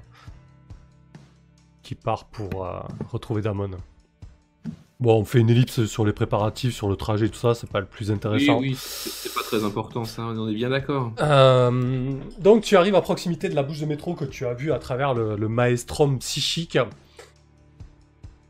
qui 1.83 1.95
part 1.95 2.27
pour 2.27 2.67
euh, 2.67 2.81
retrouver 3.11 3.41
Damon. 3.41 3.71
Bon, 5.01 5.21
on 5.21 5.25
fait 5.25 5.39
une 5.41 5.49
ellipse 5.49 5.87
sur 5.87 6.05
les 6.05 6.13
préparatifs, 6.13 6.75
sur 6.75 6.89
le 6.89 6.97
trajet, 6.97 7.29
tout 7.31 7.39
ça, 7.39 7.55
c'est 7.55 7.69
pas 7.69 7.81
le 7.81 7.87
plus 7.87 8.09
Oui, 8.11 8.15
intéressant. 8.15 8.59
oui, 8.59 8.77
c'est 8.79 9.09
c'est 9.11 9.35
pas 9.35 9.43
très 9.43 9.65
important 9.65 10.05
ça, 10.05 10.23
on 10.23 10.47
est 10.49 10.55
bien 10.55 10.69
d'accord. 10.69 11.13
Euh, 11.21 12.13
donc 12.41 12.63
tu 12.63 12.77
arrives 12.77 12.95
à 12.95 13.01
proximité 13.01 13.49
de 13.49 13.55
la 13.55 13.63
bouche 13.63 13.81
de 13.81 13.87
métro 13.87 14.13
que 14.15 14.27
tu 14.27 14.45
as 14.45 14.53
vue 14.53 14.71
à 14.71 14.79
travers 14.79 15.15
le, 15.15 15.37
le 15.37 15.49
maelstrom 15.49 16.19
psychique. 16.19 16.77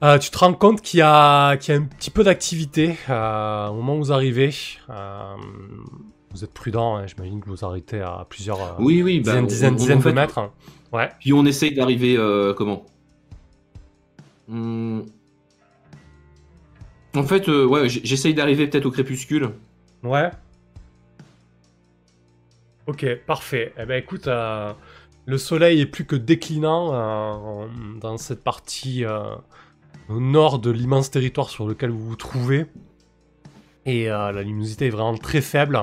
Euh, 0.04 0.18
tu 0.18 0.30
te 0.30 0.36
rends 0.38 0.52
compte 0.52 0.82
qu'il 0.82 0.98
y, 0.98 1.02
a 1.02 1.56
qu'il 1.56 1.74
y 1.74 1.76
a 1.78 1.80
un 1.80 1.84
petit 1.84 2.10
peu 2.10 2.24
d'activité 2.24 2.96
euh, 3.08 3.68
au 3.68 3.74
moment 3.74 3.94
où 3.96 3.98
vous 3.98 4.12
arrivez. 4.12 4.54
Euh, 4.90 5.34
vous 6.30 6.44
êtes 6.44 6.52
prudent, 6.52 6.96
hein, 6.96 7.06
j'imagine 7.06 7.40
que 7.40 7.48
vous 7.48 7.64
arrêtez 7.64 8.00
à 8.02 8.26
plusieurs 8.28 8.78
Oui, 8.80 9.02
oui, 9.02 9.20
bah, 9.20 9.40
dizaines, 9.40 9.44
on- 9.44 9.46
dizaines, 9.46 9.72
on- 9.72 9.76
dizaines 9.76 9.96
en 9.96 10.00
de 10.00 10.04
fait, 10.04 10.12
mètres. 10.12 10.38
hein. 10.38 10.50
Ouais. 10.92 11.08
Puis 11.20 11.32
on 11.32 11.46
essaye 11.46 11.72
d'arriver 11.74 12.16
comment? 12.56 12.84
Hmm. 14.48 15.00
En 17.16 17.22
fait, 17.22 17.48
ouais, 17.48 17.88
j'essaye 17.88 18.34
d'arriver 18.34 18.66
peut-être 18.66 18.86
au 18.86 18.90
crépuscule. 18.90 19.50
Ouais. 20.02 20.30
Ok, 22.86 23.06
parfait. 23.26 23.72
Eh 23.78 23.86
ben 23.86 23.94
écoute, 24.02 24.26
le 24.26 25.38
soleil 25.38 25.80
est 25.80 25.86
plus 25.86 26.04
que 26.04 26.16
déclinant 26.16 27.66
dans 28.00 28.18
cette 28.18 28.44
partie 28.44 29.04
au 30.08 30.20
nord 30.20 30.58
de 30.58 30.70
l'immense 30.70 31.10
territoire 31.10 31.50
sur 31.50 31.66
lequel 31.66 31.90
vous 31.90 32.04
vous 32.04 32.16
trouvez. 32.16 32.66
Et 33.86 34.10
euh, 34.10 34.32
la 34.32 34.42
luminosité 34.42 34.86
est 34.86 34.90
vraiment 34.90 35.16
très 35.16 35.40
faible. 35.40 35.80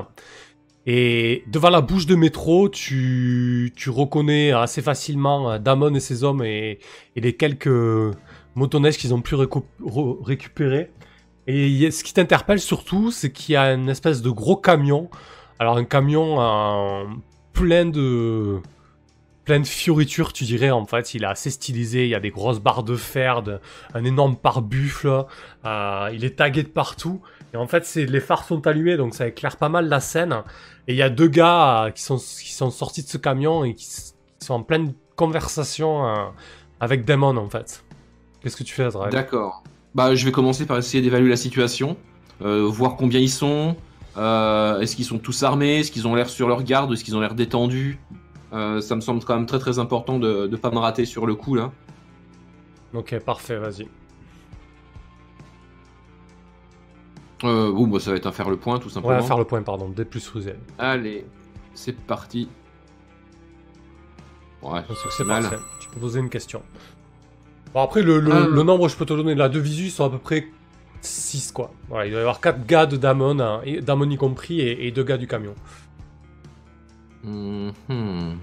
Et 0.88 1.44
devant 1.48 1.70
la 1.70 1.82
bouche 1.82 2.08
de 2.08 2.16
métro, 2.16 2.68
tu, 2.70 3.72
reconnais 3.88 4.52
assez 4.52 4.82
facilement 4.82 5.52
euh, 5.52 5.60
Damon 5.60 5.94
et 5.94 6.00
ses 6.00 6.24
hommes 6.24 6.44
et, 6.44 6.80
les 7.16 7.34
quelques 7.34 7.70
motoneiges 8.56 8.98
qu'ils 8.98 9.14
ont 9.14 9.22
pu 9.22 9.36
récu- 9.36 9.64
re- 9.84 10.24
récupérer. 10.24 10.92
Et 11.48 11.92
ce 11.92 12.04
qui 12.04 12.14
t'interpelle 12.14 12.60
surtout, 12.60 13.12
c'est 13.12 13.32
qu'il 13.32 13.54
y 13.54 13.56
a 13.56 13.74
une 13.74 13.90
espèce 13.90 14.22
de 14.22 14.30
gros 14.30 14.56
camion. 14.56 15.10
Alors 15.60 15.78
un 15.78 15.86
camion 15.86 16.42
euh, 16.42 17.04
plein 17.54 17.86
de 17.86 18.60
plein 19.46 19.60
de 19.60 19.66
fioritures, 19.68 20.34
tu 20.34 20.44
dirais 20.44 20.72
en 20.72 20.86
fait. 20.86 21.14
Il 21.14 21.24
est 21.24 21.28
assez 21.28 21.50
stylisé. 21.50 22.04
Il 22.04 22.10
y 22.10 22.16
a 22.16 22.20
des 22.20 22.30
grosses 22.30 22.60
barres 22.60 22.84
de 22.84 22.96
fer, 22.96 23.42
de- 23.44 23.60
un 23.94 24.04
énorme 24.04 24.36
pare-buffle. 24.36 25.26
euh, 25.66 26.10
il 26.14 26.24
est 26.26 26.38
tagué 26.38 26.64
de 26.64 26.68
partout. 26.68 27.22
Et 27.54 27.58
en 27.58 27.68
fait, 27.68 27.86
c'est 27.86 28.06
les 28.06 28.20
phares 28.22 28.46
sont 28.46 28.66
allumés, 28.66 28.98
donc 28.98 29.14
ça 29.14 29.28
éclaire 29.28 29.58
pas 29.58 29.68
mal 29.70 29.90
la 29.90 30.00
scène. 30.00 30.44
Et 30.88 30.94
il 30.94 30.98
y 30.98 31.02
a 31.02 31.10
deux 31.10 31.28
gars 31.28 31.86
euh, 31.86 31.92
qui 31.92 32.02
sont 32.04 32.18
qui 32.18 32.54
sont 32.54 32.70
sortis 32.72 33.04
de 33.04 33.08
ce 33.08 33.18
camion 33.18 33.64
et 33.64 33.74
qui, 33.74 33.88
sont 34.40 34.54
en 34.54 34.64
pleine 34.64 34.94
conversation 35.16 36.08
euh, 36.08 36.26
avec 36.80 37.06
Damon 37.06 37.38
en 37.38 37.50
fait. 37.50 37.84
Qu'est-ce 38.42 38.56
que 38.56 38.64
tu 38.64 38.74
fais, 38.74 38.86
Azrael 38.86 39.12
D'accord. 39.12 39.64
Bah, 39.94 40.16
je 40.16 40.26
vais 40.26 40.32
commencer 40.32 40.66
par 40.66 40.78
essayer 40.78 41.04
d'évaluer 41.04 41.30
la 41.30 41.36
situation, 41.36 41.98
voir 42.40 42.96
combien 42.96 43.20
ils 43.20 43.30
sont. 43.30 43.76
Est-ce 44.16 44.96
qu'ils 44.96 45.06
sont 45.06 45.20
tous 45.20 45.44
armés 45.44 45.80
Est-ce 45.82 45.92
qu'ils 45.92 46.08
ont 46.08 46.16
l'air 46.16 46.30
sur 46.30 46.48
leur 46.48 46.64
garde 46.64 46.92
Est-ce 46.94 47.04
qu'ils 47.04 47.16
ont 47.16 47.20
l'air 47.20 47.36
détendus? 47.36 48.00
Euh, 48.54 48.82
Ça 48.82 48.96
me 48.96 49.02
semble 49.02 49.24
quand 49.24 49.36
même 49.36 49.46
très 49.46 49.60
très 49.60 49.80
important 49.80 50.20
de 50.20 50.48
ne 50.48 50.56
pas 50.58 50.72
me 50.72 50.78
rater 50.80 51.06
sur 51.06 51.26
le 51.26 51.36
coup 51.36 51.56
là. 51.56 51.72
Ok, 52.94 53.18
parfait, 53.20 53.58
vas-y. 53.58 53.88
Euh, 57.44 57.72
bon, 57.72 57.88
bah, 57.88 58.00
ça 58.00 58.12
va 58.12 58.18
être 58.18 58.28
un 58.28 58.32
faire 58.32 58.50
le 58.50 58.58
point 58.58 58.78
tout 58.80 58.90
simplement. 58.90 59.16
Ouais, 59.18 59.24
faire 59.24 59.38
le 59.38 59.46
point, 59.46 59.62
pardon. 59.64 59.90
D 59.90 60.06
plus 60.06 60.30
vous 60.34 60.48
êtes. 60.48 60.60
Allez, 60.78 61.26
c'est 61.74 61.96
parti. 61.98 62.48
Ouais, 64.62 64.82
c'est 65.18 65.24
mal. 65.24 65.42
parfait. 65.44 65.58
Tu 65.80 65.90
peux 65.90 66.00
poser 66.00 66.20
une 66.20 66.30
question. 66.30 66.62
Bon, 67.74 67.82
après, 67.82 68.04
le, 68.04 68.20
le- 68.20 68.32
Ah. 68.34 68.48
le 68.48 68.64
nombre, 68.64 68.88
je 68.90 68.96
peux 68.96 69.06
te 69.06 69.14
donner 69.14 69.34
là, 69.34 69.50
de 69.50 69.60
visu, 69.60 69.86
ils 69.86 69.92
sont 69.92 70.06
à 70.06 70.10
peu 70.10 70.20
près 70.20 70.48
6, 71.02 71.52
quoi. 71.52 71.72
Voilà, 71.90 72.06
il 72.06 72.12
doit 72.12 72.20
y 72.20 72.22
avoir 72.22 72.42
4 72.42 72.66
gars 72.68 72.86
de 72.86 72.96
Damon, 72.98 73.40
hein, 73.40 73.62
et 73.64 73.82
Damon 73.82 74.08
y 74.10 74.18
compris, 74.18 74.60
et, 74.60 74.86
et 74.86 74.92
2 74.92 75.04
gars 75.04 75.18
du 75.18 75.26
camion. 75.26 75.56
Mhm. 77.24 78.38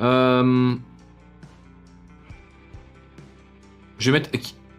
Euh, 0.00 0.74
Je 3.98 4.10
vais 4.10 4.18
mettre. 4.18 4.30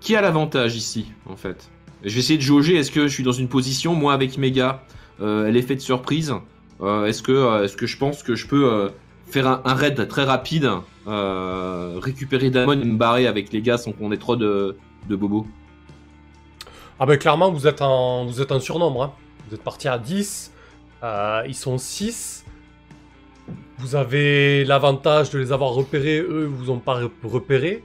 qui- 0.01 0.15
a 0.15 0.21
l'avantage 0.21 0.75
ici, 0.75 1.07
en 1.25 1.35
fait? 1.35 1.69
Je 2.03 2.13
vais 2.13 2.19
essayer 2.19 2.37
de 2.37 2.43
jauger. 2.43 2.75
Est-ce 2.75 2.91
que 2.91 3.07
je 3.07 3.13
suis 3.13 3.23
dans 3.23 3.31
une 3.31 3.47
position, 3.47 3.95
moi, 3.95 4.13
avec 4.13 4.37
mes 4.37 4.51
gars, 4.51 4.83
euh, 5.21 5.49
l'effet 5.49 5.75
de 5.75 5.79
surprise 5.81 6.33
Euh, 6.81 7.05
Est-ce 7.05 7.23
que, 7.23 7.31
euh, 7.31 7.63
est-ce 7.63 7.77
que 7.77 7.87
je 7.87 7.97
pense 7.97 8.21
que 8.21 8.35
je 8.35 8.45
peux 8.47 8.91
faire 9.27 9.47
un, 9.47 9.73
raid 9.73 10.07
très 10.09 10.25
rapide, 10.25 10.69
récupérer 11.07 12.49
Damon 12.49 12.73
et 12.73 12.85
me 12.85 12.97
barrer 12.97 13.25
avec 13.27 13.51
les 13.53 13.61
gars 13.61 13.77
sans 13.77 13.93
qu'on 13.93 14.11
ait 14.11 14.17
trop 14.17 14.35
de 14.35 14.75
bobos? 15.09 15.47
Ah 16.99 17.05
ben 17.05 17.17
clairement, 17.17 17.51
vous 17.51 17.67
êtes 17.67 17.81
en, 17.81 18.25
vous 18.25 18.41
êtes 18.41 18.51
en 18.51 18.59
surnombre. 18.59 19.03
hein. 19.03 19.13
Vous 19.47 19.55
êtes 19.55 19.63
parti 19.63 19.87
à 19.87 19.97
10, 19.99 20.51
euh, 21.03 21.43
ils 21.47 21.55
sont 21.55 21.77
6. 21.77 22.45
Vous 23.77 23.95
avez 23.95 24.63
l'avantage 24.65 25.29
de 25.29 25.37
les 25.39 25.51
avoir 25.51 25.71
repérés, 25.71 26.19
eux 26.19 26.45
vous 26.45 26.69
ont 26.71 26.79
pas 26.79 27.01
re- 27.01 27.11
repéré. 27.23 27.83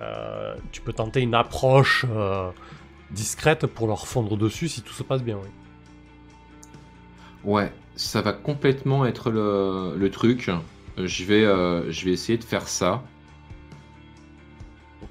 Euh, 0.00 0.54
tu 0.72 0.80
peux 0.80 0.92
tenter 0.92 1.20
une 1.20 1.34
approche 1.34 2.06
euh, 2.10 2.50
discrète 3.10 3.66
pour 3.66 3.86
leur 3.86 4.06
fondre 4.06 4.36
dessus 4.36 4.68
si 4.68 4.80
tout 4.82 4.92
se 4.94 5.02
passe 5.02 5.22
bien. 5.22 5.38
Ouais, 7.44 7.70
ça 7.96 8.22
va 8.22 8.32
complètement 8.32 9.04
être 9.06 9.30
le, 9.30 9.94
le 9.96 10.10
truc. 10.10 10.50
Je 10.96 11.24
vais, 11.24 11.42
je 11.92 12.04
vais 12.04 12.10
essayer 12.12 12.38
de 12.38 12.44
faire 12.44 12.66
ça. 12.66 13.02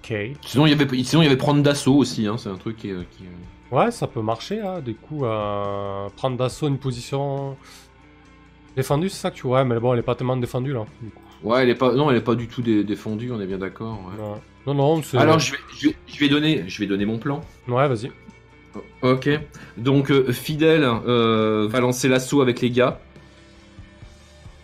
Ok. 0.09 0.15
Sinon, 0.45 0.65
il 0.65 0.69
y 0.69 0.73
avait, 0.73 1.03
sinon, 1.03 1.21
il 1.21 1.25
y 1.25 1.27
avait 1.27 1.37
prendre 1.37 1.61
d'assaut 1.61 1.95
aussi. 1.95 2.27
Hein, 2.27 2.37
c'est 2.37 2.49
un 2.49 2.55
truc 2.55 2.77
qui. 2.77 2.87
qui 3.11 3.23
est- 3.23 3.75
Ouais, 3.75 3.91
ça 3.91 4.07
peut 4.07 4.21
marcher, 4.21 4.61
hein. 4.61 4.79
du 4.79 4.95
coup, 4.95 5.25
euh, 5.25 6.07
prendre 6.15 6.37
d'assaut 6.37 6.69
une 6.69 6.77
position 6.77 7.57
défendue, 8.77 9.09
c'est 9.09 9.17
ça 9.21 9.31
que 9.31 9.35
tu 9.35 9.45
vois, 9.47 9.65
mais 9.65 9.77
bon, 9.79 9.91
elle 9.93 9.99
est 9.99 10.03
pas 10.03 10.15
tellement 10.15 10.37
défendue 10.37 10.71
là. 10.73 10.85
du 11.01 11.09
coup. 11.09 11.21
Ouais, 11.43 11.63
elle 11.63 11.69
est 11.69 11.75
pas, 11.75 11.93
non, 11.93 12.09
elle 12.09 12.17
est 12.17 12.21
pas 12.21 12.35
du 12.35 12.47
tout 12.47 12.61
dé- 12.61 12.83
défendue. 12.85 13.31
On 13.31 13.41
est 13.41 13.45
bien 13.45 13.57
d'accord. 13.57 13.99
ouais. 14.07 14.23
Non, 14.65 14.73
non, 14.73 14.95
non, 14.95 15.03
c'est. 15.03 15.17
Alors, 15.17 15.39
je 15.39 15.51
vais, 15.51 15.57
je, 15.77 15.89
vais, 15.89 15.95
je 16.07 16.19
vais 16.19 16.29
donner, 16.29 16.63
je 16.67 16.79
vais 16.79 16.87
donner 16.87 17.05
mon 17.05 17.17
plan. 17.17 17.41
Ouais, 17.67 17.87
vas-y. 17.87 18.11
Ok. 19.01 19.29
Donc, 19.77 20.11
euh, 20.11 20.31
Fidèle 20.31 20.83
euh, 20.85 21.67
va 21.69 21.79
lancer 21.79 22.07
l'assaut 22.07 22.41
avec 22.41 22.61
les 22.61 22.69
gars. 22.69 22.99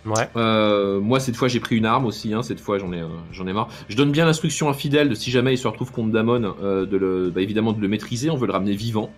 Ouais. 0.06 0.30
Euh, 0.36 1.00
moi, 1.00 1.20
cette 1.20 1.36
fois, 1.36 1.48
j'ai 1.48 1.60
pris 1.60 1.78
une 1.78 1.86
arme 1.86 2.06
aussi. 2.06 2.34
Hein, 2.34 2.44
cette 2.44 2.60
fois, 2.60 2.78
j'en 2.78 2.92
ai, 2.92 3.02
euh, 3.02 3.08
j'en 3.32 3.48
ai 3.48 3.54
marre. 3.54 3.70
Je 3.88 3.96
donne 3.96 4.12
bien 4.12 4.26
l'instruction 4.26 4.70
à 4.70 4.74
Fidèle 4.74 5.10
de 5.10 5.16
si 5.16 5.32
jamais 5.32 5.54
il 5.54 5.58
se 5.58 5.68
retrouve 5.68 5.92
contre 5.92 6.12
Damon, 6.12 6.56
euh, 6.62 6.86
de 6.86 6.98
le, 6.98 7.30
bah, 7.30 7.42
évidemment 7.42 7.74
de 7.74 7.82
le 7.82 7.88
maîtriser. 7.88 8.30
On 8.30 8.36
veut 8.36 8.48
le 8.48 8.54
ramener 8.54 8.76
vivant. 8.76 9.12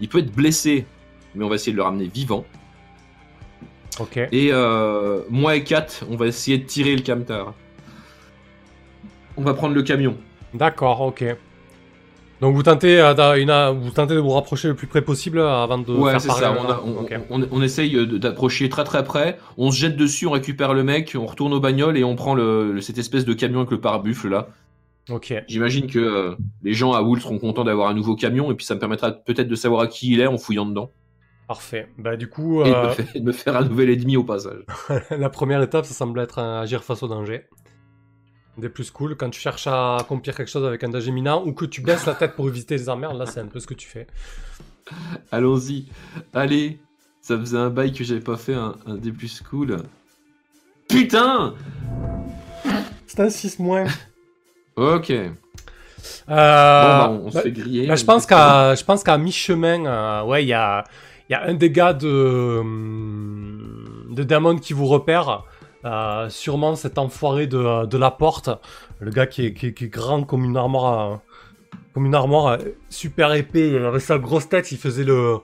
Il 0.00 0.08
peut 0.08 0.18
être 0.18 0.32
blessé, 0.32 0.86
mais 1.34 1.44
on 1.44 1.48
va 1.48 1.56
essayer 1.56 1.72
de 1.72 1.76
le 1.76 1.82
ramener 1.82 2.06
vivant. 2.06 2.44
Ok. 3.98 4.18
Et 4.30 4.52
moi 5.30 5.56
et 5.56 5.64
Kat, 5.64 5.86
on 6.10 6.16
va 6.16 6.26
essayer 6.26 6.58
de 6.58 6.64
tirer 6.64 6.94
le 6.94 7.02
camtar. 7.02 7.54
On 9.38 9.42
va 9.42 9.54
prendre 9.54 9.74
le 9.74 9.82
camion. 9.82 10.16
D'accord, 10.52 11.00
ok. 11.00 11.24
Donc 12.40 12.54
vous 12.54 12.62
tentez, 12.62 13.00
euh, 13.00 13.14
euh, 13.16 13.70
vous 13.72 13.90
tentez 13.90 14.14
de 14.14 14.18
vous 14.20 14.30
rapprocher 14.30 14.68
le 14.68 14.74
plus 14.74 14.86
près 14.86 15.00
possible 15.02 15.38
euh, 15.38 15.62
avant 15.62 15.78
de 15.78 15.90
ouais, 15.92 16.10
faire 16.12 16.20
c'est 16.20 16.30
ça. 16.30 16.52
On, 16.52 16.68
a- 16.68 16.82
on- 16.84 16.96
Ok. 17.02 17.18
on- 17.30 17.48
on 17.50 17.62
essaye 17.62 18.06
d'approcher 18.18 18.68
très 18.68 18.84
très 18.84 19.04
près. 19.04 19.38
On 19.56 19.70
se 19.70 19.78
jette 19.78 19.96
dessus, 19.96 20.26
on 20.26 20.32
récupère 20.32 20.74
le 20.74 20.84
mec, 20.84 21.16
on 21.18 21.24
retourne 21.24 21.54
aux 21.54 21.60
bagnoles 21.60 21.96
et 21.96 22.04
on 22.04 22.14
prend 22.14 22.34
le, 22.34 22.78
cette 22.82 22.98
espèce 22.98 23.24
de 23.24 23.32
camion 23.32 23.60
avec 23.60 23.70
le 23.70 23.80
pare-buffle 23.80 24.28
là. 24.28 24.48
Ok. 25.08 25.32
J'imagine 25.48 25.86
que 25.86 25.98
euh, 25.98 26.34
les 26.62 26.74
gens 26.74 26.92
à 26.92 27.00
Wool 27.00 27.20
seront 27.20 27.38
contents 27.38 27.64
d'avoir 27.64 27.88
un 27.88 27.94
nouveau 27.94 28.16
camion 28.16 28.50
et 28.50 28.54
puis 28.54 28.66
ça 28.66 28.74
me 28.74 28.80
permettra 28.80 29.12
peut-être 29.12 29.48
de 29.48 29.54
savoir 29.54 29.80
à 29.82 29.86
qui 29.86 30.12
il 30.12 30.20
est 30.20 30.26
en 30.26 30.36
fouillant 30.36 30.66
dedans. 30.66 30.90
Parfait. 31.48 31.88
Bah 31.96 32.16
du 32.16 32.28
coup, 32.28 32.62
Et 32.64 32.70
de 32.72 32.76
me, 32.76 32.88
faire, 32.90 33.06
de 33.14 33.20
me 33.20 33.32
faire 33.32 33.56
un 33.56 33.64
nouvel 33.64 33.88
ennemi 33.90 34.16
au 34.16 34.24
passage. 34.24 34.64
la 35.10 35.30
première 35.30 35.62
étape, 35.62 35.84
ça 35.86 35.94
semble 35.94 36.18
être 36.18 36.40
un 36.40 36.60
agir 36.60 36.82
face 36.82 37.02
au 37.04 37.08
danger. 37.08 37.44
Des 38.58 38.68
plus 38.70 38.90
cool, 38.90 39.16
quand 39.16 39.28
tu 39.28 39.40
cherches 39.40 39.66
à 39.66 39.96
accomplir 39.96 40.34
quelque 40.34 40.48
chose 40.48 40.64
avec 40.64 40.82
un 40.82 40.88
danger 40.88 41.08
imminent 41.08 41.42
ou 41.44 41.52
que 41.52 41.66
tu 41.66 41.82
baisses 41.82 42.06
la 42.06 42.14
tête 42.14 42.36
pour 42.36 42.48
éviter 42.48 42.76
les 42.76 42.88
emmerdes, 42.88 43.18
là 43.18 43.26
c'est 43.26 43.40
un 43.40 43.46
peu 43.46 43.60
ce 43.60 43.66
que 43.66 43.74
tu 43.74 43.86
fais. 43.86 44.06
Allons-y. 45.30 45.86
Allez. 46.32 46.78
Ça 47.20 47.36
faisait 47.36 47.58
un 47.58 47.70
bail 47.70 47.92
que 47.92 48.04
j'avais 48.04 48.20
pas 48.20 48.36
fait 48.36 48.54
un, 48.54 48.76
un 48.86 48.94
des 48.94 49.10
plus 49.10 49.42
cool. 49.42 49.78
Putain 50.88 51.54
C'est 53.06 53.20
un 53.20 53.28
6 53.28 53.58
moins. 53.58 53.84
Ok. 54.76 55.10
Euh, 55.10 55.22
bon, 56.28 56.34
bah, 56.34 57.10
on, 57.10 57.26
on 57.26 57.30
se 57.30 57.34
bah, 57.34 57.42
fait 57.42 57.52
griller. 57.52 57.86
Là, 57.86 57.96
je 57.96 58.04
pense 58.04 58.26
qu'à, 58.26 58.74
je 58.74 58.84
pense 58.84 59.02
qu'à 59.02 59.18
mi-chemin, 59.18 59.86
euh, 59.86 60.22
ouais, 60.24 60.44
il 60.44 60.48
y 60.48 60.52
a, 60.52 60.84
il 61.28 61.32
y 61.32 61.34
a 61.34 61.44
un 61.44 61.54
gars 61.54 61.92
de, 61.92 62.58
hum, 62.60 64.06
de 64.10 64.22
Damon 64.22 64.56
qui 64.58 64.72
vous 64.72 64.86
repère. 64.86 65.44
Euh, 65.84 66.28
sûrement 66.30 66.74
cet 66.74 66.98
enfoiré 66.98 67.46
de, 67.46 67.86
de 67.86 67.98
la 67.98 68.10
porte. 68.10 68.50
Le 69.00 69.10
gars 69.10 69.26
qui 69.26 69.46
est, 69.46 69.82
grand 69.84 70.24
comme 70.24 70.44
une 70.44 70.56
armoire, 70.56 71.12
euh, 71.12 71.16
comme 71.94 72.06
une 72.06 72.14
armoire 72.14 72.46
euh, 72.46 72.58
super 72.88 73.32
épais. 73.34 73.78
Avec 73.78 74.00
sa 74.00 74.18
grosse 74.18 74.48
tête, 74.48 74.72
il 74.72 74.78
faisait 74.78 75.04
le, 75.04 75.36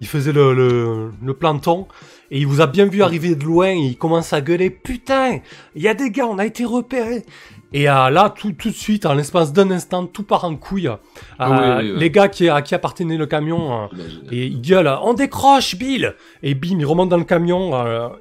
il 0.00 0.06
faisait 0.06 0.32
le 0.32 1.32
planton. 1.38 1.86
Et 2.30 2.38
il 2.38 2.46
vous 2.46 2.60
a 2.60 2.66
bien 2.66 2.86
vu 2.86 3.02
arriver 3.02 3.34
de 3.34 3.44
loin. 3.44 3.70
Et 3.70 3.78
il 3.78 3.98
commence 3.98 4.32
à 4.32 4.40
gueuler. 4.40 4.70
Putain, 4.70 5.40
il 5.74 5.82
y 5.82 5.88
a 5.88 5.94
des 5.94 6.10
gars, 6.10 6.26
on 6.26 6.38
a 6.38 6.46
été 6.46 6.64
repérés. 6.64 7.24
Et 7.72 7.88
euh, 7.88 8.10
là, 8.10 8.30
tout, 8.30 8.52
tout 8.52 8.70
de 8.70 8.74
suite, 8.74 9.06
en 9.06 9.14
l'espace 9.14 9.52
d'un 9.52 9.70
instant, 9.70 10.06
tout 10.06 10.24
part 10.24 10.44
en 10.44 10.56
couille. 10.56 10.88
Euh, 10.88 10.96
Ah 11.38 11.50
oui, 11.50 11.84
oui, 11.84 11.92
oui. 11.92 12.00
Les 12.00 12.10
gars 12.10 12.28
qui, 12.28 12.48
à 12.48 12.62
qui 12.62 12.74
appartenait 12.74 13.16
le 13.16 13.26
camion, 13.26 13.84
euh, 13.84 13.86
et 14.32 14.46
ils 14.46 14.60
gueulent 14.60 14.92
On 15.02 15.14
décroche, 15.14 15.76
Bill 15.76 16.14
Et 16.42 16.54
bim, 16.54 16.78
ils 16.80 16.84
remontent 16.84 17.10
dans 17.10 17.16
le 17.16 17.24
camion, 17.24 17.72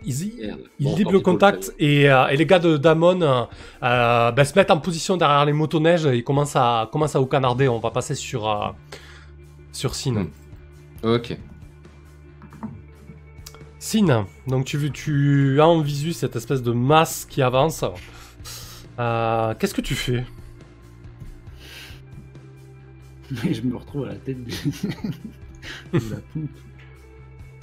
ils, 0.05 0.23
ils 0.79 1.03
Bon, 1.03 1.11
le 1.11 1.19
contact, 1.19 1.73
et, 1.79 2.03
et 2.03 2.37
les 2.37 2.45
gars 2.45 2.59
de 2.59 2.77
Damon 2.77 3.47
ben, 3.81 4.45
se 4.45 4.53
mettent 4.55 4.71
en 4.71 4.77
position 4.77 5.17
derrière 5.17 5.45
les 5.45 5.53
motoneiges, 5.53 6.05
et 6.05 6.17
ils 6.17 6.23
commencent 6.23 6.55
à, 6.55 6.87
commencent 6.91 7.15
à 7.15 7.19
vous 7.19 7.25
canarder. 7.25 7.67
On 7.67 7.79
va 7.79 7.89
passer 7.89 8.13
sur, 8.13 8.75
sur 9.71 9.95
Sin. 9.95 10.11
Mm. 10.11 10.29
Ok. 11.03 11.37
Sin, 13.79 14.27
donc 14.45 14.65
tu, 14.65 14.91
tu 14.91 15.59
as 15.59 15.67
en 15.67 15.79
visu 15.81 16.13
cette 16.13 16.35
espèce 16.35 16.61
de 16.61 16.71
masse 16.71 17.25
qui 17.25 17.41
avance. 17.41 17.83
Euh, 18.99 19.53
Qu'est-ce 19.55 19.73
que 19.73 19.81
tu 19.81 19.95
fais? 19.95 20.25
Mais 23.43 23.53
je 23.53 23.61
me 23.61 23.75
retrouve 23.75 24.05
à 24.05 24.09
la 24.09 24.15
tête 24.15 24.43
de, 24.43 24.49
de 25.99 26.09
la 26.09 26.17
pompe. 26.33 26.49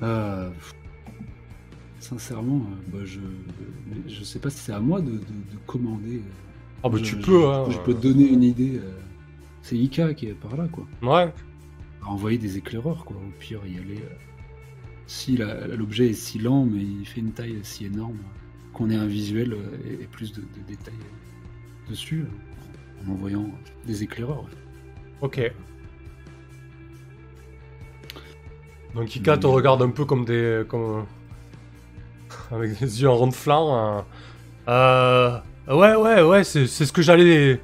Euh, 0.03 0.51
sincèrement, 1.99 2.63
euh, 2.71 2.93
bah, 2.93 3.05
je 3.05 3.21
je 4.07 4.23
sais 4.25 4.39
pas 4.39 4.51
si 4.51 4.59
c'est 4.59 4.73
à 4.73 4.81
moi 4.81 5.01
de, 5.01 5.11
de- 5.11 5.17
de 5.19 5.59
commander. 5.67 6.23
Ah 6.85 6.89
bah 6.89 6.99
Je- 6.99 7.05
tu 7.05 7.17
peux, 7.17 7.41
je, 7.41 7.47
hein. 7.47 7.67
je 7.71 7.79
peux 7.79 7.95
te 7.95 8.03
donner 8.03 8.29
une 8.29 8.43
idée. 8.45 8.81
C'est 9.63 9.77
Ika 9.77 10.15
qui 10.15 10.27
est 10.27 10.35
par 10.35 10.57
là, 10.57 10.69
quoi. 10.71 10.87
Ouais. 11.03 11.33
À 12.03 12.07
envoyer 12.09 12.39
des 12.39 12.57
éclaireurs, 12.59 13.05
quoi. 13.05 13.17
Au 13.17 13.31
pire, 13.41 13.61
y 13.67 13.79
aller. 13.79 14.01
Si 15.09 15.37
l'objet 15.37 16.11
est 16.11 16.15
si 16.15 16.39
lent, 16.39 16.65
mais 16.67 16.83
il 16.83 17.05
fait 17.07 17.21
une 17.21 17.33
taille 17.33 17.59
si 17.65 17.87
énorme, 17.87 18.19
qu'on 18.73 18.91
ait 18.91 18.97
un 18.97 19.07
visuel 19.07 19.57
et, 19.85 19.95
et 20.05 20.07
plus 20.07 20.33
de, 20.33 20.41
de 20.43 20.61
détails 20.69 20.95
dessus, 21.89 22.27
en 23.07 23.13
envoyant 23.13 23.47
des 23.87 24.03
éclaireurs. 24.03 24.47
Ok. 25.21 25.41
Donc 28.95 29.15
Ika 29.15 29.37
te 29.37 29.47
Hmm. 29.47 29.51
regarde 29.51 29.83
un 29.83 29.91
peu 29.91 30.05
comme 30.05 30.25
des. 30.25 30.63
Comme... 30.69 31.07
Avec 32.51 32.79
des 32.79 33.03
yeux 33.03 33.09
en 33.09 33.17
rond 33.17 33.27
de 33.29 33.35
flanc. 33.35 34.05
Euh... 34.69 35.39
Ouais, 35.69 35.95
ouais, 35.97 36.23
ouais, 36.23 36.45
c'est 36.45 36.67
c'est 36.67 36.87
ce 36.87 36.93
que 36.93 37.03
j'allais. 37.03 37.61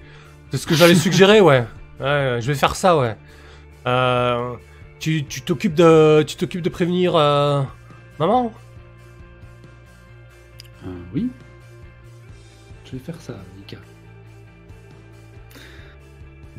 C'est 0.50 0.58
ce 0.58 0.66
que 0.66 0.74
j'allais 0.74 0.94
suggérer, 1.06 1.40
ouais. 1.40 1.64
Ouais, 2.00 2.38
je 2.40 2.46
vais 2.48 2.54
faire 2.54 2.74
ça, 2.76 2.98
ouais. 2.98 3.16
Euh... 3.86 4.54
Tu 4.98 5.24
tu 5.24 5.40
t'occupes 5.42 5.74
de. 5.74 6.22
Tu 6.26 6.36
t'occupes 6.36 6.62
de 6.62 6.68
prévenir. 6.68 7.16
euh, 7.16 7.62
Maman? 8.18 8.52
Euh, 10.86 10.90
oui. 11.14 11.30
Je 12.84 12.92
vais 12.92 12.98
faire 12.98 13.20
ça, 13.20 13.36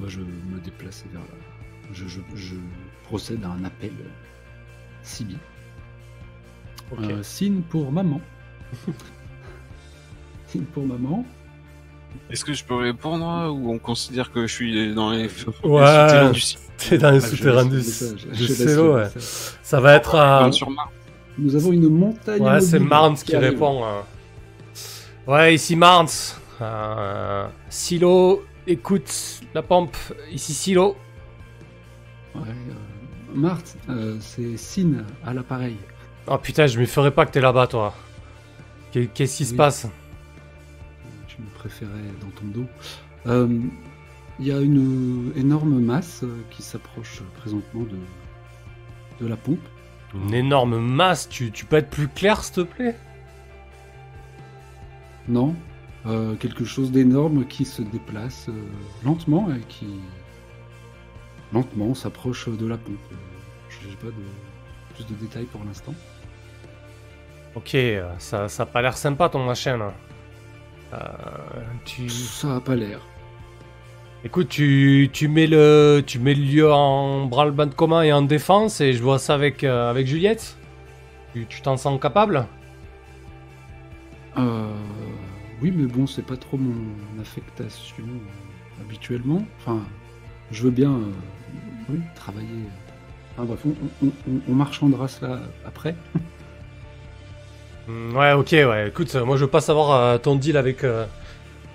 Moi, 0.04 0.10
je 0.12 0.20
me 0.20 0.60
déplace 0.62 1.06
vers. 1.14 1.22
Je, 1.94 2.06
je, 2.10 2.20
je 2.36 2.56
procède 3.06 3.42
à 3.46 3.48
un 3.48 3.64
appel 3.64 3.92
euh, 4.02 4.10
Sibi. 5.02 5.38
Ok. 6.92 7.00
Euh, 7.04 7.24
signe 7.24 7.62
pour 7.62 7.90
maman. 7.90 8.20
signe 10.48 10.64
pour 10.66 10.86
maman. 10.86 11.26
Est-ce 12.30 12.44
que 12.44 12.52
je 12.54 12.66
peux 12.66 12.76
répondre 12.76 13.26
hein, 13.26 13.48
ou 13.50 13.72
on 13.72 13.80
considère 13.80 14.30
que 14.34 14.46
je 14.46 14.54
suis 14.54 14.94
dans 14.94 15.12
les, 15.12 15.24
les 15.24 15.30
Ouais. 15.64 15.86
souterrains 15.86 16.32
du 16.32 16.40
site 16.42 16.60
T'es 16.78 16.98
dans 16.98 17.12
les 17.12 17.24
Ah, 17.24 17.28
souterrains 17.30 17.66
du. 17.66 17.82
Célo, 17.82 18.84
le 18.98 19.04
ouais. 19.04 19.10
Ça 19.62 19.80
va 19.80 19.94
être 19.96 20.50
sur 20.52 20.70
Mars. 20.70 20.90
Nous 21.38 21.56
avons 21.56 21.72
une 21.72 21.88
montagne. 21.88 22.42
Ouais, 22.42 22.60
c'est 22.60 22.80
Marnes 22.80 23.16
qui 23.16 23.38
répond. 23.38 23.86
euh. 23.86 24.02
Ouais, 25.28 25.56
ici 25.56 25.78
Marnes. 25.78 26.10
Euh, 26.62 27.48
Silo, 27.70 28.44
écoute 28.68 29.42
la 29.54 29.62
pompe. 29.62 29.96
Ici 30.32 30.54
Silo. 30.54 30.96
Ouais, 32.36 32.42
euh, 32.48 33.34
Marthe, 33.36 33.78
euh, 33.90 34.18
c'est 34.20 34.58
Sin 34.58 35.04
à 35.26 35.34
l'appareil. 35.34 35.78
Oh 36.28 36.38
putain, 36.38 36.68
je 36.68 36.80
me 36.80 36.86
ferais 36.86 37.12
pas 37.12 37.26
que 37.26 37.32
t'es 37.32 37.42
là-bas, 37.42 37.68
toi. 37.68 37.94
Qu'est- 38.92 39.08
Qu'est-ce 39.14 39.38
qui 39.38 39.46
se 39.46 39.54
passe? 39.56 39.88
Tu 41.28 41.42
me 41.42 41.48
préférais 41.56 41.92
dans 42.22 42.30
ton 42.40 42.46
dos. 42.48 42.66
Euh, 43.28 43.60
Il 44.40 44.48
y 44.48 44.52
a 44.52 44.60
une 44.62 45.32
énorme 45.36 45.80
masse 45.80 46.22
euh, 46.24 46.42
qui 46.50 46.64
s'approche 46.64 47.22
présentement 47.38 47.84
de, 47.84 47.98
de 49.24 49.28
la 49.30 49.36
pompe. 49.38 49.60
Une 50.16 50.34
énorme 50.34 50.80
masse? 50.80 51.30
Tu, 51.30 51.52
tu 51.52 51.66
peux 51.66 51.76
être 51.76 51.90
plus 51.92 52.08
clair, 52.08 52.44
s'il 52.44 52.56
te 52.56 52.62
plaît? 52.62 52.96
Non, 55.28 55.56
euh, 56.06 56.36
quelque 56.36 56.66
chose 56.66 56.92
d'énorme 56.92 57.46
qui 57.46 57.66
se 57.66 57.82
déplace 57.82 58.48
euh, 58.50 58.54
lentement 59.06 59.50
et 59.54 59.62
qui 59.68 59.88
lentement 61.54 61.94
s'approche 61.94 62.50
de 62.50 62.66
la 62.66 62.78
pompe. 62.78 62.98
Je 63.70 63.88
n'ai 63.88 63.96
pas 63.96 64.08
de 64.08 64.94
plus 64.96 65.06
de 65.08 65.14
détails 65.16 65.46
pour 65.46 65.64
l'instant. 65.64 65.94
Ok, 67.56 67.76
euh, 67.76 68.10
ça, 68.18 68.50
ça 68.50 68.64
a 68.64 68.66
pas 68.66 68.82
l'air 68.82 68.98
sympa 68.98 69.30
ton 69.30 69.46
machin 69.46 69.78
là. 69.78 69.94
Euh, 70.94 70.98
tu... 71.86 72.10
Ça 72.10 72.56
a 72.56 72.60
pas 72.60 72.76
l'air. 72.76 73.00
Écoute, 74.26 74.48
tu, 74.50 75.10
tu, 75.12 75.28
mets 75.28 75.48
le, 75.48 76.02
tu 76.06 76.18
mets 76.18 76.34
le 76.34 76.44
lieu 76.44 76.72
en 76.72 77.26
branle-bas 77.26 77.66
de 77.66 77.74
commun 77.74 78.04
et 78.04 78.14
en 78.14 78.22
défense 78.22 78.80
et 78.80 78.94
je 78.94 79.04
vois 79.04 79.20
ça 79.20 79.34
avec, 79.34 79.64
euh, 79.64 79.90
avec 79.90 80.08
Juliette. 80.08 80.58
Tu 81.34 81.46
tu 81.48 81.62
t'en 81.62 81.78
sens 81.78 82.00
capable? 82.00 82.46
Euh, 84.38 84.72
oui, 85.64 85.72
mais 85.76 85.86
bon, 85.88 86.06
c'est 86.08 86.26
pas 86.26 86.38
trop 86.38 86.58
mon 86.58 86.76
affectation 87.22 88.04
euh, 88.06 88.82
habituellement. 88.84 89.44
Enfin, 89.60 89.82
je 90.52 90.64
veux 90.64 90.72
bien 90.72 90.92
euh, 90.92 91.12
oui, 91.90 92.00
travailler. 92.16 92.48
Enfin, 93.34 93.46
bref, 93.46 93.60
on, 93.66 94.06
on- 94.08 94.12
on- 94.30 94.42
on 94.50 94.54
marchandera 94.54 95.08
cela 95.08 95.40
après. 95.66 95.96
Hmm, 97.88 98.16
Ouais, 98.16 98.32
ok, 98.34 98.52
ouais. 98.54 98.88
Écoute, 98.88 99.14
euh, 99.16 99.26
moi 99.26 99.36
je 99.36 99.44
veux 99.44 99.50
pas 99.52 99.60
savoir 99.60 99.92
euh, 99.92 100.18
ton 100.18 100.36
deal 100.38 100.56
avec, 100.56 100.86
euh, 100.86 101.06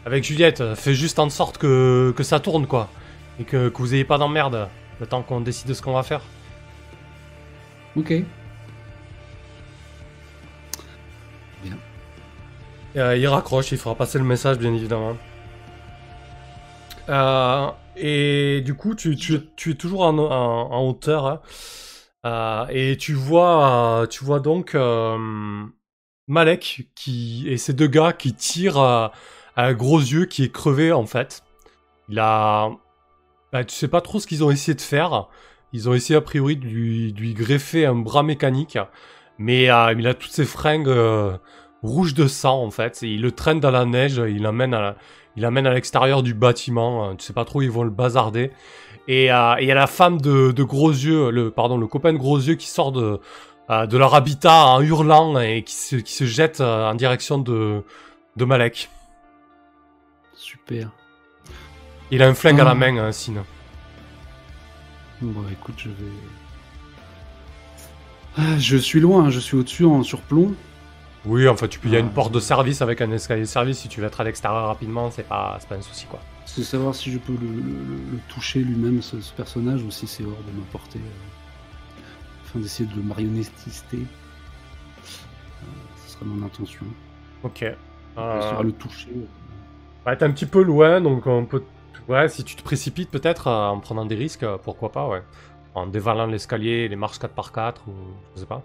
avec 0.06 0.24
Juliette. 0.24 0.74
Fais 0.74 0.94
juste 0.94 1.18
en 1.18 1.28
sorte 1.28 1.58
que, 1.58 2.14
que 2.16 2.22
ça 2.22 2.40
tourne, 2.40 2.66
quoi. 2.66 2.88
Et 3.38 3.44
que, 3.44 3.68
que 3.68 3.78
vous 3.78 3.94
ayez 3.94 4.04
pas 4.04 4.16
d'emmerde. 4.18 4.68
Le 5.00 5.06
temps 5.06 5.22
qu'on 5.22 5.42
décide 5.42 5.68
de 5.68 5.74
ce 5.74 5.82
qu'on 5.82 5.92
va 5.92 6.02
faire. 6.02 6.22
Ok. 7.94 8.12
Euh, 12.96 13.16
il 13.16 13.26
raccroche, 13.28 13.72
il 13.72 13.78
fera 13.78 13.94
passer 13.94 14.18
le 14.18 14.24
message, 14.24 14.58
bien 14.58 14.72
évidemment. 14.74 15.16
Euh, 17.08 17.68
et 17.96 18.60
du 18.64 18.74
coup, 18.74 18.94
tu, 18.94 19.12
es 19.12 19.74
toujours 19.74 20.02
en, 20.02 20.88
hauteur. 20.88 21.26
hein. 21.26 21.40
Euh, 22.26 22.66
et 22.70 22.96
tu 22.96 23.14
vois, 23.14 24.06
tu 24.10 24.24
vois 24.24 24.40
donc 24.40 24.74
Malek 26.28 26.88
qui, 26.94 27.48
et 27.48 27.56
ces 27.56 27.72
deux 27.72 27.86
gars 27.86 28.12
qui 28.12 28.34
tirent 28.34 28.78
euh, 28.78 29.08
un 29.56 29.72
gros 29.72 29.98
yeux 29.98 30.26
qui 30.26 30.44
est 30.44 30.52
crevé 30.52 30.92
en 30.92 31.06
fait. 31.06 31.42
Il 32.08 32.18
a. 32.18 32.70
bah, 33.52 33.64
tu 33.64 33.74
sais 33.74 33.88
pas 33.88 34.00
trop 34.00 34.20
ce 34.20 34.26
qu'ils 34.26 34.44
ont 34.44 34.50
essayé 34.50 34.74
de 34.74 34.80
faire. 34.80 35.28
Ils 35.72 35.88
ont 35.88 35.94
essayé 35.94 36.16
a 36.16 36.20
priori 36.20 36.56
de 36.56 36.66
lui, 36.66 37.34
greffer 37.34 37.86
un 37.86 37.94
bras 37.94 38.22
mécanique. 38.22 38.78
Mais 39.38 39.64
il 39.64 39.70
a 40.06 40.14
toutes 40.14 40.32
ses 40.32 40.44
fringues. 40.44 40.88
Rouge 41.82 42.14
de 42.14 42.26
sang 42.26 42.62
en 42.62 42.70
fait. 42.70 43.02
Et 43.02 43.08
il 43.14 43.22
le 43.22 43.32
traîne 43.32 43.60
dans 43.60 43.70
la 43.70 43.84
neige, 43.84 44.16
il 44.28 44.42
l'amène 44.42 44.74
à, 44.74 44.80
la- 44.80 44.96
il 45.36 45.42
l'amène 45.42 45.66
à 45.66 45.72
l'extérieur 45.74 46.22
du 46.22 46.34
bâtiment. 46.34 47.10
euh, 47.10 47.14
Tu 47.14 47.24
sais 47.26 47.32
pas 47.32 47.44
trop, 47.44 47.62
ils 47.62 47.70
vont 47.70 47.84
le 47.84 47.90
bazarder. 47.90 48.50
Et 49.06 49.32
euh, 49.32 49.54
il 49.60 49.66
y 49.66 49.70
a 49.72 49.74
la 49.74 49.86
femme 49.86 50.20
de, 50.20 50.52
de 50.52 50.62
gros 50.64 50.90
yeux, 50.90 51.30
le 51.30 51.50
pardon, 51.50 51.78
le 51.78 51.86
copain 51.86 52.12
de 52.12 52.18
gros 52.18 52.36
yeux 52.38 52.54
qui 52.56 52.66
sort 52.68 52.92
de 52.92 53.20
euh, 53.70 53.86
de 53.86 53.96
leur 53.98 54.14
habitat 54.14 54.66
en 54.66 54.80
hurlant 54.80 55.38
et 55.40 55.62
qui 55.62 55.74
se, 55.74 55.96
qui 55.96 56.12
se 56.12 56.24
jette 56.24 56.60
euh, 56.60 56.90
en 56.90 56.94
direction 56.94 57.38
de 57.38 57.82
de 58.36 58.44
Malek. 58.44 58.88
Super. 60.34 60.90
Il 62.10 62.22
a 62.22 62.28
un 62.28 62.34
flingue 62.34 62.60
à 62.60 62.64
la 62.64 62.70
Ah. 62.70 62.74
main, 62.74 62.96
hein, 62.98 63.12
Sin. 63.12 63.34
Bon, 65.20 65.42
écoute, 65.52 65.74
je 65.78 65.88
vais. 65.88 66.12
Ah, 68.36 68.56
je 68.58 68.76
suis 68.76 69.00
loin, 69.00 69.24
hein, 69.24 69.30
je 69.30 69.40
suis 69.40 69.56
au-dessus 69.56 69.84
en 69.84 70.02
surplomb. 70.02 70.54
Oui, 71.28 71.46
enfin, 71.46 71.68
tu 71.68 71.78
peux. 71.78 71.88
Il 71.88 71.92
y 71.92 71.96
a 71.96 72.00
une 72.00 72.06
Ah. 72.06 72.14
porte 72.14 72.32
de 72.32 72.40
service 72.40 72.82
avec 72.82 73.00
un 73.00 73.10
escalier 73.12 73.42
de 73.42 73.46
service. 73.46 73.78
Si 73.78 73.88
tu 73.88 74.00
veux 74.00 74.06
être 74.06 74.20
à 74.20 74.24
l'extérieur 74.24 74.66
rapidement, 74.66 75.10
c'est 75.10 75.22
pas, 75.28 75.56
c'est 75.60 75.68
pas 75.68 75.76
un 75.76 75.82
souci 75.82 76.06
quoi. 76.06 76.18
C'est 76.46 76.62
savoir 76.64 76.94
si 76.94 77.12
je 77.12 77.18
peux 77.18 77.34
le, 77.34 77.38
le- 77.46 77.60
le- 77.62 78.12
le 78.12 78.18
toucher 78.28 78.60
lui-même, 78.60 79.02
ce, 79.02 79.20
ce 79.20 79.32
personnage, 79.34 79.82
ou 79.82 79.90
si 79.90 80.06
c'est 80.06 80.24
hors 80.24 80.30
de 80.30 80.58
ma 80.58 80.64
portée. 80.72 80.98
euh, 80.98 82.00
afin 82.46 82.58
d'essayer 82.60 82.88
de 82.88 82.96
le 82.96 83.02
marionnettister. 83.02 83.98
Euh, 83.98 85.64
ce 86.06 86.12
serait 86.14 86.24
mon 86.24 86.44
intention. 86.46 86.86
Ok. 87.44 87.62
Euh, 88.16 88.62
le 88.62 88.72
toucher. 88.72 89.08
euh, 89.14 89.26
Ouais, 90.06 90.16
t'es 90.16 90.24
un 90.24 90.30
petit 90.30 90.46
peu 90.46 90.62
loin, 90.62 91.00
donc 91.02 91.26
on 91.26 91.44
peut. 91.44 91.62
Ouais, 92.08 92.28
si 92.30 92.42
tu 92.44 92.56
te 92.56 92.62
précipites 92.62 93.10
peut-être 93.10 93.48
euh, 93.48 93.68
en 93.68 93.80
prenant 93.80 94.06
des 94.06 94.14
risques, 94.14 94.46
pourquoi 94.64 94.90
pas, 94.90 95.06
ouais. 95.08 95.22
En 95.74 95.86
dévalant 95.86 96.26
l'escalier, 96.26 96.88
les 96.88 96.96
marches 96.96 97.18
4x4 97.18 97.74
ou 97.86 97.92
je 98.34 98.40
sais 98.40 98.46
pas. 98.46 98.62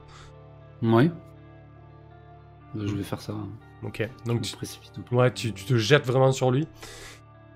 Ouais. 0.81 1.11
Euh, 2.75 2.87
je 2.87 2.95
vais 2.95 3.03
faire 3.03 3.21
ça. 3.21 3.33
hein. 3.33 3.49
Ok, 3.83 4.07
donc 4.25 4.41
tu, 4.41 4.55
ouais, 5.15 5.33
tu, 5.33 5.53
tu 5.53 5.65
te 5.65 5.77
jettes 5.77 6.05
vraiment 6.05 6.31
sur 6.31 6.51
lui. 6.51 6.67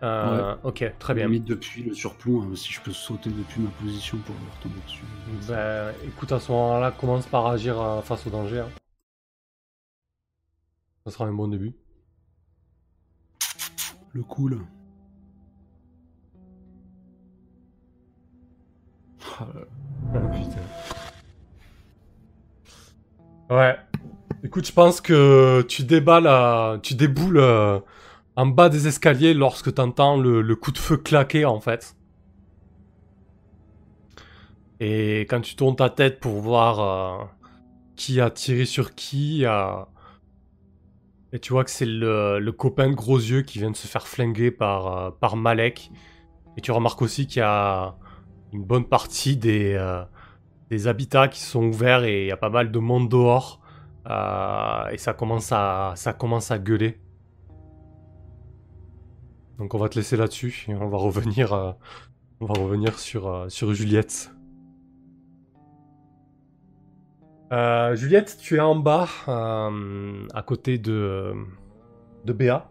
Euh, 0.04 0.56
Ok, 0.64 0.84
très 1.00 1.14
bien. 1.16 1.26
Limite 1.26 1.46
depuis 1.46 1.82
le 1.84 1.94
surplomb, 1.96 2.44
hein, 2.44 2.56
si 2.56 2.72
je 2.72 2.82
peux 2.82 2.92
sauter 2.92 3.30
depuis 3.32 3.62
ma 3.62 3.70
position 3.72 4.18
pour 4.20 4.36
retomber 4.58 4.80
dessus. 4.86 5.04
Ben, 5.48 5.94
écoute, 6.06 6.32
à 6.32 6.40
ce 6.40 6.52
moment-là, 6.52 6.92
commence 6.92 7.26
par 7.26 7.48
agir 7.48 7.82
euh, 7.82 8.02
face 8.02 8.28
au 8.28 8.30
danger. 8.30 8.60
hein. 8.60 8.70
Ça 11.06 11.12
sera 11.14 11.26
un 11.26 11.34
bon 11.34 11.48
début. 11.48 11.74
Le 14.14 14.22
cool. 14.24 14.60
Ah, 19.40 19.46
putain. 20.34 20.62
Ouais. 23.50 23.78
Écoute, 24.44 24.68
je 24.68 24.72
pense 24.72 25.02
que 25.02 25.64
tu 25.64 25.84
déballes, 25.84 26.80
tu 26.82 26.94
déboules 26.94 27.40
euh, 27.40 27.80
en 28.36 28.46
bas 28.46 28.70
des 28.70 28.88
escaliers 28.88 29.34
lorsque 29.34 29.74
t'entends 29.74 30.16
le, 30.16 30.44
le 30.44 30.56
coup 30.56 30.72
de 30.72 30.78
feu 30.78 30.96
claquer 30.96 31.44
en 31.46 31.60
fait. 31.60 31.96
Et 34.80 35.22
quand 35.22 35.42
tu 35.42 35.56
tournes 35.56 35.76
ta 35.76 35.90
tête 35.90 36.20
pour 36.20 36.40
voir 36.40 36.80
euh, 36.80 37.26
qui 37.96 38.22
a 38.22 38.30
tiré 38.30 38.66
sur 38.66 38.94
qui, 38.94 39.44
euh, 39.44 39.82
et 41.34 41.40
tu 41.40 41.52
vois 41.52 41.64
que 41.64 41.72
c'est 41.72 41.88
le, 41.88 42.52
copain 42.52 42.90
de 42.90 42.96
gros 42.96 43.18
yeux 43.18 43.42
qui 43.42 43.58
vient 43.58 43.72
de 43.72 43.76
se 43.76 43.88
faire 43.88 44.08
flinguer 44.08 44.52
par, 44.52 45.16
par 45.18 45.36
Malek. 45.36 45.90
Et 46.58 46.62
tu 46.62 46.72
remarques 46.72 47.02
aussi 47.02 47.26
qu'il 47.26 47.40
y 47.40 47.44
a 47.44 47.96
une 48.54 48.64
bonne 48.64 48.86
partie 48.86 49.36
des, 49.36 49.78
des 50.70 50.88
habitats 50.88 51.28
qui 51.28 51.42
sont 51.42 51.66
ouverts 51.66 52.04
et 52.04 52.26
il 52.26 52.28
y 52.28 52.32
a 52.32 52.38
pas 52.38 52.50
mal 52.52 52.72
de 52.72 52.80
monde 52.80 53.10
dehors. 53.10 53.62
Euh, 54.10 54.90
et 54.90 54.98
ça 54.98 55.14
commence 55.14 55.52
à, 55.52 55.94
ça 55.96 56.14
commence 56.14 56.52
à 56.52 56.60
gueuler. 56.60 57.00
Donc 59.58 59.74
on 59.74 59.78
va 59.78 59.90
te 59.90 59.96
laisser 59.96 60.16
là-dessus 60.16 60.66
et 60.70 60.76
on 60.76 60.88
va 60.88 60.98
revenir, 60.98 61.54
euh, 61.54 61.72
on 62.40 62.46
va 62.46 62.54
revenir 62.54 63.00
sur, 63.00 63.28
euh, 63.28 63.50
sur 63.50 63.74
Juliette. 63.74 64.32
Juliette, 67.94 68.38
tu 68.42 68.58
es 68.58 68.60
en 68.60 68.76
bas, 68.76 69.08
à 69.26 70.42
côté 70.46 70.78
de, 70.78 71.34
de 72.26 72.34
Béa 72.34 72.70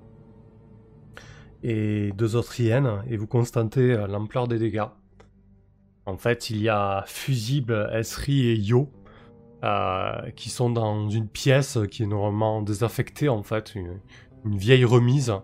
et 1.62 2.12
deux 2.12 2.36
autres 2.36 2.60
hyènes, 2.60 3.02
et 3.08 3.16
vous 3.16 3.26
constatez 3.26 3.96
l'ampleur 4.06 4.46
des 4.46 4.58
dégâts. 4.58 4.84
En 6.04 6.18
fait, 6.18 6.50
il 6.50 6.60
y 6.60 6.68
a 6.68 7.04
Fusible, 7.06 7.88
Esri 7.94 8.48
et 8.48 8.54
Yo 8.54 8.90
euh, 9.64 10.30
qui 10.36 10.50
sont 10.50 10.70
dans 10.70 11.08
une 11.08 11.28
pièce 11.28 11.78
qui 11.90 12.02
est 12.02 12.06
normalement 12.06 12.62
désaffectée, 12.62 13.28
en 13.28 13.42
fait, 13.42 13.74
une, 13.74 14.00
vieille 14.44 14.84
remise, 14.84 15.34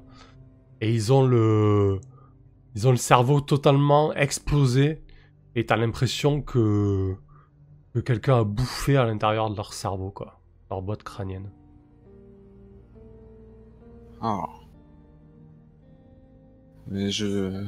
et 0.80 0.92
ils 0.92 1.12
ont 1.12 1.26
le, 1.26 1.98
ils 2.76 2.86
ont 2.86 2.92
le 2.92 2.96
cerveau 2.96 3.40
totalement 3.40 4.12
explosé, 4.14 5.02
et 5.56 5.66
t'as 5.66 5.76
l'impression 5.76 6.40
que 6.40 7.16
que 7.94 8.00
quelqu'un 8.00 8.38
a 8.38 8.44
bouffé 8.44 8.96
à 8.96 9.04
l'intérieur 9.04 9.50
de 9.50 9.56
leur 9.56 9.72
cerveau, 9.74 10.10
quoi. 10.10 10.40
Leur 10.70 10.82
boîte 10.82 11.02
crânienne. 11.02 11.50
Ah. 14.20 14.46
Mais 16.88 17.10
je. 17.10 17.66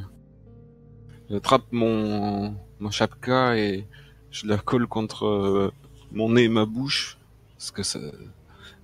J'attrape 1.28 1.66
mon. 1.72 2.56
mon 2.80 2.90
chapka 2.90 3.56
et 3.56 3.86
je 4.30 4.46
la 4.46 4.58
colle 4.58 4.86
contre 4.86 5.26
euh, 5.26 5.72
mon 6.14 6.30
nez 6.30 6.44
et 6.44 6.48
ma 6.48 6.64
bouche. 6.64 7.18
Parce 7.58 7.70
que 7.70 7.82
ça. 7.82 7.98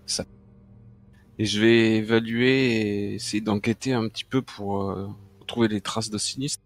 ça... 0.07 0.25
Et 1.39 1.47
je 1.47 1.61
vais 1.61 1.97
évaluer 1.97 2.73
et 2.73 3.15
essayer 3.15 3.41
d'enquêter 3.41 3.95
un 3.95 4.09
petit 4.09 4.25
peu 4.25 4.43
pour 4.43 4.83
euh, 4.83 5.09
trouver 5.47 5.69
les 5.69 5.81
traces 5.81 6.11
de 6.11 6.19
sinistre. 6.19 6.63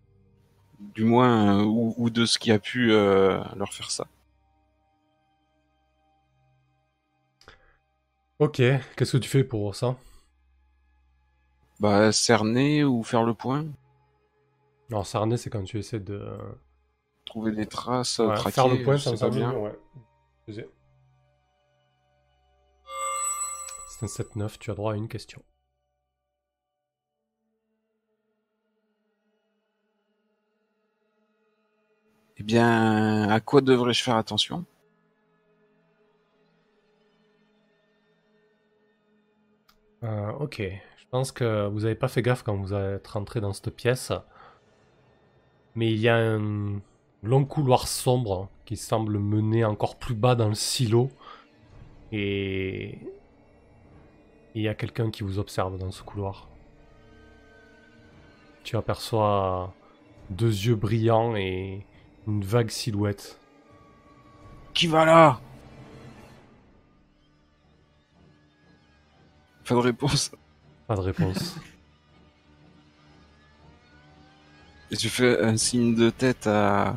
Du 0.80 1.04
moins, 1.04 1.60
euh, 1.60 1.64
ou, 1.64 1.94
ou 1.96 2.10
de 2.10 2.26
ce 2.26 2.38
qui 2.38 2.50
a 2.50 2.58
pu 2.58 2.92
euh, 2.92 3.40
leur 3.56 3.72
faire 3.72 3.90
ça. 3.90 4.06
Ok, 8.40 8.56
qu'est-ce 8.96 9.12
que 9.12 9.18
tu 9.18 9.28
fais 9.28 9.44
pour 9.44 9.76
ça? 9.76 9.96
Bah, 11.78 12.10
cerner 12.12 12.82
ou 12.84 13.04
faire 13.04 13.22
le 13.22 13.34
point. 13.34 13.66
Alors, 14.90 15.06
cerner, 15.06 15.36
c'est 15.36 15.50
quand 15.50 15.62
tu 15.62 15.78
essaies 15.78 16.00
de... 16.00 16.36
Trouver 17.24 17.52
des 17.52 17.66
traces, 17.66 18.18
Ouais, 18.18 18.34
traquer, 18.34 18.52
faire 18.52 18.68
le 18.68 18.82
point, 18.82 18.98
ça 18.98 19.12
me 19.12 19.16
semble 19.16 19.36
bien. 19.36 19.52
ouais. 19.52 19.78
C'est 20.46 20.66
un 24.02 24.06
7-9, 24.06 24.58
tu 24.58 24.70
as 24.70 24.74
droit 24.74 24.92
à 24.92 24.96
une 24.96 25.08
question. 25.08 25.42
Eh 32.36 32.42
bien, 32.42 33.28
à 33.30 33.40
quoi 33.40 33.60
devrais-je 33.60 34.02
faire 34.02 34.16
attention? 34.16 34.64
Euh, 40.02 40.32
ok, 40.32 40.60
je 40.60 41.04
pense 41.10 41.32
que 41.32 41.66
vous 41.68 41.84
avez 41.86 41.94
pas 41.94 42.08
fait 42.08 42.20
gaffe 42.22 42.42
quand 42.42 42.56
vous 42.56 42.74
êtes 42.74 43.06
rentré 43.06 43.40
dans 43.40 43.52
cette 43.52 43.70
pièce. 43.70 44.12
Mais 45.74 45.90
il 45.92 45.98
y 45.98 46.08
a 46.08 46.16
un 46.16 46.80
long 47.24 47.44
couloir 47.44 47.88
sombre 47.88 48.48
qui 48.64 48.76
semble 48.76 49.18
mener 49.18 49.64
encore 49.64 49.96
plus 49.96 50.14
bas 50.14 50.34
dans 50.34 50.48
le 50.48 50.54
silo. 50.54 51.10
Et 52.12 52.98
il 54.54 54.62
y 54.62 54.68
a 54.68 54.74
quelqu'un 54.74 55.10
qui 55.10 55.22
vous 55.22 55.38
observe 55.38 55.78
dans 55.78 55.90
ce 55.90 56.02
couloir. 56.02 56.48
Tu 58.62 58.76
aperçois 58.76 59.74
deux 60.30 60.46
yeux 60.46 60.76
brillants 60.76 61.36
et 61.36 61.84
une 62.26 62.44
vague 62.44 62.70
silhouette. 62.70 63.38
Qui 64.72 64.86
va 64.86 65.04
là? 65.04 65.40
Pas 69.66 69.74
de 69.74 69.80
réponse. 69.80 70.32
Pas 70.86 70.96
de 70.96 71.00
réponse. 71.00 71.56
Et 74.94 74.96
je 74.96 75.08
fais 75.08 75.42
un 75.42 75.56
signe 75.56 75.96
de 75.96 76.08
tête 76.08 76.46
à, 76.46 76.94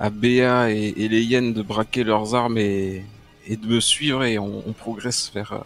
à 0.00 0.10
Béa 0.10 0.72
et, 0.72 0.94
et 0.96 1.08
les 1.08 1.22
hyènes 1.22 1.52
de 1.52 1.62
braquer 1.62 2.02
leurs 2.02 2.34
armes 2.34 2.58
et, 2.58 3.04
et 3.46 3.56
de 3.56 3.68
me 3.68 3.78
suivre 3.78 4.24
et 4.24 4.36
on, 4.36 4.64
on 4.66 4.72
progresse 4.72 5.30
vers, 5.32 5.52
euh, 5.52 5.60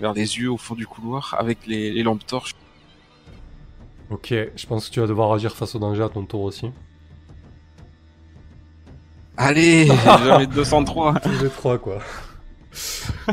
vers 0.00 0.12
les 0.12 0.38
yeux 0.38 0.50
au 0.50 0.56
fond 0.56 0.74
du 0.74 0.84
couloir 0.84 1.36
avec 1.38 1.68
les, 1.68 1.92
les 1.92 2.02
lampes 2.02 2.26
torches. 2.26 2.56
ok, 4.10 4.34
je 4.56 4.66
pense 4.66 4.88
que 4.88 4.94
tu 4.94 4.98
vas 4.98 5.06
devoir 5.06 5.32
agir 5.32 5.54
face 5.54 5.76
au 5.76 5.78
danger 5.78 6.02
à 6.02 6.08
ton 6.08 6.24
tour 6.24 6.40
aussi. 6.40 6.66
Allez, 9.36 9.86
j'avais 10.04 10.48
203. 10.48 11.20
Tous 11.20 11.42
les 11.44 11.50
trois, 11.50 11.78
quoi. 11.78 11.98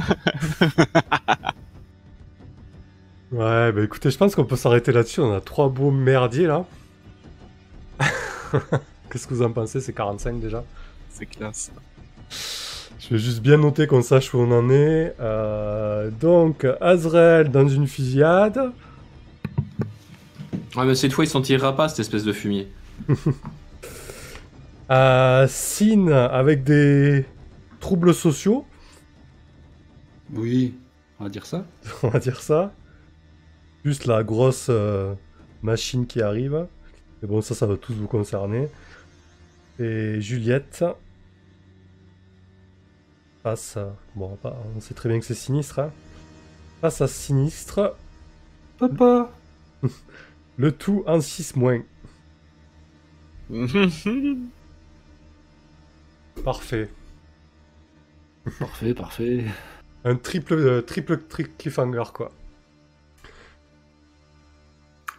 ouais, 3.32 3.72
bah 3.72 3.84
écoutez, 3.84 4.12
je 4.12 4.18
pense 4.20 4.36
qu'on 4.36 4.46
peut 4.46 4.56
s'arrêter 4.56 4.92
là-dessus. 4.92 5.22
On 5.22 5.34
a 5.34 5.42
trois 5.42 5.70
beaux 5.70 5.90
merdiers 5.90 6.46
là. 6.46 6.68
Qu'est-ce 9.10 9.28
que 9.28 9.34
vous 9.34 9.44
en 9.44 9.52
pensez 9.52 9.80
C'est 9.80 9.94
45 9.94 10.40
déjà? 10.40 10.64
C'est 11.10 11.26
classe. 11.26 11.72
Je 13.00 13.10
vais 13.10 13.18
juste 13.18 13.42
bien 13.42 13.58
noter 13.58 13.86
qu'on 13.86 14.02
sache 14.02 14.34
où 14.34 14.38
on 14.40 14.52
en 14.52 14.70
est. 14.70 15.16
Euh, 15.20 16.10
donc, 16.10 16.66
Azrael 16.80 17.50
dans 17.50 17.68
une 17.68 17.88
fusillade. 17.88 18.72
Ouais, 20.76 20.86
mais 20.86 20.96
cette 20.96 21.14
fois, 21.14 21.26
il 21.26 21.28
s'en 21.28 21.42
tirera 21.42 21.76
pas, 21.76 21.90
cette 21.90 22.00
espèce 22.00 22.24
de 22.24 22.34
fumier. 22.34 22.72
Euh, 24.92 25.48
Sin 25.48 26.08
avec 26.10 26.64
des 26.64 27.26
troubles 27.80 28.14
sociaux, 28.14 28.66
Oui, 30.36 30.76
on 31.20 31.24
va 31.24 31.30
dire 31.30 31.46
ça. 31.46 31.66
on 32.04 32.10
va 32.10 32.20
dire 32.20 32.42
ça. 32.42 32.74
Juste 33.86 34.06
la 34.06 34.24
grosse 34.24 34.68
euh, 34.70 35.14
machine 35.62 36.06
qui 36.06 36.22
arrive. 36.22 36.68
Mais 37.24 37.30
bon, 37.30 37.42
ça, 37.42 37.56
ça 37.56 37.66
va 37.66 37.78
tous 37.78 37.94
vous 37.94 38.08
concerner. 38.08 38.68
Et 39.80 40.20
Juliette. 40.20 40.84
Face 43.42 43.78
à... 43.78 43.96
Bon, 44.16 44.38
on 44.76 44.80
sait 44.82 44.94
très 44.94 45.08
bien 45.10 45.20
que 45.20 45.26
c'est 45.26 45.34
sinistre. 45.34 45.80
hein. 45.80 45.92
Face 46.82 47.00
à 47.00 47.08
sinistre. 47.08 47.96
Papa 48.78 49.32
Le 50.58 50.72
tout 50.74 51.04
en 51.08 51.22
6 51.22 51.56
moins. 51.56 51.82
Parfait. 56.44 56.90
Parfait, 58.60 58.94
parfait. 58.94 59.46
Un 60.04 60.18
triple, 60.18 60.54
euh, 60.56 60.82
triple 60.82 61.18
tri- 61.30 61.50
cliffhanger, 61.58 62.04
quoi. 62.14 62.32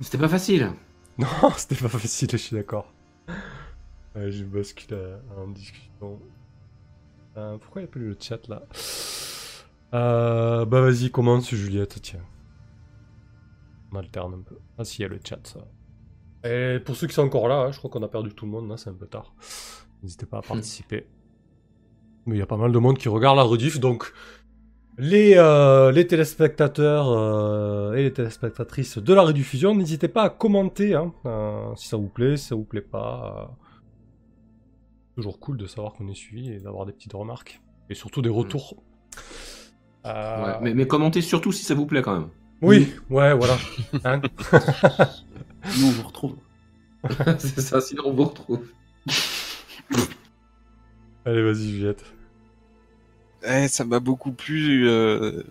C'était 0.03 0.19
pas 0.19 0.29
facile. 0.29 0.71
Non, 1.19 1.51
c'était 1.57 1.77
pas 1.77 1.89
facile, 1.89 2.29
je 2.31 2.37
suis 2.37 2.57
d'accord. 2.57 2.93
Ouais, 4.15 4.31
je 4.31 4.45
bascule 4.45 4.97
en 5.37 5.49
discussion. 5.49 6.21
Euh, 7.37 7.59
pourquoi 7.59 7.83
il 7.83 7.85
n'y 7.85 7.89
a 7.89 7.93
plus 7.93 8.09
le 8.09 8.17
chat 8.19 8.47
là? 8.49 8.63
Euh, 9.93 10.65
Bah 10.65 10.81
vas-y, 10.81 11.11
commence 11.11 11.53
Juliette, 11.55 12.01
tiens. 12.03 12.25
On 13.93 13.97
alterne 13.97 14.35
un 14.35 14.43
peu. 14.43 14.57
Ah 14.79 14.85
si, 14.85 15.01
il 15.01 15.03
y 15.03 15.05
a 15.05 15.09
le 15.09 15.21
chat, 15.25 15.41
ça. 15.47 15.61
Et 16.49 16.79
pour 16.81 16.97
ceux 16.97 17.07
qui 17.07 17.15
sont 17.15 17.23
encore 17.23 17.49
là, 17.49 17.57
hein, 17.61 17.73
je 17.73 17.79
crois 17.79 17.91
qu'on 17.91 18.03
a 18.03 18.09
perdu 18.09 18.35
tout 18.35 18.45
le 18.45 18.51
monde, 18.51 18.69
là, 18.69 18.77
c'est 18.77 18.91
un 18.91 18.95
peu 18.95 19.07
tard. 19.07 19.35
N'hésitez 20.03 20.27
pas 20.27 20.39
à 20.39 20.43
participer. 20.43 21.07
Mais 22.27 22.37
il 22.37 22.39
y 22.39 22.43
a 22.43 22.47
pas 22.47 22.57
mal 22.57 22.73
de 22.73 22.79
monde 22.79 22.99
qui 22.99 23.09
regarde 23.09 23.37
la 23.37 23.43
rediff, 23.43 23.79
donc 23.81 24.13
les, 24.99 25.35
euh, 25.37 25.91
les 25.91 26.07
téléspectateurs 26.07 27.09
euh, 27.11 27.95
et 27.95 28.03
les 28.05 28.13
téléspectatrices 28.13 28.99
de 28.99 29.15
la 29.15 29.23
rediffusion, 29.23 29.75
n'hésitez 29.75 30.09
pas 30.09 30.23
à 30.25 30.31
commenter 30.31 30.95
hein, 30.95 31.13
euh, 31.27 31.75
si 31.77 31.89
ça 31.89 31.97
vous 31.97 32.09
plaît, 32.09 32.37
si 32.37 32.47
ça 32.49 32.55
vous 32.55 32.65
plaît 32.65 32.81
pas. 32.81 33.57
Toujours 35.17 35.39
cool 35.39 35.57
de 35.57 35.67
savoir 35.67 35.95
qu'on 35.95 36.09
est 36.09 36.15
suivi 36.15 36.51
et 36.53 36.59
d'avoir 36.59 36.87
des 36.87 36.93
petites 36.93 37.13
remarques. 37.13 37.61
Et 37.91 37.95
surtout 37.95 38.23
des 38.23 38.29
retours. 38.31 38.83
Euh, 40.07 40.45
Ouais, 40.45 40.59
mais, 40.61 40.75
mais 40.75 40.87
commentez 40.87 41.23
surtout 41.23 41.51
si 41.53 41.65
ça 41.65 41.75
vous 41.75 41.87
plaît 41.87 42.03
quand 42.03 42.13
même. 42.13 42.29
Oui, 42.63 42.93
ouais, 43.11 43.33
voilà. 43.35 43.57
Hein 44.05 44.21
Nous, 45.79 45.87
on 45.87 45.91
vous 45.91 46.03
retrouve. 46.03 46.37
c'est 47.39 47.61
ça, 47.61 47.81
sinon 47.81 48.05
on 48.07 48.13
vous 48.13 48.25
retrouve. 48.25 48.67
Allez, 51.25 51.43
vas-y, 51.43 51.71
Juliette. 51.71 52.14
Eh, 53.47 53.69
ça 53.69 53.85
m'a 53.85 54.01
beaucoup 54.01 54.33
plu. 54.33 54.89
euh, 54.89 55.43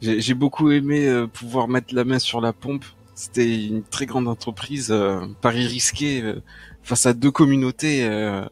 J'ai 0.00 0.20
j'ai 0.20 0.34
beaucoup 0.34 0.70
aimé 0.70 1.06
euh, 1.06 1.26
pouvoir 1.26 1.68
mettre 1.68 1.94
la 1.94 2.04
main 2.04 2.18
sur 2.18 2.40
la 2.40 2.52
pompe. 2.52 2.84
C'était 3.14 3.66
une 3.66 3.82
très 3.82 4.04
grande 4.06 4.28
entreprise, 4.28 4.88
euh, 4.90 5.26
pari 5.40 5.66
risqué 5.66 6.22
euh, 6.22 6.42
face 6.82 7.06
à 7.06 7.14
deux 7.14 7.30
communautés. 7.30 8.04
euh, 8.04 8.44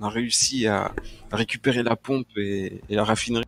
on 0.00 0.04
a 0.04 0.08
réussi 0.10 0.66
à, 0.66 0.92
à 1.30 1.36
récupérer 1.36 1.82
la 1.82 1.96
pompe 1.96 2.26
et, 2.36 2.80
et 2.88 2.94
la 2.96 3.04
raffinerie. 3.04 3.44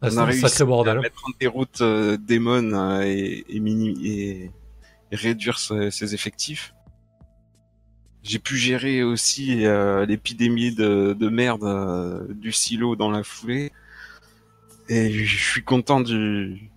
Ah, 0.00 0.08
on 0.12 0.16
a 0.18 0.24
réussi 0.26 0.40
sacré 0.40 0.64
bordel. 0.64 0.96
à 0.96 0.98
hein. 0.98 1.02
mettre 1.02 1.22
en 1.26 1.30
déroute 1.40 1.80
euh, 1.80 2.16
Daemon 2.16 2.72
euh, 2.72 3.02
et, 3.02 3.44
et, 3.48 3.60
mini- 3.60 3.98
et, 4.06 4.50
et 5.12 5.16
réduire 5.16 5.58
ses, 5.58 5.90
ses 5.92 6.14
effectifs. 6.14 6.74
J'ai 8.22 8.38
pu 8.38 8.56
gérer 8.56 9.02
aussi 9.02 9.66
euh, 9.66 10.06
l'épidémie 10.06 10.74
de, 10.74 11.16
de 11.18 11.28
merde 11.28 11.64
euh, 11.64 12.26
du 12.34 12.52
silo 12.52 12.94
dans 12.96 13.10
la 13.10 13.22
foulée. 13.24 13.72
Et 14.88 15.10
je 15.12 15.36
suis 15.50 15.62
content 15.62 16.00
du, 16.00 16.70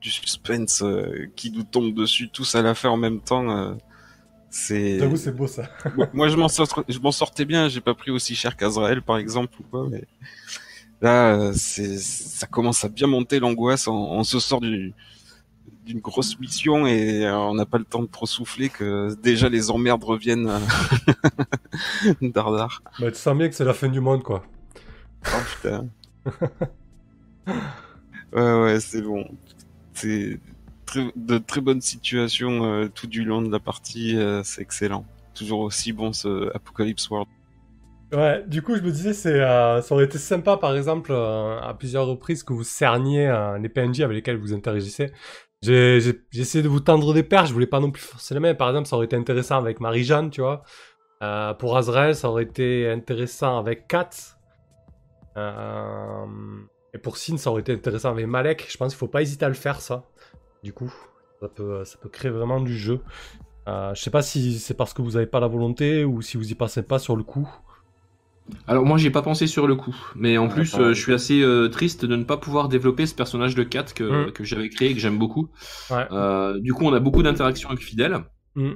du 0.00 0.10
suspense 0.10 0.82
euh, 0.82 1.28
qui 1.36 1.50
nous 1.50 1.64
tombe 1.64 1.94
dessus 1.94 2.28
tous 2.30 2.54
à 2.54 2.62
la 2.62 2.74
fin 2.74 2.90
en 2.90 2.96
même 2.96 3.20
temps. 3.20 3.50
euh, 3.50 3.74
c'est 4.50 4.98
J'avoue, 4.98 5.16
c'est 5.16 5.32
beau 5.36 5.46
ça. 5.46 5.68
moi, 5.94 6.08
moi, 6.14 6.28
je 6.28 6.36
m'en 6.36 6.48
sort- 6.48 6.84
je 6.88 6.98
m'en 7.00 7.12
sortais 7.12 7.44
bien. 7.44 7.68
J'ai 7.68 7.80
pas 7.80 7.94
pris 7.94 8.10
aussi 8.10 8.34
cher 8.36 8.56
qu'Azrael 8.56 9.02
par 9.02 9.18
exemple 9.18 9.54
ou 9.60 9.64
quoi, 9.70 9.88
mais 9.90 10.04
là 11.00 11.34
euh, 11.34 11.52
c'est 11.54 11.98
ça 11.98 12.46
commence 12.46 12.84
à 12.84 12.88
bien 12.88 13.06
monter 13.06 13.38
l'angoisse. 13.40 13.88
On, 13.88 13.92
on 13.94 14.24
se 14.24 14.40
sort 14.40 14.60
du 14.60 14.94
d'une 15.88 16.00
grosse 16.00 16.38
mission 16.38 16.86
et 16.86 17.24
euh, 17.24 17.34
on 17.36 17.54
n'a 17.54 17.64
pas 17.64 17.78
le 17.78 17.84
temps 17.84 18.02
de 18.02 18.08
trop 18.08 18.26
souffler 18.26 18.68
que 18.68 19.14
déjà 19.22 19.48
les 19.48 19.70
emmerdes 19.70 20.04
reviennent 20.04 20.48
euh, 20.48 22.12
dardard. 22.22 22.82
Bah, 23.00 23.10
tu 23.10 23.16
sens 23.16 23.36
bien 23.36 23.48
que 23.48 23.54
c'est 23.54 23.64
la 23.64 23.72
fin 23.72 23.88
du 23.88 24.00
monde, 24.00 24.22
quoi. 24.22 24.44
Oh 25.26 25.38
putain. 25.56 25.88
ouais 28.32 28.60
ouais 28.62 28.80
c'est 28.80 29.00
bon. 29.02 29.24
C'est 29.94 30.38
très, 30.84 31.10
de 31.16 31.38
très 31.38 31.62
bonnes 31.62 31.80
situations 31.80 32.64
euh, 32.66 32.88
tout 32.88 33.06
du 33.06 33.24
long 33.24 33.40
de 33.40 33.50
la 33.50 33.58
partie. 33.58 34.16
euh, 34.16 34.42
c'est 34.44 34.60
excellent. 34.60 35.06
Toujours 35.34 35.60
aussi 35.60 35.92
bon 35.92 36.12
ce 36.12 36.54
Apocalypse 36.54 37.08
World. 37.08 37.28
Ouais, 38.12 38.42
du 38.46 38.62
coup, 38.62 38.74
je 38.74 38.80
me 38.80 38.90
disais, 38.90 39.12
c'est, 39.12 39.28
euh, 39.38 39.82
ça 39.82 39.94
aurait 39.94 40.06
été 40.06 40.16
sympa, 40.16 40.56
par 40.56 40.74
exemple, 40.74 41.10
euh, 41.12 41.60
à 41.60 41.74
plusieurs 41.74 42.06
reprises 42.06 42.42
que 42.42 42.54
vous 42.54 42.64
cerniez 42.64 43.26
euh, 43.28 43.58
les 43.58 43.68
PNJ 43.68 44.00
avec 44.00 44.14
lesquels 44.16 44.38
vous 44.38 44.54
interagissez. 44.54 45.12
J'ai, 45.62 45.98
essayé 46.34 46.62
de 46.62 46.68
vous 46.68 46.80
tendre 46.80 47.12
des 47.12 47.24
perches, 47.24 47.48
je 47.48 47.52
voulais 47.52 47.66
pas 47.66 47.80
non 47.80 47.90
plus 47.90 48.02
forcer 48.02 48.34
les 48.34 48.40
mains. 48.40 48.54
Par 48.54 48.68
exemple, 48.68 48.88
ça 48.88 48.96
aurait 48.96 49.06
été 49.06 49.16
intéressant 49.16 49.58
avec 49.58 49.80
Marie-Jeanne, 49.80 50.30
tu 50.30 50.40
vois. 50.40 50.62
Euh, 51.22 51.52
pour 51.54 51.76
Azrael, 51.76 52.14
ça 52.14 52.28
aurait 52.30 52.44
été 52.44 52.88
intéressant 52.88 53.58
avec 53.58 53.88
Kat. 53.88 54.10
Euh, 55.36 56.26
et 56.94 56.98
pour 56.98 57.16
Sin, 57.16 57.36
ça 57.38 57.50
aurait 57.50 57.62
été 57.62 57.72
intéressant 57.72 58.10
avec 58.10 58.26
Malek. 58.26 58.66
Je 58.70 58.76
pense 58.76 58.92
qu'il 58.92 58.98
faut 58.98 59.08
pas 59.08 59.22
hésiter 59.22 59.44
à 59.44 59.48
le 59.48 59.54
faire, 59.54 59.80
ça. 59.80 60.04
Du 60.62 60.72
coup, 60.72 60.92
ça 61.40 61.48
peut, 61.48 61.84
ça 61.84 61.98
peut 62.00 62.08
créer 62.08 62.30
vraiment 62.30 62.60
du 62.60 62.76
jeu. 62.76 63.00
Euh, 63.68 63.94
je 63.94 64.00
sais 64.00 64.10
pas 64.10 64.22
si 64.22 64.58
c'est 64.58 64.74
parce 64.74 64.94
que 64.94 65.02
vous 65.02 65.16
avez 65.16 65.26
pas 65.26 65.40
la 65.40 65.48
volonté 65.48 66.04
ou 66.04 66.22
si 66.22 66.36
vous 66.36 66.50
y 66.50 66.54
passez 66.54 66.82
pas 66.82 66.98
sur 66.98 67.16
le 67.16 67.22
coup. 67.22 67.48
Alors 68.66 68.84
moi 68.84 68.98
j'y 68.98 69.06
ai 69.06 69.10
pas 69.10 69.22
pensé 69.22 69.46
sur 69.46 69.66
le 69.66 69.74
coup, 69.76 69.94
mais 70.14 70.38
en 70.38 70.46
Ah, 70.46 70.48
plus 70.54 70.74
euh, 70.74 70.92
je 70.94 71.00
suis 71.00 71.12
assez 71.12 71.40
euh, 71.42 71.68
triste 71.68 72.04
de 72.04 72.16
ne 72.16 72.24
pas 72.24 72.36
pouvoir 72.36 72.68
développer 72.68 73.06
ce 73.06 73.14
personnage 73.14 73.54
de 73.54 73.62
Kat 73.62 73.84
que, 73.94 74.28
Mm. 74.28 74.32
que 74.32 74.44
j'avais 74.44 74.68
créé 74.68 74.90
et 74.90 74.94
que 74.94 75.00
j'aime 75.00 75.18
beaucoup. 75.18 75.48
Ouais. 75.90 76.06
Euh, 76.12 76.58
du 76.60 76.72
coup 76.74 76.84
on 76.84 76.92
a 76.94 77.00
beaucoup 77.00 77.22
d'interactions 77.22 77.68
avec 77.70 77.82
Fidèle, 77.82 78.18
Mm. 78.54 78.70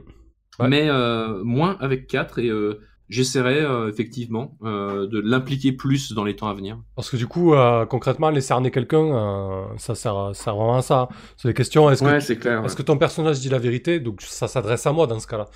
Ouais. 0.61 0.69
mais 0.69 0.89
euh, 0.89 1.43
moins 1.45 1.77
avec 1.81 2.07
4 2.07 2.39
et 2.39 2.49
euh, 2.49 2.81
j'essaierai 3.09 3.61
euh, 3.61 3.89
effectivement 3.89 4.57
euh, 4.65 5.07
de 5.07 5.21
l'impliquer 5.21 5.73
plus 5.73 6.13
dans 6.13 6.25
les 6.25 6.37
temps 6.37 6.49
à 6.49 6.55
venir. 6.55 6.79
Parce 6.97 7.11
que 7.11 7.17
du 7.17 7.27
coup, 7.27 7.53
euh, 7.55 7.85
concrètement, 7.87 8.31
les 8.31 8.41
cerner 8.41 8.71
quelqu'un, 8.71 9.05
euh, 9.05 9.65
ça 9.79 9.95
sert, 9.95 10.31
ça 10.35 10.45
sert 10.45 10.55
vraiment 10.57 10.77
à 10.77 10.83
ça. 10.83 11.09
C'est 11.37 11.49
les 11.49 11.55
questions, 11.55 11.91
est-ce 11.91 12.03
Ouais 12.05 12.13
que, 12.15 12.21
c'est 12.21 12.37
clair. 12.39 12.65
est-ce 12.65 12.77
que 12.77 12.83
ton 12.83 12.97
personnage 12.99 13.41
dit 13.41 13.49
la 13.51 13.59
vérité? 13.59 13.99
Donc 14.01 14.21
ça 14.23 14.47
s'adresse 14.49 14.87
à 14.87 14.93
moi 14.93 15.07
dans 15.07 15.19
ce 15.21 15.27
cas-là. 15.27 15.47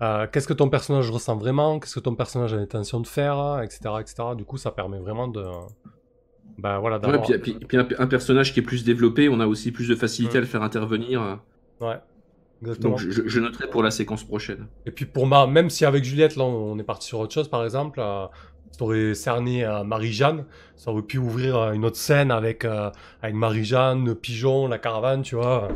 Euh, 0.00 0.26
qu'est-ce 0.30 0.46
que 0.46 0.52
ton 0.52 0.68
personnage 0.68 1.10
ressent 1.10 1.36
vraiment? 1.36 1.80
Qu'est-ce 1.80 1.94
que 1.96 2.00
ton 2.00 2.14
personnage 2.14 2.52
a 2.54 2.56
l'intention 2.56 3.00
de 3.00 3.06
faire 3.06 3.60
Etc. 3.62 3.80
etc. 4.00 4.14
Du 4.36 4.44
coup, 4.44 4.56
ça 4.56 4.70
permet 4.70 4.98
vraiment 4.98 5.26
de... 5.28 5.44
Ben 6.58 6.78
voilà, 6.78 6.96
Ouais, 6.96 7.02
d'avoir... 7.02 7.22
puis, 7.26 7.38
puis- 7.38 7.54
puis 7.66 7.76
un, 7.76 7.86
un 7.98 8.06
personnage 8.06 8.52
qui 8.52 8.60
est 8.60 8.62
plus 8.64 8.84
développé, 8.84 9.28
on 9.28 9.38
a 9.40 9.46
aussi 9.46 9.70
plus 9.72 9.88
de 9.88 9.94
facilité 9.94 10.34
Mm. 10.34 10.38
à 10.38 10.40
le 10.40 10.46
faire 10.46 10.62
intervenir. 10.62 11.38
Ouais, 11.80 11.98
exactement. 12.62 12.90
Donc 12.96 12.98
je, 13.00 13.22
je 13.26 13.40
noterai 13.40 13.68
pour 13.70 13.82
la 13.82 13.90
séquence 13.92 14.24
prochaine. 14.24 14.66
Et 14.86 14.90
puis 14.90 15.04
pour 15.06 15.26
ma, 15.26 15.46
même 15.46 15.70
si 15.70 15.84
avec 15.84 16.02
Juliette, 16.04 16.36
là, 16.36 16.44
on 16.44 16.78
est 16.78 16.82
parti 16.84 17.06
sur 17.06 17.18
autre 17.20 17.32
chose, 17.32 17.48
par 17.48 17.64
exemple, 17.64 18.00
euh, 18.00 18.26
ça 18.70 18.84
aurait 18.84 19.14
cerné 19.14 19.64
euh, 19.64 19.84
Marie-Jeanne, 19.84 20.44
ça 20.76 20.90
aurait 20.90 21.02
pu 21.02 21.18
ouvrir 21.18 21.56
euh, 21.56 21.72
une 21.72 21.84
autre 21.84 21.96
scène 21.96 22.30
avec, 22.30 22.64
euh, 22.64 22.90
avec 23.22 23.34
Marie-Jeanne, 23.34 24.04
le 24.04 24.14
pigeon, 24.14 24.68
la 24.68 24.78
caravane, 24.78 25.22
tu 25.22 25.34
vois. 25.36 25.68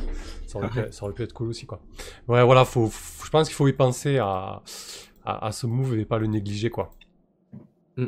Ça 0.47 0.59
aurait, 0.59 0.69
pu, 0.69 0.81
ça 0.91 1.05
aurait 1.05 1.15
pu 1.15 1.23
être 1.23 1.33
cool 1.33 1.49
aussi, 1.49 1.67
quoi. 1.67 1.81
Ouais, 2.29 2.45
voilà, 2.45 2.65
faut, 2.65 2.89
faut- 2.89 3.25
je 3.25 3.31
pense 3.31 3.49
qu'il 3.49 3.57
faut 3.57 3.69
y 3.69 3.73
penser 3.73 4.19
à, 4.19 4.63
à, 5.25 5.47
à 5.47 5.53
ce 5.53 5.67
move 5.67 5.99
et 5.99 6.05
pas 6.05 6.19
le 6.19 6.27
négliger, 6.27 6.69
quoi. 6.71 6.91
Mm. 7.97 8.07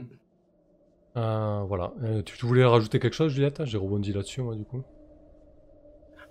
Euh, 1.17 1.63
voilà. 1.67 1.93
Euh, 2.03 2.23
tu, 2.23 2.37
tu 2.37 2.45
voulais 2.47 2.65
rajouter 2.65 2.99
quelque 2.99 3.15
chose, 3.15 3.33
Juliette? 3.33 3.65
J'ai 3.65 3.79
rebondi 3.79 4.13
là-dessus, 4.13 4.43
moi, 4.43 4.55
du 4.57 4.65
coup. 4.65 4.83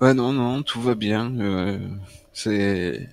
Ouais, 0.02 0.14
non, 0.14 0.34
non, 0.34 0.64
tout 0.64 0.82
va 0.82 0.96
bien. 0.96 1.40
euh, 1.40 1.80
c'est 2.34 3.08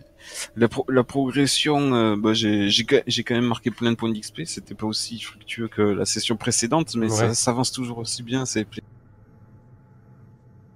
la, 0.57 0.69
pro- 0.69 0.85
la 0.89 1.05
progression. 1.05 1.95
euh, 1.95 2.17
bah, 2.17 2.33
j'ai 2.35 2.85
quand 3.25 3.35
même 3.35 3.47
marqué 3.47 3.71
plein 3.71 3.91
de 3.93 3.97
points 3.97 4.11
d'XP. 4.11 4.45
C'était 4.45 4.75
pas 4.75 4.87
aussi 4.87 5.21
fructueux 5.21 5.69
que 5.69 5.83
la 5.83 6.05
session 6.07 6.37
précédente, 6.37 6.95
mais 6.97 7.09
Ouais. 7.09 7.31
ça, 7.31 7.35
ça 7.35 7.51
avance 7.53 7.73
toujours 7.73 7.99
aussi 7.99 8.23
bien. 8.23 8.47
C'est 8.47 8.67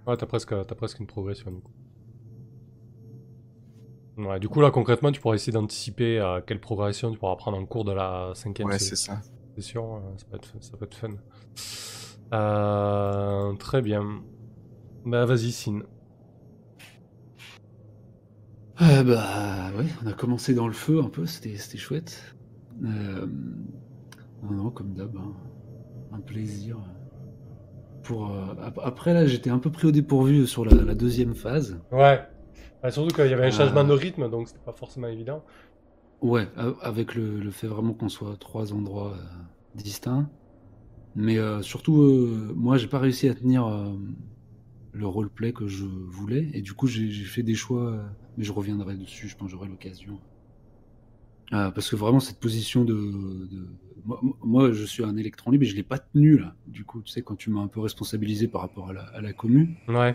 Ouais, 0.07 0.17
t'as 0.17 0.25
presque, 0.25 0.49
t'as 0.67 0.75
presque 0.75 1.01
une 1.01 1.07
progression, 1.07 1.51
du 1.53 1.61
coup. 1.61 1.73
Ouais, 4.17 4.39
du 4.39 4.49
coup, 4.49 4.61
là, 4.61 4.71
concrètement, 4.71 5.11
tu 5.11 5.21
pourras 5.21 5.35
essayer 5.35 5.53
d'anticiper 5.53 6.21
euh, 6.21 6.41
quelle 6.41 6.61
progression 6.61 7.11
tu 7.13 7.19
pourras 7.19 7.35
prendre 7.37 7.59
en 7.59 7.67
cours 7.67 7.85
de 7.85 7.93
la 7.93 8.33
cinquième 8.35 8.71
ouais, 8.71 8.79
c'est 8.79 8.97
ça. 8.97 9.23
session. 9.57 9.97
euh, 10.15 10.19
ça, 10.19 10.25
peut 10.31 10.37
être, 10.37 10.63
ça 10.63 10.77
peut 10.77 10.85
être 10.87 10.95
fun. 10.97 11.17
Euh, 12.33 13.55
très 13.57 13.83
bien. 13.83 14.25
Bah, 15.05 15.27
vas-y, 15.27 15.53
Sin. 15.53 15.83
Euh, 18.81 19.05
bah 19.05 19.71
ouais, 19.79 19.87
on 20.03 20.07
a 20.09 20.13
commencé 20.13 20.55
dans 20.55 20.67
le 20.67 20.73
feu 20.73 21.01
un 21.01 21.09
peu, 21.09 21.27
c'était 21.27 21.57
chouette. 21.79 22.35
Euh, 22.85 23.27
non, 24.43 24.51
non, 24.51 24.71
comme 24.71 24.95
d'hab, 24.95 25.17
hein, 25.17 25.33
un 26.13 26.21
plaisir. 26.21 26.79
Pour, 28.03 28.31
euh, 28.31 28.55
ap- 28.63 28.81
après 28.83 29.15
là, 29.15 29.27
j'étais 29.27 29.51
un 29.51 29.59
peu 29.59 29.71
pris 29.71 29.87
au 29.89 29.93
dépourvu 29.93 30.47
sur 30.47 30.65
la, 30.65 30.75
la 30.75 30.95
deuxième 30.95 31.35
phase. 31.35 31.79
Ouais. 31.93 32.21
Bah, 32.83 32.91
surtout 32.91 33.15
qu'il 33.15 33.27
y 33.31 33.33
avait 33.33 33.47
un 33.47 33.51
changement 33.51 33.85
de 33.85 33.93
rythme, 33.93 34.29
donc 34.29 34.49
c'était 34.49 34.61
pas 34.65 34.73
forcément 34.73 35.09
évident. 35.09 35.43
Ouais, 36.21 36.49
avec 36.81 37.15
le, 37.15 37.39
le 37.39 37.51
fait 37.51 37.67
vraiment 37.67 37.93
qu'on 37.93 38.09
soit 38.09 38.33
à 38.33 38.37
trois 38.37 38.73
endroits 38.73 39.17
distincts. 39.75 40.29
Mais 41.15 41.39
euh, 41.39 41.63
surtout, 41.63 42.03
euh, 42.03 42.53
moi, 42.57 42.77
j'ai 42.79 42.89
pas 42.89 42.99
réussi 42.99 43.29
à 43.29 43.35
tenir 43.35 43.67
euh, 43.67 43.93
le 44.93 45.07
roleplay 45.07 45.53
que 45.53 45.67
je 45.67 45.85
voulais. 45.85 46.51
Et 46.55 46.63
du 46.63 46.73
coup, 46.75 46.87
j'ai 46.87 47.11
fait 47.25 47.43
des 47.43 47.55
choix, 47.55 47.99
mais 48.37 48.45
je 48.45 48.53
reviendrai 48.53 48.95
dessus, 48.95 49.29
je 49.29 49.37
pense 49.37 49.51
j'aurai 49.51 49.69
l'occasion. 49.69 50.19
Euh, 51.53 51.71
parce 51.71 51.91
que 51.91 51.97
vraiment, 51.97 52.21
cette 52.21 52.41
position 52.41 52.85
de. 52.85 52.95
de- 52.95 53.69
Moi, 54.07 54.21
moi, 54.43 54.73
je 54.73 54.85
suis 54.85 55.05
un 55.05 55.17
électron 55.17 55.51
libre 55.51 55.65
et 55.65 55.67
je 55.67 55.77
l'ai 55.77 55.83
pas 55.83 55.99
tenu 55.99 56.39
là. 56.39 56.55
Du 56.67 56.85
coup, 56.85 57.01
tu 57.03 57.11
sais, 57.13 57.23
quand 57.23 57.37
tu 57.37 57.51
m'as 57.51 57.61
un 57.61 57.69
peu 57.69 57.81
responsabilisé 57.81 58.49
par 58.49 58.61
rapport 58.63 58.91
à 58.91 58.93
la, 58.93 59.03
à 59.15 59.21
la 59.21 59.33
commu, 59.33 59.77
Ouais. 59.89 60.15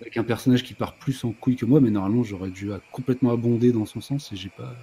avec 0.00 0.16
un 0.16 0.24
personnage 0.24 0.62
qui 0.64 0.74
part 0.74 0.96
plus 0.96 1.22
en 1.24 1.32
couille 1.32 1.56
que 1.56 1.64
moi, 1.66 1.80
mais 1.80 1.90
normalement, 1.90 2.22
j'aurais 2.22 2.50
dû 2.50 2.70
complètement 2.92 3.30
abonder 3.32 3.72
dans 3.72 3.84
son 3.86 4.00
sens 4.00 4.32
et 4.32 4.36
j'ai 4.36 4.48
pas. 4.48 4.74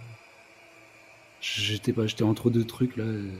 J'étais 1.40 1.94
pas, 1.94 2.06
j'étais 2.08 2.24
entre 2.24 2.50
deux 2.50 2.64
trucs 2.66 2.98
là. 2.98 3.04
euh. 3.06 3.32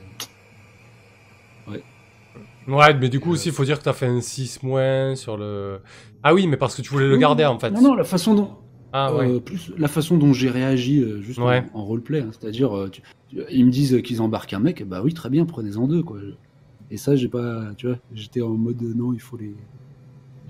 Ouais, 2.66 2.92
mais 2.94 3.08
du 3.08 3.18
coup 3.18 3.30
Euh. 3.30 3.32
aussi, 3.32 3.48
il 3.48 3.54
faut 3.54 3.64
dire 3.64 3.78
que 3.78 3.84
t'as 3.84 3.92
fait 3.94 4.06
un 4.06 4.20
6 4.20 4.62
moins 4.62 5.14
sur 5.16 5.36
le. 5.38 5.80
Ah 6.22 6.34
oui, 6.34 6.46
mais 6.46 6.56
parce 6.58 6.74
que 6.76 6.82
tu 6.82 6.90
voulais 6.90 7.06
le 7.08 7.14
Non, 7.14 7.20
garder 7.20 7.44
en 7.46 7.58
fait. 7.58 7.70
Non, 7.70 7.80
non, 7.80 7.94
la 7.94 8.04
façon 8.04 8.34
dont, 8.34 8.56
Ah 8.92 9.14
ouais. 9.14 9.28
euh, 9.30 9.40
plus 9.40 9.70
la 9.76 9.88
façon 9.88 10.16
dont 10.16 10.32
j'ai 10.32 10.48
réagi 10.50 11.02
euh, 11.02 11.20
juste 11.20 11.38
en- 11.38 11.46
Ouais. 11.46 11.64
en, 11.74 11.84
roleplay, 11.84 12.20
hein. 12.20 12.30
c'est-à-dire, 12.32 12.76
euh, 12.76 12.90
ils 13.50 13.66
me 13.66 13.70
disent 13.70 14.00
qu'ils 14.02 14.22
embarquent 14.22 14.54
un 14.54 14.60
mec, 14.60 14.86
bah 14.88 15.00
oui, 15.04 15.12
très 15.14 15.28
bien, 15.30 15.44
prenez-en 15.44 15.86
deux 15.86 16.02
quoi. 16.02 16.18
Et 16.90 16.96
ça, 16.96 17.14
j'ai 17.16 17.28
pas, 17.28 17.64
tu 17.76 17.86
vois, 17.86 17.96
j'étais 18.14 18.40
en 18.40 18.48
mode 18.50 18.82
euh, 18.82 18.94
non, 18.96 19.12
il 19.12 19.20
faut 19.20 19.36
les 19.36 19.54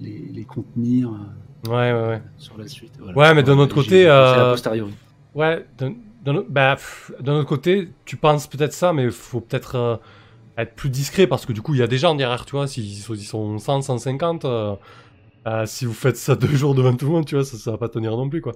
les, 0.01 0.31
les 0.32 0.44
contenir 0.44 1.09
euh, 1.10 1.69
Ouais, 1.69 1.93
ouais, 1.93 2.09
ouais. 2.09 2.23
sur 2.36 2.56
la 2.56 2.69
suite. 2.69 2.93
voilà. 3.01 3.19
Ouais, 3.19 3.35
mais 3.35 3.43
d'un 3.43 3.59
autre 3.59 3.74
côté. 3.74 4.05
Ouais, 5.35 5.66
d'un 5.78 5.94
d'un 6.24 6.35
autre- 6.36 6.48
bah, 6.51 6.77
d'un 7.20 7.35
autre 7.35 7.48
côté, 7.48 7.90
tu 8.05 8.16
penses 8.16 8.47
peut-être 8.47 8.73
ça, 8.73 8.93
mais 8.93 9.10
faut 9.10 9.40
peut-être 9.40 10.01
être 10.56 10.74
plus 10.74 10.90
discret 10.90 11.27
parce 11.27 11.47
que 11.47 11.52
du 11.52 11.62
coup, 11.62 11.74
il 11.74 11.78
y 11.78 11.82
a 11.82 11.86
des 11.86 11.98
gens 11.98 12.15
derrière, 12.15 12.44
tu 12.44 12.52
vois, 12.52 12.66
s'ils 12.66 12.97
sont, 12.97 13.15
ils 13.15 13.23
sont 13.23 13.59
100, 13.59 13.82
150, 13.82 14.44
euh, 15.48 15.62
euh, 15.62 15.66
si 15.66 15.84
vous 15.86 15.92
faites 15.92 16.16
ça 16.16 16.34
deux 16.36 16.48
jours 16.48 16.74
devant 16.74 16.94
tout 16.94 17.06
le 17.06 17.12
monde, 17.12 17.26
tu 17.26 17.34
vois, 17.34 17.44
ça, 17.44 17.56
ça 17.56 17.70
va 17.70 17.78
pas 17.78 17.88
tenir 17.88 18.16
non 18.16 18.28
plus, 18.28 18.40
quoi. 18.40 18.52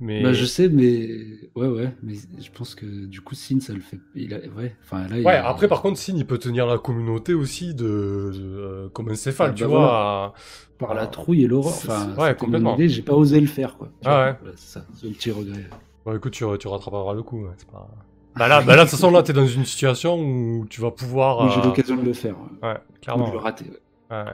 Mais 0.00 0.22
Bah, 0.22 0.32
je 0.32 0.44
sais, 0.44 0.68
mais 0.68 1.08
ouais, 1.54 1.68
ouais, 1.68 1.92
mais 2.02 2.14
je 2.14 2.50
pense 2.50 2.74
que 2.74 2.84
du 3.06 3.20
coup, 3.22 3.34
Sin, 3.34 3.60
ça 3.60 3.72
le 3.72 3.80
fait. 3.80 3.98
Il 4.14 4.34
a... 4.34 4.38
Ouais, 4.56 4.74
enfin 4.84 5.08
là. 5.08 5.18
il 5.18 5.24
Ouais, 5.24 5.32
a- 5.34 5.48
après, 5.48 5.68
par 5.68 5.82
contre, 5.82 5.98
Signe, 5.98 6.18
il 6.18 6.26
peut 6.26 6.38
tenir 6.38 6.66
la 6.66 6.78
communauté 6.78 7.32
aussi 7.34 7.74
de, 7.74 7.84
de, 7.84 8.40
euh, 8.42 8.88
comme 8.90 9.08
un 9.08 9.14
céphale, 9.14 9.50
Ah, 9.52 9.54
tu 9.54 9.62
bah 9.64 9.68
vois. 9.68 9.78
voilà. 9.78 10.32
par 10.78 10.94
la 10.94 11.06
trouille 11.06 11.44
et 11.44 11.46
l'horreur. 11.46 11.72
Enfin, 11.72 12.14
ouais, 12.18 12.34
complètement. 12.36 12.76
J'ai 12.78 13.02
pas 13.02 13.14
osé 13.14 13.40
le 13.40 13.46
faire, 13.46 13.76
quoi. 13.78 13.88
Ah 14.04 14.24
ouais. 14.44 14.50
c'est 14.56 14.78
ça, 14.80 14.86
c'est 14.94 15.06
un 15.08 15.12
petit 15.12 15.30
regret. 15.30 15.64
Bon, 16.04 16.14
écoute, 16.16 16.32
tu, 16.32 16.44
tu 16.60 16.68
rattraperas 16.68 17.14
le 17.14 17.22
coup, 17.22 17.42
ouais, 17.44 17.50
c'est 17.56 17.68
pas... 17.68 17.88
Bah 18.36 18.48
là, 18.48 18.60
bah 18.60 18.76
là, 18.76 18.84
de 18.84 18.90
toute 18.90 18.98
façon, 18.98 19.10
là, 19.10 19.22
t'es 19.22 19.32
dans 19.32 19.46
une 19.46 19.64
situation 19.64 20.20
où 20.20 20.66
tu 20.68 20.82
vas 20.82 20.90
pouvoir... 20.90 21.40
Oui, 21.46 21.50
j'ai 21.54 21.60
euh, 21.60 21.64
l'occasion 21.64 21.96
de 21.96 22.02
le 22.02 22.12
faire. 22.12 22.36
Ouais. 22.62 22.68
Ouais, 22.68 22.74
Ou 22.76 23.00
clairement. 23.00 23.28
de 23.28 23.32
le 23.32 23.38
rater. 23.38 23.64
ouais. 24.10 24.16
Ouais. 24.16 24.24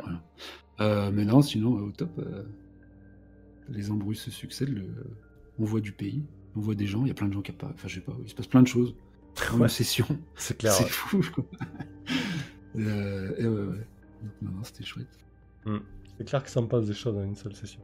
Euh, 0.81 1.11
mais 1.13 1.25
non, 1.25 1.43
sinon, 1.43 1.73
au 1.75 1.91
top, 1.91 2.11
euh, 2.19 2.45
les 3.69 3.91
embrouilles 3.91 4.17
se 4.17 4.31
succèdent. 4.31 4.71
le- 4.75 5.17
On 5.59 5.65
voit 5.65 5.81
du 5.81 5.93
pays, 5.93 6.25
on 6.57 6.61
voit 6.61 6.75
des 6.75 6.87
gens, 6.87 7.03
il 7.05 7.09
y 7.09 7.11
a 7.11 7.15
plein 7.15 7.29
de 7.29 7.33
gens 7.33 7.43
qui 7.43 7.51
apparaissent. 7.53 7.75
Enfin, 7.77 7.89
je 7.89 7.95
sais 7.97 8.01
pas, 8.01 8.17
il 8.23 8.29
se 8.29 8.35
passe 8.35 8.47
plein 8.47 8.63
de 8.63 8.69
choses. 8.69 8.95
En 9.51 9.59
Ouais. 9.59 9.65
une 9.65 9.69
session. 9.69 10.07
C'est 10.35 10.57
clair. 10.59 10.73
C'est 10.79 10.85
ouais. 10.85 10.91
fou, 10.91 11.23
quoi. 11.35 11.45
Euh, 12.77 13.35
et 13.39 13.47
ouais, 13.47 13.67
ouais. 13.67 13.87
Donc, 14.23 14.33
non, 14.43 14.51
non, 14.53 14.65
c'était 14.65 14.85
chouette. 14.85 15.19
C'est 16.17 16.25
clair 16.27 16.43
qu'il 16.43 16.53
s'en 16.53 16.67
passe 16.67 16.87
des 16.87 16.95
choses 16.95 17.15
dans 17.15 17.25
une 17.25 17.37
seule 17.37 17.55
session. 17.55 17.83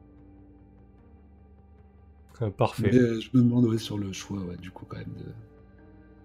Euh, 2.42 2.50
Parfait. 2.50 2.90
Mais 2.92 2.94
euh, 2.94 3.20
je 3.20 3.30
me 3.36 3.42
demande 3.42 3.64
ouais, 3.66 3.78
sur 3.78 3.98
le 3.98 4.12
choix, 4.12 4.40
ouais, 4.44 4.56
du 4.56 4.70
coup, 4.70 4.84
quand 4.86 4.98
même, 4.98 5.14
de- 5.14 5.34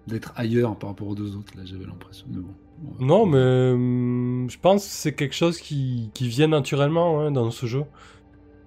d'être 0.07 0.34
ailleurs 0.35 0.77
par 0.77 0.90
rapport 0.90 1.07
aux 1.07 1.15
deux 1.15 1.35
autres. 1.35 1.56
Là, 1.57 1.65
j'avais 1.65 1.85
l'impression. 1.85 2.27
Mais 2.30 2.40
bon. 2.40 2.56
Non, 2.99 3.26
mais 3.26 3.38
hum, 3.73 4.47
je 4.49 4.57
pense 4.60 4.85
que 4.85 4.91
c'est 4.91 5.15
quelque 5.15 5.35
chose 5.35 5.60
qui, 5.60 6.11
qui 6.14 6.27
vient 6.27 6.47
naturellement 6.47 7.22
hein, 7.22 7.31
dans 7.31 7.49
ce 7.51 7.65
jeu. 7.65 7.84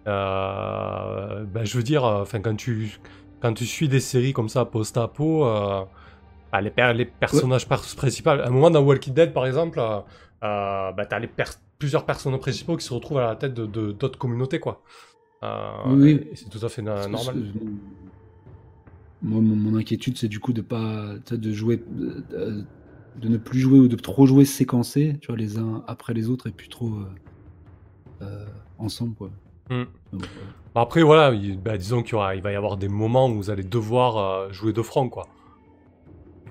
Euh, 0.09 1.45
ben, 1.47 1.65
je 1.65 1.77
veux 1.77 1.83
dire, 1.83 2.05
euh, 2.05 2.23
enfin, 2.23 2.41
quand 2.41 2.57
tu 2.57 2.99
quand 3.41 3.55
tu 3.55 3.67
suis 3.67 3.89
des 3.89 4.01
séries 4.01 4.33
comme 4.33 4.49
ça 4.49 4.65
post-apo, 4.65 5.45
euh, 5.47 5.85
bah, 6.53 6.61
les, 6.63 6.71
per- 6.71 6.95
les 6.95 7.07
personnages 7.07 7.69
pers- 7.69 7.83
principaux. 7.97 8.31
À 8.31 8.47
un 8.47 8.51
moment 8.51 8.71
dans 8.71 8.83
Walking 8.83 9.15
Dead, 9.15 9.33
par 9.33 9.47
exemple, 9.47 9.79
bah, 10.43 11.07
t'as 11.09 11.21
plusieurs 11.79 12.07
personnages 12.07 12.41
principaux 12.41 12.77
qui 12.77 12.85
se 12.87 12.95
retrouvent 12.95 13.19
à 13.19 13.27
la 13.29 13.37
tête 13.37 13.55
de 13.55 13.67
d'autres 13.93 14.19
communautés, 14.19 14.61
quoi. 14.61 14.83
Oui, 15.85 16.21
C'est 16.35 16.49
tout 16.51 16.65
à 16.65 16.69
fait 16.69 16.83
normal. 16.83 17.37
Moi, 19.23 19.41
mon, 19.41 19.57
mon 19.57 19.77
inquiétude, 19.79 20.17
c'est 20.19 20.29
du 20.29 20.41
coup 20.41 20.53
de 20.53 20.61
pas, 20.61 21.15
de 21.31 21.53
jouer, 21.53 21.83
de, 23.21 23.29
ne 23.29 23.37
plus 23.39 23.61
jouer 23.61 23.79
ou 23.79 23.89
de 23.89 23.97
trop 23.97 24.27
jouer 24.27 24.45
séquencés, 24.45 25.19
tu 25.21 25.29
vois, 25.29 25.37
les 25.37 25.59
uns 25.59 25.85
après 25.87 26.15
les 26.15 26.29
autres 26.31 26.47
et 26.49 26.53
plus 26.53 26.69
trop 26.69 26.89
euh, 26.95 27.07
euh, 28.23 28.47
ensemble, 28.79 29.15
quoi. 29.15 29.31
Donc, 30.13 30.23
ouais. 30.23 30.29
Bon, 30.75 30.81
Après, 30.81 31.03
voilà, 31.03 31.35
il, 31.35 31.61
bah, 31.61 31.77
disons 31.79 32.03
qu'il 32.03 32.19
il 32.35 32.43
va 32.43 32.53
y 32.53 32.57
avoir 32.57 32.77
des 32.77 32.89
moments 32.89 33.29
où 33.29 33.35
vous 33.37 33.51
allez 33.51 33.65
devoir 33.65 34.17
euh, 34.19 34.53
jouer 34.53 34.73
de 34.73 34.83
front, 34.83 35.09
quoi. 35.09 35.27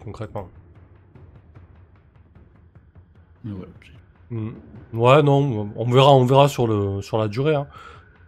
Concrètement. 0.03 0.49
Voilà. 3.43 3.71
Hmm. 4.29 4.51
Ouais, 4.93 5.21
non, 5.23 5.71
on 5.75 5.85
verra, 5.91 6.13
on 6.13 6.25
verra 6.25 6.47
sur, 6.47 6.67
le, 6.67 7.01
sur 7.01 7.17
la 7.17 7.27
durée. 7.27 7.55
hein. 7.55 7.67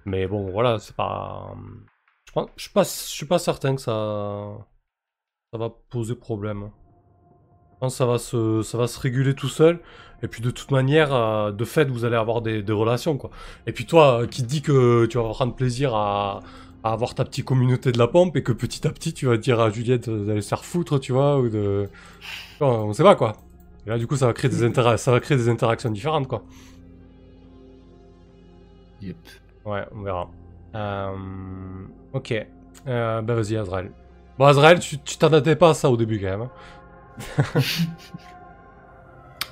Mais 0.06 0.28
bon, 0.28 0.52
voilà, 0.52 0.80
c'est 0.80 0.96
pas. 0.96 1.56
Je 2.28 2.32
pense- 2.34 2.50
je 2.58 2.64
suis 2.64 2.72
pas, 2.74 2.84
je 2.84 2.90
suis 2.90 3.26
pas 3.26 3.40
certain 3.40 3.76
que 3.76 3.82
ça, 3.82 4.58
ça 5.52 5.58
va 5.58 5.70
poser 5.90 6.16
problème. 6.16 6.70
Je 7.78 7.82
pense 7.82 7.94
que 7.94 7.98
ça 7.98 8.06
va 8.06 8.18
se, 8.18 8.64
ça 8.64 8.78
va 8.78 8.88
se 8.88 9.00
réguler 9.00 9.34
tout 9.36 9.50
seul. 9.50 9.80
Et 10.24 10.28
puis 10.28 10.42
de 10.42 10.50
toute 10.50 10.72
manière, 10.72 11.14
euh, 11.14 11.52
de 11.52 11.64
fait, 11.64 11.86
vous 11.90 12.04
allez 12.06 12.16
avoir 12.16 12.42
des, 12.42 12.64
des 12.64 12.74
relations, 12.74 13.18
quoi. 13.18 13.30
Et 13.68 13.72
puis 13.72 13.86
toi, 13.86 14.22
euh, 14.24 14.28
qui 14.28 14.42
te 14.42 14.48
dit 14.48 14.64
que 14.64 15.06
tu 15.06 15.18
vas 15.20 15.24
prendre 15.30 15.54
plaisir 15.54 15.94
à, 15.94 16.40
à 16.84 16.92
avoir 16.92 17.14
ta 17.14 17.24
petite 17.24 17.46
communauté 17.46 17.92
de 17.92 18.00
la 18.00 18.08
pompe 18.08 18.36
et 18.36 18.42
que 18.42 18.52
petit 18.52 18.88
à 18.88 18.92
petit, 18.92 19.14
tu 19.14 19.28
vas 19.28 19.38
dire 19.38 19.60
à 19.60 19.70
Juliette 19.70 20.10
d'aller 20.10 20.42
se 20.42 20.48
faire 20.50 20.66
foutre, 20.66 21.00
tu 21.00 21.12
vois, 21.12 21.38
ou 21.40 21.50
de... 21.50 21.88
On 22.62 22.92
sait 22.94 23.04
pas, 23.04 23.16
quoi. 23.16 23.34
Et 23.86 23.92
là, 23.92 24.00
du 24.00 24.08
coup, 24.08 24.16
ça 24.16 24.26
va 24.26 24.34
créer 24.34 24.50
des, 24.50 24.74
ça 24.98 25.12
va 25.12 25.20
créer 25.20 25.38
des 25.38 25.50
interactions 25.50 25.92
différentes, 25.92 26.28
quoi. 26.28 26.44
Yep. 29.02 29.18
Ouais, 29.66 29.84
on 29.96 30.02
verra. 30.02 30.30
Euh, 30.76 31.12
ok. 32.14 32.34
Euh, 32.88 33.22
bah 33.22 33.36
vas-y, 33.36 33.56
Azrael. 33.56 33.92
Bon, 34.40 34.46
Azrael, 34.46 34.80
tu 34.80 34.98
tu 35.00 35.18
t'attendais 35.18 35.56
pas 35.56 35.70
à 35.70 35.74
ça 35.74 35.90
au 35.90 35.98
début, 35.98 36.20
quand 36.20 36.28
même. 36.28 36.42
hein. 36.42 36.52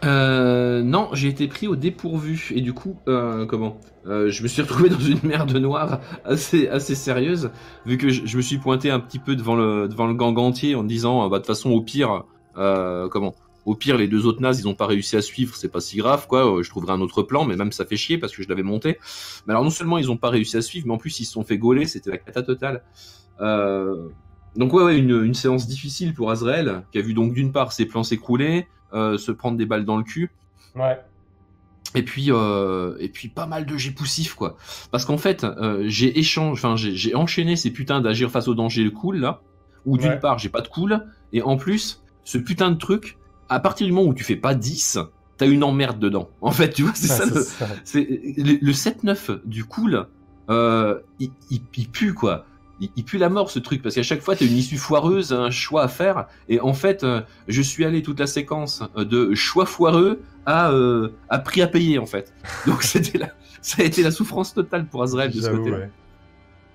Euh, 0.04 0.84
non, 0.84 1.10
j'ai 1.14 1.30
été 1.30 1.48
pris 1.48 1.68
au 1.68 1.76
dépourvu 1.76 2.52
et 2.54 2.62
du 2.62 2.74
coup, 2.74 2.98
euh, 3.08 3.46
comment 3.46 3.80
euh, 4.06 4.30
Je 4.30 4.44
me 4.44 4.48
suis 4.48 4.62
retrouvé 4.62 4.90
dans 4.90 5.00
une 5.00 5.20
merde 5.24 5.56
noire 5.56 6.00
assez 6.24 6.96
sérieuse 6.96 7.50
vu 7.86 7.98
que 7.98 8.10
je, 8.10 8.38
me 8.38 8.42
suis 8.42 8.58
pointé 8.58 8.92
un 8.92 9.00
petit 9.00 9.20
peu 9.20 9.36
devant 9.36 9.56
le 9.56 9.88
devant 9.88 10.06
le 10.06 10.14
gang 10.14 10.38
entier 10.38 10.76
en 10.76 10.84
disant, 10.84 11.28
bah 11.28 11.38
de 11.38 11.44
toute 11.44 11.48
façon 11.48 11.72
au 11.72 11.82
pire, 11.82 12.24
comment 12.54 13.34
Au 13.66 13.76
pire, 13.76 13.98
les 13.98 14.08
deux 14.08 14.28
autres 14.28 14.42
nazes, 14.42 14.60
ils 14.60 14.68
ont 14.68 14.76
pas 14.76 14.86
réussi 14.86 15.16
à 15.16 15.22
suivre, 15.22 15.56
c'est 15.56 15.72
pas 15.72 15.80
si 15.80 15.98
grave, 15.98 16.28
quoi. 16.28 16.62
Je 16.62 16.70
trouverai 16.70 16.94
un 16.94 17.02
autre 17.02 17.24
plan, 17.24 17.46
mais 17.46 17.56
même 17.56 17.72
ça 17.72 17.86
fait 17.86 17.98
chier 17.98 18.18
parce 18.20 18.36
que 18.36 18.44
je 18.44 18.50
l'avais 18.50 18.64
monté. 18.64 19.00
Mais 19.48 19.54
alors 19.54 19.64
non 19.64 19.72
seulement 19.72 19.98
ils 19.98 20.12
ont 20.12 20.18
pas 20.18 20.30
réussi 20.30 20.58
à 20.58 20.62
suivre, 20.62 20.86
mais 20.88 20.94
en 20.94 20.98
plus 20.98 21.20
ils 21.20 21.26
se 21.26 21.32
sont 21.32 21.44
fait 21.44 21.58
gauler, 21.58 21.86
c'était 21.86 22.12
la 22.12 22.18
cata 22.18 22.44
totale. 22.44 22.84
Donc 24.56 24.74
ouais, 24.74 24.84
ouais, 24.84 24.98
une, 24.98 25.24
une 25.24 25.34
séance 25.34 25.68
difficile 25.68 26.14
pour 26.14 26.32
Azrael, 26.32 26.84
qui 26.92 26.98
a 26.98 27.02
vu 27.02 27.14
donc 27.14 27.34
d'une 27.34 27.52
part 27.52 27.72
ses 27.74 27.86
plans 27.86 28.04
s'écrouler, 28.04 28.68
euh, 28.94 29.18
se 29.18 29.32
prendre 29.32 29.58
des 29.58 29.66
balles 29.66 29.86
dans 29.86 29.98
le 29.98 30.04
cul, 30.04 30.32
Ouais. 30.76 31.00
et 31.94 32.04
puis 32.04 32.28
euh, 32.32 32.96
et 33.00 33.10
puis 33.10 33.28
pas 33.28 33.46
mal 33.48 33.66
de 33.66 33.78
jets 33.78 33.92
poussifs 33.92 34.34
quoi. 34.34 34.56
Parce 34.92 35.04
qu'en 35.06 35.18
fait, 35.18 35.44
euh, 35.44 35.84
j'ai 35.88 36.18
échange, 36.20 36.58
enfin 36.60 36.76
j'ai 36.78 37.16
enchaîné 37.16 37.56
ces 37.56 37.72
putains 37.72 38.00
d'agir 38.02 38.32
face 38.32 38.48
au 38.48 38.56
danger 38.56 38.90
cool 38.92 39.18
là, 39.18 39.42
où 39.86 39.98
d'une 39.98 40.12
Ouais. 40.12 40.20
part 40.20 40.40
j'ai 40.40 40.50
pas 40.50 40.62
de 40.62 40.68
cool, 40.70 41.06
et 41.34 41.42
en 41.42 41.58
plus 41.58 42.02
ce 42.24 42.38
putain 42.38 42.72
de 42.72 42.78
truc, 42.78 43.18
à 43.50 43.60
partir 43.60 43.86
du 43.88 43.94
moment 43.94 44.08
où 44.10 44.14
tu 44.14 44.24
fais 44.24 44.36
pas 44.38 44.56
10, 44.56 44.98
t'as 45.38 45.48
une 45.48 45.64
emmerde 45.64 46.00
dedans. 46.00 46.30
En 46.42 46.52
fait, 46.52 46.70
tu 46.72 46.84
vois, 46.84 46.94
c'est 46.96 47.08
ça. 47.08 47.26
Le- 47.26 47.42
ça. 47.44 47.68
le, 47.94 48.58
le 48.66 48.72
7-9 48.72 49.42
du 49.46 49.66
cool, 49.66 50.08
il, 50.50 51.30
il, 51.52 51.62
il 51.78 51.90
pue 51.90 52.14
quoi. 52.14 52.46
Il, 52.80 52.90
il 52.96 53.06
pue 53.06 53.18
la 53.18 53.30
mort 53.30 53.50
ce 53.50 53.60
truc 53.60 53.82
parce 53.82 53.96
qu'à 53.96 54.04
chaque 54.04 54.22
fois 54.22 54.36
t'as 54.36 54.46
une 54.46 54.58
issue 54.58 54.78
foireuse, 54.78 55.34
un 55.34 55.50
choix 55.50 55.84
à 55.84 55.88
faire. 55.88 56.28
Et 56.50 56.60
en 56.60 56.74
fait, 56.74 57.04
euh, 57.04 57.22
je 57.48 57.62
suis 57.62 57.86
allé 57.86 58.02
toute 58.02 58.20
la 58.20 58.28
séquence 58.28 58.84
euh, 58.98 59.06
de 59.06 59.34
choix 59.34 59.66
foireux 59.66 60.22
à, 60.46 60.72
euh, 60.72 61.10
à 61.30 61.40
prix 61.40 61.62
à 61.62 61.68
payer 61.68 62.00
en 62.00 62.06
fait. 62.06 62.34
Donc 62.68 62.84
c'était 62.84 63.18
la, 63.18 63.30
ça 63.62 63.82
a 63.82 63.86
été 63.86 64.04
la 64.04 64.12
souffrance 64.12 64.54
totale 64.54 64.86
pour 64.86 65.04
Azrael 65.04 65.32
de 65.32 65.42
ce 65.42 65.50
ouais. 65.50 65.90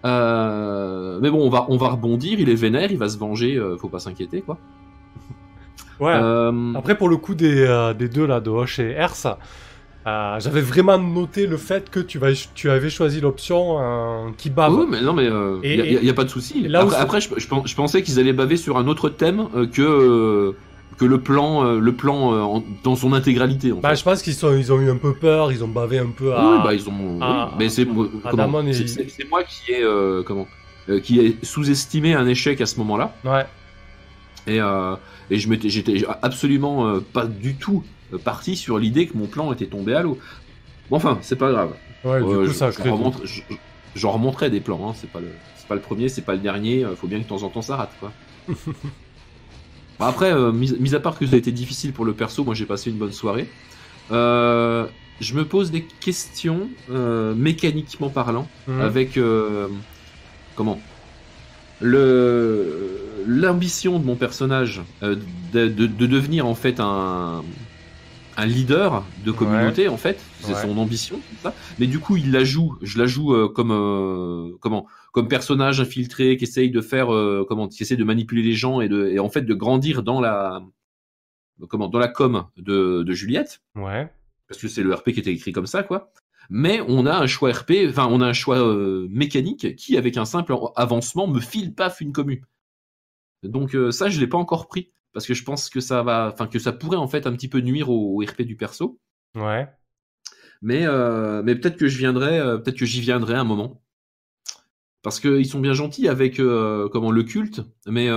Euh, 0.07 1.19
mais 1.21 1.31
bon, 1.31 1.47
on 1.47 1.51
va, 1.51 1.67
on 1.69 1.77
va 1.77 1.89
rebondir. 1.89 2.41
Il 2.41 2.49
est 2.49 2.55
vénère, 2.55 2.91
il 2.91 2.99
va 2.99 3.09
se 3.09 3.19
venger. 3.19 3.61
faut 3.79 3.91
pas 3.91 3.99
s'inquiéter 3.99 4.41
quoi. 4.41 4.59
Ouais. 6.01 6.15
Après, 6.77 6.97
pour 6.97 7.11
le 7.11 7.19
coup 7.19 7.35
des, 7.35 7.93
des 7.99 8.09
deux, 8.09 8.27
là, 8.27 8.41
de 8.41 8.49
Hoche 8.49 8.79
et 8.79 8.93
Ers, 8.93 9.37
euh, 10.07 10.41
j'avais 10.41 10.61
vraiment 10.63 10.99
noté 10.99 11.47
le 11.47 11.57
fait 11.59 11.91
que 11.91 12.01
tu, 12.01 12.19
vas, 12.19 12.29
tu 12.55 12.71
avais 12.71 12.89
choisi 12.91 13.21
l'option 13.21 13.77
euh, 13.79 14.31
qui 14.39 14.49
bave. 14.51 14.73
oui, 14.75 14.87
mais 14.89 15.01
non, 15.03 15.13
mais 15.13 15.27
il 15.63 15.81
Et- 15.81 16.05
y, 16.05 16.11
a- 16.11 16.15
pas 16.15 16.25
de 16.25 16.31
souci. 16.31 16.67
Après, 16.75 16.97
après, 16.97 17.21
je, 17.21 17.29
je 17.37 17.47
pen- 17.47 17.63
je 17.67 17.75
pensais 17.75 18.03
qu'ils 18.03 18.19
allaient 18.19 18.33
baver 18.33 18.57
sur 18.57 18.79
un 18.79 18.87
autre 18.87 19.09
thème 19.11 19.47
euh, 19.55 19.67
que 19.67 19.83
euh, 19.83 20.53
que 20.99 21.05
le 21.07 21.21
plan, 21.21 21.65
euh, 21.65 21.79
le 21.79 21.93
plan 21.93 22.33
euh, 22.35 22.41
en- 22.41 22.65
dans 22.83 22.97
son 22.97 23.13
intégralité. 23.15 23.73
En 23.73 23.77
Bah, 23.77 23.91
fait. 23.91 23.97
je 23.97 24.05
pense 24.05 24.23
qu'ils 24.23 24.35
ils 24.59 24.73
ont 24.73 24.81
eu 24.81 24.91
un 24.91 24.97
peu 24.97 25.15
peur, 25.15 25.53
ils 25.53 25.63
ont 25.65 25.69
bavé 25.69 25.99
un 25.99 26.11
peu 26.11 26.35
à. 26.35 26.45
Oui, 26.51 26.59
bah 26.65 26.75
ils 26.75 26.89
ont. 26.89 27.21
à- 27.23 27.47
oui, 27.49 27.55
mais 27.59 27.69
c'est 27.69 27.85
moi- 27.85 28.07
et- 28.07 29.45
qui 29.47 29.73
ai 29.73 29.83
euh, 29.83 30.23
comment 30.23 30.47
euh, 30.89 30.99
qui 31.01 31.21
ai 31.21 31.37
sous-estimé 31.43 32.15
un 32.15 32.27
échec 32.27 32.61
à 32.61 32.67
ce 32.67 32.77
moment-là. 32.79 33.15
Ouais. 33.25 33.45
Et, 34.47 34.61
euh, 34.61 34.97
et 35.31 35.39
je 35.39 35.49
m'étais, 35.49 35.69
j'étais 35.69 36.03
absolument 36.23 36.87
euh, 36.89 37.01
pas 37.13 37.27
du 37.27 37.55
tout 37.55 37.83
euh, 37.85 38.00
parti 38.19 38.57
sur 38.57 38.79
l'idée 38.79 39.07
que 39.07 39.17
mon 39.17 39.27
plan 39.27 39.53
était 39.53 39.67
tombé 39.67 39.95
à 39.95 40.03
l'eau. 40.03 40.19
Bon, 40.91 40.97
enfin, 40.97 41.19
c'est 41.23 41.37
pas 41.37 41.51
grave. 41.51 41.73
Ouais, 42.05 42.19
du 42.23 42.27
Euh, 42.29 42.37
coup, 42.41 42.47
je- 42.47 42.53
ça 42.53 42.71
j'en 43.97 44.13
remonterai 44.13 44.51
des 44.51 44.61
plans, 44.61 44.89
hein. 44.89 44.95
c'est 44.97 45.11
pas 45.11 45.21
le, 45.21 45.29
c'est 45.57 45.67
pas 45.67 45.75
le 45.75 45.81
premier, 45.81 46.09
c'est 46.09 46.23
pas 46.23 46.33
le 46.35 46.39
dernier. 46.41 46.85
euh, 46.85 46.95
Faut 46.97 47.07
bien 47.09 47.19
que 47.19 47.25
de 47.25 47.29
temps 47.29 47.43
en 47.43 47.49
temps 47.49 47.63
ça 47.63 47.77
rate, 47.77 47.93
quoi. 48.01 48.13
Bon, 49.99 50.07
après, 50.07 50.33
euh, 50.33 50.51
mis, 50.51 50.73
mis 50.81 50.95
à 50.95 51.01
part 51.01 51.19
que 51.19 51.27
ça 51.27 51.35
a 51.35 51.39
été 51.39 51.53
difficile 51.53 51.93
pour 51.93 52.05
le 52.07 52.15
perso, 52.15 52.43
moi 52.43 52.55
j'ai 52.55 52.65
passé 52.65 52.89
une 52.91 52.97
bonne 52.97 53.13
soirée. 53.13 53.49
Euh, 54.13 54.87
je 55.21 55.35
me 55.35 55.45
pose 55.45 55.71
des 55.71 55.83
questions 55.83 56.71
euh, 56.91 57.35
mécaniquement 57.35 58.09
parlant 58.09 58.49
Mhm. 58.67 58.81
avec 58.81 59.17
euh, 59.19 59.69
comment? 60.57 60.81
Le 61.81 62.99
l'ambition 63.27 63.99
de 63.99 64.05
mon 64.05 64.17
personnage 64.17 64.81
euh, 65.03 65.17
de, 65.53 65.69
de- 65.69 65.87
de 65.87 66.07
devenir 66.07 66.47
en 66.47 66.55
fait 66.55 66.81
un 66.81 67.43
un 68.41 68.47
leader 68.47 69.05
de 69.25 69.31
communauté 69.33 69.89
en 69.89 69.97
fait, 69.97 70.21
c'est 70.41 70.53
Ouais. 70.55 70.63
son 70.63 70.77
ambition, 70.79 71.21
ça. 71.43 71.55
Mais 71.79 71.87
du 71.87 71.99
coup, 71.99 72.17
il 72.17 72.33
la 72.33 72.45
joue, 72.45 72.77
je 72.83 72.99
la 72.99 73.07
joue 73.07 73.35
euh, 73.35 73.49
comme 73.49 73.71
euh, 73.73 74.57
comment, 74.61 74.87
comme 75.13 75.29
personnage 75.29 75.81
infiltré 75.81 76.37
qui 76.37 76.45
essaye 76.45 76.71
de 76.71 76.81
faire 76.81 77.13
euh, 77.15 77.45
comment, 77.49 77.69
qui 77.69 77.83
essaye 77.83 77.97
de 77.97 78.05
manipuler 78.05 78.43
les 78.43 78.55
gens 78.55 78.81
et 78.81 78.89
de 78.89 79.09
et 79.09 79.19
en 79.19 79.29
fait 79.29 79.43
de 79.43 79.55
grandir 79.55 80.03
dans 80.03 80.21
la 80.21 80.63
comment, 81.69 81.89
dans 81.89 81.99
la 81.99 82.09
com 82.09 82.47
de, 82.57 83.03
de 83.03 83.13
Juliette, 83.13 83.61
Ouais. 83.77 84.11
parce 84.49 84.61
que 84.61 84.69
c'est 84.69 84.83
le 84.83 84.95
RP 84.95 85.13
qui 85.13 85.21
était 85.21 85.33
écrit 85.33 85.53
comme 85.53 85.67
ça 85.67 85.83
quoi. 85.83 86.13
Mais 86.49 86.81
on 86.89 87.07
a 87.07 87.17
un 87.17 87.27
choix 87.27 87.53
RP, 87.53 87.73
enfin 87.89 88.09
on 88.11 88.21
a 88.21 88.27
un 88.27 88.33
choix 88.33 88.59
mécanique 89.09 89.77
qui, 89.77 89.97
avec 89.97 90.17
un 90.17 90.25
simple 90.25 90.55
avancement, 90.75 91.29
me 91.29 91.39
file 91.41 91.75
paf 91.75 92.01
une 92.01 92.13
commu. 92.13 92.43
Donc 93.45 93.77
ça, 93.91 94.09
je 94.09 94.19
l'ai 94.19 94.27
pas 94.27 94.37
encore 94.39 94.67
pris 94.67 94.91
parce 95.13 95.27
que 95.27 95.35
je 95.35 95.45
pense 95.45 95.71
que 95.71 95.81
ça 95.81 96.03
va, 96.03 96.31
enfin 96.33 96.47
que 96.47 96.59
ça 96.59 96.73
pourrait 96.73 96.97
en 96.97 97.09
fait 97.09 97.27
un 97.27 97.33
petit 97.33 97.49
peu 97.49 97.61
nuire 97.61 97.91
au, 97.91 98.21
au 98.21 98.25
RP 98.25 98.43
du 98.43 98.57
perso. 98.57 98.99
Ouais. 99.35 99.69
Mais 100.63 100.87
euh, 100.87 101.43
mais 101.43 101.55
peut-être 101.55 101.77
que 101.77 101.89
je 101.89 101.99
viendrai, 101.99 102.39
euh, 102.39 102.59
peut-être 102.59 102.79
que 102.79 102.87
j'y 102.87 103.01
viendrai 103.01 103.35
un 103.35 103.45
moment. 103.45 103.83
Parce 105.03 105.19
qu'ils 105.19 105.47
sont 105.47 105.61
bien 105.61 105.73
gentils 105.73 106.09
avec 106.09 106.39
euh, 106.39 106.89
comment 106.91 107.11
le 107.11 107.23
culte, 107.23 107.63
mais 107.87 108.09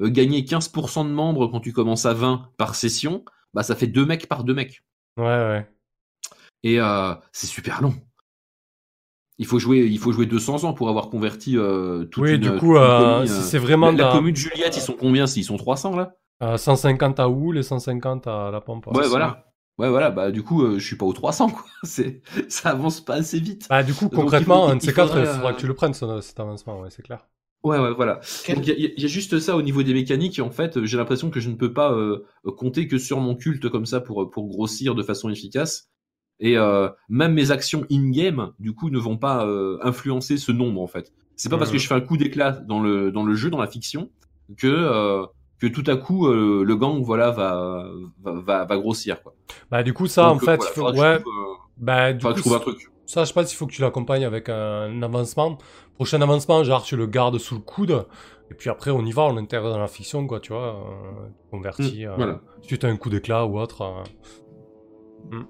gagner 0.00 0.42
15% 0.42 1.04
de 1.04 1.10
membres 1.12 1.48
quand 1.48 1.60
tu 1.60 1.72
commences 1.72 2.06
à 2.06 2.14
20 2.14 2.52
par 2.56 2.76
session, 2.76 3.24
bah 3.54 3.64
ça 3.64 3.74
fait 3.74 3.88
deux 3.88 4.06
mecs 4.06 4.28
par 4.28 4.44
deux 4.44 4.54
mecs. 4.54 4.84
Ouais, 5.16 5.24
ouais. 5.24 5.68
Et 6.62 6.78
c'est 7.32 7.48
super 7.48 7.82
long. 7.82 7.94
Il 9.38 9.46
faut 9.46 9.60
jouer, 9.60 9.86
il 9.88 9.98
faut 9.98 10.10
jouer 10.10 10.26
200 10.26 10.64
ans 10.64 10.72
pour 10.72 10.88
avoir 10.88 11.10
converti 11.10 11.56
euh, 11.56 12.04
toute 12.04 12.24
Oui, 12.24 12.34
une, 12.34 12.40
du 12.40 12.50
coup, 12.56 12.76
euh, 12.76 13.24
c'est 13.26 13.58
vraiment 13.58 13.92
la, 13.92 14.06
la 14.06 14.12
commune 14.12 14.32
de 14.32 14.36
Juliette, 14.36 14.76
ils 14.76 14.82
sont 14.82 14.96
combien? 14.98 15.28
S'ils 15.28 15.44
sont 15.44 15.56
300 15.56 15.96
là? 15.96 16.16
Euh, 16.42 16.56
150 16.56 17.20
à 17.20 17.28
Houle 17.28 17.58
et 17.58 17.62
150 17.62 18.26
à 18.26 18.50
La 18.50 18.60
Pampa. 18.60 18.90
Ouais, 18.92 19.06
voilà. 19.08 19.26
ça 19.28 19.44
Ouais, 19.78 19.88
voilà. 19.90 20.10
Bah 20.10 20.30
du 20.32 20.42
coup, 20.42 20.62
euh, 20.64 20.78
je 20.78 20.84
suis 20.86 20.96
pas 20.96 21.06
aux 21.06 21.12
300 21.12 21.50
quoi. 21.50 21.64
C'est, 21.84 22.22
ça 22.48 22.70
avance 22.70 23.00
pas 23.00 23.14
assez 23.14 23.38
vite. 23.38 23.66
Bah, 23.70 23.82
du 23.84 23.94
coup, 23.94 24.06
Donc, 24.06 24.12
il 24.14 24.18
concrètement, 24.18 24.66
faut- 24.66 24.72
un 24.72 24.76
de 24.76 24.82
ces 24.82 24.92
quatre, 24.92 25.16
il 25.18 25.26
faudra 25.26 25.50
euh, 25.50 25.52
que 25.54 25.60
tu 25.60 25.66
le 25.68 25.74
prennes, 25.74 25.94
ce- 25.94 26.20
cet 26.20 26.40
avancement, 26.40 26.80
ouais, 26.80 26.90
c'est 26.90 27.02
clair. 27.02 27.26
Ouais, 27.64 27.78
ouais, 27.78 27.92
voilà. 27.92 28.20
Donc 28.48 28.66
il 28.66 28.68
y, 28.68 28.70
a- 28.86 28.90
il 28.96 29.00
y 29.02 29.04
a 29.04 29.08
juste 29.08 29.38
ça 29.40 29.56
au 29.56 29.62
niveau 29.62 29.82
des 29.82 29.92
mécaniques. 29.94 30.38
Et 30.38 30.42
en 30.42 30.50
fait, 30.50 30.84
j'ai 30.84 30.96
l'impression 30.96 31.30
que 31.30 31.40
je 31.40 31.48
ne 31.50 31.56
peux 31.56 31.72
pas 31.72 31.92
euh, 31.92 32.24
compter 32.56 32.86
que 32.88 32.98
sur 32.98 33.18
mon 33.20 33.34
culte 33.36 33.68
comme 33.68 33.86
ça 33.86 34.00
pour 34.00 34.30
pour 34.30 34.48
grossir 34.48 34.94
de 34.94 35.02
façon 35.02 35.28
efficace. 35.28 35.88
Et 36.40 36.56
euh, 36.56 36.88
même 37.08 37.34
mes 37.34 37.50
actions 37.50 37.84
in-game, 37.90 38.52
du 38.60 38.74
coup, 38.74 38.90
ne 38.90 38.98
vont 38.98 39.16
pas 39.16 39.44
euh, 39.46 39.78
influencer 39.82 40.36
ce 40.36 40.52
nombre 40.52 40.80
en 40.80 40.86
fait. 40.86 41.12
C'est 41.36 41.48
pas 41.48 41.58
parce 41.58 41.70
que 41.70 41.76
Mhm. 41.76 41.80
je 41.82 41.86
fais 41.88 41.94
un 41.94 42.00
coup 42.00 42.16
d'éclat 42.16 42.52
dans 42.52 42.80
le 42.80 43.10
dans 43.12 43.24
le 43.24 43.34
jeu, 43.34 43.50
dans 43.50 43.58
la 43.60 43.66
fiction, 43.68 44.10
que 44.56 44.66
euh, 44.68 45.24
que 45.60 45.66
tout 45.66 45.84
à 45.86 45.96
coup 45.96 46.26
euh, 46.28 46.64
le 46.64 46.76
gang 46.76 47.02
voilà 47.02 47.30
va 47.30 47.84
va 48.22 48.64
va, 48.64 48.76
grossir 48.78 49.22
quoi. 49.22 49.34
Bah, 49.70 49.82
du 49.82 49.92
coup, 49.94 50.06
ça, 50.06 50.28
Donc, 50.28 50.36
en 50.36 50.38
fait, 50.38 50.56
voilà, 50.56 50.70
il 50.70 50.74
faut, 50.74 50.92
ouais, 50.92 51.20
trouve, 51.20 51.32
euh, 51.32 51.54
bah, 51.78 52.12
du 52.12 52.24
coup, 52.24 52.32
trouve 52.34 52.54
un 52.54 52.58
truc. 52.60 52.78
ça, 53.06 53.24
je 53.24 53.32
pense 53.32 53.48
qu'il 53.48 53.56
faut 53.56 53.66
que 53.66 53.72
tu 53.72 53.82
l'accompagnes 53.82 54.24
avec 54.24 54.48
un 54.48 55.02
avancement. 55.02 55.58
Prochain 55.94 56.20
avancement, 56.22 56.62
genre, 56.64 56.82
tu 56.84 56.96
le 56.96 57.06
gardes 57.06 57.38
sous 57.38 57.54
le 57.56 57.60
coude, 57.60 58.06
et 58.50 58.54
puis 58.54 58.70
après, 58.70 58.90
on 58.90 59.04
y 59.04 59.12
va, 59.12 59.22
on 59.22 59.34
l'intègre 59.34 59.68
dans 59.70 59.78
la 59.78 59.88
fiction, 59.88 60.26
quoi, 60.26 60.40
tu 60.40 60.52
vois, 60.52 60.76
euh, 60.76 61.28
converti, 61.50 62.04
Mm, 62.04 62.08
euh, 62.08 62.14
voilà. 62.16 62.40
suite 62.62 62.84
à 62.84 62.88
un 62.88 62.96
coup 62.96 63.10
d'éclat 63.10 63.46
ou 63.46 63.58
autre. 63.58 63.82
euh. 63.82 65.42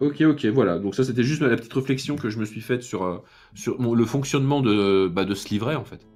Ok, 0.00 0.20
ok, 0.20 0.44
voilà. 0.46 0.78
Donc 0.78 0.94
ça, 0.94 1.04
c'était 1.04 1.22
juste 1.22 1.40
la 1.40 1.56
petite 1.56 1.72
réflexion 1.72 2.16
que 2.16 2.28
je 2.28 2.38
me 2.38 2.44
suis 2.44 2.60
faite 2.60 2.82
sur, 2.82 3.22
sur 3.54 3.78
le 3.80 4.04
fonctionnement 4.04 4.60
de, 4.60 5.08
bah, 5.08 5.24
de 5.24 5.34
ce 5.34 5.48
livret, 5.48 5.74
en 5.76 5.84
fait. 5.84 6.06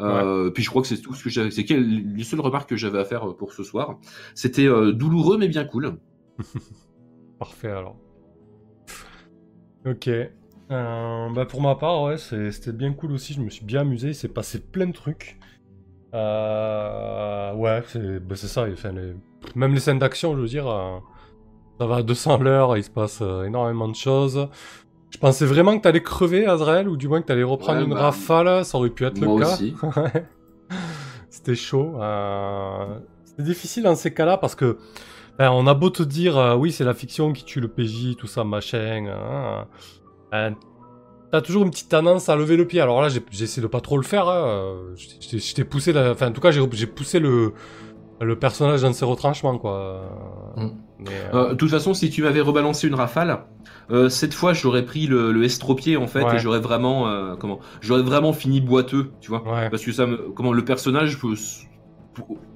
Euh, 0.00 0.50
Puis 0.50 0.62
je 0.62 0.70
crois 0.70 0.82
que 0.82 0.88
c'est 0.88 1.00
tout 1.00 1.14
ce 1.14 1.22
que 1.24 1.30
j'avais. 1.30 1.50
C'est 1.50 1.62
les 1.68 2.24
seules 2.24 2.40
remarques 2.40 2.68
que 2.70 2.76
j'avais 2.76 2.98
à 2.98 3.04
faire 3.04 3.28
euh, 3.30 3.36
pour 3.36 3.52
ce 3.52 3.62
soir. 3.62 3.98
C'était 4.34 4.66
euh, 4.66 4.92
douloureux 4.92 5.36
mais 5.38 5.48
bien 5.48 5.64
cool. 5.64 5.98
Parfait 7.38 7.70
alors. 7.70 7.96
Ok. 9.86 10.08
Bah 10.68 11.46
pour 11.48 11.60
ma 11.62 11.74
part, 11.74 12.02
ouais, 12.02 12.16
c'était 12.18 12.72
bien 12.72 12.92
cool 12.92 13.12
aussi. 13.12 13.32
Je 13.34 13.40
me 13.40 13.50
suis 13.50 13.64
bien 13.64 13.80
amusé. 13.80 14.08
Il 14.08 14.14
s'est 14.14 14.28
passé 14.28 14.60
plein 14.60 14.86
de 14.86 14.92
trucs. 14.92 15.38
Euh, 16.14 17.54
ouais, 17.54 17.82
c'est 17.86 18.20
bah, 18.20 18.36
c'est 18.36 18.48
ça. 18.48 18.66
Enfin, 18.72 18.92
les- 18.92 19.14
Même 19.54 19.72
les 19.74 19.80
scènes 19.80 19.98
d'action, 19.98 20.34
je 20.36 20.40
veux 20.42 20.48
dire, 20.48 20.68
euh, 20.68 20.98
ça 21.78 21.86
va 21.86 21.96
à 21.96 22.02
200 22.02 22.36
à 22.36 22.38
l'heure. 22.42 22.76
Il 22.76 22.84
se 22.84 22.90
passe 22.90 23.20
euh, 23.22 23.44
énormément 23.44 23.88
de 23.88 23.94
choses. 23.96 24.48
Je 25.10 25.18
pensais 25.18 25.44
vraiment 25.44 25.76
que 25.76 25.82
t'allais 25.82 26.02
crever, 26.02 26.46
Azrael, 26.46 26.88
ou 26.88 26.96
du 26.96 27.08
moins 27.08 27.20
que 27.20 27.26
t'allais 27.26 27.42
reprendre 27.42 27.80
Ouais, 27.80 27.84
une 27.84 27.94
bah, 27.94 28.00
rafale. 28.02 28.64
Ça 28.64 28.78
aurait 28.78 28.90
pu 28.90 29.04
être 29.04 29.20
moi 29.20 29.38
le 29.38 29.44
cas. 29.44 29.52
aussi. 29.54 29.74
C'était 31.30 31.54
chaud. 31.54 31.94
euh, 32.00 32.98
C'était 33.24 33.42
difficile 33.42 33.82
dans 33.84 33.94
ces 33.94 34.12
cas-là 34.12 34.36
parce 34.38 34.54
que 34.54 34.78
ben, 35.38 35.50
on 35.52 35.66
a 35.66 35.74
beau 35.74 35.90
te 35.90 36.02
dire 36.02 36.36
euh, 36.38 36.54
oui 36.54 36.70
c'est 36.72 36.84
la 36.84 36.92
fiction 36.94 37.32
qui 37.32 37.44
tue 37.44 37.60
le 37.60 37.68
PJ, 37.68 38.16
tout 38.16 38.26
ça 38.26 38.44
machin. 38.44 39.06
hein, 39.08 39.66
ben, 40.30 40.54
T'as 41.32 41.40
toujours 41.40 41.62
une 41.62 41.70
petite 41.70 41.88
tendance 41.88 42.28
à 42.28 42.34
lever 42.36 42.56
le 42.56 42.66
pied. 42.66 42.80
Alors 42.80 43.00
là 43.00 43.08
j'ai- 43.08 43.22
j'essaie 43.30 43.60
de 43.60 43.68
pas 43.68 43.80
trop 43.80 43.96
le 43.96 44.02
faire. 44.02 44.28
hein, 44.28 44.44
euh, 44.46 44.94
je 44.96 45.54
t'ai- 45.54 45.64
poussé, 45.64 45.92
la- 45.92 46.10
enfin 46.10 46.28
en 46.28 46.32
tout 46.32 46.40
cas 46.40 46.50
j'ai 46.50 46.60
j'ai 46.72 46.86
poussé 46.86 47.20
le 47.20 47.52
le 48.20 48.38
personnage 48.38 48.82
dans 48.82 48.92
ses 48.92 49.04
retranchements 49.04 49.56
quoi. 49.58 50.52
Mm. 50.56 50.68
Mais, 51.00 51.10
euh, 51.34 51.36
Euh, 51.46 51.48
De 51.50 51.54
toute 51.54 51.70
façon, 51.70 51.94
si 51.94 52.10
tu 52.10 52.22
m'avais 52.22 52.40
rebalancé 52.40 52.86
une 52.88 52.94
rafale, 52.94 53.40
euh, 53.90 54.08
cette 54.08 54.34
fois, 54.34 54.52
j'aurais 54.52 54.84
pris 54.84 55.06
le, 55.06 55.32
le 55.32 55.44
estropié 55.44 55.96
en 55.96 56.06
fait, 56.06 56.22
Ouais. 56.24 56.36
et 56.36 56.38
j'aurais 56.38 56.60
vraiment, 56.60 57.36
comment, 57.38 57.60
j'aurais 57.80 58.02
vraiment 58.02 58.32
fini 58.32 58.60
boiteux, 58.60 59.10
tu 59.20 59.30
vois. 59.30 59.42
ouais. 59.42 59.70
Parce 59.70 59.84
que 59.84 59.92
ça 59.92 60.06
me, 60.06 60.16
comment 60.34 60.52
le 60.52 60.64
personnage 60.64 61.18
pour, 61.18 61.34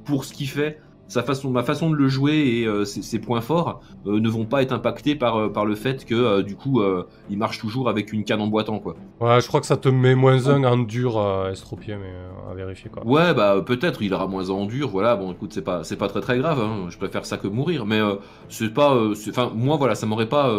pour 0.05 0.25
ce 0.25 0.33
qu'il 0.35 0.49
fait, 0.49 0.81
sa 1.07 1.23
façon, 1.23 1.51
ma 1.51 1.63
façon 1.63 1.91
de 1.91 1.97
le 1.97 2.09
jouer 2.09 2.35
et 2.61 2.67
euh, 2.67 2.85
ses, 2.85 3.03
ses 3.03 3.19
points 3.19 3.41
forts 3.43 3.81
euh, 4.07 4.21
ne 4.21 4.29
vont 4.29 4.47
pas 4.47 4.63
être 4.63 4.73
impactés 4.73 5.15
par 5.15 5.37
euh, 5.37 5.49
par 5.49 5.67
le 5.67 5.75
fait 5.75 6.05
que 6.05 6.15
euh, 6.15 6.43
du 6.43 6.57
coup 6.57 6.83
il 7.29 7.37
marche 7.39 7.59
toujours 7.59 7.89
avec 7.89 8.13
une 8.13 8.25
canne 8.25 8.41
en 8.41 8.47
boitant 8.47 8.79
quoi. 8.79 8.97
Ouais, 9.21 9.41
je 9.41 9.47
crois 9.49 9.61
que 9.61 9.67
ça 9.67 9.77
te 9.77 9.89
met 9.89 10.15
moins 10.15 10.49
un 10.49 10.65
en 10.65 10.79
dur 10.79 11.19
euh, 11.19 11.51
estropié, 11.51 11.97
mais 11.97 12.13
à 12.51 12.55
vérifier 12.55 12.91
quoi. 12.91 13.05
Ouais 13.07 13.35
bah 13.35 13.63
peut-être 13.65 14.03
il 14.03 14.13
aura 14.15 14.27
moins 14.27 14.49
en 14.51 14.65
dur, 14.67 14.89
voilà 14.89 15.15
bon 15.17 15.33
écoute 15.33 15.53
c'est 15.53 15.63
pas 15.63 15.85
c'est 15.85 15.97
pas 15.97 16.09
très 16.09 16.21
très 16.21 16.39
grave, 16.39 16.59
hein, 16.61 16.87
je 16.89 16.97
préfère 16.99 17.27
ça 17.27 17.37
que 17.37 17.49
mourir, 17.49 17.85
mais 17.87 18.01
c'est 18.49 18.73
pas, 18.73 18.97
enfin 19.29 19.53
moi 19.55 19.77
voilà 19.77 19.95
ça 19.95 20.07
m'aurait 20.07 20.29
pas 20.29 20.51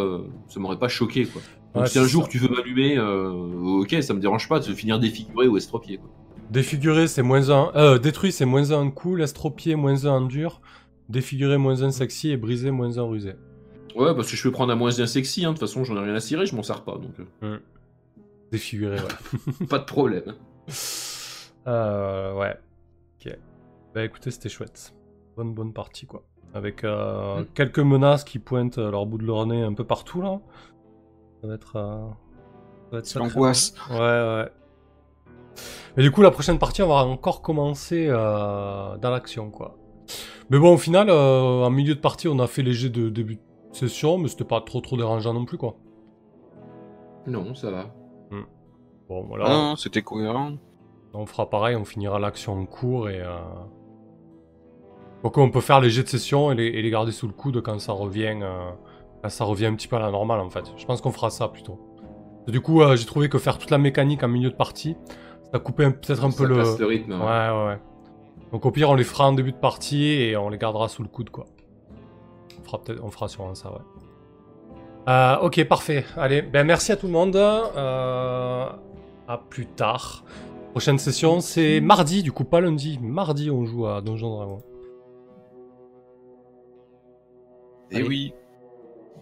ça 0.48 0.60
m'aurait 0.60 0.80
pas 0.80 0.88
choqué 0.88 1.26
quoi. 1.26 1.42
Donc 1.74 1.84
Ouais, 1.84 1.90
si 1.90 2.00
un 2.00 2.06
jour 2.06 2.24
ça. 2.24 2.30
tu 2.30 2.38
veux 2.38 2.48
m'allumer, 2.50 2.98
ok 3.00 3.96
ça 4.02 4.14
me 4.14 4.20
dérange 4.20 4.48
pas 4.48 4.60
de 4.60 4.64
se 4.64 4.72
finir 4.74 5.00
défiguré 5.00 5.48
ou 5.48 5.58
estropié 5.58 5.98
quoi. 5.98 6.10
Défiguré, 6.56 7.08
c'est 7.08 7.22
moins 7.22 7.50
1. 7.50 7.72
Euh, 7.76 7.98
détruit, 8.00 8.32
c'est 8.32 8.46
moins 8.46 8.72
1 8.72 8.76
en 8.78 8.90
coup. 8.92 9.16
L'estropié, 9.18 9.76
moins 9.76 10.06
1 10.06 10.10
en 10.10 10.22
dur. 10.22 10.62
Défiguré, 11.10 11.58
moins 11.58 11.84
1 11.84 11.92
sexy. 11.92 12.32
Et 12.32 12.38
brisé, 12.38 12.72
moins 12.72 12.98
1 12.98 13.02
rusé. 13.04 13.34
Ouais 13.96 14.16
parce 14.16 14.30
que 14.32 14.36
je 14.38 14.44
peux 14.44 14.52
prendre 14.52 14.72
un 14.74 14.76
moins 14.76 14.90
bien 14.90 15.06
sexy, 15.08 15.46
hein, 15.46 15.50
de 15.50 15.54
toute 15.58 15.62
façon 15.68 15.84
j'en 15.86 15.96
ai 15.96 16.04
rien 16.06 16.16
à 16.16 16.20
cirer, 16.20 16.46
je 16.46 16.54
m'en 16.54 16.64
sers 16.64 16.84
pas 16.84 16.94
donc 16.98 17.14
euh, 17.44 17.60
Défiguré, 18.52 18.98
ouais. 18.98 19.66
pas 19.70 19.80
de 19.80 19.86
problème. 19.86 20.34
euh, 21.68 22.34
ouais. 22.36 22.58
Ok. 23.26 23.38
Bah 23.94 24.04
écoutez, 24.04 24.32
c'était 24.32 24.50
chouette. 24.50 24.94
Bonne, 25.38 25.54
bonne 25.54 25.72
partie, 25.74 26.06
quoi. 26.06 26.24
Avec 26.54 26.84
euh, 26.84 27.42
Mm. 27.42 27.46
quelques 27.54 27.80
menaces 27.80 28.24
qui 28.26 28.40
pointent 28.40 28.78
euh, 28.78 28.92
leur 28.92 29.06
bout 29.06 29.18
de 29.18 29.26
leur 29.26 29.46
nez 29.46 29.62
un 29.62 29.74
peu 29.74 29.84
partout, 29.86 30.22
là. 30.22 30.40
Ça 31.42 31.48
va 31.48 31.54
être. 31.56 31.76
euh, 31.78 32.08
ça 32.92 32.92
va 32.92 32.98
être 33.00 33.16
l'angoisse. 33.20 33.74
Ouais, 33.92 33.98
ouais. 33.98 34.50
Mais 35.98 36.04
du 36.04 36.12
coup, 36.12 36.22
la 36.22 36.32
prochaine 36.32 36.60
partie, 36.60 36.82
on 36.82 36.88
va 36.88 37.06
encore 37.06 37.42
commencer 37.42 38.08
euh, 38.10 38.98
dans 38.98 39.10
l'action, 39.10 39.50
quoi. 39.50 39.78
Mais 40.50 40.60
bon, 40.60 40.74
au 40.74 40.78
final, 40.78 41.10
euh, 41.10 41.64
en 41.66 41.70
milieu 41.70 41.96
de 41.96 42.00
partie, 42.00 42.28
on 42.28 42.40
a 42.40 42.48
fait 42.48 42.62
léger 42.62 42.90
de 42.90 43.10
début 43.10 43.36
de 43.36 43.42
session, 43.72 44.18
mais 44.18 44.28
c'était 44.28 44.44
pas 44.44 44.62
trop 44.62 44.82
trop 44.82 44.98
dérangeant 44.98 45.34
non 45.34 45.46
plus, 45.46 45.58
quoi. 45.58 45.76
Non 47.28 47.56
ça 47.56 47.72
va. 47.72 47.86
Bon, 49.10 49.24
voilà. 49.24 49.46
Ah 49.48 49.50
non, 49.50 49.76
c'était 49.76 50.02
cohérent. 50.02 50.54
On 51.14 51.26
fera 51.26 51.50
pareil, 51.50 51.76
on 51.76 51.86
finira 51.86 52.20
l'action 52.20 52.54
en 52.54 52.66
cours 52.66 53.10
et. 53.10 53.22
Euh... 53.22 53.38
Donc 55.24 55.38
on 55.38 55.50
peut 55.50 55.62
faire 55.62 55.80
les 55.80 55.90
jets 55.90 56.04
de 56.04 56.08
session 56.08 56.52
et 56.52 56.56
les, 56.56 56.66
et 56.66 56.82
les 56.82 56.90
garder 56.90 57.12
sous 57.12 57.28
le 57.28 57.34
coude 57.34 57.62
quand 57.62 57.80
ça 57.80 57.94
revient, 57.94 58.38
euh, 58.42 58.72
quand 59.22 59.30
ça 59.30 59.46
revient 59.46 59.68
un 59.68 59.76
petit 59.76 59.88
peu 59.88 59.96
à 59.96 60.00
la 60.00 60.12
normale 60.12 60.40
en 60.40 60.50
fait. 60.50 60.72
Je 60.78 60.86
pense 60.86 61.02
qu'on 61.02 61.12
fera 61.12 61.30
ça 61.30 61.48
plutôt. 61.48 61.80
Et 62.48 62.52
du 62.52 62.62
coup, 62.62 62.82
euh, 62.82 62.96
j'ai 62.96 63.06
trouvé 63.06 63.30
que 63.30 63.38
faire 63.38 63.58
toute 63.58 63.72
la 63.72 63.78
mécanique 63.78 64.24
en 64.24 64.28
milieu 64.28 64.50
de 64.50 64.56
partie, 64.56 64.96
ça 65.56 65.60
coupait 65.60 65.90
peut-être 65.90 66.26
un 66.26 66.32
Ça 66.32 66.38
peu 66.38 66.50
le. 66.50 66.86
rythme. 66.86 67.14
Ouais, 67.14 67.18
ouais. 67.68 67.80
Donc 68.52 68.66
au 68.66 68.72
pire, 68.72 68.90
on 68.90 68.96
les 68.96 69.06
fera 69.06 69.30
en 69.30 69.32
début 69.32 69.54
de 69.54 69.58
partie 69.58 70.04
et 70.06 70.36
on 70.36 70.50
les 70.50 70.58
gardera 70.58 70.90
sous 70.90 71.02
le 71.02 71.08
coude 71.08 71.30
quoi. 71.30 71.46
On 72.60 72.64
fera 72.66 72.82
peut-être, 72.82 73.02
on 73.02 73.10
fera 73.10 73.30
sûrement 73.30 73.56
ça, 73.56 73.72
ouais. 73.72 73.80
Euh, 75.08 75.38
ok, 75.40 75.64
parfait. 75.66 76.04
Allez, 76.18 76.42
ben 76.42 76.68
merci 76.68 76.92
à 76.92 76.98
tout 76.98 77.06
le 77.08 77.14
monde. 77.14 77.38
Euh, 77.38 78.66
à 79.30 79.38
plus 79.50 79.66
tard. 79.66 80.26
Prochaine 80.72 80.98
session, 81.00 81.40
c'est 81.40 81.80
mardi, 81.80 82.22
du 82.22 82.34
coup 82.34 82.44
pas 82.44 82.60
lundi. 82.60 83.00
Mardi, 83.02 83.50
on 83.50 83.64
joue 83.66 83.88
à 83.88 84.02
Donjon 84.02 84.36
Dragon. 84.36 84.58
Et 87.92 87.96
Allez. 87.98 88.08
oui. 88.08 88.34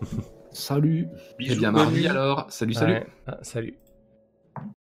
Salut 0.52 1.08
Eh 1.14 1.38
Bisous, 1.38 1.60
bien 1.60 1.72
mardi 1.72 2.08
alors. 2.08 2.48
Salut 2.50 2.74
salut. 2.74 2.94
Ouais. 2.94 3.08
Ah, 3.28 3.38
salut. 3.44 3.78